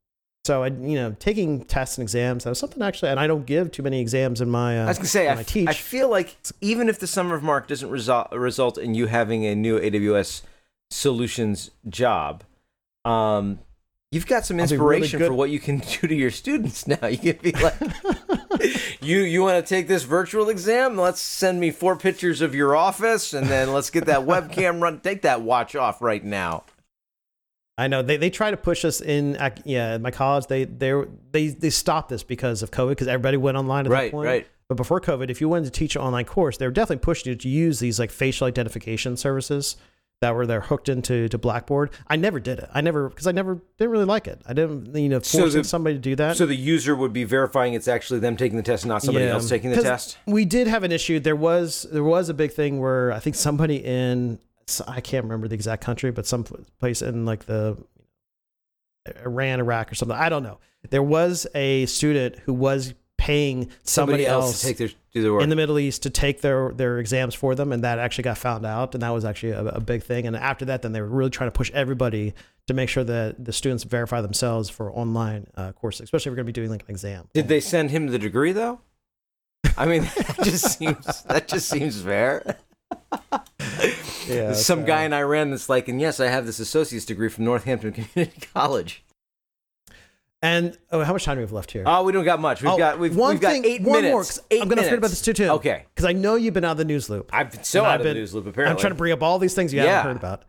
So 0.44 0.62
I, 0.62 0.66
you 0.66 0.96
know, 0.96 1.16
taking 1.18 1.64
tests 1.64 1.96
and 1.96 2.02
exams 2.02 2.44
that 2.44 2.50
was 2.50 2.58
something 2.58 2.82
actually, 2.82 3.10
and 3.10 3.18
I 3.18 3.26
don't 3.26 3.46
give 3.46 3.70
too 3.70 3.82
many 3.82 4.00
exams 4.00 4.42
in 4.42 4.50
my. 4.50 4.78
Uh, 4.78 4.84
I 4.84 4.88
was 4.88 4.98
gonna 4.98 5.08
say, 5.08 5.28
I, 5.28 5.38
I 5.38 5.42
teach. 5.42 5.68
I 5.68 5.72
feel 5.72 6.10
like 6.10 6.36
even 6.60 6.88
if 6.90 6.98
the 6.98 7.06
summer 7.06 7.34
of 7.34 7.42
Mark 7.42 7.66
doesn't 7.66 7.88
result 7.88 8.30
result 8.32 8.76
in 8.76 8.94
you 8.94 9.06
having 9.06 9.46
a 9.46 9.54
new 9.54 9.80
AWS 9.80 10.42
solutions 10.90 11.70
job, 11.88 12.44
um, 13.06 13.60
you've 14.14 14.26
got 14.26 14.46
some 14.46 14.56
really 14.58 14.70
inspiration 14.72 15.18
good- 15.18 15.28
for 15.28 15.34
what 15.34 15.50
you 15.50 15.58
can 15.58 15.78
do 16.00 16.06
to 16.08 16.14
your 16.14 16.30
students 16.30 16.86
now. 16.86 17.06
You 17.06 17.18
can 17.34 17.36
be 17.42 17.52
like, 17.52 17.74
you 19.00 19.18
you 19.20 19.42
want 19.42 19.64
to 19.64 19.68
take 19.68 19.88
this 19.88 20.04
virtual 20.04 20.48
exam? 20.48 20.96
Let's 20.96 21.20
send 21.20 21.60
me 21.60 21.70
four 21.70 21.96
pictures 21.96 22.40
of 22.40 22.54
your 22.54 22.76
office, 22.76 23.32
and 23.34 23.48
then 23.48 23.72
let's 23.72 23.90
get 23.90 24.06
that 24.06 24.20
webcam 24.20 24.80
run. 24.80 25.00
Take 25.00 25.22
that 25.22 25.42
watch 25.42 25.74
off 25.76 26.00
right 26.00 26.24
now. 26.24 26.64
I 27.76 27.88
know 27.88 28.02
they, 28.02 28.16
they 28.16 28.30
try 28.30 28.50
to 28.52 28.56
push 28.56 28.84
us 28.84 29.00
in. 29.00 29.36
Yeah, 29.64 29.98
my 29.98 30.10
college 30.12 30.46
they 30.46 30.64
they 30.64 30.92
they 31.32 31.48
they 31.48 31.70
stopped 31.70 32.08
this 32.08 32.22
because 32.22 32.62
of 32.62 32.70
COVID 32.70 32.90
because 32.90 33.08
everybody 33.08 33.36
went 33.36 33.56
online 33.56 33.86
at 33.86 33.88
that 33.90 33.94
Right, 33.94 34.10
point. 34.12 34.26
right. 34.26 34.46
But 34.68 34.76
before 34.76 35.00
COVID, 35.00 35.28
if 35.28 35.40
you 35.42 35.48
wanted 35.48 35.66
to 35.66 35.70
teach 35.72 35.94
an 35.94 36.02
online 36.02 36.24
course, 36.24 36.56
they 36.56 36.66
were 36.66 36.72
definitely 36.72 37.02
pushing 37.02 37.30
you 37.32 37.36
to 37.36 37.48
use 37.48 37.80
these 37.80 37.98
like 37.98 38.10
facial 38.10 38.46
identification 38.46 39.16
services 39.16 39.76
that 40.20 40.34
were 40.34 40.46
there 40.46 40.60
hooked 40.62 40.88
into 40.88 41.28
to 41.28 41.36
Blackboard. 41.38 41.90
I 42.06 42.16
never 42.16 42.40
did 42.40 42.58
it. 42.58 42.68
I 42.72 42.80
never 42.80 43.08
because 43.08 43.26
I 43.26 43.32
never 43.32 43.60
didn't 43.78 43.90
really 43.90 44.04
like 44.06 44.26
it. 44.26 44.40
I 44.46 44.52
didn't 44.54 44.94
you 44.96 45.08
know 45.08 45.18
So 45.20 45.40
forcing 45.40 45.62
the- 45.62 45.68
somebody 45.68 45.96
to 45.96 46.00
do 46.00 46.16
that. 46.16 46.36
So 46.36 46.46
the 46.46 46.54
user 46.56 46.94
would 46.96 47.12
be 47.12 47.24
verifying 47.24 47.74
it's 47.74 47.88
actually 47.88 48.20
them 48.20 48.36
taking 48.36 48.56
the 48.56 48.62
test, 48.62 48.86
not 48.86 49.02
somebody 49.02 49.26
Yeah. 49.26 49.32
else 49.32 49.48
taking 49.48 49.70
the 49.70 49.82
test. 49.82 50.16
We 50.26 50.44
did 50.44 50.66
have 50.66 50.82
an 50.82 50.92
issue. 50.92 51.20
There 51.20 51.36
was 51.36 51.86
there 51.92 52.04
was 52.04 52.28
a 52.28 52.34
big 52.34 52.52
thing 52.52 52.80
where 52.80 53.12
I 53.12 53.18
think 53.18 53.36
somebody 53.36 53.76
in 53.84 54.38
I 54.88 55.02
can't 55.02 55.24
remember 55.24 55.46
the 55.46 55.54
exact 55.56 55.84
country, 55.84 56.10
but 56.10 56.26
some 56.26 56.44
place 56.80 57.02
in 57.02 57.26
like 57.26 57.44
the 57.44 57.76
Iran, 59.24 59.60
Iraq, 59.60 59.92
or 59.92 59.94
something. 59.94 60.16
I 60.16 60.28
don't 60.30 60.42
know. 60.42 60.58
There 60.88 61.02
was 61.02 61.46
a 61.54 61.84
student 61.86 62.36
who 62.40 62.54
was 62.54 62.94
paying 63.24 63.70
somebody, 63.82 64.26
else, 64.26 64.60
to 64.60 64.66
take 64.66 64.76
their 64.76 64.88
do 65.12 65.22
the 65.22 65.32
work. 65.32 65.42
in 65.42 65.48
the 65.48 65.56
Middle 65.56 65.78
East 65.78 66.02
to 66.02 66.10
take 66.10 66.40
their 66.42 66.72
their 66.72 66.98
exams 66.98 67.34
for 67.34 67.54
them, 67.54 67.72
and 67.72 67.82
that 67.84 67.98
actually 67.98 68.24
got 68.24 68.36
found 68.38 68.66
out, 68.66 68.94
and 68.94 69.02
that 69.02 69.10
was 69.10 69.24
actually 69.24 69.52
a, 69.52 69.64
a 69.64 69.80
big 69.80 70.02
thing. 70.02 70.26
And 70.26 70.36
after 70.36 70.64
that, 70.66 70.82
then 70.82 70.92
they 70.92 71.00
were 71.00 71.08
really 71.08 71.30
trying 71.30 71.48
to 71.48 71.52
push 71.56 71.70
everybody 71.72 72.34
to 72.66 72.74
make 72.74 72.88
sure 72.88 73.04
that 73.04 73.44
the 73.44 73.52
students 73.52 73.84
verify 73.84 74.20
themselves 74.20 74.68
for 74.70 74.92
online 74.92 75.46
uh, 75.56 75.72
courses, 75.72 76.04
especially 76.04 76.30
if 76.30 76.32
we're 76.32 76.36
going 76.36 76.46
to 76.46 76.52
be 76.52 76.60
doing 76.60 76.70
like 76.70 76.82
an 76.82 76.90
exam. 76.90 77.28
Did 77.34 77.48
they 77.48 77.60
send 77.60 77.90
him 77.90 78.08
the 78.08 78.18
degree 78.18 78.52
though? 78.52 78.80
I 79.76 79.86
mean, 79.86 80.02
that 80.16 80.36
just 80.42 80.78
seems 80.78 81.22
that 81.24 81.48
just 81.48 81.68
seems 81.68 82.00
fair. 82.00 82.58
Yeah, 84.26 84.52
Some 84.54 84.80
so- 84.80 84.86
guy 84.86 85.02
in 85.02 85.12
Iran 85.12 85.50
that's 85.50 85.68
like, 85.68 85.88
and 85.88 86.00
yes, 86.00 86.18
I 86.18 86.28
have 86.28 86.46
this 86.46 86.58
associate's 86.58 87.04
degree 87.04 87.28
from 87.28 87.44
Northampton 87.44 87.92
Community 87.92 88.46
College. 88.54 89.04
And 90.44 90.76
oh, 90.92 91.02
how 91.02 91.14
much 91.14 91.24
time 91.24 91.36
do 91.36 91.40
we 91.40 91.44
have 91.44 91.52
left 91.52 91.70
here? 91.70 91.84
Oh, 91.86 92.02
we 92.04 92.12
don't 92.12 92.24
got 92.24 92.38
much. 92.38 92.60
We've 92.60 92.70
Oh, 92.70 92.76
got 92.76 92.98
we've, 92.98 93.16
one 93.16 93.30
we've 93.30 93.40
got 93.40 93.52
thing- 93.52 93.64
eight 93.64 93.80
one 93.80 94.02
minutes. 94.02 94.12
more, 94.12 94.20
'cause 94.22 94.40
eight 94.50 94.60
I'm 94.60 94.68
going 94.68 94.76
to 94.76 94.82
forget 94.82 94.98
about 94.98 95.06
minutes. 95.08 95.20
this 95.22 95.36
too, 95.36 95.44
too. 95.44 95.48
Okay, 95.52 95.84
Because 95.94 96.04
I 96.04 96.12
know 96.12 96.34
you've 96.34 96.52
been 96.52 96.64
out 96.66 96.72
of 96.72 96.76
the 96.76 96.84
news 96.84 97.08
loop. 97.08 97.30
I've 97.32 97.50
been 97.50 97.64
so 97.64 97.80
And 97.80 97.86
out 97.92 98.00
of 98.00 98.06
the 98.06 98.12
news 98.12 98.34
loop. 98.34 98.46
Apparently, 98.46 98.72
I'm 98.72 98.78
trying 98.78 98.92
to 98.92 98.96
bring 98.98 99.12
up 99.12 99.22
all 99.22 99.38
these 99.38 99.54
things 99.54 99.72
you 99.72 99.80
Yeah. 99.80 99.86
haven't 100.02 100.06
heard 100.08 100.16
about. 100.18 100.42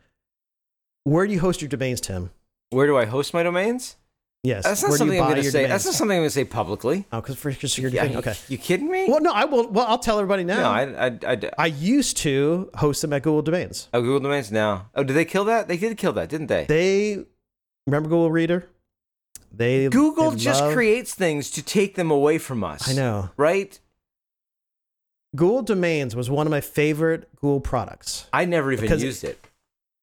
Where 1.05 1.25
do 1.25 1.31
you 1.31 1.39
host 1.39 1.61
your 1.61 1.69
domains, 1.69 2.01
Tim? 2.01 2.31
Where 2.71 2.87
do 2.87 2.97
I 2.97 3.05
host 3.05 3.33
my 3.33 3.41
domains? 3.43 3.95
Yes. 4.43 4.63
That's 4.65 4.81
not 4.81 4.89
where 4.89 4.97
do 4.97 4.99
something 4.99 5.15
you 5.15 5.21
I'm 5.23 5.27
buy 5.29 5.31
going 5.31 5.39
to 5.41 5.43
your 5.43 5.51
say. 5.53 5.59
domains? 5.59 5.71
That's 5.71 5.85
not 5.85 5.93
something 5.95 6.17
I'm 6.17 6.21
going 6.21 6.27
to 6.29 6.33
say 6.33 6.43
publicly. 6.43 7.05
Oh, 7.13 7.21
because 7.21 7.37
for 7.37 7.49
your 7.51 7.57
security 7.69 7.97
thing. 7.97 8.17
Okay. 8.17 8.33
You 8.49 8.57
kidding 8.57 8.91
me? 8.91 9.05
Well, 9.07 9.21
no, 9.21 9.31
I 9.31 9.45
will. 9.45 9.69
Well, 9.69 9.85
I'll 9.87 9.97
tell 9.97 10.19
everybody 10.19 10.43
now. 10.43 10.57
no, 10.61 10.69
I, 10.69 11.07
I, 11.07 11.19
I, 11.33 11.51
I 11.57 11.65
used 11.67 12.17
to 12.17 12.69
host 12.75 13.01
them 13.01 13.13
at 13.13 13.23
Google 13.23 13.41
Domains. 13.43 13.87
oh, 13.93 14.01
Google 14.01 14.19
Domains 14.19 14.51
now. 14.51 14.89
Oh, 14.93 15.03
did 15.03 15.13
they 15.13 15.25
kill 15.25 15.45
that? 15.45 15.67
They 15.69 15.77
did 15.77 15.97
kill 15.97 16.11
that, 16.13 16.27
didn't 16.29 16.47
they? 16.47 16.65
They 16.65 17.23
remember 17.87 18.09
Google 18.09 18.29
Reader. 18.29 18.67
They 19.57 19.87
Google 19.89 20.31
they 20.31 20.37
just 20.37 20.61
love- 20.61 20.73
creates 20.73 21.13
things 21.13 21.51
to 21.51 21.61
take 21.63 21.95
them 21.95 22.11
away 22.11 22.37
from 22.37 22.63
us. 22.63 22.89
I 22.89 22.93
know. 22.93 23.29
right? 23.37 23.79
Google 25.35 25.63
Domains 25.63 26.15
was 26.15 26.29
one 26.29 26.47
of 26.47 26.51
my 26.51 26.61
favorite 26.61 27.27
Google 27.35 27.59
products 27.59 28.27
I 28.31 28.45
never 28.45 28.71
even 28.71 28.83
Because- 28.83 29.03
used 29.03 29.23
it. 29.23 29.39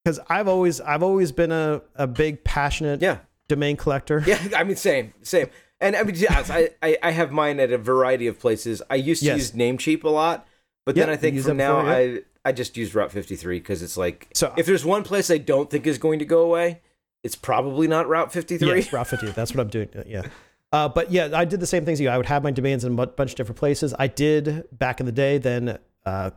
because 0.04 0.20
I've 0.28 0.48
always 0.48 0.80
I've 0.80 1.02
always 1.02 1.32
been 1.32 1.52
a, 1.52 1.80
a 1.96 2.06
big 2.06 2.44
passionate 2.44 3.00
Yeah, 3.00 3.18
domain 3.48 3.76
collector. 3.76 4.22
yeah. 4.26 4.38
I 4.56 4.64
mean, 4.64 4.76
same, 4.76 5.14
same. 5.22 5.48
And 5.80 5.96
I 5.96 6.02
mean, 6.04 6.14
yes, 6.16 6.48
I, 6.50 6.70
I, 6.82 6.96
I 7.02 7.10
have 7.10 7.32
mine 7.32 7.58
at 7.58 7.72
a 7.72 7.78
variety 7.78 8.26
of 8.28 8.38
places. 8.38 8.82
I 8.88 8.94
used 8.96 9.20
to 9.22 9.26
Yes. 9.26 9.36
use 9.38 9.52
Namecheap 9.52 10.04
a 10.04 10.08
lot, 10.10 10.46
but 10.86 10.94
then 10.94 11.10
I 11.10 11.16
think 11.16 11.40
from 11.40 11.56
now 11.56 11.76
before, 11.82 11.92
I, 11.92 12.18
I 12.44 12.52
just 12.52 12.76
use 12.76 12.94
Route 12.94 13.10
53 13.10 13.58
because 13.58 13.82
it's 13.82 13.96
like, 13.96 14.28
So- 14.34 14.52
if 14.56 14.66
there's 14.66 14.84
one 14.84 15.02
place 15.02 15.28
I 15.30 15.38
don't 15.38 15.68
think 15.70 15.86
is 15.86 15.98
going 15.98 16.18
to 16.20 16.24
go 16.24 16.42
away, 16.42 16.82
it's 17.22 17.36
probably 17.36 17.86
not 17.86 18.08
Route 18.08 18.32
53. 18.32 18.68
Yes, 18.68 18.92
Route 18.92 19.06
50. 19.06 19.30
That's 19.30 19.54
what 19.54 19.60
I'm 19.60 19.68
doing. 19.68 19.88
Uh, 19.96 20.02
Yeah. 20.06 20.22
Uh, 20.72 20.88
but 20.88 21.12
yeah, 21.12 21.28
I 21.34 21.44
did 21.44 21.60
the 21.60 21.66
same 21.66 21.84
things. 21.84 22.00
You. 22.00 22.08
I 22.08 22.16
would 22.16 22.24
have 22.26 22.42
my 22.42 22.50
domains 22.50 22.82
in 22.82 22.98
a 22.98 23.06
bunch 23.06 23.32
of 23.32 23.36
different 23.36 23.58
places. 23.58 23.92
I 23.98 24.06
did 24.06 24.64
back 24.72 25.00
in 25.00 25.06
the 25.06 25.12
day. 25.12 25.36
Then 25.36 25.78
uh, 26.06 26.30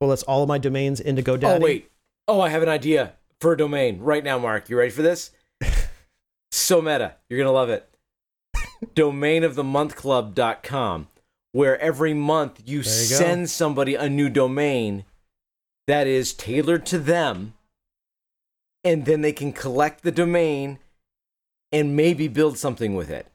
coalesce 0.00 0.22
all 0.22 0.42
of 0.42 0.48
my 0.48 0.56
domains 0.56 0.98
into 0.98 1.22
GoDaddy. 1.22 1.44
Oh 1.44 1.60
wait. 1.60 1.90
Oh, 2.26 2.40
I 2.40 2.48
have 2.48 2.62
an 2.62 2.70
idea 2.70 3.12
for 3.38 3.52
a 3.52 3.56
domain 3.56 4.00
right 4.00 4.24
now, 4.24 4.38
Mark. 4.38 4.70
You 4.70 4.78
ready 4.78 4.90
for 4.90 5.02
this? 5.02 5.30
so 6.50 6.80
meta. 6.80 7.16
You're 7.28 7.38
gonna 7.38 7.52
love 7.52 7.68
it. 7.68 7.86
Domainofthemonthclub.com, 8.94 11.08
where 11.52 11.78
every 11.80 12.14
month 12.14 12.62
you, 12.64 12.78
you 12.78 12.84
go. 12.84 12.88
send 12.90 13.50
somebody 13.50 13.94
a 13.94 14.08
new 14.08 14.30
domain 14.30 15.04
that 15.86 16.06
is 16.06 16.32
tailored 16.32 16.86
to 16.86 16.98
them, 16.98 17.52
and 18.84 19.04
then 19.04 19.22
they 19.22 19.32
can 19.32 19.52
collect 19.52 20.02
the 20.02 20.12
domain 20.12 20.78
and 21.70 21.96
maybe 21.96 22.28
build 22.28 22.58
something 22.58 22.94
with 22.94 23.10
it. 23.10 23.26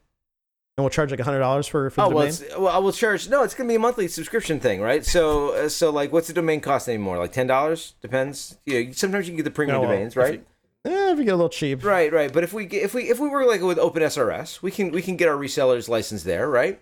And 0.76 0.84
we'll 0.84 0.90
charge 0.90 1.10
like 1.10 1.18
hundred 1.20 1.40
dollars 1.40 1.66
for 1.66 1.90
for 1.90 2.02
the 2.02 2.06
Oh 2.06 2.08
well, 2.10 2.26
domain. 2.30 2.62
well, 2.62 2.68
I 2.72 2.78
will 2.78 2.92
charge. 2.92 3.28
No, 3.28 3.42
it's 3.42 3.54
gonna 3.54 3.68
be 3.68 3.74
a 3.74 3.80
monthly 3.80 4.06
subscription 4.06 4.60
thing, 4.60 4.80
right? 4.80 5.04
So, 5.04 5.50
uh, 5.54 5.68
so 5.68 5.90
like, 5.90 6.12
what's 6.12 6.28
the 6.28 6.32
domain 6.34 6.60
cost 6.60 6.88
anymore? 6.88 7.18
Like 7.18 7.32
ten 7.32 7.48
dollars? 7.48 7.94
Depends. 8.00 8.58
You 8.64 8.84
know, 8.86 8.92
sometimes 8.92 9.26
you 9.26 9.32
can 9.32 9.38
get 9.38 9.42
the 9.42 9.50
premium 9.50 9.74
No, 9.76 9.80
well, 9.80 9.90
domains, 9.90 10.12
if 10.12 10.16
right? 10.16 10.34
you- 10.34 10.44
Eh, 10.84 11.10
if 11.12 11.18
you 11.18 11.24
get 11.24 11.32
a 11.34 11.36
little 11.36 11.48
cheap. 11.48 11.84
Right, 11.84 12.12
right. 12.12 12.32
But 12.32 12.44
if 12.44 12.52
we 12.52 12.64
get, 12.64 12.84
if 12.84 12.94
we 12.94 13.10
if 13.10 13.18
we 13.18 13.28
were 13.28 13.44
like 13.44 13.60
with 13.60 13.78
OpenSRS, 13.78 14.62
we 14.62 14.70
can 14.70 14.92
we 14.92 15.02
can 15.02 15.16
get 15.16 15.26
our 15.28 15.34
resellers 15.36 15.88
license 15.88 16.22
there, 16.22 16.48
right? 16.48 16.80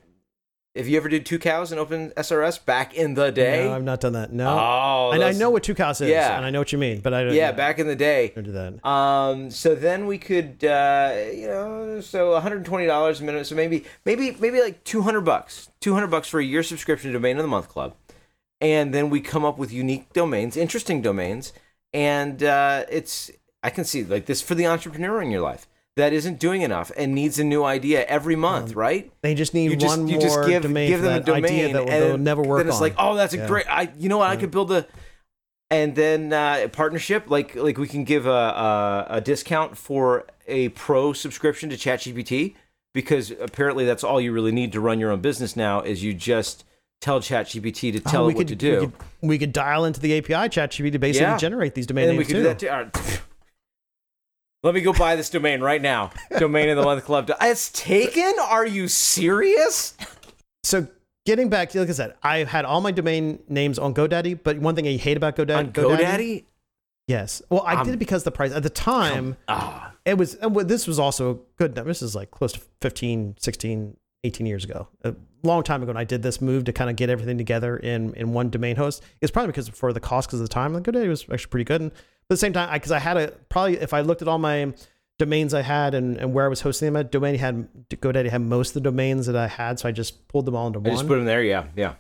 If 0.76 0.88
you 0.88 0.96
ever 0.98 1.08
did 1.08 1.24
Tucows 1.24 1.72
in 1.72 1.78
OpenSRS 1.78 2.64
back 2.66 2.94
in 2.94 3.14
the 3.14 3.32
day, 3.32 3.64
No, 3.64 3.74
I've 3.74 3.82
not 3.82 4.00
done 4.00 4.12
that. 4.12 4.32
No. 4.32 4.46
oh, 4.48 5.10
and 5.12 5.24
I 5.24 5.32
know 5.32 5.48
what 5.48 5.62
Tucows 5.62 6.02
is. 6.02 6.10
Yeah. 6.10 6.36
And 6.36 6.44
I 6.44 6.50
know 6.50 6.58
what 6.58 6.70
you 6.70 6.78
mean, 6.78 7.00
but 7.00 7.14
I 7.14 7.24
don't. 7.24 7.32
yeah, 7.34 7.52
back 7.52 7.78
in 7.78 7.86
the 7.86 7.96
day. 7.96 8.32
Don't 8.34 8.44
do 8.44 8.52
that. 8.52 8.86
Um, 8.86 9.50
so 9.50 9.74
then 9.74 10.06
we 10.06 10.18
could, 10.18 10.62
uh, 10.64 11.14
you 11.32 11.46
know, 11.46 12.00
so 12.02 12.32
one 12.32 12.42
hundred 12.42 12.58
and 12.58 12.66
twenty 12.66 12.86
dollars 12.86 13.20
a 13.20 13.24
minute. 13.24 13.46
So 13.46 13.54
maybe, 13.54 13.84
maybe, 14.04 14.36
maybe 14.38 14.60
like 14.60 14.84
two 14.84 15.02
hundred 15.02 15.22
bucks, 15.22 15.70
two 15.80 15.94
hundred 15.94 16.08
bucks 16.08 16.28
for 16.28 16.40
a 16.40 16.44
year 16.44 16.62
subscription 16.62 17.10
to 17.10 17.14
Domain 17.14 17.38
of 17.38 17.42
the 17.42 17.48
Month 17.48 17.68
Club, 17.70 17.94
and 18.60 18.92
then 18.92 19.08
we 19.08 19.20
come 19.20 19.44
up 19.44 19.56
with 19.58 19.72
unique 19.72 20.12
domains, 20.12 20.56
interesting 20.56 21.00
domains, 21.00 21.52
and 21.94 22.42
uh, 22.42 22.84
it's 22.90 23.30
I 23.62 23.70
can 23.70 23.84
see 23.84 24.04
like 24.04 24.26
this 24.26 24.42
for 24.42 24.54
the 24.54 24.66
entrepreneur 24.66 25.22
in 25.22 25.30
your 25.30 25.40
life 25.40 25.66
that 25.96 26.12
isn't 26.12 26.38
doing 26.38 26.62
enough 26.62 26.92
and 26.96 27.14
needs 27.14 27.38
a 27.38 27.44
new 27.44 27.64
idea 27.64 28.04
every 28.04 28.36
month, 28.36 28.72
Um, 28.72 28.78
right? 28.78 29.10
They 29.22 29.34
just 29.34 29.54
need 29.54 29.70
You 29.70 29.76
just 29.76 29.96
one 29.98 30.08
you 30.08 30.16
more 30.18 30.22
just 30.22 30.46
give 30.46 30.62
domain 30.62 30.88
give 30.90 31.02
them 31.02 31.14
a 31.14 31.20
domain 31.20 31.44
idea 31.44 31.72
that 31.72 31.82
and 31.82 31.88
they'll 31.90 32.18
never 32.18 32.42
work 32.42 32.58
then 32.58 32.66
it's 32.68 32.76
on. 32.76 32.82
like, 32.82 32.94
oh, 32.98 33.14
that's 33.14 33.32
a 33.34 33.38
Yeah. 33.38 33.46
great. 33.48 33.66
I 33.68 33.90
you 33.98 34.08
know 34.08 34.18
what 34.18 34.30
I 34.30 34.36
could 34.36 34.50
build 34.50 34.70
a 34.72 34.86
and 35.70 35.96
then 35.96 36.32
uh, 36.32 36.60
a 36.64 36.68
partnership 36.68 37.24
like 37.30 37.54
like 37.56 37.78
we 37.78 37.88
can 37.88 38.04
give 38.04 38.26
a, 38.26 38.30
a 38.30 39.06
a 39.16 39.20
discount 39.20 39.76
for 39.76 40.26
a 40.46 40.68
pro 40.70 41.12
subscription 41.12 41.70
to 41.70 41.76
ChatGPT 41.76 42.54
because 42.94 43.30
apparently 43.30 43.84
that's 43.84 44.04
all 44.04 44.20
you 44.20 44.32
really 44.32 44.52
need 44.52 44.72
to 44.72 44.80
run 44.80 45.00
your 45.00 45.10
own 45.10 45.20
business 45.20 45.56
now 45.56 45.80
is 45.80 46.04
you 46.04 46.12
just 46.14 46.64
tell 47.00 47.20
ChatGPT 47.20 47.92
to 47.92 48.02
Oh, 48.06 48.10
tell 48.10 48.26
we 48.26 48.32
it 48.32 48.36
what 48.36 48.40
could, 48.42 48.48
to 48.48 48.54
do. 48.56 48.72
We 48.72 48.86
could, 48.86 48.92
we 49.22 49.38
could 49.38 49.52
dial 49.52 49.84
into 49.86 50.00
the 50.00 50.16
API 50.18 50.48
ChatGPT 50.50 50.92
to 50.92 50.98
basically 50.98 51.26
Yeah. 51.26 51.36
generate 51.36 51.74
these 51.74 51.86
domain 51.86 52.04
and 52.04 52.10
then 52.12 52.16
we 52.18 52.24
could 52.24 52.36
too. 52.36 52.42
do 52.42 52.68
that 52.68 52.92
too. 52.94 53.18
Let 54.66 54.74
me 54.74 54.80
go 54.80 54.92
buy 54.92 55.14
this 55.14 55.30
domain 55.30 55.60
right 55.60 55.80
now. 55.80 56.10
Domain 56.40 56.68
of 56.70 56.76
the 56.76 56.82
month 56.82 57.04
club. 57.04 57.30
It's 57.40 57.70
taken? 57.70 58.34
Are 58.42 58.66
you 58.66 58.88
serious? 58.88 59.94
So 60.64 60.88
getting 61.24 61.48
back 61.48 61.70
to 61.70 61.78
like 61.78 61.88
I 61.88 61.92
said, 61.92 62.14
I 62.20 62.38
had 62.38 62.64
all 62.64 62.80
my 62.80 62.90
domain 62.90 63.38
names 63.48 63.78
on 63.78 63.94
GoDaddy, 63.94 64.40
but 64.42 64.58
one 64.58 64.74
thing 64.74 64.88
I 64.88 64.96
hate 64.96 65.16
about 65.16 65.36
GoDaddy, 65.36 65.56
On 65.56 65.72
GoDaddy? 65.72 66.44
yes. 67.06 67.42
Well, 67.48 67.62
I 67.64 67.76
Um, 67.76 67.84
did 67.86 67.94
it 67.94 67.98
because 67.98 68.24
the 68.24 68.32
price 68.32 68.50
at 68.50 68.64
the 68.64 68.68
time 68.70 69.36
Ah. 69.46 69.92
it 70.04 70.18
was. 70.18 70.36
This 70.64 70.88
was 70.88 70.98
also 70.98 71.42
good. 71.58 71.76
This 71.76 72.02
is 72.02 72.16
like 72.16 72.32
close 72.32 72.52
to 72.54 72.60
15, 72.82 73.36
16, 73.38 73.96
18 74.24 74.46
years 74.46 74.64
ago, 74.64 74.88
a 75.04 75.14
long 75.44 75.62
time 75.62 75.80
ago. 75.84 75.90
And 75.90 75.98
I 75.98 76.02
did 76.02 76.24
this 76.24 76.40
move 76.40 76.64
to 76.64 76.72
kind 76.72 76.90
of 76.90 76.96
get 76.96 77.08
everything 77.08 77.38
together 77.38 77.76
in 77.76 78.14
in 78.14 78.32
one 78.32 78.50
domain 78.50 78.74
host. 78.74 79.00
It's 79.20 79.30
probably 79.30 79.52
because 79.52 79.68
for 79.68 79.92
the 79.92 80.00
cost 80.00 80.26
because 80.28 80.40
of 80.40 80.48
the 80.48 80.52
time, 80.52 80.74
like 80.74 80.82
GoDaddy 80.82 81.08
was 81.08 81.24
actually 81.32 81.50
pretty 81.50 81.64
good. 81.64 81.80
And 81.82 81.92
but 82.28 82.34
at 82.34 82.36
the 82.36 82.36
same 82.38 82.52
time, 82.52 82.72
because 82.72 82.90
I, 82.92 82.96
I 82.96 83.00
had 83.00 83.16
a 83.16 83.28
probably 83.48 83.78
if 83.78 83.92
I 83.94 84.00
looked 84.00 84.22
at 84.22 84.28
all 84.28 84.38
my 84.38 84.72
domains 85.18 85.54
I 85.54 85.62
had 85.62 85.94
and, 85.94 86.16
and 86.18 86.34
where 86.34 86.44
I 86.44 86.48
was 86.48 86.60
hosting 86.60 86.86
them 86.86 86.96
at, 86.96 87.10
domain 87.10 87.36
had 87.38 87.68
GoDaddy 87.88 88.28
had 88.28 88.42
most 88.42 88.70
of 88.70 88.74
the 88.74 88.80
domains 88.82 89.26
that 89.26 89.36
I 89.36 89.46
had, 89.46 89.78
so 89.78 89.88
I 89.88 89.92
just 89.92 90.28
pulled 90.28 90.44
them 90.44 90.54
all 90.54 90.66
into 90.66 90.78
I 90.78 90.82
one. 90.82 90.90
just 90.92 91.06
put 91.06 91.16
them 91.16 91.24
there. 91.24 91.42
Yeah, 91.42 91.66
yeah. 91.76 91.94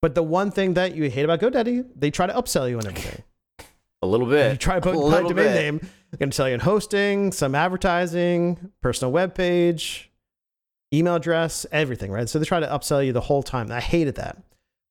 but 0.00 0.14
the 0.14 0.22
one 0.22 0.50
thing 0.50 0.74
that 0.74 0.94
you 0.94 1.10
hate 1.10 1.24
about 1.24 1.40
GoDaddy, 1.40 1.86
they 1.96 2.10
try 2.10 2.26
to 2.26 2.32
upsell 2.32 2.68
you 2.70 2.78
and 2.78 2.86
everything. 2.86 3.22
A 4.02 4.06
little 4.06 4.26
bit. 4.26 4.50
You 4.52 4.58
try 4.58 4.74
to 4.76 4.80
put 4.80 4.94
A 4.96 4.98
my 4.98 5.20
domain 5.20 5.34
bit. 5.34 5.54
name. 5.54 5.78
They're 5.78 6.18
going 6.18 6.30
to 6.30 6.36
tell 6.36 6.48
you 6.48 6.54
in 6.54 6.60
hosting, 6.60 7.30
some 7.30 7.54
advertising, 7.54 8.72
personal 8.82 9.12
web 9.12 9.34
page, 9.34 10.10
email 10.92 11.14
address, 11.14 11.66
everything, 11.70 12.10
right? 12.10 12.28
So 12.28 12.38
they 12.40 12.44
try 12.44 12.58
to 12.58 12.66
upsell 12.66 13.06
you 13.06 13.12
the 13.12 13.20
whole 13.20 13.44
time. 13.44 13.66
And 13.66 13.74
I 13.74 13.80
hated 13.80 14.16
that. 14.16 14.38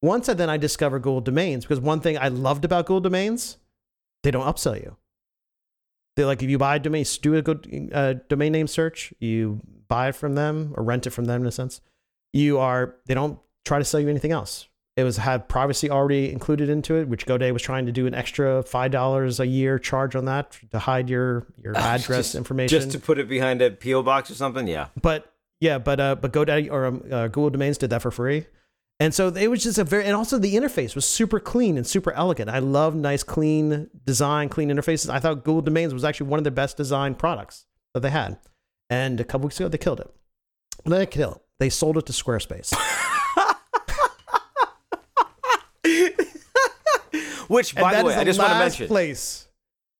Once 0.01 0.29
I 0.29 0.33
then 0.33 0.49
I 0.49 0.55
discovered 0.57 0.99
Google 0.99 1.19
Domains 1.21 1.65
because 1.65 1.79
one 1.81 1.99
thing 1.99 2.17
I 2.17 2.29
loved 2.29 2.63
about 2.65 2.85
Google 2.85 3.01
Domains, 3.01 3.57
they 4.23 4.31
don't 4.31 4.45
upsell 4.45 4.79
you. 4.81 4.97
They're 6.15 6.25
like 6.25 6.43
if 6.43 6.49
you 6.49 6.57
buy 6.57 6.75
a 6.75 6.79
domain, 6.79 7.05
do 7.21 7.35
a 7.35 7.41
good 7.41 7.89
uh, 7.93 8.13
domain 8.27 8.51
name 8.51 8.67
search, 8.67 9.13
you 9.19 9.61
buy 9.87 10.09
it 10.09 10.15
from 10.15 10.35
them 10.35 10.73
or 10.75 10.83
rent 10.83 11.07
it 11.07 11.11
from 11.11 11.25
them 11.25 11.41
in 11.41 11.47
a 11.47 11.51
sense. 11.51 11.81
You 12.33 12.59
are 12.59 12.95
they 13.05 13.13
don't 13.13 13.39
try 13.65 13.79
to 13.79 13.85
sell 13.85 13.99
you 13.99 14.09
anything 14.09 14.31
else. 14.31 14.67
It 14.97 15.03
was 15.05 15.15
had 15.17 15.47
privacy 15.47 15.89
already 15.89 16.29
included 16.31 16.67
into 16.69 16.95
it, 16.95 17.07
which 17.07 17.25
GoDaddy 17.25 17.53
was 17.53 17.61
trying 17.61 17.85
to 17.85 17.93
do 17.93 18.07
an 18.07 18.13
extra 18.13 18.61
five 18.61 18.91
dollars 18.91 19.39
a 19.39 19.47
year 19.47 19.79
charge 19.79 20.17
on 20.17 20.25
that 20.25 20.57
to 20.71 20.79
hide 20.79 21.09
your 21.09 21.47
your 21.63 21.75
address 21.77 22.25
Just- 22.27 22.35
information. 22.35 22.77
Just 22.77 22.91
to 22.91 22.99
put 22.99 23.17
it 23.17 23.29
behind 23.29 23.61
a 23.61 23.71
PO 23.71 24.03
box 24.03 24.29
or 24.29 24.35
something. 24.35 24.67
Yeah. 24.67 24.87
but 25.01 25.33
yeah, 25.61 25.77
but 25.77 25.99
uh, 25.99 26.15
but 26.15 26.33
GoDaddy 26.33 26.69
or 26.71 26.85
um, 26.87 27.03
uh, 27.09 27.27
Google 27.27 27.51
Domains 27.51 27.77
did 27.77 27.91
that 27.91 28.01
for 28.01 28.11
free, 28.11 28.47
and 29.01 29.13
so 29.15 29.29
it 29.29 29.47
was 29.47 29.63
just 29.63 29.79
a 29.79 29.83
very 29.83 30.05
and 30.05 30.15
also 30.15 30.37
the 30.37 30.53
interface 30.53 30.93
was 30.93 31.05
super 31.07 31.39
clean 31.39 31.75
and 31.75 31.87
super 31.87 32.11
elegant. 32.11 32.51
I 32.51 32.59
love 32.59 32.93
nice, 32.93 33.23
clean 33.23 33.89
design, 34.05 34.47
clean 34.47 34.69
interfaces. 34.69 35.09
I 35.09 35.17
thought 35.17 35.43
Google 35.43 35.63
Domains 35.63 35.91
was 35.91 36.03
actually 36.03 36.27
one 36.27 36.37
of 36.37 36.43
the 36.43 36.51
best 36.51 36.77
designed 36.77 37.17
products 37.17 37.65
that 37.95 38.01
they 38.01 38.11
had, 38.11 38.37
and 38.91 39.19
a 39.19 39.23
couple 39.23 39.47
weeks 39.47 39.59
ago 39.59 39.69
they 39.69 39.79
killed 39.79 40.01
it. 40.01 40.13
They 40.85 40.99
didn't 40.99 41.09
kill 41.09 41.33
it. 41.33 41.41
They 41.59 41.69
sold 41.69 41.97
it 41.97 42.05
to 42.05 42.13
Squarespace. 42.13 42.75
Which, 47.47 47.73
by 47.75 47.95
the 47.95 48.05
way, 48.05 48.13
is 48.13 48.19
I 48.19 48.23
just 48.23 48.37
want 48.39 48.51
to 48.51 48.59
mention 48.59 48.87
place. 48.87 49.47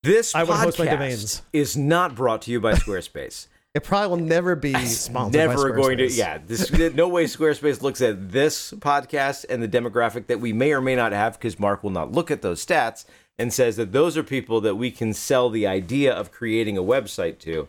this 0.04 0.36
I 0.36 0.46
host 0.46 0.78
my 0.78 0.86
podcast 0.86 0.92
domains. 0.92 1.42
is 1.52 1.76
not 1.76 2.16
brought 2.16 2.44
to 2.44 2.52
you 2.52 2.62
by 2.62 2.74
Squarespace. 2.74 3.48
It 3.74 3.86
probably 3.86 4.10
will 4.10 4.26
never 4.26 4.56
be 4.56 4.74
sponsored. 4.86 5.34
by 5.34 5.48
Never 5.48 5.72
going 5.72 5.98
to. 6.00 6.12
Yeah, 6.12 6.40
this, 6.46 6.72
no 6.94 7.08
way 7.08 7.26
Squarespace 7.26 7.82
looks 7.82 8.02
at 8.02 8.32
this 8.32 8.74
podcast 8.74 9.46
and 9.50 9.64
the 9.64 9.68
demographic 9.68 10.28
that 10.28 10.42
we 10.42 10.52
may 10.52 10.74
or 10.74 10.82
may 10.82 10.96
not 10.96 11.14
have 11.14 11.34
because 11.34 11.58
Mark 11.58 11.82
will 11.82 11.92
not 11.92 12.12
look 12.12 12.30
at 12.30 12.42
those 12.42 12.66
stats 12.66 13.06
and 13.40 13.54
says 13.54 13.78
that 13.78 13.94
those 13.94 14.18
are 14.18 14.24
people 14.24 14.60
that 14.62 14.76
we 14.76 14.92
can 14.92 15.14
sell 15.14 15.50
the 15.50 15.66
idea 15.66 16.14
of 16.14 16.32
creating 16.32 16.78
a 16.78 16.84
website 16.84 17.40
to. 17.40 17.68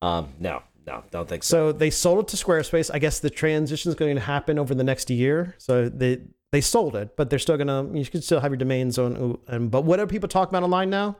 Um, 0.00 0.30
no, 0.40 0.62
no, 0.86 1.04
don't 1.10 1.28
think 1.28 1.42
so. 1.42 1.70
So 1.70 1.72
they 1.72 1.90
sold 1.90 2.20
it 2.20 2.28
to 2.28 2.36
Squarespace. 2.36 2.90
I 2.92 2.98
guess 2.98 3.20
the 3.20 3.30
transition 3.30 3.90
is 3.90 3.94
going 3.94 4.14
to 4.14 4.22
happen 4.22 4.58
over 4.58 4.74
the 4.74 4.84
next 4.84 5.10
year. 5.10 5.54
So 5.58 5.90
they 5.90 6.22
they 6.52 6.62
sold 6.62 6.96
it, 6.96 7.16
but 7.16 7.28
they're 7.28 7.38
still 7.38 7.58
gonna. 7.58 7.86
You 7.92 8.06
can 8.06 8.22
still 8.22 8.40
have 8.40 8.50
your 8.50 8.56
domains 8.56 8.98
on. 8.98 9.38
And 9.46 9.70
but 9.70 9.82
what 9.82 10.00
are 10.00 10.06
people 10.06 10.28
talking 10.28 10.52
about 10.52 10.62
online 10.62 10.88
now? 10.88 11.16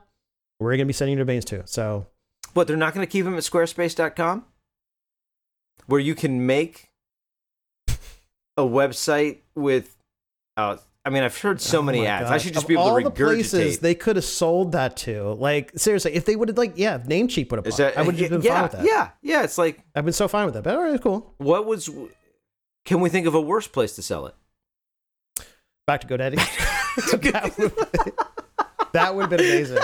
We're 0.59 0.71
going 0.71 0.79
to 0.79 0.85
be 0.85 0.93
sending 0.93 1.17
your 1.17 1.25
domains 1.25 1.45
to. 1.45 1.67
So 1.67 2.07
But 2.55 2.65
they're 2.67 2.77
not 2.77 2.95
going 2.95 3.05
to 3.05 3.11
keep 3.11 3.25
them 3.25 3.35
at 3.35 3.43
squarespace.com 3.43 4.45
where 5.87 5.99
you 5.99 6.15
can 6.15 6.45
make 6.47 6.89
a 8.57 8.63
website 8.63 9.39
with 9.55 9.95
uh, 10.57 10.77
I 11.03 11.09
mean 11.09 11.23
I've 11.23 11.37
heard 11.37 11.61
so 11.61 11.79
Oh 11.79 11.81
many 11.83 12.07
ads. 12.07 12.31
I 12.31 12.37
should 12.37 12.53
just 12.53 12.63
Of 12.63 12.67
be 12.67 12.73
able 12.75 12.83
all 12.83 12.97
to 12.97 13.03
the 13.03 13.11
places 13.11 13.79
they 13.79 13.93
could 13.93 14.15
have 14.15 14.25
sold 14.25 14.71
that 14.71 14.97
to. 14.97 15.33
Like 15.33 15.71
seriously, 15.75 16.13
if 16.15 16.25
they 16.25 16.35
would 16.35 16.47
have 16.49 16.57
like 16.57 16.73
yeah, 16.75 16.97
Namecheap 16.97 17.51
would 17.51 17.63
have. 17.63 17.75
That, 17.77 17.97
I 17.97 18.01
would 18.01 18.15
have 18.15 18.29
been 18.29 18.41
yeah, 18.41 18.53
fine 18.53 18.63
with 18.63 18.71
that. 18.71 18.85
Yeah, 18.85 19.09
yeah, 19.21 19.43
it's 19.43 19.57
like 19.57 19.81
I've 19.93 20.05
been 20.05 20.13
so 20.13 20.27
fine 20.27 20.45
with 20.45 20.53
that. 20.55 20.63
But 20.63 20.75
all 20.75 20.83
right, 20.83 21.01
cool. 21.01 21.33
what 21.37 21.65
was 21.65 21.89
can 22.85 23.01
we 23.01 23.09
think 23.09 23.27
of 23.27 23.35
a 23.35 23.41
worse 23.41 23.67
place 23.67 23.95
to 23.95 24.01
sell 24.01 24.27
it? 24.27 24.35
Back 25.85 26.01
to 26.01 26.07
GoDaddy. 26.07 26.37
that, 27.21 27.57
would, 27.57 27.73
that 28.93 29.13
would 29.13 29.21
have 29.23 29.29
been 29.29 29.39
amazing. 29.41 29.77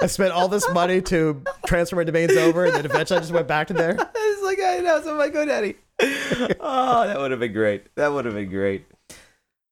I 0.00 0.06
spent 0.06 0.32
all 0.32 0.48
this 0.48 0.68
money 0.70 1.00
to 1.02 1.42
transfer 1.66 1.96
my 1.96 2.04
domains 2.04 2.36
over, 2.36 2.64
and 2.66 2.74
then 2.74 2.84
eventually 2.84 3.18
I 3.18 3.20
just 3.20 3.32
went 3.32 3.48
back 3.48 3.66
to 3.68 3.74
there. 3.74 3.90
it's 4.14 4.42
like 4.42 4.58
I 4.62 4.78
know 4.78 5.00
so 5.02 5.16
my 5.16 5.28
GoDaddy. 5.28 5.76
oh, 6.60 7.06
that 7.06 7.18
would 7.18 7.30
have 7.30 7.40
been 7.40 7.52
great. 7.52 7.94
That 7.96 8.12
would 8.12 8.24
have 8.24 8.34
been 8.34 8.50
great. 8.50 8.86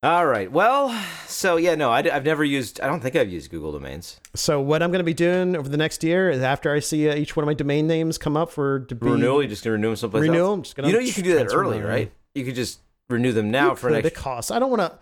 All 0.03 0.25
right. 0.27 0.51
Well, 0.51 0.97
so 1.27 1.57
yeah, 1.57 1.75
no, 1.75 1.91
I, 1.91 2.03
have 2.09 2.25
never 2.25 2.45
used. 2.45 2.81
I 2.81 2.87
don't 2.87 3.01
think 3.01 3.17
I've 3.17 3.29
used 3.29 3.51
Google 3.51 3.73
domains. 3.73 4.21
So 4.37 4.61
what 4.61 4.81
I'm 4.81 4.91
going 4.93 5.01
to 5.01 5.05
be 5.05 5.15
doing 5.15 5.57
over 5.57 5.69
the 5.69 5.77
next 5.77 6.05
year 6.05 6.31
is 6.31 6.41
after 6.41 6.73
I 6.73 6.79
see 6.79 7.09
uh, 7.09 7.17
each 7.17 7.35
one 7.35 7.43
of 7.43 7.49
my 7.49 7.55
domain 7.55 7.89
names 7.89 8.17
come 8.17 8.37
up 8.37 8.51
for 8.53 8.81
to 8.81 8.95
be 8.95 9.09
renewal. 9.09 9.43
You're 9.43 9.49
just 9.49 9.65
gonna 9.65 9.73
renew 9.73 9.89
them 9.89 9.97
someplace 9.97 10.23
renewal, 10.23 10.51
else. 10.51 10.55
I'm 10.57 10.63
just 10.63 10.77
gonna 10.77 10.89
you 10.89 10.95
know, 10.95 11.01
you 11.01 11.13
can 11.13 11.25
do 11.25 11.35
that 11.35 11.53
early, 11.53 11.81
my- 11.81 11.89
right? 11.89 12.13
You 12.35 12.45
could 12.45 12.55
just 12.55 12.79
renew 13.09 13.33
them 13.33 13.51
now 13.51 13.71
You 13.71 13.77
for 13.77 13.89
an 13.89 13.95
could, 13.95 14.07
extra. 14.07 14.21
the 14.21 14.23
cost. 14.23 14.53
I 14.53 14.61
don't 14.61 14.71
want 14.71 14.83
to. 14.83 14.99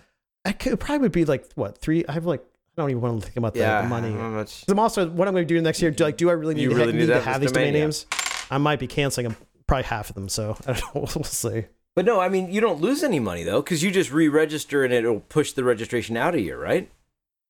I 0.47 0.53
could 0.53 0.73
it 0.73 0.77
probably 0.79 1.01
would 1.01 1.13
be 1.13 1.27
like 1.27 1.51
what 1.57 1.77
three? 1.77 2.05
I 2.09 2.13
have 2.13 2.25
like 2.25 2.43
I 2.77 2.83
don't 2.83 2.91
even 2.91 3.01
want 3.03 3.21
to 3.21 3.27
think 3.27 3.37
about 3.39 3.55
the, 3.55 3.61
Yeah, 3.61 3.83
the 3.83 3.89
money. 3.89 4.11
much? 4.11 4.65
I'm 4.69 4.79
also 4.79 5.09
what 5.09 5.27
I'm 5.29 5.35
going 5.35 5.47
to 5.49 5.55
do 5.55 5.61
next 5.63 5.81
year. 5.81 5.91
Do, 5.91 6.05
like, 6.05 6.17
do 6.19 6.29
I 6.29 6.35
really 6.35 6.55
need, 6.55 6.63
You 6.63 6.69
to, 6.71 6.75
really 6.77 6.93
need 6.93 7.01
need 7.01 7.07
to 7.07 7.15
to 7.15 7.21
have 7.23 7.41
these 7.41 7.51
domain, 7.53 7.69
domain, 7.69 7.75
yeah. 7.75 7.85
names? 7.85 8.07
I 8.51 8.59
might 8.59 8.79
be 8.79 8.87
canceling 8.87 9.29
them, 9.29 9.37
probably 9.67 9.85
half 9.85 10.11
of 10.11 10.15
them. 10.15 10.29
So 10.29 10.57
I 10.67 10.73
don't 10.75 10.95
know. 10.95 11.01
We'll 11.15 11.25
see. 11.25 11.65
But 11.95 12.05
no, 12.05 12.21
I 12.21 12.29
mean, 12.29 12.53
you 12.53 12.61
don't 12.61 12.81
lose 12.83 13.03
any 13.03 13.19
money 13.19 13.45
though, 13.45 13.63
because 13.63 13.83
you 13.83 13.91
just 13.91 14.13
re-register 14.13 14.85
and 14.85 14.93
it'll 14.93 15.21
push 15.21 15.53
the 15.53 15.65
registration 15.65 16.17
out 16.19 16.35
a 16.35 16.41
year, 16.41 16.61
right? 16.61 16.91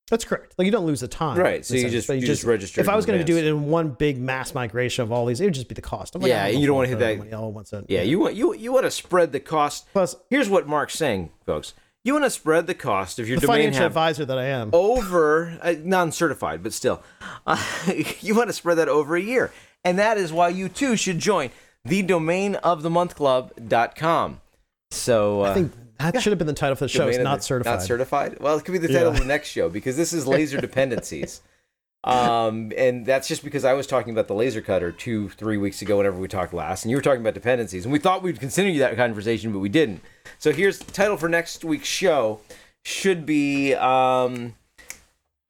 That's 0.09 0.23
correct. 0.23 0.53
Like 0.57 0.65
you 0.65 0.71
don't 0.71 0.85
lose 0.85 1.01
the 1.01 1.09
time, 1.09 1.37
Right, 1.37 1.65
so 1.65 1.73
you 1.73 1.81
sense, 1.81 1.91
just- 1.91 2.07
but 2.07 2.17
you 2.17 2.25
just 2.25 2.45
register 2.45 2.79
If 2.79 2.87
I 2.87 2.95
was 2.95 3.05
going 3.05 3.19
to 3.19 3.25
do 3.25 3.35
it 3.35 3.43
in 3.45 3.65
one 3.67 3.89
big 3.89 4.17
mass 4.17 4.53
migration 4.53 5.03
of 5.03 5.11
all 5.11 5.25
these, 5.25 5.41
it 5.41 5.43
would 5.43 5.53
just 5.53 5.67
be 5.67 5.75
the 5.75 5.81
cost. 5.81 6.15
I'm 6.15 6.21
like, 6.21 6.29
Yeah, 6.29 6.47
you 6.47 6.65
don't 6.65 6.77
want 6.77 6.87
hit 6.87 6.99
that- 6.99 7.17
money 7.17 7.33
all 7.33 7.49
at 7.49 7.53
once. 7.53 7.73
Yeah, 7.89 8.03
you 8.03 8.17
want 8.19 8.35
you 8.35 8.55
you 8.55 8.71
want 8.71 8.85
to 8.85 8.91
spread 8.91 9.33
the 9.33 9.41
cost. 9.41 9.91
Plus, 9.91 10.15
Here's 10.29 10.47
what 10.49 10.65
Mark's 10.65 10.95
saying, 10.95 11.31
folks. 11.45 11.73
You 12.07 12.13
want 12.13 12.23
to 12.23 12.29
spread 12.29 12.67
the 12.67 12.73
cost 12.73 13.19
of 13.19 13.27
your 13.27 13.37
the 13.37 13.47
domain 13.47 13.59
financial 13.63 13.81
have 13.81 13.91
advisor 13.91 14.23
that 14.23 14.37
I 14.37 14.45
am. 14.45 14.69
over 14.71 15.59
uh, 15.61 15.75
non-certified, 15.83 16.63
but 16.63 16.71
still, 16.71 17.03
uh, 17.45 17.61
you 18.21 18.33
want 18.33 18.47
to 18.47 18.53
spread 18.53 18.75
that 18.75 18.87
over 18.87 19.17
a 19.17 19.21
year, 19.21 19.51
and 19.83 19.99
that 19.99 20.17
is 20.17 20.31
why 20.31 20.47
you 20.47 20.69
too 20.69 20.95
should 20.95 21.19
join 21.19 21.49
the 21.83 22.01
domain 22.03 22.55
of 22.55 22.81
the 22.81 22.89
month 22.89 23.15
club.com. 23.15 24.39
So 24.91 25.41
uh, 25.43 25.51
I 25.51 25.53
think 25.53 25.73
that 25.99 26.21
should 26.21 26.31
have 26.31 26.37
been 26.37 26.47
the 26.47 26.53
title 26.53 26.77
for 26.77 26.85
the 26.85 26.89
show. 26.89 26.99
domain 26.99 27.15
It's 27.15 27.23
not 27.25 27.39
the- 27.39 27.43
certified. 27.43 27.73
Not 27.73 27.83
certified. 27.83 28.37
Well, 28.39 28.57
it 28.57 28.63
could 28.63 28.71
be 28.71 28.77
the 28.77 28.87
title 28.87 29.03
Yeah. 29.11 29.15
of 29.15 29.19
the 29.19 29.25
next 29.25 29.49
show 29.49 29.67
because 29.67 29.97
this 29.97 30.13
is 30.13 30.25
laser 30.25 30.61
dependencies. 30.61 31.41
Um, 32.03 32.71
and 32.77 33.05
that's 33.05 33.27
just 33.27 33.43
because 33.43 33.65
I 33.65 33.73
was 33.73 33.85
talking 33.85 34.13
about 34.13 34.27
the 34.27 34.33
laser 34.33 34.61
cutter 34.61 34.91
two, 34.91 35.29
three 35.29 35.57
weeks 35.57 35.81
ago, 35.81 35.97
whenever 35.97 36.17
we 36.17 36.27
talked 36.27 36.53
last, 36.53 36.85
and 36.85 36.91
you 36.91 36.97
were 36.97 37.01
talking 37.01 37.21
about 37.21 37.33
dependencies, 37.33 37.83
and 37.85 37.91
we 37.91 37.99
thought 37.99 38.23
we'd 38.23 38.39
continue 38.39 38.79
that 38.79 38.95
conversation, 38.95 39.51
but 39.51 39.59
we 39.59 39.69
didn't. 39.69 40.01
So 40.37 40.51
here's 40.51 40.79
the 40.79 40.91
title 40.91 41.17
for 41.17 41.27
next 41.27 41.65
week's 41.65 41.87
show 41.87 42.39
should 42.85 43.25
be 43.25 43.73
um, 43.75 44.55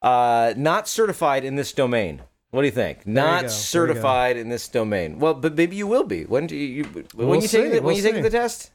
uh, 0.01 0.53
not 0.57 0.87
certified 0.87 1.43
in 1.43 1.55
this 1.55 1.73
domain. 1.73 2.21
What 2.51 2.61
do 2.61 2.67
you 2.67 2.71
think? 2.71 2.99
you 3.05 3.13
Not 3.13 3.43
you 3.43 3.49
certified 3.49 4.37
in 4.37 4.49
this 4.49 4.67
domain. 4.67 5.19
Well, 5.19 5.33
but 5.33 5.55
maybe 5.55 5.75
you 5.75 5.85
will 5.85 6.05
be. 6.05 6.23
When 6.23 6.47
do 6.47 6.55
you, 6.55 6.85
when 7.13 7.27
We'll 7.27 7.41
you 7.41 7.47
see, 7.47 7.57
take 7.57 7.71
the, 7.71 7.77
when 7.77 7.83
we'll 7.83 7.97
you 7.97 8.01
take 8.01 8.23
the 8.23 8.29
test? 8.29 8.71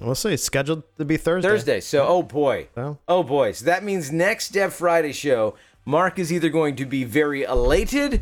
We'll 0.00 0.14
see. 0.14 0.34
It's 0.34 0.44
scheduled 0.44 0.84
to 0.96 1.04
be 1.04 1.16
Thursday. 1.16 1.48
Thursday. 1.48 1.80
So, 1.80 2.06
oh 2.06 2.22
boy. 2.22 2.68
So, 2.74 2.98
Oh 3.08 3.22
boy. 3.24 3.52
So 3.52 3.64
that 3.64 3.82
means 3.82 4.12
next 4.12 4.50
Dev 4.50 4.72
Friday 4.72 5.12
show, 5.12 5.56
Mark 5.88 6.18
is 6.18 6.30
either 6.30 6.50
going 6.50 6.76
to 6.76 6.84
be 6.84 7.02
very 7.04 7.44
elated 7.44 8.20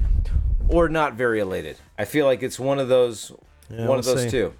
or 0.68 0.88
not 0.88 1.14
very 1.14 1.40
elated. 1.40 1.76
I 1.98 2.04
feel 2.04 2.24
like 2.24 2.44
it's 2.44 2.60
one 2.60 2.78
of 2.78 2.86
those 2.86 3.32
Yeah, 3.68 3.88
one 3.88 3.98
of 3.98 4.04
those 4.04 4.22
see. 4.22 4.30
two. 4.30 4.52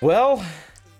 Well, 0.00 0.42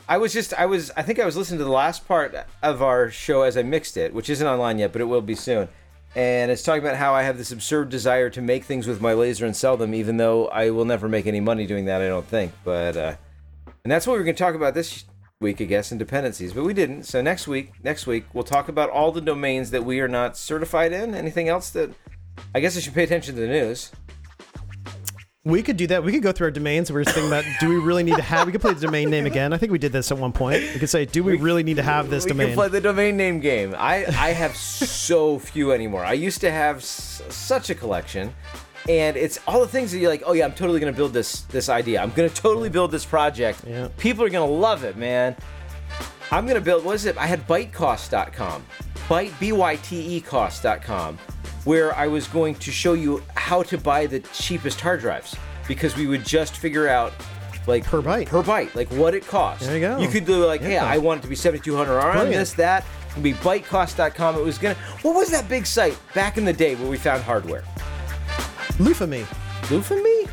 I 0.06 0.18
was 0.18 0.34
just 0.34 0.52
I 0.52 0.66
was 0.66 0.90
I 0.94 1.00
think 1.00 1.18
I 1.18 1.24
was 1.24 1.38
listening 1.38 1.56
to 1.60 1.64
the 1.64 1.70
last 1.70 2.06
part 2.06 2.36
of 2.62 2.82
our 2.82 3.08
show 3.08 3.40
as 3.44 3.56
I 3.56 3.62
mixed 3.62 3.96
it, 3.96 4.12
which 4.12 4.28
isn't 4.28 4.46
online 4.46 4.78
yet, 4.78 4.92
but 4.92 5.00
it 5.00 5.06
will 5.06 5.22
be 5.22 5.34
soon. 5.34 5.70
And 6.14 6.50
it's 6.50 6.62
talking 6.62 6.82
about 6.82 6.96
how 6.96 7.14
I 7.14 7.22
have 7.22 7.38
this 7.38 7.50
absurd 7.50 7.88
desire 7.88 8.28
to 8.28 8.42
make 8.42 8.64
things 8.64 8.86
with 8.86 9.00
my 9.00 9.14
laser 9.14 9.46
and 9.46 9.56
sell 9.56 9.78
them, 9.78 9.94
even 9.94 10.18
though 10.18 10.48
I 10.48 10.68
will 10.68 10.84
never 10.84 11.08
make 11.08 11.26
any 11.26 11.40
money 11.40 11.66
doing 11.66 11.86
that. 11.86 12.02
I 12.02 12.08
don't 12.08 12.26
think. 12.26 12.52
But 12.62 12.94
uh, 12.94 13.16
and 13.84 13.90
that's 13.90 14.06
what 14.06 14.18
we're 14.18 14.24
going 14.24 14.36
to 14.36 14.44
talk 14.44 14.54
about 14.54 14.74
this 14.74 15.06
week, 15.40 15.60
I 15.60 15.64
guess, 15.64 15.92
in 15.92 15.98
dependencies. 15.98 16.52
But 16.52 16.64
we 16.64 16.74
didn't. 16.74 17.04
So 17.04 17.22
next 17.22 17.46
week, 17.46 17.72
next 17.84 18.06
week, 18.08 18.24
we'll 18.32 18.42
talk 18.44 18.68
about 18.68 18.90
all 18.90 19.12
the 19.12 19.20
domains 19.20 19.70
that 19.70 19.84
we 19.84 20.00
are 20.00 20.08
not 20.08 20.36
certified 20.36 20.92
in. 20.92 21.14
Anything 21.14 21.48
else 21.48 21.70
that 21.70 21.90
I 22.54 22.60
guess 22.60 22.76
I 22.76 22.80
should 22.80 22.94
pay 22.94 23.04
attention 23.04 23.36
to 23.36 23.40
the 23.42 23.46
news. 23.46 23.92
we 25.44 25.62
could 25.62 25.76
do 25.76 25.86
that. 25.86 26.02
We 26.02 26.10
could 26.10 26.22
go 26.24 26.32
through 26.32 26.46
our 26.46 26.50
domains. 26.50 26.90
We're 26.90 27.04
just 27.04 27.14
thinking 27.14 27.30
about 27.30 27.44
do 27.60 27.68
we 27.68 27.76
really 27.76 28.02
need 28.02 28.16
to 28.16 28.22
have? 28.22 28.46
We 28.46 28.52
could 28.52 28.60
play 28.60 28.74
the 28.74 28.80
domain 28.80 29.10
name 29.10 29.26
again. 29.26 29.52
I 29.52 29.58
think 29.58 29.70
we 29.70 29.78
did 29.78 29.92
this 29.92 30.10
at 30.10 30.18
one 30.18 30.32
point. 30.32 30.60
We 30.74 30.80
could 30.80 30.90
say, 30.90 31.04
do 31.04 31.22
we, 31.22 31.36
really 31.36 31.62
need 31.62 31.76
to 31.76 31.82
have 31.84 32.10
this 32.10 32.24
we 32.24 32.30
domain? 32.30 32.48
can 32.48 32.56
play 32.56 32.68
the 32.68 32.80
domain 32.80 33.16
name 33.16 33.38
game. 33.38 33.76
I 33.78 34.06
I 34.06 34.30
have 34.32 34.56
so 34.56 35.38
few 35.38 35.70
anymore. 35.70 36.04
I 36.04 36.14
used 36.14 36.40
to 36.40 36.50
have 36.50 36.78
s- 36.78 37.22
such 37.28 37.70
a 37.70 37.76
collection, 37.76 38.34
and 38.88 39.16
it's 39.16 39.38
all 39.46 39.60
the 39.60 39.68
things 39.68 39.92
that 39.92 39.98
you're 39.98 40.10
like, 40.10 40.22
oh 40.26 40.32
yeah, 40.32 40.44
I'm 40.44 40.52
totally 40.54 40.80
gonna 40.80 40.92
build 40.92 41.12
this 41.12 41.42
this 41.42 41.68
idea. 41.68 42.02
I'm 42.02 42.10
gonna 42.10 42.28
totally 42.30 42.68
build 42.70 42.90
this 42.90 43.04
project. 43.04 43.62
Yeah. 43.66 43.88
People 43.98 44.24
are 44.24 44.28
gonna 44.30 44.46
love 44.50 44.84
it, 44.84 44.96
man. 44.96 45.36
I'm 46.30 46.46
gonna 46.46 46.60
build. 46.60 46.84
What 46.84 46.94
is 46.94 47.06
it? 47.06 47.16
I 47.16 47.26
had 47.26 47.46
ByteCost.com, 47.46 48.64
Byte 49.08 49.38
B 49.40 49.52
Y 49.52 49.76
T 49.76 50.16
E 50.16 50.20
Cost.com, 50.20 51.18
where 51.64 51.94
I 51.94 52.06
was 52.06 52.26
going 52.28 52.54
to 52.56 52.70
show 52.70 52.92
you 52.94 53.22
how 53.34 53.62
to 53.64 53.78
buy 53.78 54.06
the 54.06 54.20
cheapest 54.32 54.80
hard 54.80 55.00
drives 55.00 55.34
because 55.66 55.96
we 55.96 56.06
would 56.06 56.24
just 56.24 56.56
figure 56.56 56.88
out 56.88 57.12
like 57.66 57.84
Per 57.84 58.00
byte. 58.00 58.26
per 58.26 58.42
byte, 58.42 58.74
like 58.74 58.90
what 58.92 59.14
it 59.14 59.26
costs. 59.26 59.66
There 59.66 59.74
you 59.76 59.80
go. 59.86 59.98
You 59.98 60.08
could 60.08 60.24
do 60.24 60.44
like, 60.46 60.62
hey, 60.62 60.72
Yeah. 60.74 60.84
I 60.86 60.96
want 60.98 61.18
it 61.20 61.22
to 61.22 61.28
be 61.28 61.34
7,200 61.36 61.98
RM, 62.24 62.30
this, 62.30 62.54
that. 62.54 62.84
It 63.10 63.14
would 63.16 63.22
be 63.22 63.34
bytecost.com. 63.34 64.36
It 64.36 64.42
was 64.44 64.58
gonna. 64.58 64.74
What 65.02 65.14
was 65.14 65.30
that 65.30 65.48
big 65.48 65.66
site 65.66 65.98
back 66.14 66.36
in 66.38 66.44
the 66.44 66.52
day 66.52 66.74
where 66.76 66.88
we 66.88 66.96
found 66.98 67.22
hardware? 67.22 67.64
Lufame. 68.78 69.24
Lufame? 69.68 70.28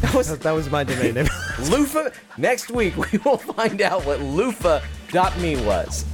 That 0.00 0.14
was 0.14 0.28
That, 0.28 0.40
that 0.40 0.52
was 0.52 0.68
my 0.70 0.84
domain 0.84 1.14
name. 1.14 1.26
Lufa. 1.70 2.12
Next 2.36 2.70
week 2.70 2.96
we 2.96 3.18
will 3.18 3.38
find 3.38 3.80
out 3.80 4.04
what 4.04 4.20
Lufa.me 4.20 5.64
was. 5.64 6.04